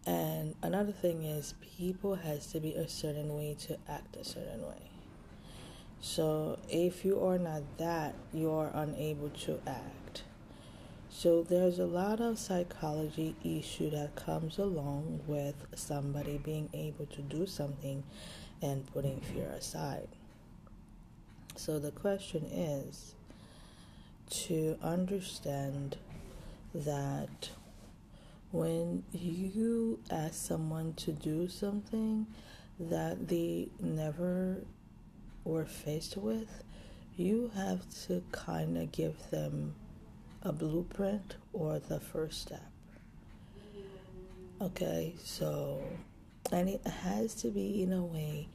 And 0.04 0.54
another 0.62 0.92
thing 0.92 1.24
is 1.24 1.54
people 1.78 2.14
has 2.14 2.46
to 2.48 2.60
be 2.60 2.74
a 2.74 2.86
certain 2.86 3.34
way 3.34 3.56
to 3.60 3.78
act 3.88 4.16
a 4.16 4.24
certain 4.24 4.60
way. 4.62 4.90
So 6.00 6.58
if 6.68 7.02
you 7.02 7.24
are 7.24 7.38
not 7.38 7.62
that, 7.78 8.14
you 8.34 8.52
are 8.52 8.70
unable 8.74 9.30
to 9.30 9.58
act. 9.66 10.24
So 11.08 11.42
there's 11.42 11.78
a 11.78 11.86
lot 11.86 12.20
of 12.20 12.38
psychology 12.38 13.34
issue 13.42 13.88
that 13.90 14.14
comes 14.14 14.58
along 14.58 15.22
with 15.26 15.54
somebody 15.74 16.36
being 16.36 16.68
able 16.74 17.06
to 17.06 17.22
do 17.22 17.46
something 17.46 18.04
and 18.60 18.86
putting 18.92 19.20
fear 19.22 19.48
aside. 19.48 20.08
So 21.56 21.78
the 21.78 21.92
question 21.92 22.44
is 22.44 23.14
to 24.44 24.76
understand 24.82 25.96
that 26.74 27.48
when 28.52 29.02
you 29.12 29.98
ask 30.10 30.34
someone 30.34 30.94
to 30.94 31.12
do 31.12 31.48
something 31.48 32.26
that 32.78 33.28
they 33.28 33.68
never 33.80 34.62
were 35.44 35.64
faced 35.64 36.16
with, 36.16 36.62
you 37.16 37.50
have 37.54 37.80
to 38.06 38.22
kind 38.32 38.76
of 38.76 38.92
give 38.92 39.30
them 39.30 39.74
a 40.42 40.52
blueprint 40.52 41.36
or 41.52 41.78
the 41.78 41.98
first 41.98 42.42
step. 42.42 42.70
Okay, 44.60 45.14
so, 45.22 45.82
and 46.50 46.68
it 46.68 46.86
has 46.86 47.34
to 47.36 47.48
be 47.48 47.82
in 47.82 47.92
a 47.92 48.02
way 48.02 48.48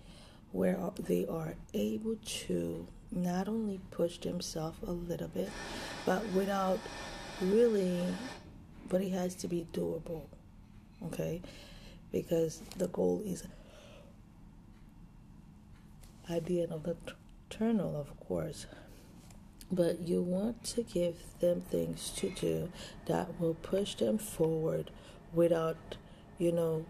where 0.52 0.78
they 1.00 1.26
are 1.28 1.54
able 1.74 2.16
to 2.24 2.88
not 3.12 3.48
only 3.48 3.80
push 3.92 4.18
themselves 4.18 4.78
a 4.88 4.92
little 4.92 5.28
bit, 5.28 5.50
but 6.06 6.26
without 6.30 6.80
really, 7.42 8.02
but 8.92 9.02
it 9.02 9.14
has 9.14 9.34
to 9.36 9.48
be 9.48 9.66
doable. 9.72 10.26
Okay, 11.06 11.42
because 12.12 12.62
the 12.78 12.90
goal 12.90 13.24
is 13.26 13.48
at 16.30 16.46
the 16.46 16.62
end 16.62 16.74
of 16.74 16.84
the 16.84 16.98
tunnel, 17.50 18.00
of 18.00 18.20
course. 18.28 18.66
But 19.72 20.02
you 20.02 20.22
want 20.22 20.66
to 20.66 20.84
give 20.84 21.16
them 21.40 21.62
things 21.62 22.12
to 22.18 22.30
do 22.30 22.70
that 23.06 23.40
will 23.40 23.54
push 23.54 23.96
them 23.96 24.18
forward 24.18 24.92
without, 25.34 25.96
you 26.38 26.52
know, 26.52 26.86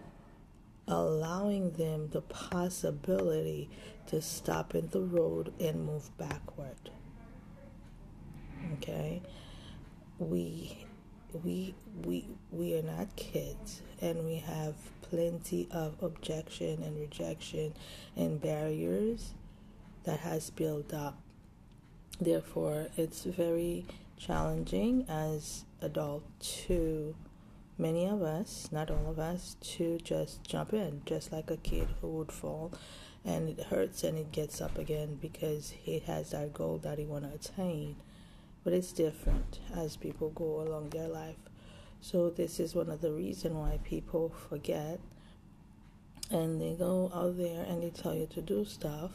allowing 0.87 1.73
them 1.73 2.09
the 2.09 2.21
possibility 2.21 3.69
to 4.07 4.19
stop 4.19 4.73
in 4.73 4.89
the 4.89 5.01
road 5.01 5.53
and 5.59 5.85
move 5.85 6.09
backward. 6.17 6.89
Okay? 8.73 9.21
We 10.17 10.85
we 11.43 11.73
we 12.05 12.25
we 12.51 12.75
are 12.77 12.83
not 12.83 13.15
kids 13.15 13.81
and 14.01 14.25
we 14.25 14.37
have 14.37 14.75
plenty 15.01 15.67
of 15.71 16.01
objection 16.01 16.81
and 16.83 16.99
rejection 16.99 17.73
and 18.15 18.41
barriers 18.41 19.33
that 20.03 20.19
has 20.19 20.49
built 20.49 20.93
up. 20.93 21.17
Therefore 22.19 22.87
it's 22.97 23.23
very 23.23 23.85
challenging 24.17 25.05
as 25.09 25.65
adult 25.81 26.23
to 26.39 27.15
many 27.77 28.05
of 28.05 28.21
us 28.21 28.69
not 28.71 28.91
all 28.91 29.09
of 29.09 29.17
us 29.17 29.55
to 29.61 29.97
just 30.03 30.43
jump 30.43 30.71
in 30.73 31.01
just 31.05 31.31
like 31.31 31.49
a 31.49 31.57
kid 31.57 31.87
who 31.99 32.07
would 32.07 32.31
fall 32.31 32.71
and 33.25 33.49
it 33.49 33.63
hurts 33.65 34.03
and 34.03 34.17
it 34.17 34.31
gets 34.31 34.61
up 34.61 34.77
again 34.77 35.17
because 35.19 35.71
he 35.71 35.97
has 35.99 36.31
that 36.31 36.53
goal 36.53 36.77
that 36.77 36.99
he 36.99 37.05
want 37.05 37.23
to 37.23 37.33
attain 37.33 37.95
but 38.63 38.73
it's 38.73 38.91
different 38.91 39.59
as 39.75 39.97
people 39.97 40.29
go 40.29 40.61
along 40.61 40.89
their 40.89 41.07
life. 41.07 41.37
So 42.01 42.29
this 42.29 42.59
is 42.59 42.75
one 42.75 42.89
of 42.89 43.01
the 43.01 43.11
reason 43.11 43.57
why 43.57 43.79
people 43.83 44.33
forget 44.49 44.99
and 46.31 46.61
they 46.61 46.73
go 46.73 47.11
out 47.13 47.37
there 47.37 47.63
and 47.63 47.83
they 47.83 47.89
tell 47.89 48.15
you 48.15 48.25
to 48.27 48.41
do 48.41 48.65
stuff 48.65 49.11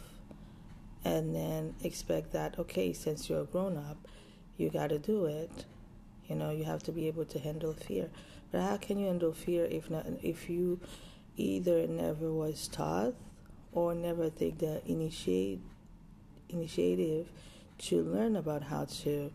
and 1.04 1.34
then 1.34 1.74
expect 1.82 2.32
that 2.32 2.58
okay, 2.58 2.92
since 2.92 3.28
you're 3.28 3.42
a 3.42 3.44
grown 3.44 3.76
up, 3.76 3.96
you 4.56 4.70
got 4.70 4.88
to 4.88 4.98
do 4.98 5.26
it. 5.26 5.64
You 6.28 6.34
know, 6.34 6.50
you 6.50 6.64
have 6.64 6.82
to 6.84 6.92
be 6.92 7.06
able 7.06 7.24
to 7.26 7.38
handle 7.38 7.72
fear. 7.72 8.10
But 8.50 8.62
how 8.62 8.76
can 8.76 8.98
you 8.98 9.06
handle 9.06 9.32
fear 9.32 9.64
if 9.66 9.90
not 9.90 10.06
if 10.22 10.50
you 10.50 10.80
either 11.36 11.86
never 11.86 12.32
was 12.32 12.68
taught 12.68 13.14
or 13.72 13.94
never 13.94 14.30
take 14.30 14.58
the 14.58 14.82
initiate 14.86 15.60
initiative 16.48 17.28
to 17.78 18.02
learn 18.02 18.36
about 18.36 18.62
how 18.64 18.84
to 18.84 19.30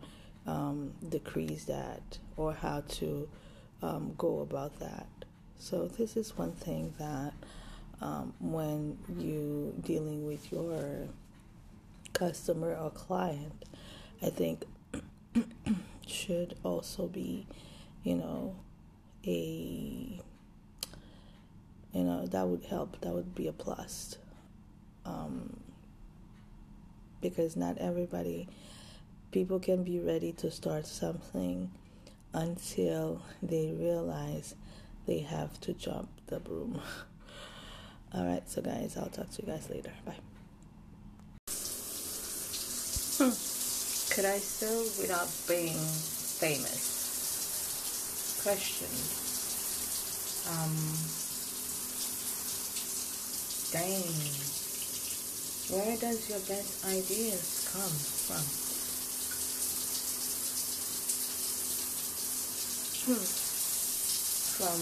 um, 0.48 0.94
decrease 1.08 1.66
that 1.66 2.18
or 2.38 2.54
how 2.54 2.82
to 2.82 3.30
um, 3.82 4.14
go 4.18 4.40
about 4.40 4.80
that. 4.80 5.08
So 5.58 5.88
this 5.88 6.18
is 6.18 6.38
one 6.38 6.54
thing 6.54 6.94
that 6.98 7.34
um, 8.02 8.34
when 8.40 8.98
you 9.18 9.76
dealing 9.82 10.26
with 10.26 10.52
your 10.52 11.08
customer 12.14 12.76
or 12.76 12.90
client, 12.90 13.66
I 14.22 14.30
think 14.30 14.66
should 16.08 16.56
also 16.64 17.08
be, 17.08 17.46
you 18.04 18.16
know, 18.16 18.56
a 19.26 20.20
you 21.94 22.04
know 22.04 22.26
that 22.26 22.48
would 22.48 22.64
help 22.66 23.00
that 23.02 23.14
would 23.14 23.36
be 23.36 23.48
a 23.48 23.52
plus 23.52 24.18
um, 25.06 25.60
because 27.22 27.56
not 27.56 27.78
everybody 27.78 28.48
people 29.32 29.60
can 29.60 29.84
be 29.84 30.00
ready 30.00 30.32
to 30.34 30.52
start 30.52 30.86
something 30.86 31.72
until 32.34 33.22
they 33.42 33.74
realize 33.78 34.56
they 35.06 35.20
have 35.20 35.60
to 35.62 35.74
jump 35.74 36.10
the 36.28 36.40
broom. 36.40 36.82
All 38.14 38.26
right 38.26 38.48
so 38.50 38.62
guys 38.62 38.98
i'll 38.98 39.08
talk 39.08 39.30
to 39.32 39.42
you 39.42 39.48
guys 39.48 39.70
later. 39.70 39.92
Bye. 40.06 40.16
Hmm. 43.18 43.30
could 44.16 44.26
i 44.26 44.38
still 44.38 44.82
without 45.00 45.30
being 45.48 45.78
famous? 45.78 47.00
Question. 48.44 48.90
Um 50.52 50.76
dang 53.72 54.61
where 55.70 55.98
does 55.98 56.30
your 56.30 56.40
best 56.40 56.86
ideas 56.86 57.70
come 57.72 57.96
from 58.26 58.44
hmm. 63.06 63.26
from 64.58 64.80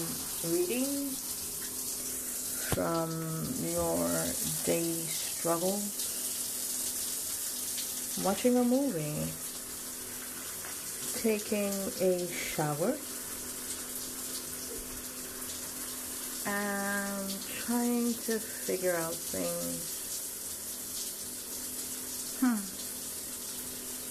reading 0.52 1.10
from 2.74 3.10
your 3.72 4.08
day 4.64 4.92
struggles 5.06 6.00
watching 8.24 8.56
a 8.56 8.64
movie 8.64 9.30
taking 11.20 11.72
a 12.00 12.26
shower 12.26 12.96
and 16.46 17.30
trying 17.66 18.14
to 18.14 18.38
figure 18.38 18.96
out 18.96 19.12
things. 19.12 19.99
Hmm. 22.40 22.56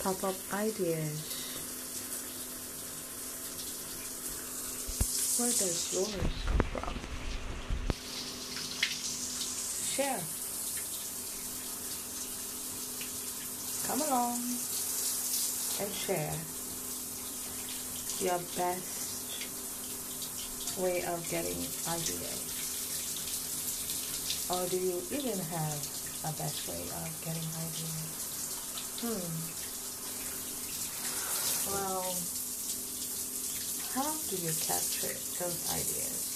Pop 0.04 0.24
up 0.24 0.36
ideas. 0.54 1.18
Where 5.40 5.50
does 5.50 5.94
yours 5.96 6.14
come 6.46 6.64
from? 6.70 6.94
Share. 9.96 10.22
Come 13.88 14.02
along 14.08 14.38
and 15.82 15.92
share 15.92 16.38
your 18.22 18.40
best 18.56 19.00
way 20.78 21.02
of 21.02 21.28
getting 21.32 21.66
ideas? 21.90 22.46
Or 24.52 24.68
do 24.70 24.78
you 24.78 25.02
even 25.18 25.40
have 25.40 25.99
a 26.26 26.32
best 26.36 26.68
way 26.68 26.82
of 26.84 27.08
getting 27.24 27.48
ideas? 27.56 29.00
Hmm. 29.00 29.24
Well, 31.72 32.12
how 33.96 34.12
do 34.28 34.36
you 34.36 34.52
capture 34.60 35.16
those 35.40 35.64
ideas? 35.72 36.28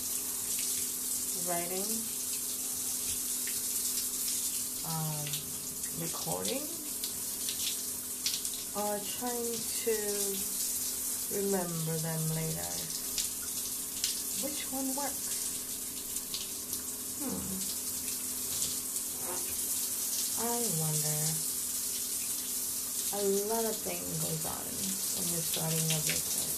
Writing, 1.50 1.84
um, 4.88 5.28
recording, 6.00 6.64
or 8.80 8.96
trying 9.20 9.52
to 9.84 9.96
remember 11.36 11.96
them 12.00 12.24
later? 12.40 12.72
Which 14.48 14.64
one 14.72 14.96
works? 14.96 15.44
Hmm. 17.20 17.73
I 20.44 20.60
wonder. 20.76 21.24
A 23.16 23.24
lot 23.48 23.64
of 23.64 23.76
things 23.80 24.04
goes 24.20 24.44
on 24.44 24.60
when 25.16 25.24
you're 25.32 25.40
starting 25.40 25.88
your 25.88 26.04
business. 26.04 26.52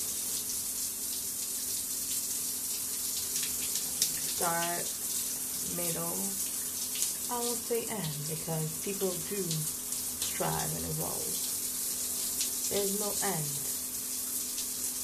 Start, 4.42 4.90
middle, 5.78 6.18
I 7.30 7.38
won't 7.46 7.62
say 7.62 7.86
end 7.86 8.26
because 8.26 8.66
people 8.82 9.14
do 9.30 9.42
strive 9.46 10.72
and 10.82 10.86
evolve. 10.90 11.30
There's 12.74 12.98
no 12.98 13.14
end. 13.22 13.54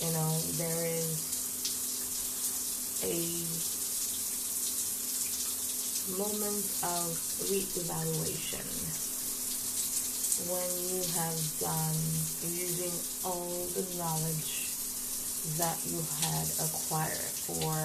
You 0.01 0.09
know, 0.17 0.41
there 0.57 0.81
is 0.89 1.21
a 3.05 3.70
moment 6.17 6.65
of 6.83 7.07
reevaluation 7.47 8.65
when 10.49 10.71
you 10.89 11.03
have 11.13 11.37
done 11.61 11.99
using 12.49 12.91
all 13.23 13.67
the 13.77 13.85
knowledge 13.95 14.67
that 15.57 15.77
you 15.85 16.01
had 16.21 16.47
acquired 16.65 17.31
for 17.45 17.75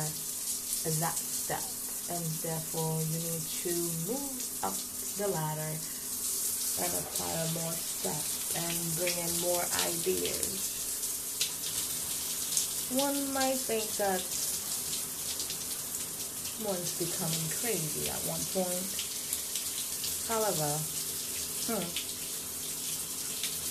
that 1.00 1.16
step 1.16 1.62
and 2.10 2.24
therefore 2.42 3.00
you 3.12 3.18
need 3.30 3.46
to 3.62 3.74
move 4.08 4.38
up 4.62 4.76
the 5.18 5.28
ladder 5.28 5.72
and 6.78 6.90
acquire 7.00 7.46
more 7.54 7.72
steps 7.72 8.52
and 8.56 8.76
bring 9.00 9.16
in 9.16 9.32
more 9.40 9.64
ideas. 9.88 10.76
One 12.92 13.32
might 13.32 13.58
think 13.58 13.84
that 13.96 14.22
one's 16.64 16.96
becoming 16.96 17.46
crazy 17.60 18.08
at 18.08 18.22
one 18.24 18.40
point. 18.56 18.88
However, 20.24 20.72
hmm, 21.68 21.84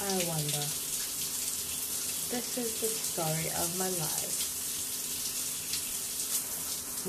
I 0.06 0.14
wonder. 0.30 0.66
This 2.30 2.58
is 2.58 2.82
the 2.82 2.90
story 2.90 3.50
of 3.58 3.80
my 3.80 3.90
life. 3.90 4.38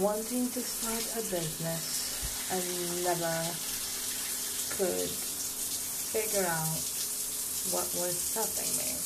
Wanting 0.01 0.49
to 0.51 0.61
start 0.61 1.05
a 1.19 1.23
business 1.29 2.07
and 2.53 2.65
never 3.05 3.37
could 4.77 5.11
figure 6.09 6.47
out 6.47 6.81
what 7.73 7.89
was 8.01 8.17
stopping 8.17 8.73
me. 8.81 8.97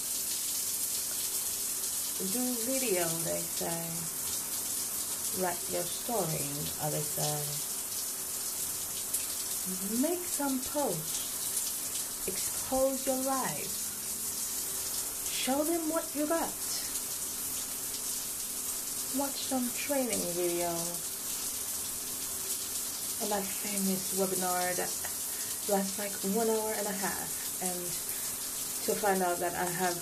Do 2.31 2.43
video, 2.69 3.09
they 3.25 3.41
say 3.41 4.30
write 5.39 5.63
your 5.71 5.83
story, 5.83 6.43
say. 6.99 7.71
Make 10.03 10.19
some 10.19 10.59
posts. 10.59 12.27
Expose 12.27 13.07
your 13.07 13.23
life. 13.23 13.71
Show 15.31 15.63
them 15.65 15.89
what 15.91 16.05
you 16.15 16.27
got. 16.27 16.51
Watch 19.19 19.39
some 19.47 19.71
training 19.79 20.21
video. 20.35 20.71
My 23.29 23.41
famous 23.41 24.19
webinar 24.19 24.75
that 24.77 24.91
lasts 25.71 25.99
like 25.99 26.13
one 26.35 26.49
hour 26.51 26.73
and 26.77 26.87
a 26.87 26.93
half 26.93 27.63
and 27.63 27.79
to 28.87 28.95
find 28.99 29.23
out 29.23 29.39
that 29.39 29.55
I 29.55 29.67
have 29.67 29.99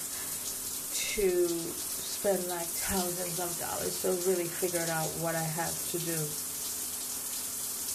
to 1.19 1.88
spend 2.19 2.43
like 2.51 2.67
thousands 2.67 3.39
of 3.39 3.47
dollars 3.63 4.03
to 4.03 4.11
really 4.27 4.51
figure 4.51 4.83
out 4.91 5.07
what 5.23 5.39
I 5.39 5.47
have 5.55 5.71
to 5.95 5.99
do. 6.03 6.19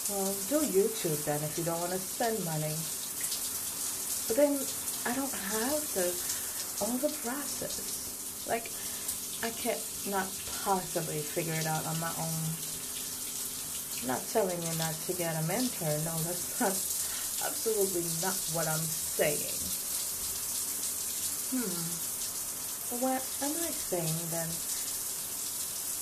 Well, 0.07 0.31
do 0.47 0.63
YouTube 0.63 1.19
then 1.27 1.43
if 1.43 1.59
you 1.59 1.67
don't 1.67 1.79
want 1.83 1.91
to 1.91 1.99
spend 1.99 2.39
money. 2.47 2.71
But 4.31 4.39
then 4.39 4.55
I 5.03 5.11
don't 5.11 5.27
have 5.27 5.83
the 5.91 6.07
all 6.79 6.95
the 7.03 7.11
process. 7.19 8.47
Like 8.47 8.71
I 9.43 9.51
can't 9.59 9.83
not 10.07 10.31
possibly 10.63 11.19
figure 11.19 11.59
it 11.59 11.67
out 11.67 11.83
on 11.83 11.99
my 11.99 12.11
own. 12.15 12.43
I'm 14.03 14.07
not 14.07 14.23
telling 14.31 14.55
you 14.55 14.71
not 14.79 14.95
to 15.03 15.11
get 15.19 15.35
a 15.35 15.43
mentor. 15.51 15.91
No, 16.07 16.15
that's 16.23 16.59
not 16.63 16.71
absolutely 17.43 18.07
not 18.23 18.39
what 18.55 18.71
I'm 18.71 18.87
saying. 18.87 19.51
Hmm. 21.51 22.12
What 22.99 23.25
am 23.41 23.49
I 23.49 23.73
saying 23.73 24.21
then? 24.29 24.45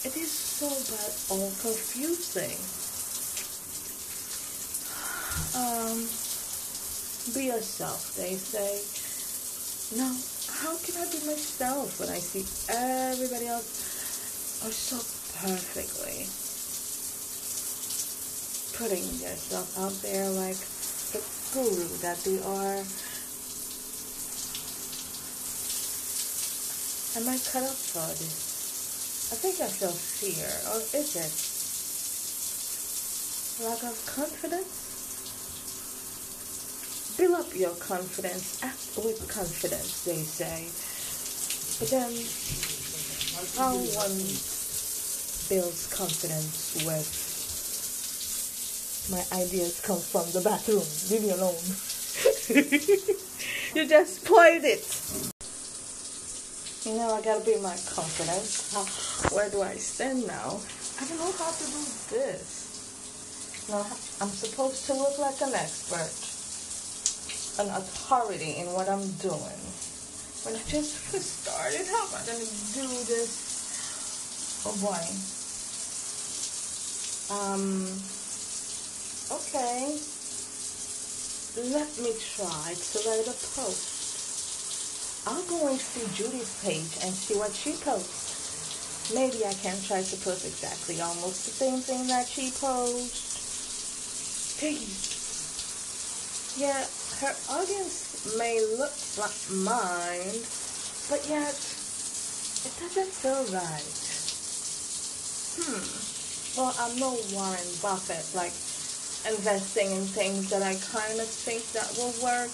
It 0.03 0.17
is 0.19 0.31
so 0.31 0.67
bad 0.67 1.13
or 1.31 1.47
confusing. 1.63 2.59
Um, 5.55 6.03
be 7.33 7.47
yourself, 7.47 8.15
they 8.17 8.35
say. 8.35 8.83
Now, 9.95 10.11
how 10.51 10.75
can 10.83 10.99
I 10.99 11.07
be 11.07 11.23
myself 11.31 11.97
when 11.97 12.09
I 12.09 12.19
see 12.19 12.43
everybody 12.67 13.47
else 13.47 14.67
are 14.67 14.75
so 14.75 14.99
perfectly 15.47 16.27
putting 18.75 19.07
themselves 19.23 19.79
out 19.79 19.95
there 20.03 20.27
like 20.31 20.59
the 21.15 21.23
guru 21.55 21.87
that 22.03 22.19
they 22.27 22.41
are 22.43 22.83
Am 27.13 27.27
I 27.27 27.37
cut 27.39 27.63
up 27.63 27.75
for 27.75 28.07
this? 28.15 29.31
I 29.33 29.35
think 29.35 29.59
I 29.59 29.67
feel 29.67 29.91
fear, 29.91 30.47
or 30.71 30.79
is 30.79 31.11
it 31.19 31.27
lack 33.67 33.83
of 33.83 33.99
confidence? 34.07 34.87
Build 37.17 37.35
up 37.35 37.53
your 37.53 37.75
confidence, 37.75 38.63
act 38.63 38.95
with 39.03 39.27
confidence, 39.27 40.05
they 40.05 40.23
say. 40.23 40.71
But 41.83 41.91
then, 41.91 42.15
how 43.59 43.75
one 43.75 44.15
builds 45.51 45.91
confidence 45.91 46.79
with 46.85 47.11
my 49.11 49.19
ideas 49.37 49.81
come 49.83 49.99
from 49.99 50.31
the 50.31 50.39
bathroom. 50.39 50.87
Leave 51.11 51.23
me 51.27 51.31
alone. 51.35 51.59
you 53.75 53.83
just 53.85 54.23
spoiled 54.23 54.63
it. 54.63 54.87
You 56.83 56.97
know, 56.97 57.13
I 57.13 57.21
gotta 57.21 57.45
be 57.45 57.57
my 57.61 57.77
confidence. 57.93 58.73
Where 59.31 59.49
do 59.51 59.61
I 59.61 59.75
stand 59.75 60.25
now? 60.25 60.59
I 60.99 61.05
don't 61.05 61.19
know 61.19 61.31
how 61.37 61.51
to 61.51 61.63
do 61.63 61.85
this. 62.09 63.69
Now, 63.69 63.85
I'm 64.19 64.33
supposed 64.33 64.87
to 64.87 64.93
look 64.95 65.19
like 65.19 65.39
an 65.41 65.53
expert, 65.53 66.09
an 67.61 67.69
authority 67.77 68.57
in 68.57 68.73
what 68.73 68.89
I'm 68.89 69.05
doing. 69.21 69.61
When 70.41 70.55
I 70.57 70.63
just 70.65 70.97
started, 71.13 71.85
how 71.85 72.01
am 72.01 72.17
I 72.17 72.25
gonna 72.25 72.49
do 72.73 72.89
this? 73.05 74.65
Oh 74.65 74.73
boy. 74.81 75.05
Um, 77.29 77.85
okay. 79.37 80.01
Let 81.77 81.93
me 82.01 82.11
try 82.17 82.73
to 82.73 82.97
write 83.05 83.27
a 83.29 83.37
post. 83.53 84.00
I'll 85.27 85.43
go 85.43 85.67
and 85.67 85.79
see 85.79 86.07
Judy's 86.17 86.59
page 86.63 86.97
and 87.05 87.13
see 87.13 87.35
what 87.37 87.53
she 87.53 87.73
posts. 87.73 89.11
Maybe 89.13 89.45
I 89.45 89.53
can 89.53 89.77
try 89.85 90.01
to 90.01 90.17
post 90.17 90.45
exactly 90.45 90.99
almost 90.99 91.45
the 91.45 91.51
same 91.51 91.79
thing 91.79 92.07
that 92.07 92.27
she 92.27 92.49
posts. 92.49 94.57
Hey. 94.57 94.81
Yeah, 96.57 96.87
her 97.21 97.35
audience 97.53 98.25
may 98.37 98.61
look 98.81 98.93
like 99.21 99.37
mine, 99.61 100.41
but 101.05 101.21
yet 101.29 101.53
it 102.65 102.73
doesn't 102.81 103.13
feel 103.13 103.45
right. 103.53 103.93
Hmm. 105.53 105.85
Well, 106.57 106.73
I'm 106.81 106.97
no 106.97 107.13
Warren 107.29 107.69
Buffett, 107.81 108.25
like 108.33 108.53
investing 109.29 109.91
in 109.91 110.01
things 110.01 110.49
that 110.49 110.63
I 110.63 110.73
kind 110.89 111.19
of 111.21 111.29
think 111.29 111.61
that 111.77 111.93
will 111.93 112.09
work 112.25 112.49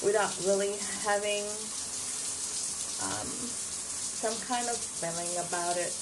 without 0.00 0.32
really 0.46 0.78
having 1.04 1.44
um, 3.02 3.26
some 3.26 4.34
kind 4.46 4.68
of 4.68 4.76
feeling 4.76 5.30
about 5.46 5.76
it. 5.76 5.94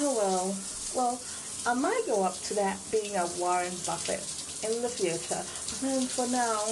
Oh 0.00 0.14
well, 0.16 0.56
well, 0.94 1.20
I 1.66 1.74
might 1.74 2.02
go 2.06 2.24
up 2.24 2.38
to 2.48 2.54
that 2.54 2.78
being 2.90 3.16
a 3.16 3.26
Warren 3.38 3.74
Buffett 3.84 4.24
in 4.64 4.80
the 4.82 4.88
future, 4.88 5.42
but 5.80 6.08
for 6.08 6.26
now, 6.28 6.64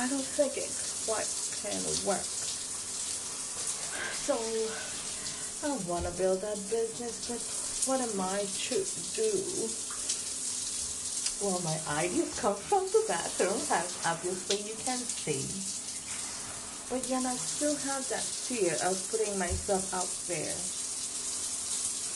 I 0.00 0.08
don't 0.08 0.24
think 0.24 0.56
it 0.56 0.72
quite 1.04 1.28
can 1.60 1.80
work. 2.08 2.24
So, 4.24 4.36
I 5.68 5.76
want 5.88 6.06
to 6.06 6.12
build 6.16 6.40
that 6.40 6.56
business, 6.70 7.28
but 7.28 7.40
what 7.88 8.00
am 8.00 8.20
I 8.20 8.44
to 8.44 8.76
do? 9.16 9.32
Well, 11.44 11.60
my 11.60 11.76
ideas 12.00 12.38
come 12.40 12.56
from 12.56 12.84
the 12.88 13.04
bathroom, 13.06 13.60
as 13.70 14.00
obviously 14.06 14.64
you 14.64 14.76
can 14.84 14.96
see. 14.96 15.83
But 16.94 17.10
yet 17.10 17.26
I 17.26 17.34
still 17.34 17.74
have 17.90 18.06
that 18.14 18.22
fear 18.22 18.70
of 18.86 18.94
putting 19.10 19.34
myself 19.34 19.90
out 19.98 20.06
there. 20.30 20.54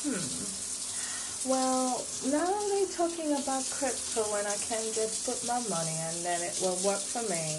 Hmm. 0.07 0.23
Well, 1.51 1.99
now 2.31 2.47
they're 2.47 2.95
talking 2.95 3.35
about 3.35 3.67
crypto 3.75 4.23
and 4.39 4.47
I 4.47 4.55
can 4.71 4.79
just 4.95 5.27
put 5.27 5.43
my 5.51 5.59
money 5.67 5.99
and 5.99 6.23
then 6.23 6.47
it 6.47 6.63
will 6.63 6.79
work 6.87 7.03
for 7.03 7.27
me. 7.27 7.59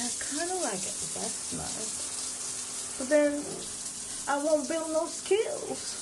That's 0.00 0.16
kind 0.24 0.48
of 0.48 0.64
like 0.64 0.80
investment. 0.80 1.84
But 2.96 3.12
then 3.12 3.44
I 4.24 4.40
won't 4.40 4.72
build 4.72 4.88
no 4.96 5.04
skills. 5.04 6.00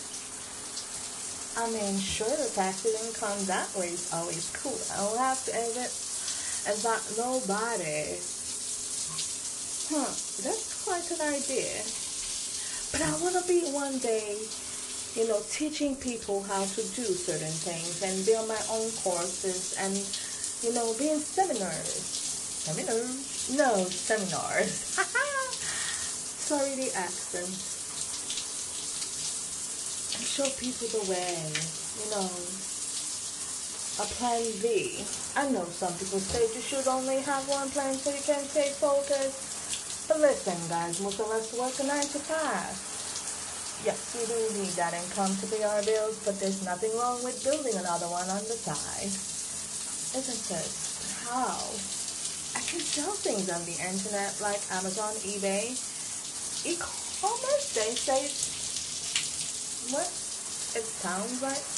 I 1.58 1.66
mean, 1.74 1.98
sure, 1.98 2.30
the 2.30 2.46
passive 2.54 2.94
income 3.02 3.34
that 3.50 3.66
way 3.74 3.90
is 3.98 4.14
always 4.14 4.46
cool. 4.62 4.78
I 4.94 5.02
don't 5.02 5.18
have 5.18 5.42
to 5.50 5.58
as 6.70 6.86
not 6.86 7.02
nobody 7.18 8.37
huh, 9.90 10.12
that's 10.44 10.84
quite 10.84 11.08
an 11.16 11.20
idea. 11.32 11.80
But 12.92 13.00
I 13.04 13.12
want 13.24 13.36
to 13.40 13.44
be 13.48 13.64
one 13.72 13.98
day, 13.98 14.36
you 15.16 15.28
know, 15.28 15.40
teaching 15.50 15.96
people 15.96 16.42
how 16.44 16.64
to 16.64 16.82
do 16.92 17.04
certain 17.04 17.52
things 17.52 18.02
and 18.04 18.24
build 18.24 18.48
my 18.48 18.60
own 18.68 18.90
courses 19.00 19.76
and, 19.80 19.96
you 20.64 20.74
know, 20.76 20.92
be 20.98 21.08
in 21.08 21.20
seminars. 21.20 22.04
Seminars? 22.68 23.56
No, 23.56 23.84
seminars. 23.88 24.72
Sorry, 26.48 26.76
the 26.76 26.92
accent. 26.96 27.48
And 30.16 30.24
show 30.24 30.48
people 30.60 30.88
the 31.00 31.04
way, 31.10 31.32
you 32.04 32.08
know. 32.12 32.28
A 34.00 34.06
plan 34.14 34.44
B. 34.62 35.02
I 35.34 35.50
know 35.50 35.64
some 35.64 35.92
people 35.94 36.20
say 36.20 36.46
you 36.54 36.62
should 36.62 36.86
only 36.86 37.20
have 37.22 37.48
one 37.48 37.68
plan 37.70 37.94
so 37.94 38.10
you 38.10 38.22
can 38.22 38.44
stay 38.44 38.70
focused. 38.70 39.47
But 40.08 40.24
listen, 40.24 40.56
guys, 40.72 41.04
most 41.04 41.20
of 41.20 41.28
us 41.28 41.52
work 41.52 41.76
a 41.76 41.84
9 41.84 42.00
to 42.00 42.18
5. 42.18 43.84
Yes, 43.84 44.00
we 44.16 44.24
do 44.24 44.40
need 44.56 44.72
that 44.80 44.96
income 44.96 45.36
to 45.36 45.44
pay 45.52 45.60
our 45.62 45.84
bills, 45.84 46.16
but 46.24 46.40
there's 46.40 46.64
nothing 46.64 46.96
wrong 46.96 47.20
with 47.20 47.44
building 47.44 47.76
another 47.76 48.08
one 48.08 48.24
on 48.32 48.40
the 48.48 48.56
side. 48.56 49.12
Isn't 50.16 50.48
it? 50.48 50.70
How? 51.28 51.60
I 52.56 52.64
can 52.64 52.80
sell 52.80 53.12
things 53.20 53.52
on 53.52 53.60
the 53.68 53.76
internet 53.76 54.32
like 54.40 54.64
Amazon, 54.80 55.12
eBay, 55.28 55.76
e-commerce, 56.64 57.68
they 57.76 57.92
say. 57.92 58.32
What? 59.92 60.08
It 60.72 60.88
sounds 60.88 61.44
like. 61.44 61.68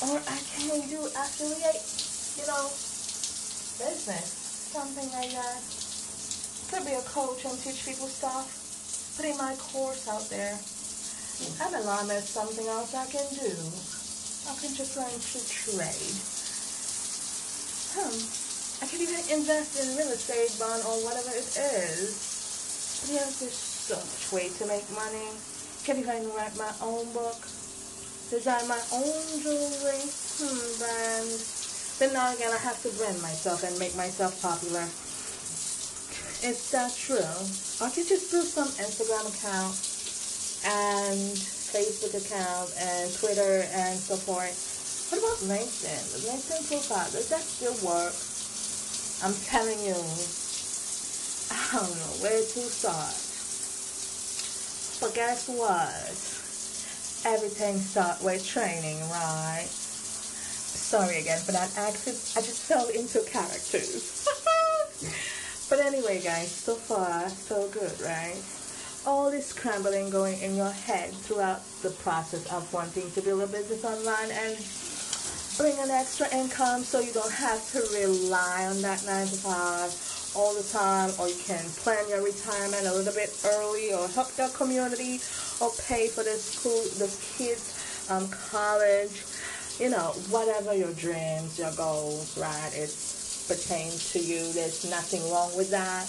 Or 0.00 0.16
I 0.16 0.40
can 0.48 0.80
do 0.88 1.04
affiliate, 1.12 1.84
you 2.40 2.48
know, 2.48 2.72
business, 3.76 4.32
something 4.72 5.12
like 5.12 5.36
that 5.36 5.83
could 6.74 6.90
be 6.90 6.98
a 6.98 7.06
coach 7.06 7.46
and 7.46 7.54
teach 7.62 7.86
people 7.86 8.10
stuff. 8.10 8.50
Putting 9.14 9.38
my 9.38 9.54
course 9.70 10.10
out 10.10 10.26
there. 10.26 10.58
I'm 11.62 11.70
MLM 11.70 12.10
is 12.18 12.26
something 12.26 12.66
else 12.66 12.98
I 12.98 13.06
can 13.06 13.22
do. 13.30 13.54
I 14.50 14.58
can 14.58 14.74
just 14.74 14.98
learn 14.98 15.14
to 15.14 15.38
trade. 15.46 16.18
Hmm. 17.94 18.18
I 18.82 18.90
can 18.90 18.98
even 19.06 19.22
invest 19.38 19.78
in 19.78 19.94
real 19.94 20.10
estate, 20.10 20.50
bond, 20.58 20.82
or 20.82 20.98
whatever 21.06 21.30
it 21.30 21.46
is. 21.46 22.10
But 23.06 23.22
yes, 23.22 23.38
there's 23.38 23.54
so 23.54 23.94
much 23.94 24.26
way 24.34 24.50
to 24.58 24.66
make 24.66 24.82
money. 24.98 25.30
Can 25.86 26.02
even 26.02 26.26
write 26.34 26.58
my 26.58 26.74
own 26.82 27.06
book. 27.14 27.38
Design 28.34 28.66
my 28.66 28.82
own 28.90 29.22
jewelry. 29.46 30.02
Hmm, 30.42 30.70
brand. 30.82 31.30
Then 32.02 32.10
now 32.18 32.34
again, 32.34 32.50
I 32.50 32.58
have 32.66 32.82
to 32.82 32.90
brand 32.98 33.22
myself 33.22 33.62
and 33.62 33.78
make 33.78 33.94
myself 33.94 34.42
popular. 34.42 34.82
Is 36.44 36.70
that 36.72 36.92
true? 36.94 37.16
I 37.80 37.88
can 37.88 38.04
just 38.04 38.28
do 38.30 38.42
some 38.42 38.68
Instagram 38.76 39.32
account 39.32 39.72
and 40.68 41.32
Facebook 41.72 42.12
account 42.12 42.68
and 42.76 43.08
Twitter 43.16 43.64
and 43.72 43.96
so 43.96 44.14
forth. 44.16 44.52
What 45.08 45.24
about 45.24 45.40
LinkedIn? 45.48 46.04
LinkedIn 46.28 46.68
profile, 46.68 47.08
does 47.12 47.30
that 47.30 47.40
still 47.40 47.72
work? 47.80 48.12
I'm 49.24 49.32
telling 49.48 49.80
you, 49.88 49.96
I 51.48 51.64
don't 51.72 51.96
know 51.96 52.12
where 52.20 52.44
to 52.44 52.60
start. 52.68 53.16
But 55.00 55.16
guess 55.16 55.48
what? 55.48 56.12
Everything 57.24 57.78
starts 57.80 58.22
with 58.22 58.46
training, 58.46 59.00
right? 59.08 59.64
Sorry 59.64 61.20
again 61.20 61.40
for 61.40 61.52
that 61.52 61.72
accent. 61.78 62.20
I 62.36 62.44
just 62.44 62.68
fell 62.68 62.88
into 62.90 63.24
characters. 63.32 64.28
But 65.68 65.80
anyway, 65.80 66.20
guys, 66.20 66.50
so 66.50 66.74
far, 66.74 67.28
so 67.28 67.68
good, 67.68 67.98
right? 68.02 68.36
All 69.06 69.30
this 69.30 69.46
scrambling 69.46 70.10
going 70.10 70.38
in 70.40 70.56
your 70.56 70.70
head 70.70 71.12
throughout 71.12 71.62
the 71.82 71.90
process 71.90 72.50
of 72.52 72.70
wanting 72.72 73.10
to 73.12 73.20
build 73.22 73.42
a 73.42 73.46
business 73.46 73.84
online 73.84 74.30
and 74.30 74.56
bring 75.56 75.78
an 75.78 75.90
extra 75.90 76.28
income 76.34 76.82
so 76.82 77.00
you 77.00 77.12
don't 77.12 77.32
have 77.32 77.62
to 77.72 77.80
rely 77.94 78.66
on 78.66 78.82
that 78.82 79.04
9 79.06 79.26
to 79.26 79.36
5 79.36 80.34
all 80.36 80.52
the 80.54 80.66
time 80.68 81.10
or 81.18 81.28
you 81.28 81.36
can 81.44 81.64
plan 81.78 82.08
your 82.08 82.22
retirement 82.24 82.86
a 82.86 82.92
little 82.92 83.14
bit 83.14 83.30
early 83.54 83.94
or 83.94 84.08
help 84.08 84.36
your 84.36 84.48
community 84.48 85.20
or 85.60 85.70
pay 85.86 86.08
for 86.08 86.24
the 86.24 86.34
school 86.34 86.82
the 86.98 87.06
kids 87.38 88.10
um, 88.10 88.28
college 88.50 89.22
you 89.78 89.88
know 89.88 90.10
whatever 90.30 90.74
your 90.74 90.92
dreams 90.94 91.56
your 91.56 91.72
goals 91.76 92.36
right 92.36 92.72
it's 92.74 93.23
pertains 93.48 94.12
to 94.12 94.18
you. 94.18 94.52
There's 94.52 94.88
nothing 94.90 95.22
wrong 95.30 95.54
with 95.56 95.70
that. 95.70 96.06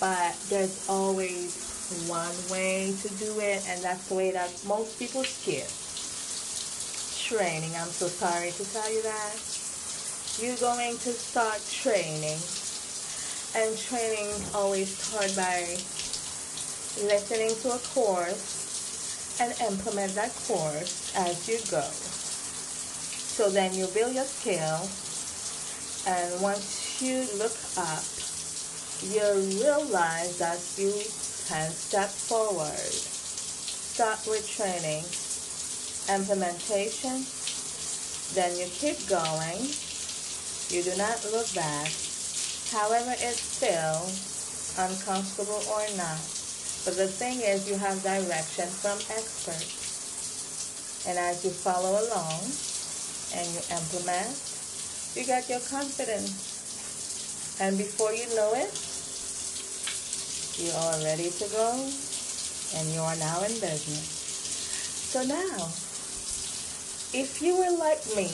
but 0.00 0.34
there's 0.50 0.84
always 0.88 1.54
one 2.08 2.34
way 2.50 2.92
to 3.02 3.08
do 3.22 3.38
it, 3.38 3.62
and 3.68 3.80
that's 3.82 4.08
the 4.08 4.14
way 4.16 4.32
that 4.32 4.50
most 4.66 4.98
people 4.98 5.22
skip. 5.22 5.68
Training. 7.28 7.70
I'm 7.76 7.88
so 7.88 8.08
sorry 8.08 8.50
to 8.50 8.64
tell 8.72 8.90
you 8.92 9.02
that. 9.02 9.34
You're 10.40 10.56
going 10.58 10.98
to 10.98 11.12
start 11.12 11.60
training, 11.70 12.40
and 13.54 13.78
training 13.78 14.30
always 14.54 14.90
start 14.90 15.30
by 15.36 15.62
listening 17.06 17.54
to 17.62 17.68
a 17.76 17.78
course 17.94 19.38
and 19.40 19.52
implement 19.70 20.14
that 20.14 20.34
course 20.48 21.12
as 21.16 21.48
you 21.48 21.58
go. 21.70 21.82
So 23.32 23.50
then 23.50 23.72
you 23.74 23.86
build 23.94 24.14
your 24.14 24.24
skill, 24.24 24.82
and 26.06 26.42
once 26.42 27.00
you 27.00 27.26
look 27.38 27.54
up, 27.78 28.02
you 29.06 29.22
realize 29.62 30.38
that 30.38 30.58
you 30.76 30.92
can 31.46 31.70
step 31.70 32.08
forward. 32.08 32.90
Start 33.92 34.18
with 34.26 34.42
training, 34.48 35.04
implementation, 36.10 37.22
then 38.34 38.50
you 38.58 38.66
keep 38.72 38.98
going. 39.08 39.62
You 40.70 40.82
do 40.82 40.96
not 40.96 41.22
look 41.30 41.46
back. 41.54 41.92
However, 42.72 43.12
it 43.12 43.36
feels 43.36 44.74
uncomfortable 44.78 45.62
or 45.70 45.84
not. 45.96 46.18
But 46.84 46.96
the 46.98 47.06
thing 47.06 47.38
is, 47.40 47.68
you 47.68 47.76
have 47.76 48.02
direction 48.02 48.66
from 48.66 48.98
experts. 49.12 51.04
And 51.06 51.18
as 51.18 51.44
you 51.44 51.50
follow 51.50 51.94
along, 51.94 52.42
and 53.34 53.46
you 53.54 53.62
implement, 53.70 54.51
you 55.14 55.26
got 55.26 55.48
your 55.48 55.60
confidence. 55.60 57.58
And 57.60 57.76
before 57.76 58.12
you 58.12 58.26
know 58.34 58.52
it, 58.54 58.72
you 60.56 60.72
are 60.72 61.04
ready 61.04 61.30
to 61.30 61.48
go 61.52 61.72
and 62.76 62.88
you 62.94 63.00
are 63.00 63.16
now 63.16 63.42
in 63.42 63.52
business. 63.60 64.08
So 65.12 65.22
now, 65.24 65.68
if 67.12 67.42
you 67.42 67.56
were 67.56 67.76
like 67.76 68.00
me, 68.16 68.32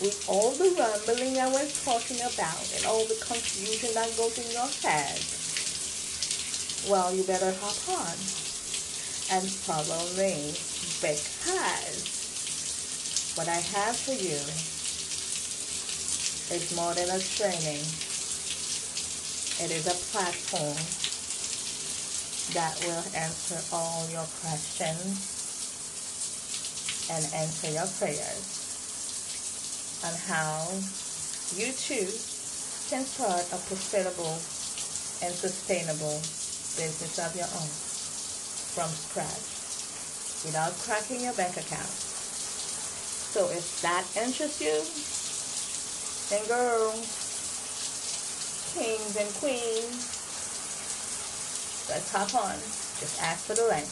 with 0.00 0.24
all 0.28 0.52
the 0.52 0.70
rumbling 0.78 1.38
I 1.38 1.50
was 1.50 1.84
talking 1.84 2.20
about 2.20 2.64
and 2.76 2.86
all 2.86 3.04
the 3.04 3.18
confusion 3.20 3.92
that 3.94 4.16
goes 4.16 4.38
in 4.38 4.50
your 4.54 4.70
head, 4.80 5.18
well, 6.88 7.12
you 7.12 7.24
better 7.24 7.52
hop 7.60 7.76
on 8.00 8.16
and 9.34 9.44
follow 9.44 10.00
me 10.16 10.54
because 11.02 12.20
what 13.36 13.48
I 13.48 13.60
have 13.60 13.96
for 13.96 14.12
you 14.12 14.79
is 16.52 16.74
more 16.74 16.92
than 16.94 17.08
a 17.10 17.18
training. 17.18 17.84
It 19.62 19.70
is 19.70 19.86
a 19.86 19.94
platform 20.10 20.74
that 22.54 22.74
will 22.82 23.04
answer 23.14 23.60
all 23.70 24.08
your 24.10 24.26
questions 24.42 25.38
and 27.10 27.22
answer 27.34 27.70
your 27.70 27.86
prayers 28.02 28.42
on 30.02 30.14
how 30.26 30.66
you 31.54 31.70
too 31.70 32.10
can 32.90 33.04
start 33.06 33.46
a 33.54 33.58
profitable 33.70 34.34
and 35.22 35.30
sustainable 35.30 36.18
business 36.74 37.18
of 37.22 37.36
your 37.36 37.46
own 37.54 37.70
from 38.74 38.90
scratch 38.90 39.46
without 40.44 40.74
cracking 40.82 41.22
your 41.22 41.34
bank 41.34 41.56
account. 41.56 41.94
So 43.30 43.46
if 43.50 43.82
that 43.82 44.02
interests 44.16 44.60
you, 44.60 45.19
then 46.30 46.46
girls, 46.46 47.02
kings 48.74 49.16
and 49.18 49.28
queens, 49.42 50.06
let's 51.90 52.12
hop 52.12 52.34
on. 52.36 52.54
Just 53.00 53.20
ask 53.20 53.46
for 53.46 53.54
the 53.54 53.66
link. 53.66 53.88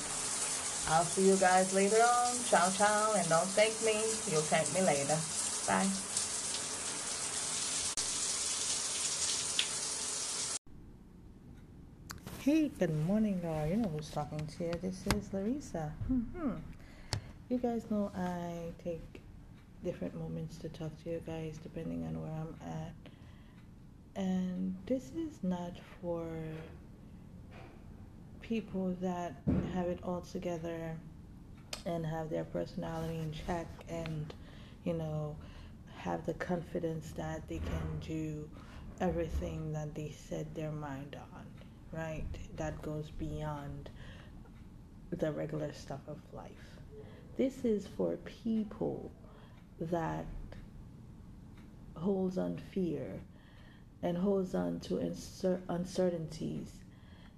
I'll 0.90 1.04
see 1.04 1.28
you 1.28 1.36
guys 1.36 1.74
later 1.74 1.96
on. 1.96 2.32
Ciao, 2.48 2.70
ciao. 2.70 3.12
And 3.14 3.28
don't 3.28 3.48
thank 3.48 3.74
me. 3.84 4.00
You'll 4.30 4.46
thank 4.46 4.72
me 4.72 4.80
later. 4.86 5.18
Bye. 5.66 5.88
Hey, 12.42 12.70
good 12.78 12.94
morning, 13.04 13.40
y'all. 13.42 13.66
You 13.66 13.76
know 13.76 13.88
who's 13.88 14.10
talking 14.10 14.46
to 14.46 14.64
you. 14.64 14.72
This 14.80 15.06
is 15.08 15.32
Larissa. 15.34 15.92
Mm-hmm. 16.10 16.52
You 17.50 17.58
guys 17.58 17.90
know 17.90 18.10
I 18.16 18.72
take 18.82 19.20
different 19.84 20.14
moments 20.14 20.56
to 20.58 20.68
talk 20.68 20.90
to 21.04 21.10
you 21.10 21.22
guys 21.26 21.58
depending 21.62 22.04
on 22.04 22.20
where 22.20 22.32
I'm 22.32 22.56
at. 22.66 22.94
And 24.16 24.76
this 24.86 25.12
is 25.16 25.42
not 25.42 25.72
for 26.00 26.26
people 28.42 28.96
that 29.00 29.40
have 29.74 29.86
it 29.86 30.00
all 30.02 30.22
together 30.22 30.96
and 31.86 32.04
have 32.04 32.30
their 32.30 32.44
personality 32.44 33.16
in 33.16 33.32
check 33.46 33.66
and, 33.88 34.32
you 34.84 34.94
know, 34.94 35.36
have 35.96 36.24
the 36.26 36.34
confidence 36.34 37.12
that 37.16 37.46
they 37.48 37.58
can 37.58 38.00
do 38.00 38.48
everything 39.00 39.72
that 39.72 39.94
they 39.94 40.10
set 40.10 40.52
their 40.54 40.72
mind 40.72 41.16
on, 41.34 41.46
right? 41.92 42.24
That 42.56 42.80
goes 42.82 43.10
beyond 43.10 43.90
the 45.10 45.32
regular 45.32 45.72
stuff 45.72 46.00
of 46.08 46.18
life. 46.32 46.50
This 47.36 47.64
is 47.64 47.86
for 47.86 48.16
people 48.44 49.10
that 49.80 50.26
holds 51.96 52.38
on 52.38 52.58
fear 52.72 53.20
and 54.02 54.16
holds 54.16 54.54
on 54.54 54.80
to 54.80 54.98
uncertainties 55.68 56.72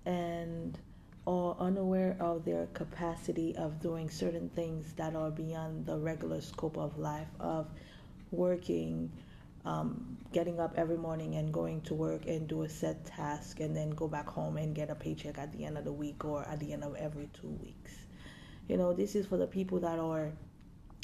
and 0.04 0.78
are 1.26 1.56
unaware 1.58 2.16
of 2.20 2.44
their 2.44 2.66
capacity 2.74 3.54
of 3.56 3.80
doing 3.80 4.10
certain 4.10 4.48
things 4.50 4.92
that 4.94 5.14
are 5.14 5.30
beyond 5.30 5.86
the 5.86 5.96
regular 5.96 6.40
scope 6.40 6.76
of 6.76 6.98
life 6.98 7.28
of 7.38 7.66
working 8.30 9.10
um, 9.64 10.16
getting 10.32 10.58
up 10.58 10.72
every 10.76 10.96
morning 10.96 11.34
and 11.34 11.52
going 11.52 11.82
to 11.82 11.94
work 11.94 12.26
and 12.26 12.48
do 12.48 12.62
a 12.62 12.68
set 12.68 13.04
task 13.04 13.60
and 13.60 13.76
then 13.76 13.90
go 13.90 14.08
back 14.08 14.26
home 14.26 14.56
and 14.56 14.74
get 14.74 14.88
a 14.88 14.94
paycheck 14.94 15.36
at 15.38 15.52
the 15.52 15.64
end 15.64 15.76
of 15.76 15.84
the 15.84 15.92
week 15.92 16.24
or 16.24 16.42
at 16.44 16.58
the 16.60 16.72
end 16.72 16.82
of 16.82 16.94
every 16.96 17.28
two 17.38 17.48
weeks. 17.62 17.92
You 18.68 18.78
know 18.78 18.94
this 18.94 19.14
is 19.14 19.26
for 19.26 19.36
the 19.36 19.46
people 19.46 19.80
that 19.80 19.98
are 19.98 20.32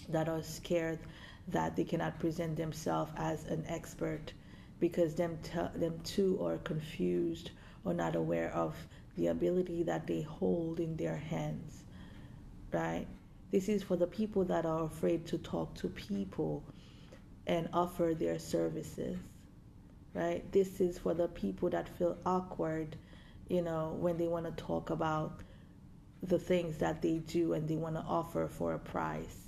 that 0.08 0.28
are 0.28 0.42
scared 0.42 0.98
that 1.48 1.76
they 1.76 1.84
cannot 1.84 2.18
present 2.18 2.56
themselves 2.56 3.12
as 3.16 3.44
an 3.46 3.64
expert 3.68 4.32
because 4.80 5.14
them 5.14 5.38
t- 5.42 5.58
them 5.76 5.98
too 6.04 6.38
are 6.44 6.58
confused 6.58 7.50
or 7.84 7.94
not 7.94 8.16
aware 8.16 8.52
of 8.52 8.74
the 9.16 9.28
ability 9.28 9.82
that 9.82 10.06
they 10.06 10.22
hold 10.22 10.80
in 10.80 10.96
their 10.96 11.16
hands 11.16 11.82
right? 12.72 13.06
This 13.52 13.68
is 13.68 13.82
for 13.82 13.96
the 13.96 14.06
people 14.06 14.44
that 14.46 14.66
are 14.66 14.84
afraid 14.84 15.26
to 15.28 15.38
talk 15.38 15.74
to 15.76 15.88
people 15.88 16.64
and 17.46 17.68
offer 17.72 18.14
their 18.14 18.38
services 18.38 19.16
right? 20.14 20.50
This 20.52 20.80
is 20.80 20.98
for 20.98 21.14
the 21.14 21.28
people 21.28 21.70
that 21.70 21.88
feel 21.88 22.18
awkward 22.26 22.96
you 23.48 23.62
know 23.62 23.96
when 24.00 24.16
they 24.16 24.26
want 24.26 24.44
to 24.46 24.64
talk 24.64 24.90
about 24.90 25.40
the 26.22 26.38
things 26.38 26.78
that 26.78 27.02
they 27.02 27.18
do 27.18 27.52
and 27.52 27.68
they 27.68 27.76
want 27.76 27.94
to 27.94 28.02
offer 28.02 28.48
for 28.48 28.74
a 28.74 28.78
price 28.78 29.46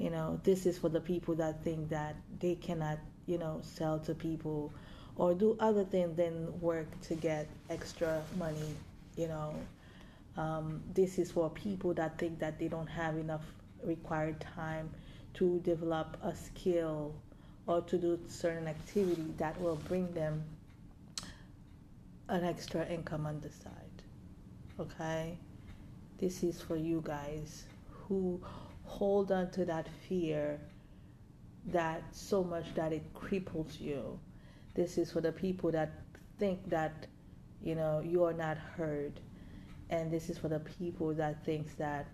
you 0.00 0.08
know, 0.08 0.40
this 0.44 0.64
is 0.64 0.78
for 0.78 0.88
the 0.88 1.00
people 1.00 1.34
that 1.34 1.62
think 1.62 1.90
that 1.90 2.16
they 2.40 2.54
cannot, 2.54 2.98
you 3.26 3.36
know, 3.36 3.60
sell 3.62 3.98
to 3.98 4.14
people 4.14 4.72
or 5.16 5.34
do 5.34 5.58
other 5.60 5.84
things 5.84 6.16
than 6.16 6.58
work 6.58 6.86
to 7.02 7.14
get 7.14 7.46
extra 7.68 8.22
money, 8.38 8.74
you 9.18 9.28
know. 9.28 9.54
Um, 10.38 10.82
this 10.94 11.18
is 11.18 11.30
for 11.30 11.50
people 11.50 11.92
that 11.94 12.16
think 12.18 12.38
that 12.38 12.58
they 12.58 12.68
don't 12.68 12.86
have 12.86 13.18
enough 13.18 13.42
required 13.84 14.40
time 14.40 14.88
to 15.34 15.60
develop 15.60 16.16
a 16.22 16.34
skill 16.34 17.14
or 17.66 17.82
to 17.82 17.98
do 17.98 18.18
certain 18.26 18.68
activity 18.68 19.26
that 19.36 19.60
will 19.60 19.76
bring 19.86 20.10
them 20.14 20.42
an 22.30 22.42
extra 22.42 22.86
income 22.86 23.26
on 23.26 23.38
the 23.40 23.50
side. 23.50 24.02
Okay? 24.80 25.36
This 26.16 26.42
is 26.42 26.58
for 26.58 26.76
you 26.76 27.02
guys 27.04 27.64
who 27.90 28.40
hold 28.90 29.30
on 29.30 29.50
to 29.52 29.64
that 29.64 29.86
fear 30.08 30.60
that 31.66 32.02
so 32.12 32.42
much 32.42 32.74
that 32.74 32.92
it 32.92 33.14
cripples 33.14 33.80
you. 33.80 34.18
This 34.74 34.98
is 34.98 35.12
for 35.12 35.20
the 35.20 35.32
people 35.32 35.70
that 35.70 35.90
think 36.38 36.68
that 36.70 37.06
you 37.62 37.74
know 37.74 38.00
you 38.04 38.24
are 38.24 38.32
not 38.32 38.56
heard, 38.58 39.12
and 39.90 40.10
this 40.10 40.28
is 40.28 40.38
for 40.38 40.48
the 40.48 40.60
people 40.60 41.14
that 41.14 41.44
thinks 41.44 41.74
that 41.74 42.06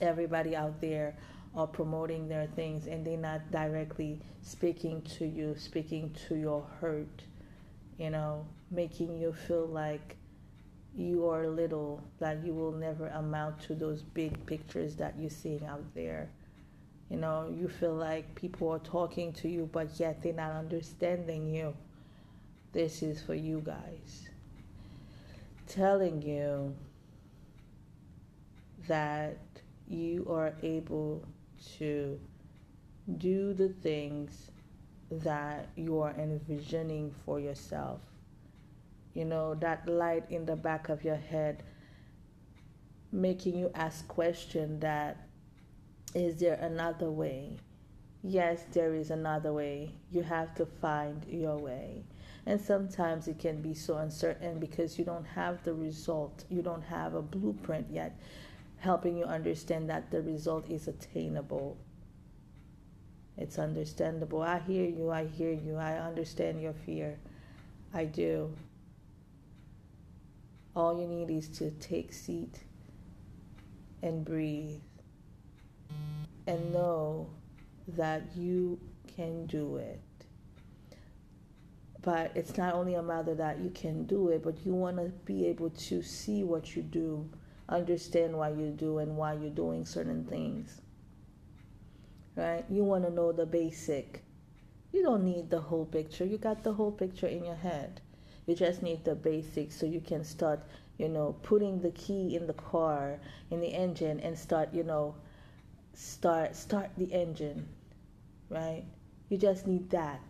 everybody 0.00 0.56
out 0.56 0.80
there 0.80 1.16
are 1.54 1.66
promoting 1.66 2.28
their 2.28 2.46
things 2.46 2.86
and 2.86 3.04
they're 3.04 3.16
not 3.16 3.50
directly 3.50 4.20
speaking 4.42 5.02
to 5.02 5.26
you, 5.26 5.54
speaking 5.56 6.14
to 6.28 6.36
your 6.36 6.64
hurt, 6.80 7.22
you 7.98 8.10
know, 8.10 8.46
making 8.70 9.18
you 9.18 9.32
feel 9.32 9.66
like 9.66 10.16
you 10.98 11.28
are 11.30 11.46
little, 11.46 12.02
that 12.18 12.44
you 12.44 12.52
will 12.52 12.72
never 12.72 13.06
amount 13.08 13.60
to 13.60 13.74
those 13.74 14.02
big 14.02 14.44
pictures 14.46 14.96
that 14.96 15.14
you're 15.18 15.30
seeing 15.30 15.64
out 15.64 15.84
there. 15.94 16.28
You 17.10 17.16
know, 17.18 17.54
you 17.58 17.68
feel 17.68 17.94
like 17.94 18.34
people 18.34 18.68
are 18.70 18.80
talking 18.80 19.32
to 19.34 19.48
you, 19.48 19.68
but 19.72 19.98
yet 19.98 20.22
they're 20.22 20.32
not 20.32 20.52
understanding 20.52 21.54
you. 21.54 21.74
This 22.72 23.02
is 23.02 23.22
for 23.22 23.34
you 23.34 23.62
guys. 23.64 24.28
telling 25.66 26.22
you 26.22 26.74
that 28.86 29.36
you 29.88 30.26
are 30.30 30.54
able 30.62 31.22
to 31.78 32.18
do 33.18 33.52
the 33.54 33.68
things 33.68 34.50
that 35.10 35.68
you 35.76 36.00
are 36.00 36.14
envisioning 36.18 37.14
for 37.24 37.40
yourself. 37.40 38.00
You 39.18 39.24
know, 39.24 39.56
that 39.56 39.88
light 39.88 40.26
in 40.30 40.46
the 40.46 40.54
back 40.54 40.90
of 40.90 41.02
your 41.02 41.16
head 41.16 41.64
making 43.10 43.58
you 43.58 43.68
ask 43.74 44.06
question 44.06 44.78
that 44.78 45.26
is 46.14 46.36
there 46.36 46.54
another 46.54 47.10
way? 47.10 47.56
Yes, 48.22 48.64
there 48.70 48.94
is 48.94 49.10
another 49.10 49.52
way. 49.52 49.90
You 50.12 50.22
have 50.22 50.54
to 50.54 50.66
find 50.66 51.24
your 51.28 51.56
way. 51.56 52.04
And 52.46 52.60
sometimes 52.60 53.26
it 53.26 53.40
can 53.40 53.60
be 53.60 53.74
so 53.74 53.96
uncertain 53.96 54.60
because 54.60 55.00
you 55.00 55.04
don't 55.04 55.26
have 55.26 55.64
the 55.64 55.74
result. 55.74 56.44
You 56.48 56.62
don't 56.62 56.84
have 56.84 57.14
a 57.14 57.22
blueprint 57.22 57.88
yet 57.90 58.16
helping 58.76 59.16
you 59.16 59.24
understand 59.24 59.90
that 59.90 60.12
the 60.12 60.22
result 60.22 60.70
is 60.70 60.86
attainable. 60.86 61.76
It's 63.36 63.58
understandable. 63.58 64.42
I 64.42 64.60
hear 64.60 64.84
you. 64.84 65.10
I 65.10 65.26
hear 65.26 65.50
you. 65.50 65.74
I 65.74 65.98
understand 65.98 66.62
your 66.62 66.74
fear. 66.74 67.18
I 67.92 68.04
do. 68.04 68.54
All 70.78 70.96
you 70.96 71.08
need 71.08 71.28
is 71.28 71.48
to 71.58 71.72
take 71.72 72.12
seat 72.12 72.60
and 74.00 74.24
breathe 74.24 74.78
and 76.46 76.72
know 76.72 77.30
that 77.96 78.22
you 78.36 78.78
can 79.16 79.46
do 79.46 79.78
it. 79.78 80.00
But 82.00 82.30
it's 82.36 82.56
not 82.56 82.74
only 82.74 82.94
a 82.94 83.02
matter 83.02 83.34
that 83.34 83.58
you 83.58 83.70
can 83.70 84.04
do 84.04 84.28
it, 84.28 84.44
but 84.44 84.64
you 84.64 84.72
want 84.72 84.98
to 84.98 85.08
be 85.24 85.46
able 85.46 85.70
to 85.70 86.00
see 86.00 86.44
what 86.44 86.76
you 86.76 86.82
do, 86.82 87.28
understand 87.68 88.38
why 88.38 88.50
you 88.50 88.70
do, 88.70 88.98
and 88.98 89.16
why 89.16 89.32
you're 89.32 89.50
doing 89.50 89.84
certain 89.84 90.24
things. 90.26 90.80
Right? 92.36 92.64
You 92.70 92.84
want 92.84 93.02
to 93.02 93.10
know 93.10 93.32
the 93.32 93.46
basic. 93.46 94.22
You 94.92 95.02
don't 95.02 95.24
need 95.24 95.50
the 95.50 95.60
whole 95.60 95.86
picture. 95.86 96.24
You 96.24 96.38
got 96.38 96.62
the 96.62 96.74
whole 96.74 96.92
picture 96.92 97.26
in 97.26 97.44
your 97.44 97.56
head. 97.56 98.00
You 98.48 98.56
just 98.56 98.82
need 98.82 99.04
the 99.04 99.14
basics 99.14 99.76
so 99.76 99.86
you 99.86 100.00
can 100.00 100.24
start, 100.24 100.60
you 100.96 101.08
know, 101.08 101.36
putting 101.44 101.80
the 101.80 101.92
key 101.92 102.34
in 102.34 102.48
the 102.48 102.54
car, 102.54 103.20
in 103.52 103.60
the 103.60 103.68
engine, 103.68 104.18
and 104.18 104.36
start, 104.36 104.74
you 104.74 104.82
know, 104.82 105.14
start 105.94 106.56
start 106.56 106.90
the 106.96 107.12
engine 107.12 107.68
right? 108.50 108.84
You 109.28 109.36
just 109.36 109.66
need 109.66 109.90
that. 109.90 110.20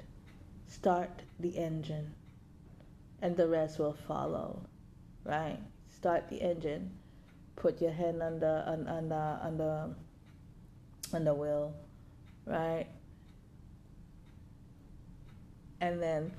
Start 0.66 1.22
the 1.40 1.56
engine 1.56 2.14
and 3.22 3.36
the 3.36 3.48
rest 3.48 3.78
will 3.78 3.96
follow 4.06 4.60
right? 5.24 5.58
Start 5.88 6.28
the 6.28 6.40
engine. 6.40 6.90
Put 7.56 7.80
your 7.80 7.92
hand 7.92 8.22
on 8.22 8.38
the 8.38 8.68
on, 8.68 8.86
on 8.88 9.08
the 9.08 9.14
on 9.14 9.58
the 9.58 9.94
on 11.14 11.24
the 11.24 11.34
wheel 11.34 11.72
right? 12.46 12.86
And 15.80 16.02
then 16.02 16.32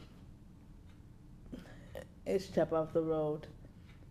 it's 2.26 2.46
step 2.46 2.74
off 2.74 2.94
the 2.94 3.02
road 3.02 3.48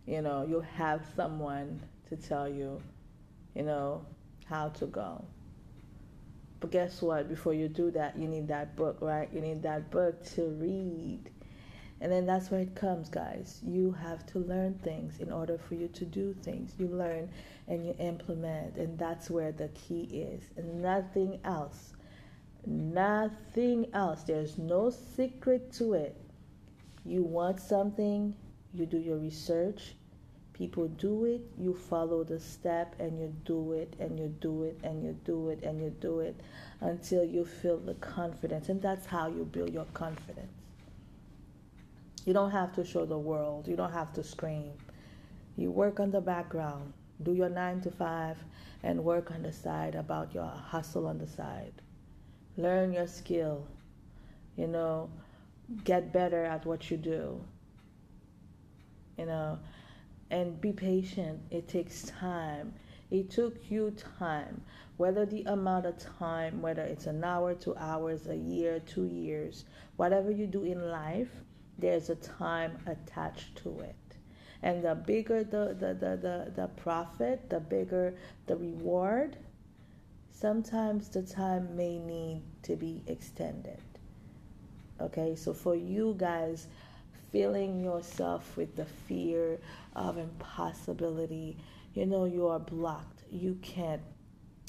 you 0.05 0.21
know 0.21 0.45
you 0.47 0.61
have 0.75 1.01
someone 1.15 1.79
to 2.07 2.15
tell 2.15 2.49
you 2.49 2.81
you 3.55 3.63
know 3.63 4.05
how 4.49 4.69
to 4.69 4.85
go. 4.87 5.23
But 6.59 6.71
guess 6.71 7.01
what? 7.01 7.29
Before 7.29 7.53
you 7.53 7.69
do 7.69 7.91
that, 7.91 8.17
you 8.17 8.27
need 8.27 8.47
that 8.49 8.75
book, 8.75 8.97
right? 8.99 9.29
You 9.31 9.41
need 9.41 9.61
that 9.63 9.91
book 9.91 10.25
to 10.35 10.43
read. 10.59 11.29
And 12.01 12.11
then 12.11 12.25
that's 12.25 12.49
where 12.49 12.61
it 12.61 12.75
comes, 12.75 13.09
guys. 13.09 13.61
You 13.65 13.91
have 13.91 14.25
to 14.27 14.39
learn 14.39 14.79
things 14.83 15.19
in 15.19 15.31
order 15.31 15.57
for 15.57 15.75
you 15.75 15.87
to 15.89 16.05
do 16.05 16.33
things. 16.41 16.73
You 16.77 16.87
learn 16.87 17.29
and 17.67 17.85
you 17.85 17.95
implement, 17.99 18.75
and 18.77 18.97
that's 18.97 19.29
where 19.29 19.51
the 19.51 19.67
key 19.69 20.03
is, 20.03 20.43
and 20.57 20.81
nothing 20.81 21.39
else. 21.43 21.93
Nothing 22.65 23.87
else. 23.93 24.23
There's 24.23 24.57
no 24.57 24.89
secret 24.89 25.71
to 25.73 25.93
it. 25.93 26.15
You 27.05 27.23
want 27.23 27.59
something, 27.59 28.35
you 28.73 28.85
do 28.85 28.97
your 28.97 29.17
research, 29.17 29.95
people 30.53 30.87
do 30.89 31.25
it, 31.25 31.41
you 31.57 31.73
follow 31.73 32.23
the 32.23 32.39
step 32.39 32.95
and 32.99 33.17
you 33.17 33.33
do 33.45 33.73
it 33.73 33.93
and 33.99 34.19
you 34.19 34.27
do 34.41 34.63
it 34.63 34.77
and 34.83 35.03
you 35.03 35.17
do 35.23 35.49
it 35.49 35.63
and 35.63 35.81
you 35.81 35.89
do 36.01 36.19
it 36.19 36.35
until 36.81 37.23
you 37.23 37.45
feel 37.45 37.77
the 37.77 37.93
confidence. 37.95 38.69
And 38.69 38.81
that's 38.81 39.05
how 39.05 39.27
you 39.27 39.45
build 39.45 39.73
your 39.73 39.85
confidence. 39.93 40.51
You 42.25 42.33
don't 42.33 42.51
have 42.51 42.75
to 42.75 42.83
show 42.83 43.05
the 43.05 43.17
world, 43.17 43.67
you 43.67 43.75
don't 43.75 43.93
have 43.93 44.13
to 44.13 44.23
scream. 44.23 44.71
You 45.55 45.71
work 45.71 45.99
on 45.99 46.11
the 46.11 46.21
background, 46.21 46.93
do 47.23 47.33
your 47.33 47.49
nine 47.49 47.81
to 47.81 47.91
five, 47.91 48.37
and 48.83 49.03
work 49.03 49.31
on 49.31 49.41
the 49.41 49.51
side 49.51 49.95
about 49.95 50.33
your 50.33 50.45
hustle 50.45 51.07
on 51.07 51.17
the 51.17 51.27
side. 51.27 51.73
Learn 52.57 52.91
your 52.91 53.07
skill, 53.07 53.65
you 54.57 54.67
know, 54.67 55.09
get 55.83 56.11
better 56.11 56.43
at 56.43 56.65
what 56.65 56.89
you 56.89 56.97
do. 56.97 57.43
You 59.17 59.25
know, 59.25 59.59
and 60.31 60.59
be 60.61 60.71
patient. 60.71 61.39
It 61.51 61.67
takes 61.67 62.03
time. 62.03 62.73
It 63.11 63.31
took 63.31 63.71
you 63.71 63.91
time, 64.19 64.61
whether 64.97 65.25
the 65.25 65.43
amount 65.43 65.87
of 65.87 65.97
time, 65.97 66.61
whether 66.61 66.83
it's 66.83 67.07
an 67.07 67.23
hour, 67.23 67.55
two 67.55 67.75
hours, 67.75 68.27
a 68.27 68.35
year, 68.35 68.79
two 68.79 69.05
years, 69.05 69.65
whatever 69.97 70.29
you 70.29 70.45
do 70.45 70.63
in 70.63 70.91
life, 70.91 71.29
there's 71.79 72.09
a 72.11 72.15
time 72.15 72.77
attached 72.85 73.55
to 73.63 73.79
it. 73.79 73.95
And 74.61 74.83
the 74.83 74.93
bigger 74.93 75.43
the, 75.43 75.75
the, 75.79 75.93
the, 75.93 76.17
the, 76.17 76.51
the 76.55 76.67
profit, 76.75 77.49
the 77.49 77.59
bigger 77.59 78.15
the 78.45 78.57
reward, 78.57 79.37
sometimes 80.31 81.09
the 81.09 81.23
time 81.23 81.75
may 81.75 81.97
need 81.97 82.43
to 82.63 82.75
be 82.75 83.01
extended. 83.07 83.81
Okay, 85.01 85.35
so 85.35 85.53
for 85.53 85.75
you 85.75 86.15
guys, 86.17 86.67
filling 87.31 87.83
yourself 87.83 88.57
with 88.57 88.75
the 88.75 88.85
fear 88.85 89.59
of 89.95 90.17
impossibility. 90.17 91.57
You 91.93 92.05
know 92.05 92.25
you 92.25 92.47
are 92.47 92.59
blocked. 92.59 93.23
You 93.31 93.57
can't 93.61 94.01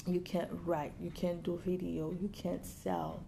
you 0.07 0.19
can't 0.19 0.49
write, 0.65 0.93
you 0.99 1.11
can't 1.11 1.43
do 1.43 1.61
video, 1.63 2.11
you 2.19 2.27
can't 2.29 2.65
sell. 2.65 3.23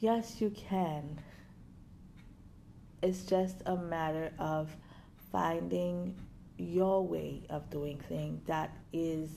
Yes, 0.00 0.40
you 0.40 0.50
can. 0.50 1.18
It's 3.02 3.24
just 3.24 3.62
a 3.64 3.76
matter 3.76 4.32
of 4.38 4.76
finding 5.32 6.14
your 6.58 7.06
way 7.06 7.42
of 7.48 7.70
doing 7.70 7.98
things 8.08 8.42
that 8.46 8.76
is 8.92 9.30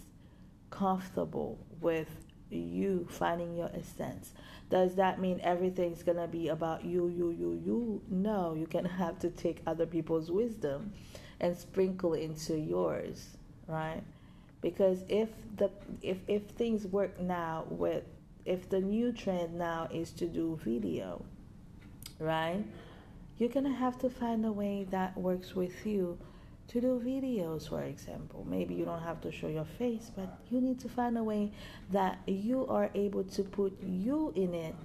comfortable 0.72 1.58
with 1.80 2.10
you 2.58 3.08
finding 3.10 3.56
your 3.56 3.72
essence. 3.74 4.34
Does 4.70 4.96
that 4.96 5.20
mean 5.20 5.40
everything's 5.44 6.04
gonna 6.04 6.28
be 6.28 6.48
about 6.48 6.86
you, 6.86 7.08
you, 7.08 7.32
you, 7.32 7.62
you? 7.66 8.02
No, 8.10 8.54
you 8.54 8.68
can 8.68 8.86
have 8.86 9.20
to 9.20 9.30
take 9.30 9.62
other 9.68 9.86
people's 9.86 10.32
wisdom 10.32 10.94
and 11.40 11.58
sprinkle 11.58 12.14
into 12.14 12.58
yours, 12.58 13.38
right? 13.68 14.02
Because 14.62 15.04
if 15.10 15.30
the 15.58 15.72
if 16.02 16.18
if 16.28 16.44
things 16.52 16.86
work 16.88 17.20
now 17.20 17.66
with 17.70 18.04
if 18.46 18.70
the 18.70 18.80
new 18.80 19.12
trend 19.12 19.58
now 19.58 19.88
is 19.92 20.12
to 20.12 20.28
do 20.28 20.60
video, 20.64 21.24
right? 22.20 22.64
You're 23.38 23.50
gonna 23.50 23.74
have 23.74 23.98
to 24.00 24.10
find 24.10 24.46
a 24.46 24.52
way 24.52 24.86
that 24.92 25.18
works 25.18 25.56
with 25.56 25.86
you 25.86 26.18
to 26.72 26.80
do 26.80 27.02
videos, 27.04 27.68
for 27.68 27.84
example. 27.84 28.46
Maybe 28.50 28.74
you 28.74 28.86
don't 28.86 29.02
have 29.02 29.20
to 29.22 29.32
show 29.32 29.48
your 29.48 29.66
face, 29.66 30.10
but 30.16 30.40
you 30.50 30.62
need 30.62 30.80
to 30.80 30.90
find 30.90 31.18
a 31.18 31.24
way 31.24 31.52
that 31.92 32.20
you 32.28 32.66
are 32.68 32.90
able 32.96 33.26
to 33.26 33.44
put 33.44 33.78
you 33.84 34.32
in 34.36 34.54
it 34.54 34.76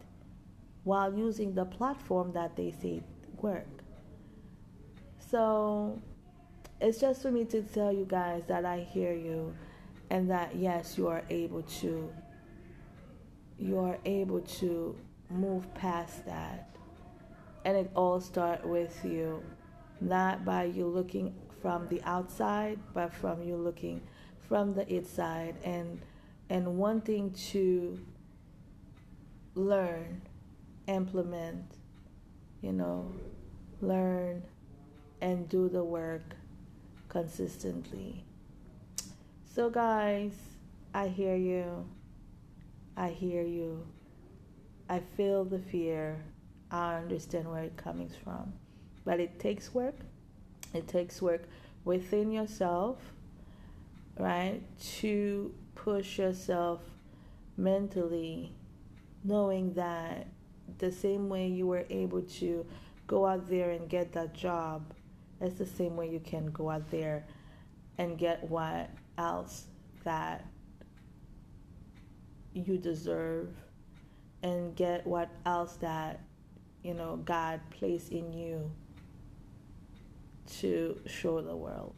while 0.83 1.15
using 1.15 1.55
the 1.55 1.65
platform 1.65 2.33
that 2.33 2.57
they 2.57 2.73
say 2.73 3.03
work. 3.41 3.69
So 5.31 6.01
it's 6.81 6.99
just 6.99 7.23
for 7.23 7.31
me 7.31 7.45
to 7.47 7.63
tell 7.63 7.93
you 7.93 8.05
guys 8.05 8.43
that 8.49 8.65
I 8.65 8.81
hear 8.81 9.13
you 9.13 9.55
and 10.11 10.29
that 10.31 10.57
yes, 10.57 10.99
you 10.99 11.07
are 11.07 11.23
able 11.31 11.63
to 11.63 12.13
you 13.59 13.79
are 13.79 13.99
able 14.05 14.41
to 14.41 14.95
move 15.31 15.73
past 15.75 16.27
that. 16.27 16.69
And 17.65 17.77
it 17.77 17.91
all 17.95 18.21
start 18.21 18.67
with 18.67 19.03
you, 19.05 19.43
not 20.01 20.45
by 20.45 20.65
you 20.65 20.87
looking 20.87 21.35
from 21.61 21.89
the 21.89 22.03
outside, 22.03 22.79
but 22.95 23.13
from 23.13 23.43
you 23.43 23.57
looking 23.57 24.03
from 24.49 24.75
the 24.75 24.87
inside 24.93 25.57
and 25.65 26.01
and 26.49 26.77
wanting 26.79 27.33
to 27.33 27.99
learn, 29.55 30.23
implement, 30.87 31.65
you 32.61 32.73
know, 32.73 33.13
learn 33.81 34.45
and 35.21 35.49
do 35.49 35.69
the 35.69 35.83
work 35.83 36.37
consistently. 37.09 38.25
So 39.45 39.69
guys, 39.71 40.35
I 40.95 41.09
hear 41.09 41.35
you. 41.35 41.89
I 42.97 43.09
hear 43.09 43.43
you. 43.43 43.85
I 44.89 45.01
feel 45.17 45.45
the 45.45 45.59
fear. 45.59 46.23
I 46.71 46.95
understand 46.95 47.51
where 47.51 47.65
it 47.65 47.77
comes 47.77 48.15
from. 48.23 48.53
But 49.05 49.19
it 49.19 49.41
takes 49.41 49.75
work 49.75 49.97
It 50.77 50.89
takes 50.89 51.23
work 51.23 51.49
within 51.85 52.31
yourself, 52.31 52.99
right, 54.19 54.61
to 54.99 55.55
push 55.75 56.19
yourself 56.19 56.83
mentally, 57.57 58.53
knowing 59.25 59.73
that 59.75 60.27
the 60.79 60.93
same 60.93 61.29
way 61.29 61.47
you 61.47 61.67
were 61.67 61.87
able 61.89 62.23
to 62.23 62.67
go 63.07 63.25
out 63.25 63.49
there 63.49 63.71
and 63.71 63.89
get 63.89 64.13
that 64.13 64.35
job, 64.35 64.93
it's 65.41 65.59
the 65.59 65.67
same 65.67 65.97
way 65.97 66.11
you 66.11 66.21
can 66.21 66.47
go 66.47 66.71
out 66.71 66.91
there 66.91 67.25
and 67.99 68.19
get 68.19 68.43
what 68.51 68.91
else 69.17 69.67
that 70.05 70.45
you 72.53 72.77
deserve 72.77 73.49
and 74.43 74.77
get 74.77 75.07
what 75.07 75.31
else 75.45 75.77
that 75.77 76.21
you 76.83 76.95
know 76.95 77.17
God 77.25 77.61
placed 77.71 78.13
in 78.13 78.33
you 78.33 78.71
to 80.61 81.01
show 81.07 81.41
the 81.41 81.57
world. 81.57 81.95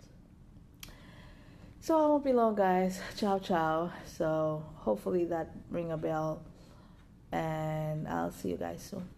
So 1.81 1.97
I 1.97 2.07
won't 2.07 2.25
be 2.25 2.33
long, 2.33 2.55
guys. 2.55 3.01
Ciao, 3.17 3.39
ciao. 3.39 3.93
So 4.05 4.65
hopefully 4.77 5.25
that 5.27 5.55
ring 5.71 5.93
a 5.93 5.97
bell, 5.97 6.43
and 7.33 8.07
I'll 8.09 8.33
see 8.33 8.51
you 8.51 8.57
guys 8.57 8.83
soon. 8.83 9.09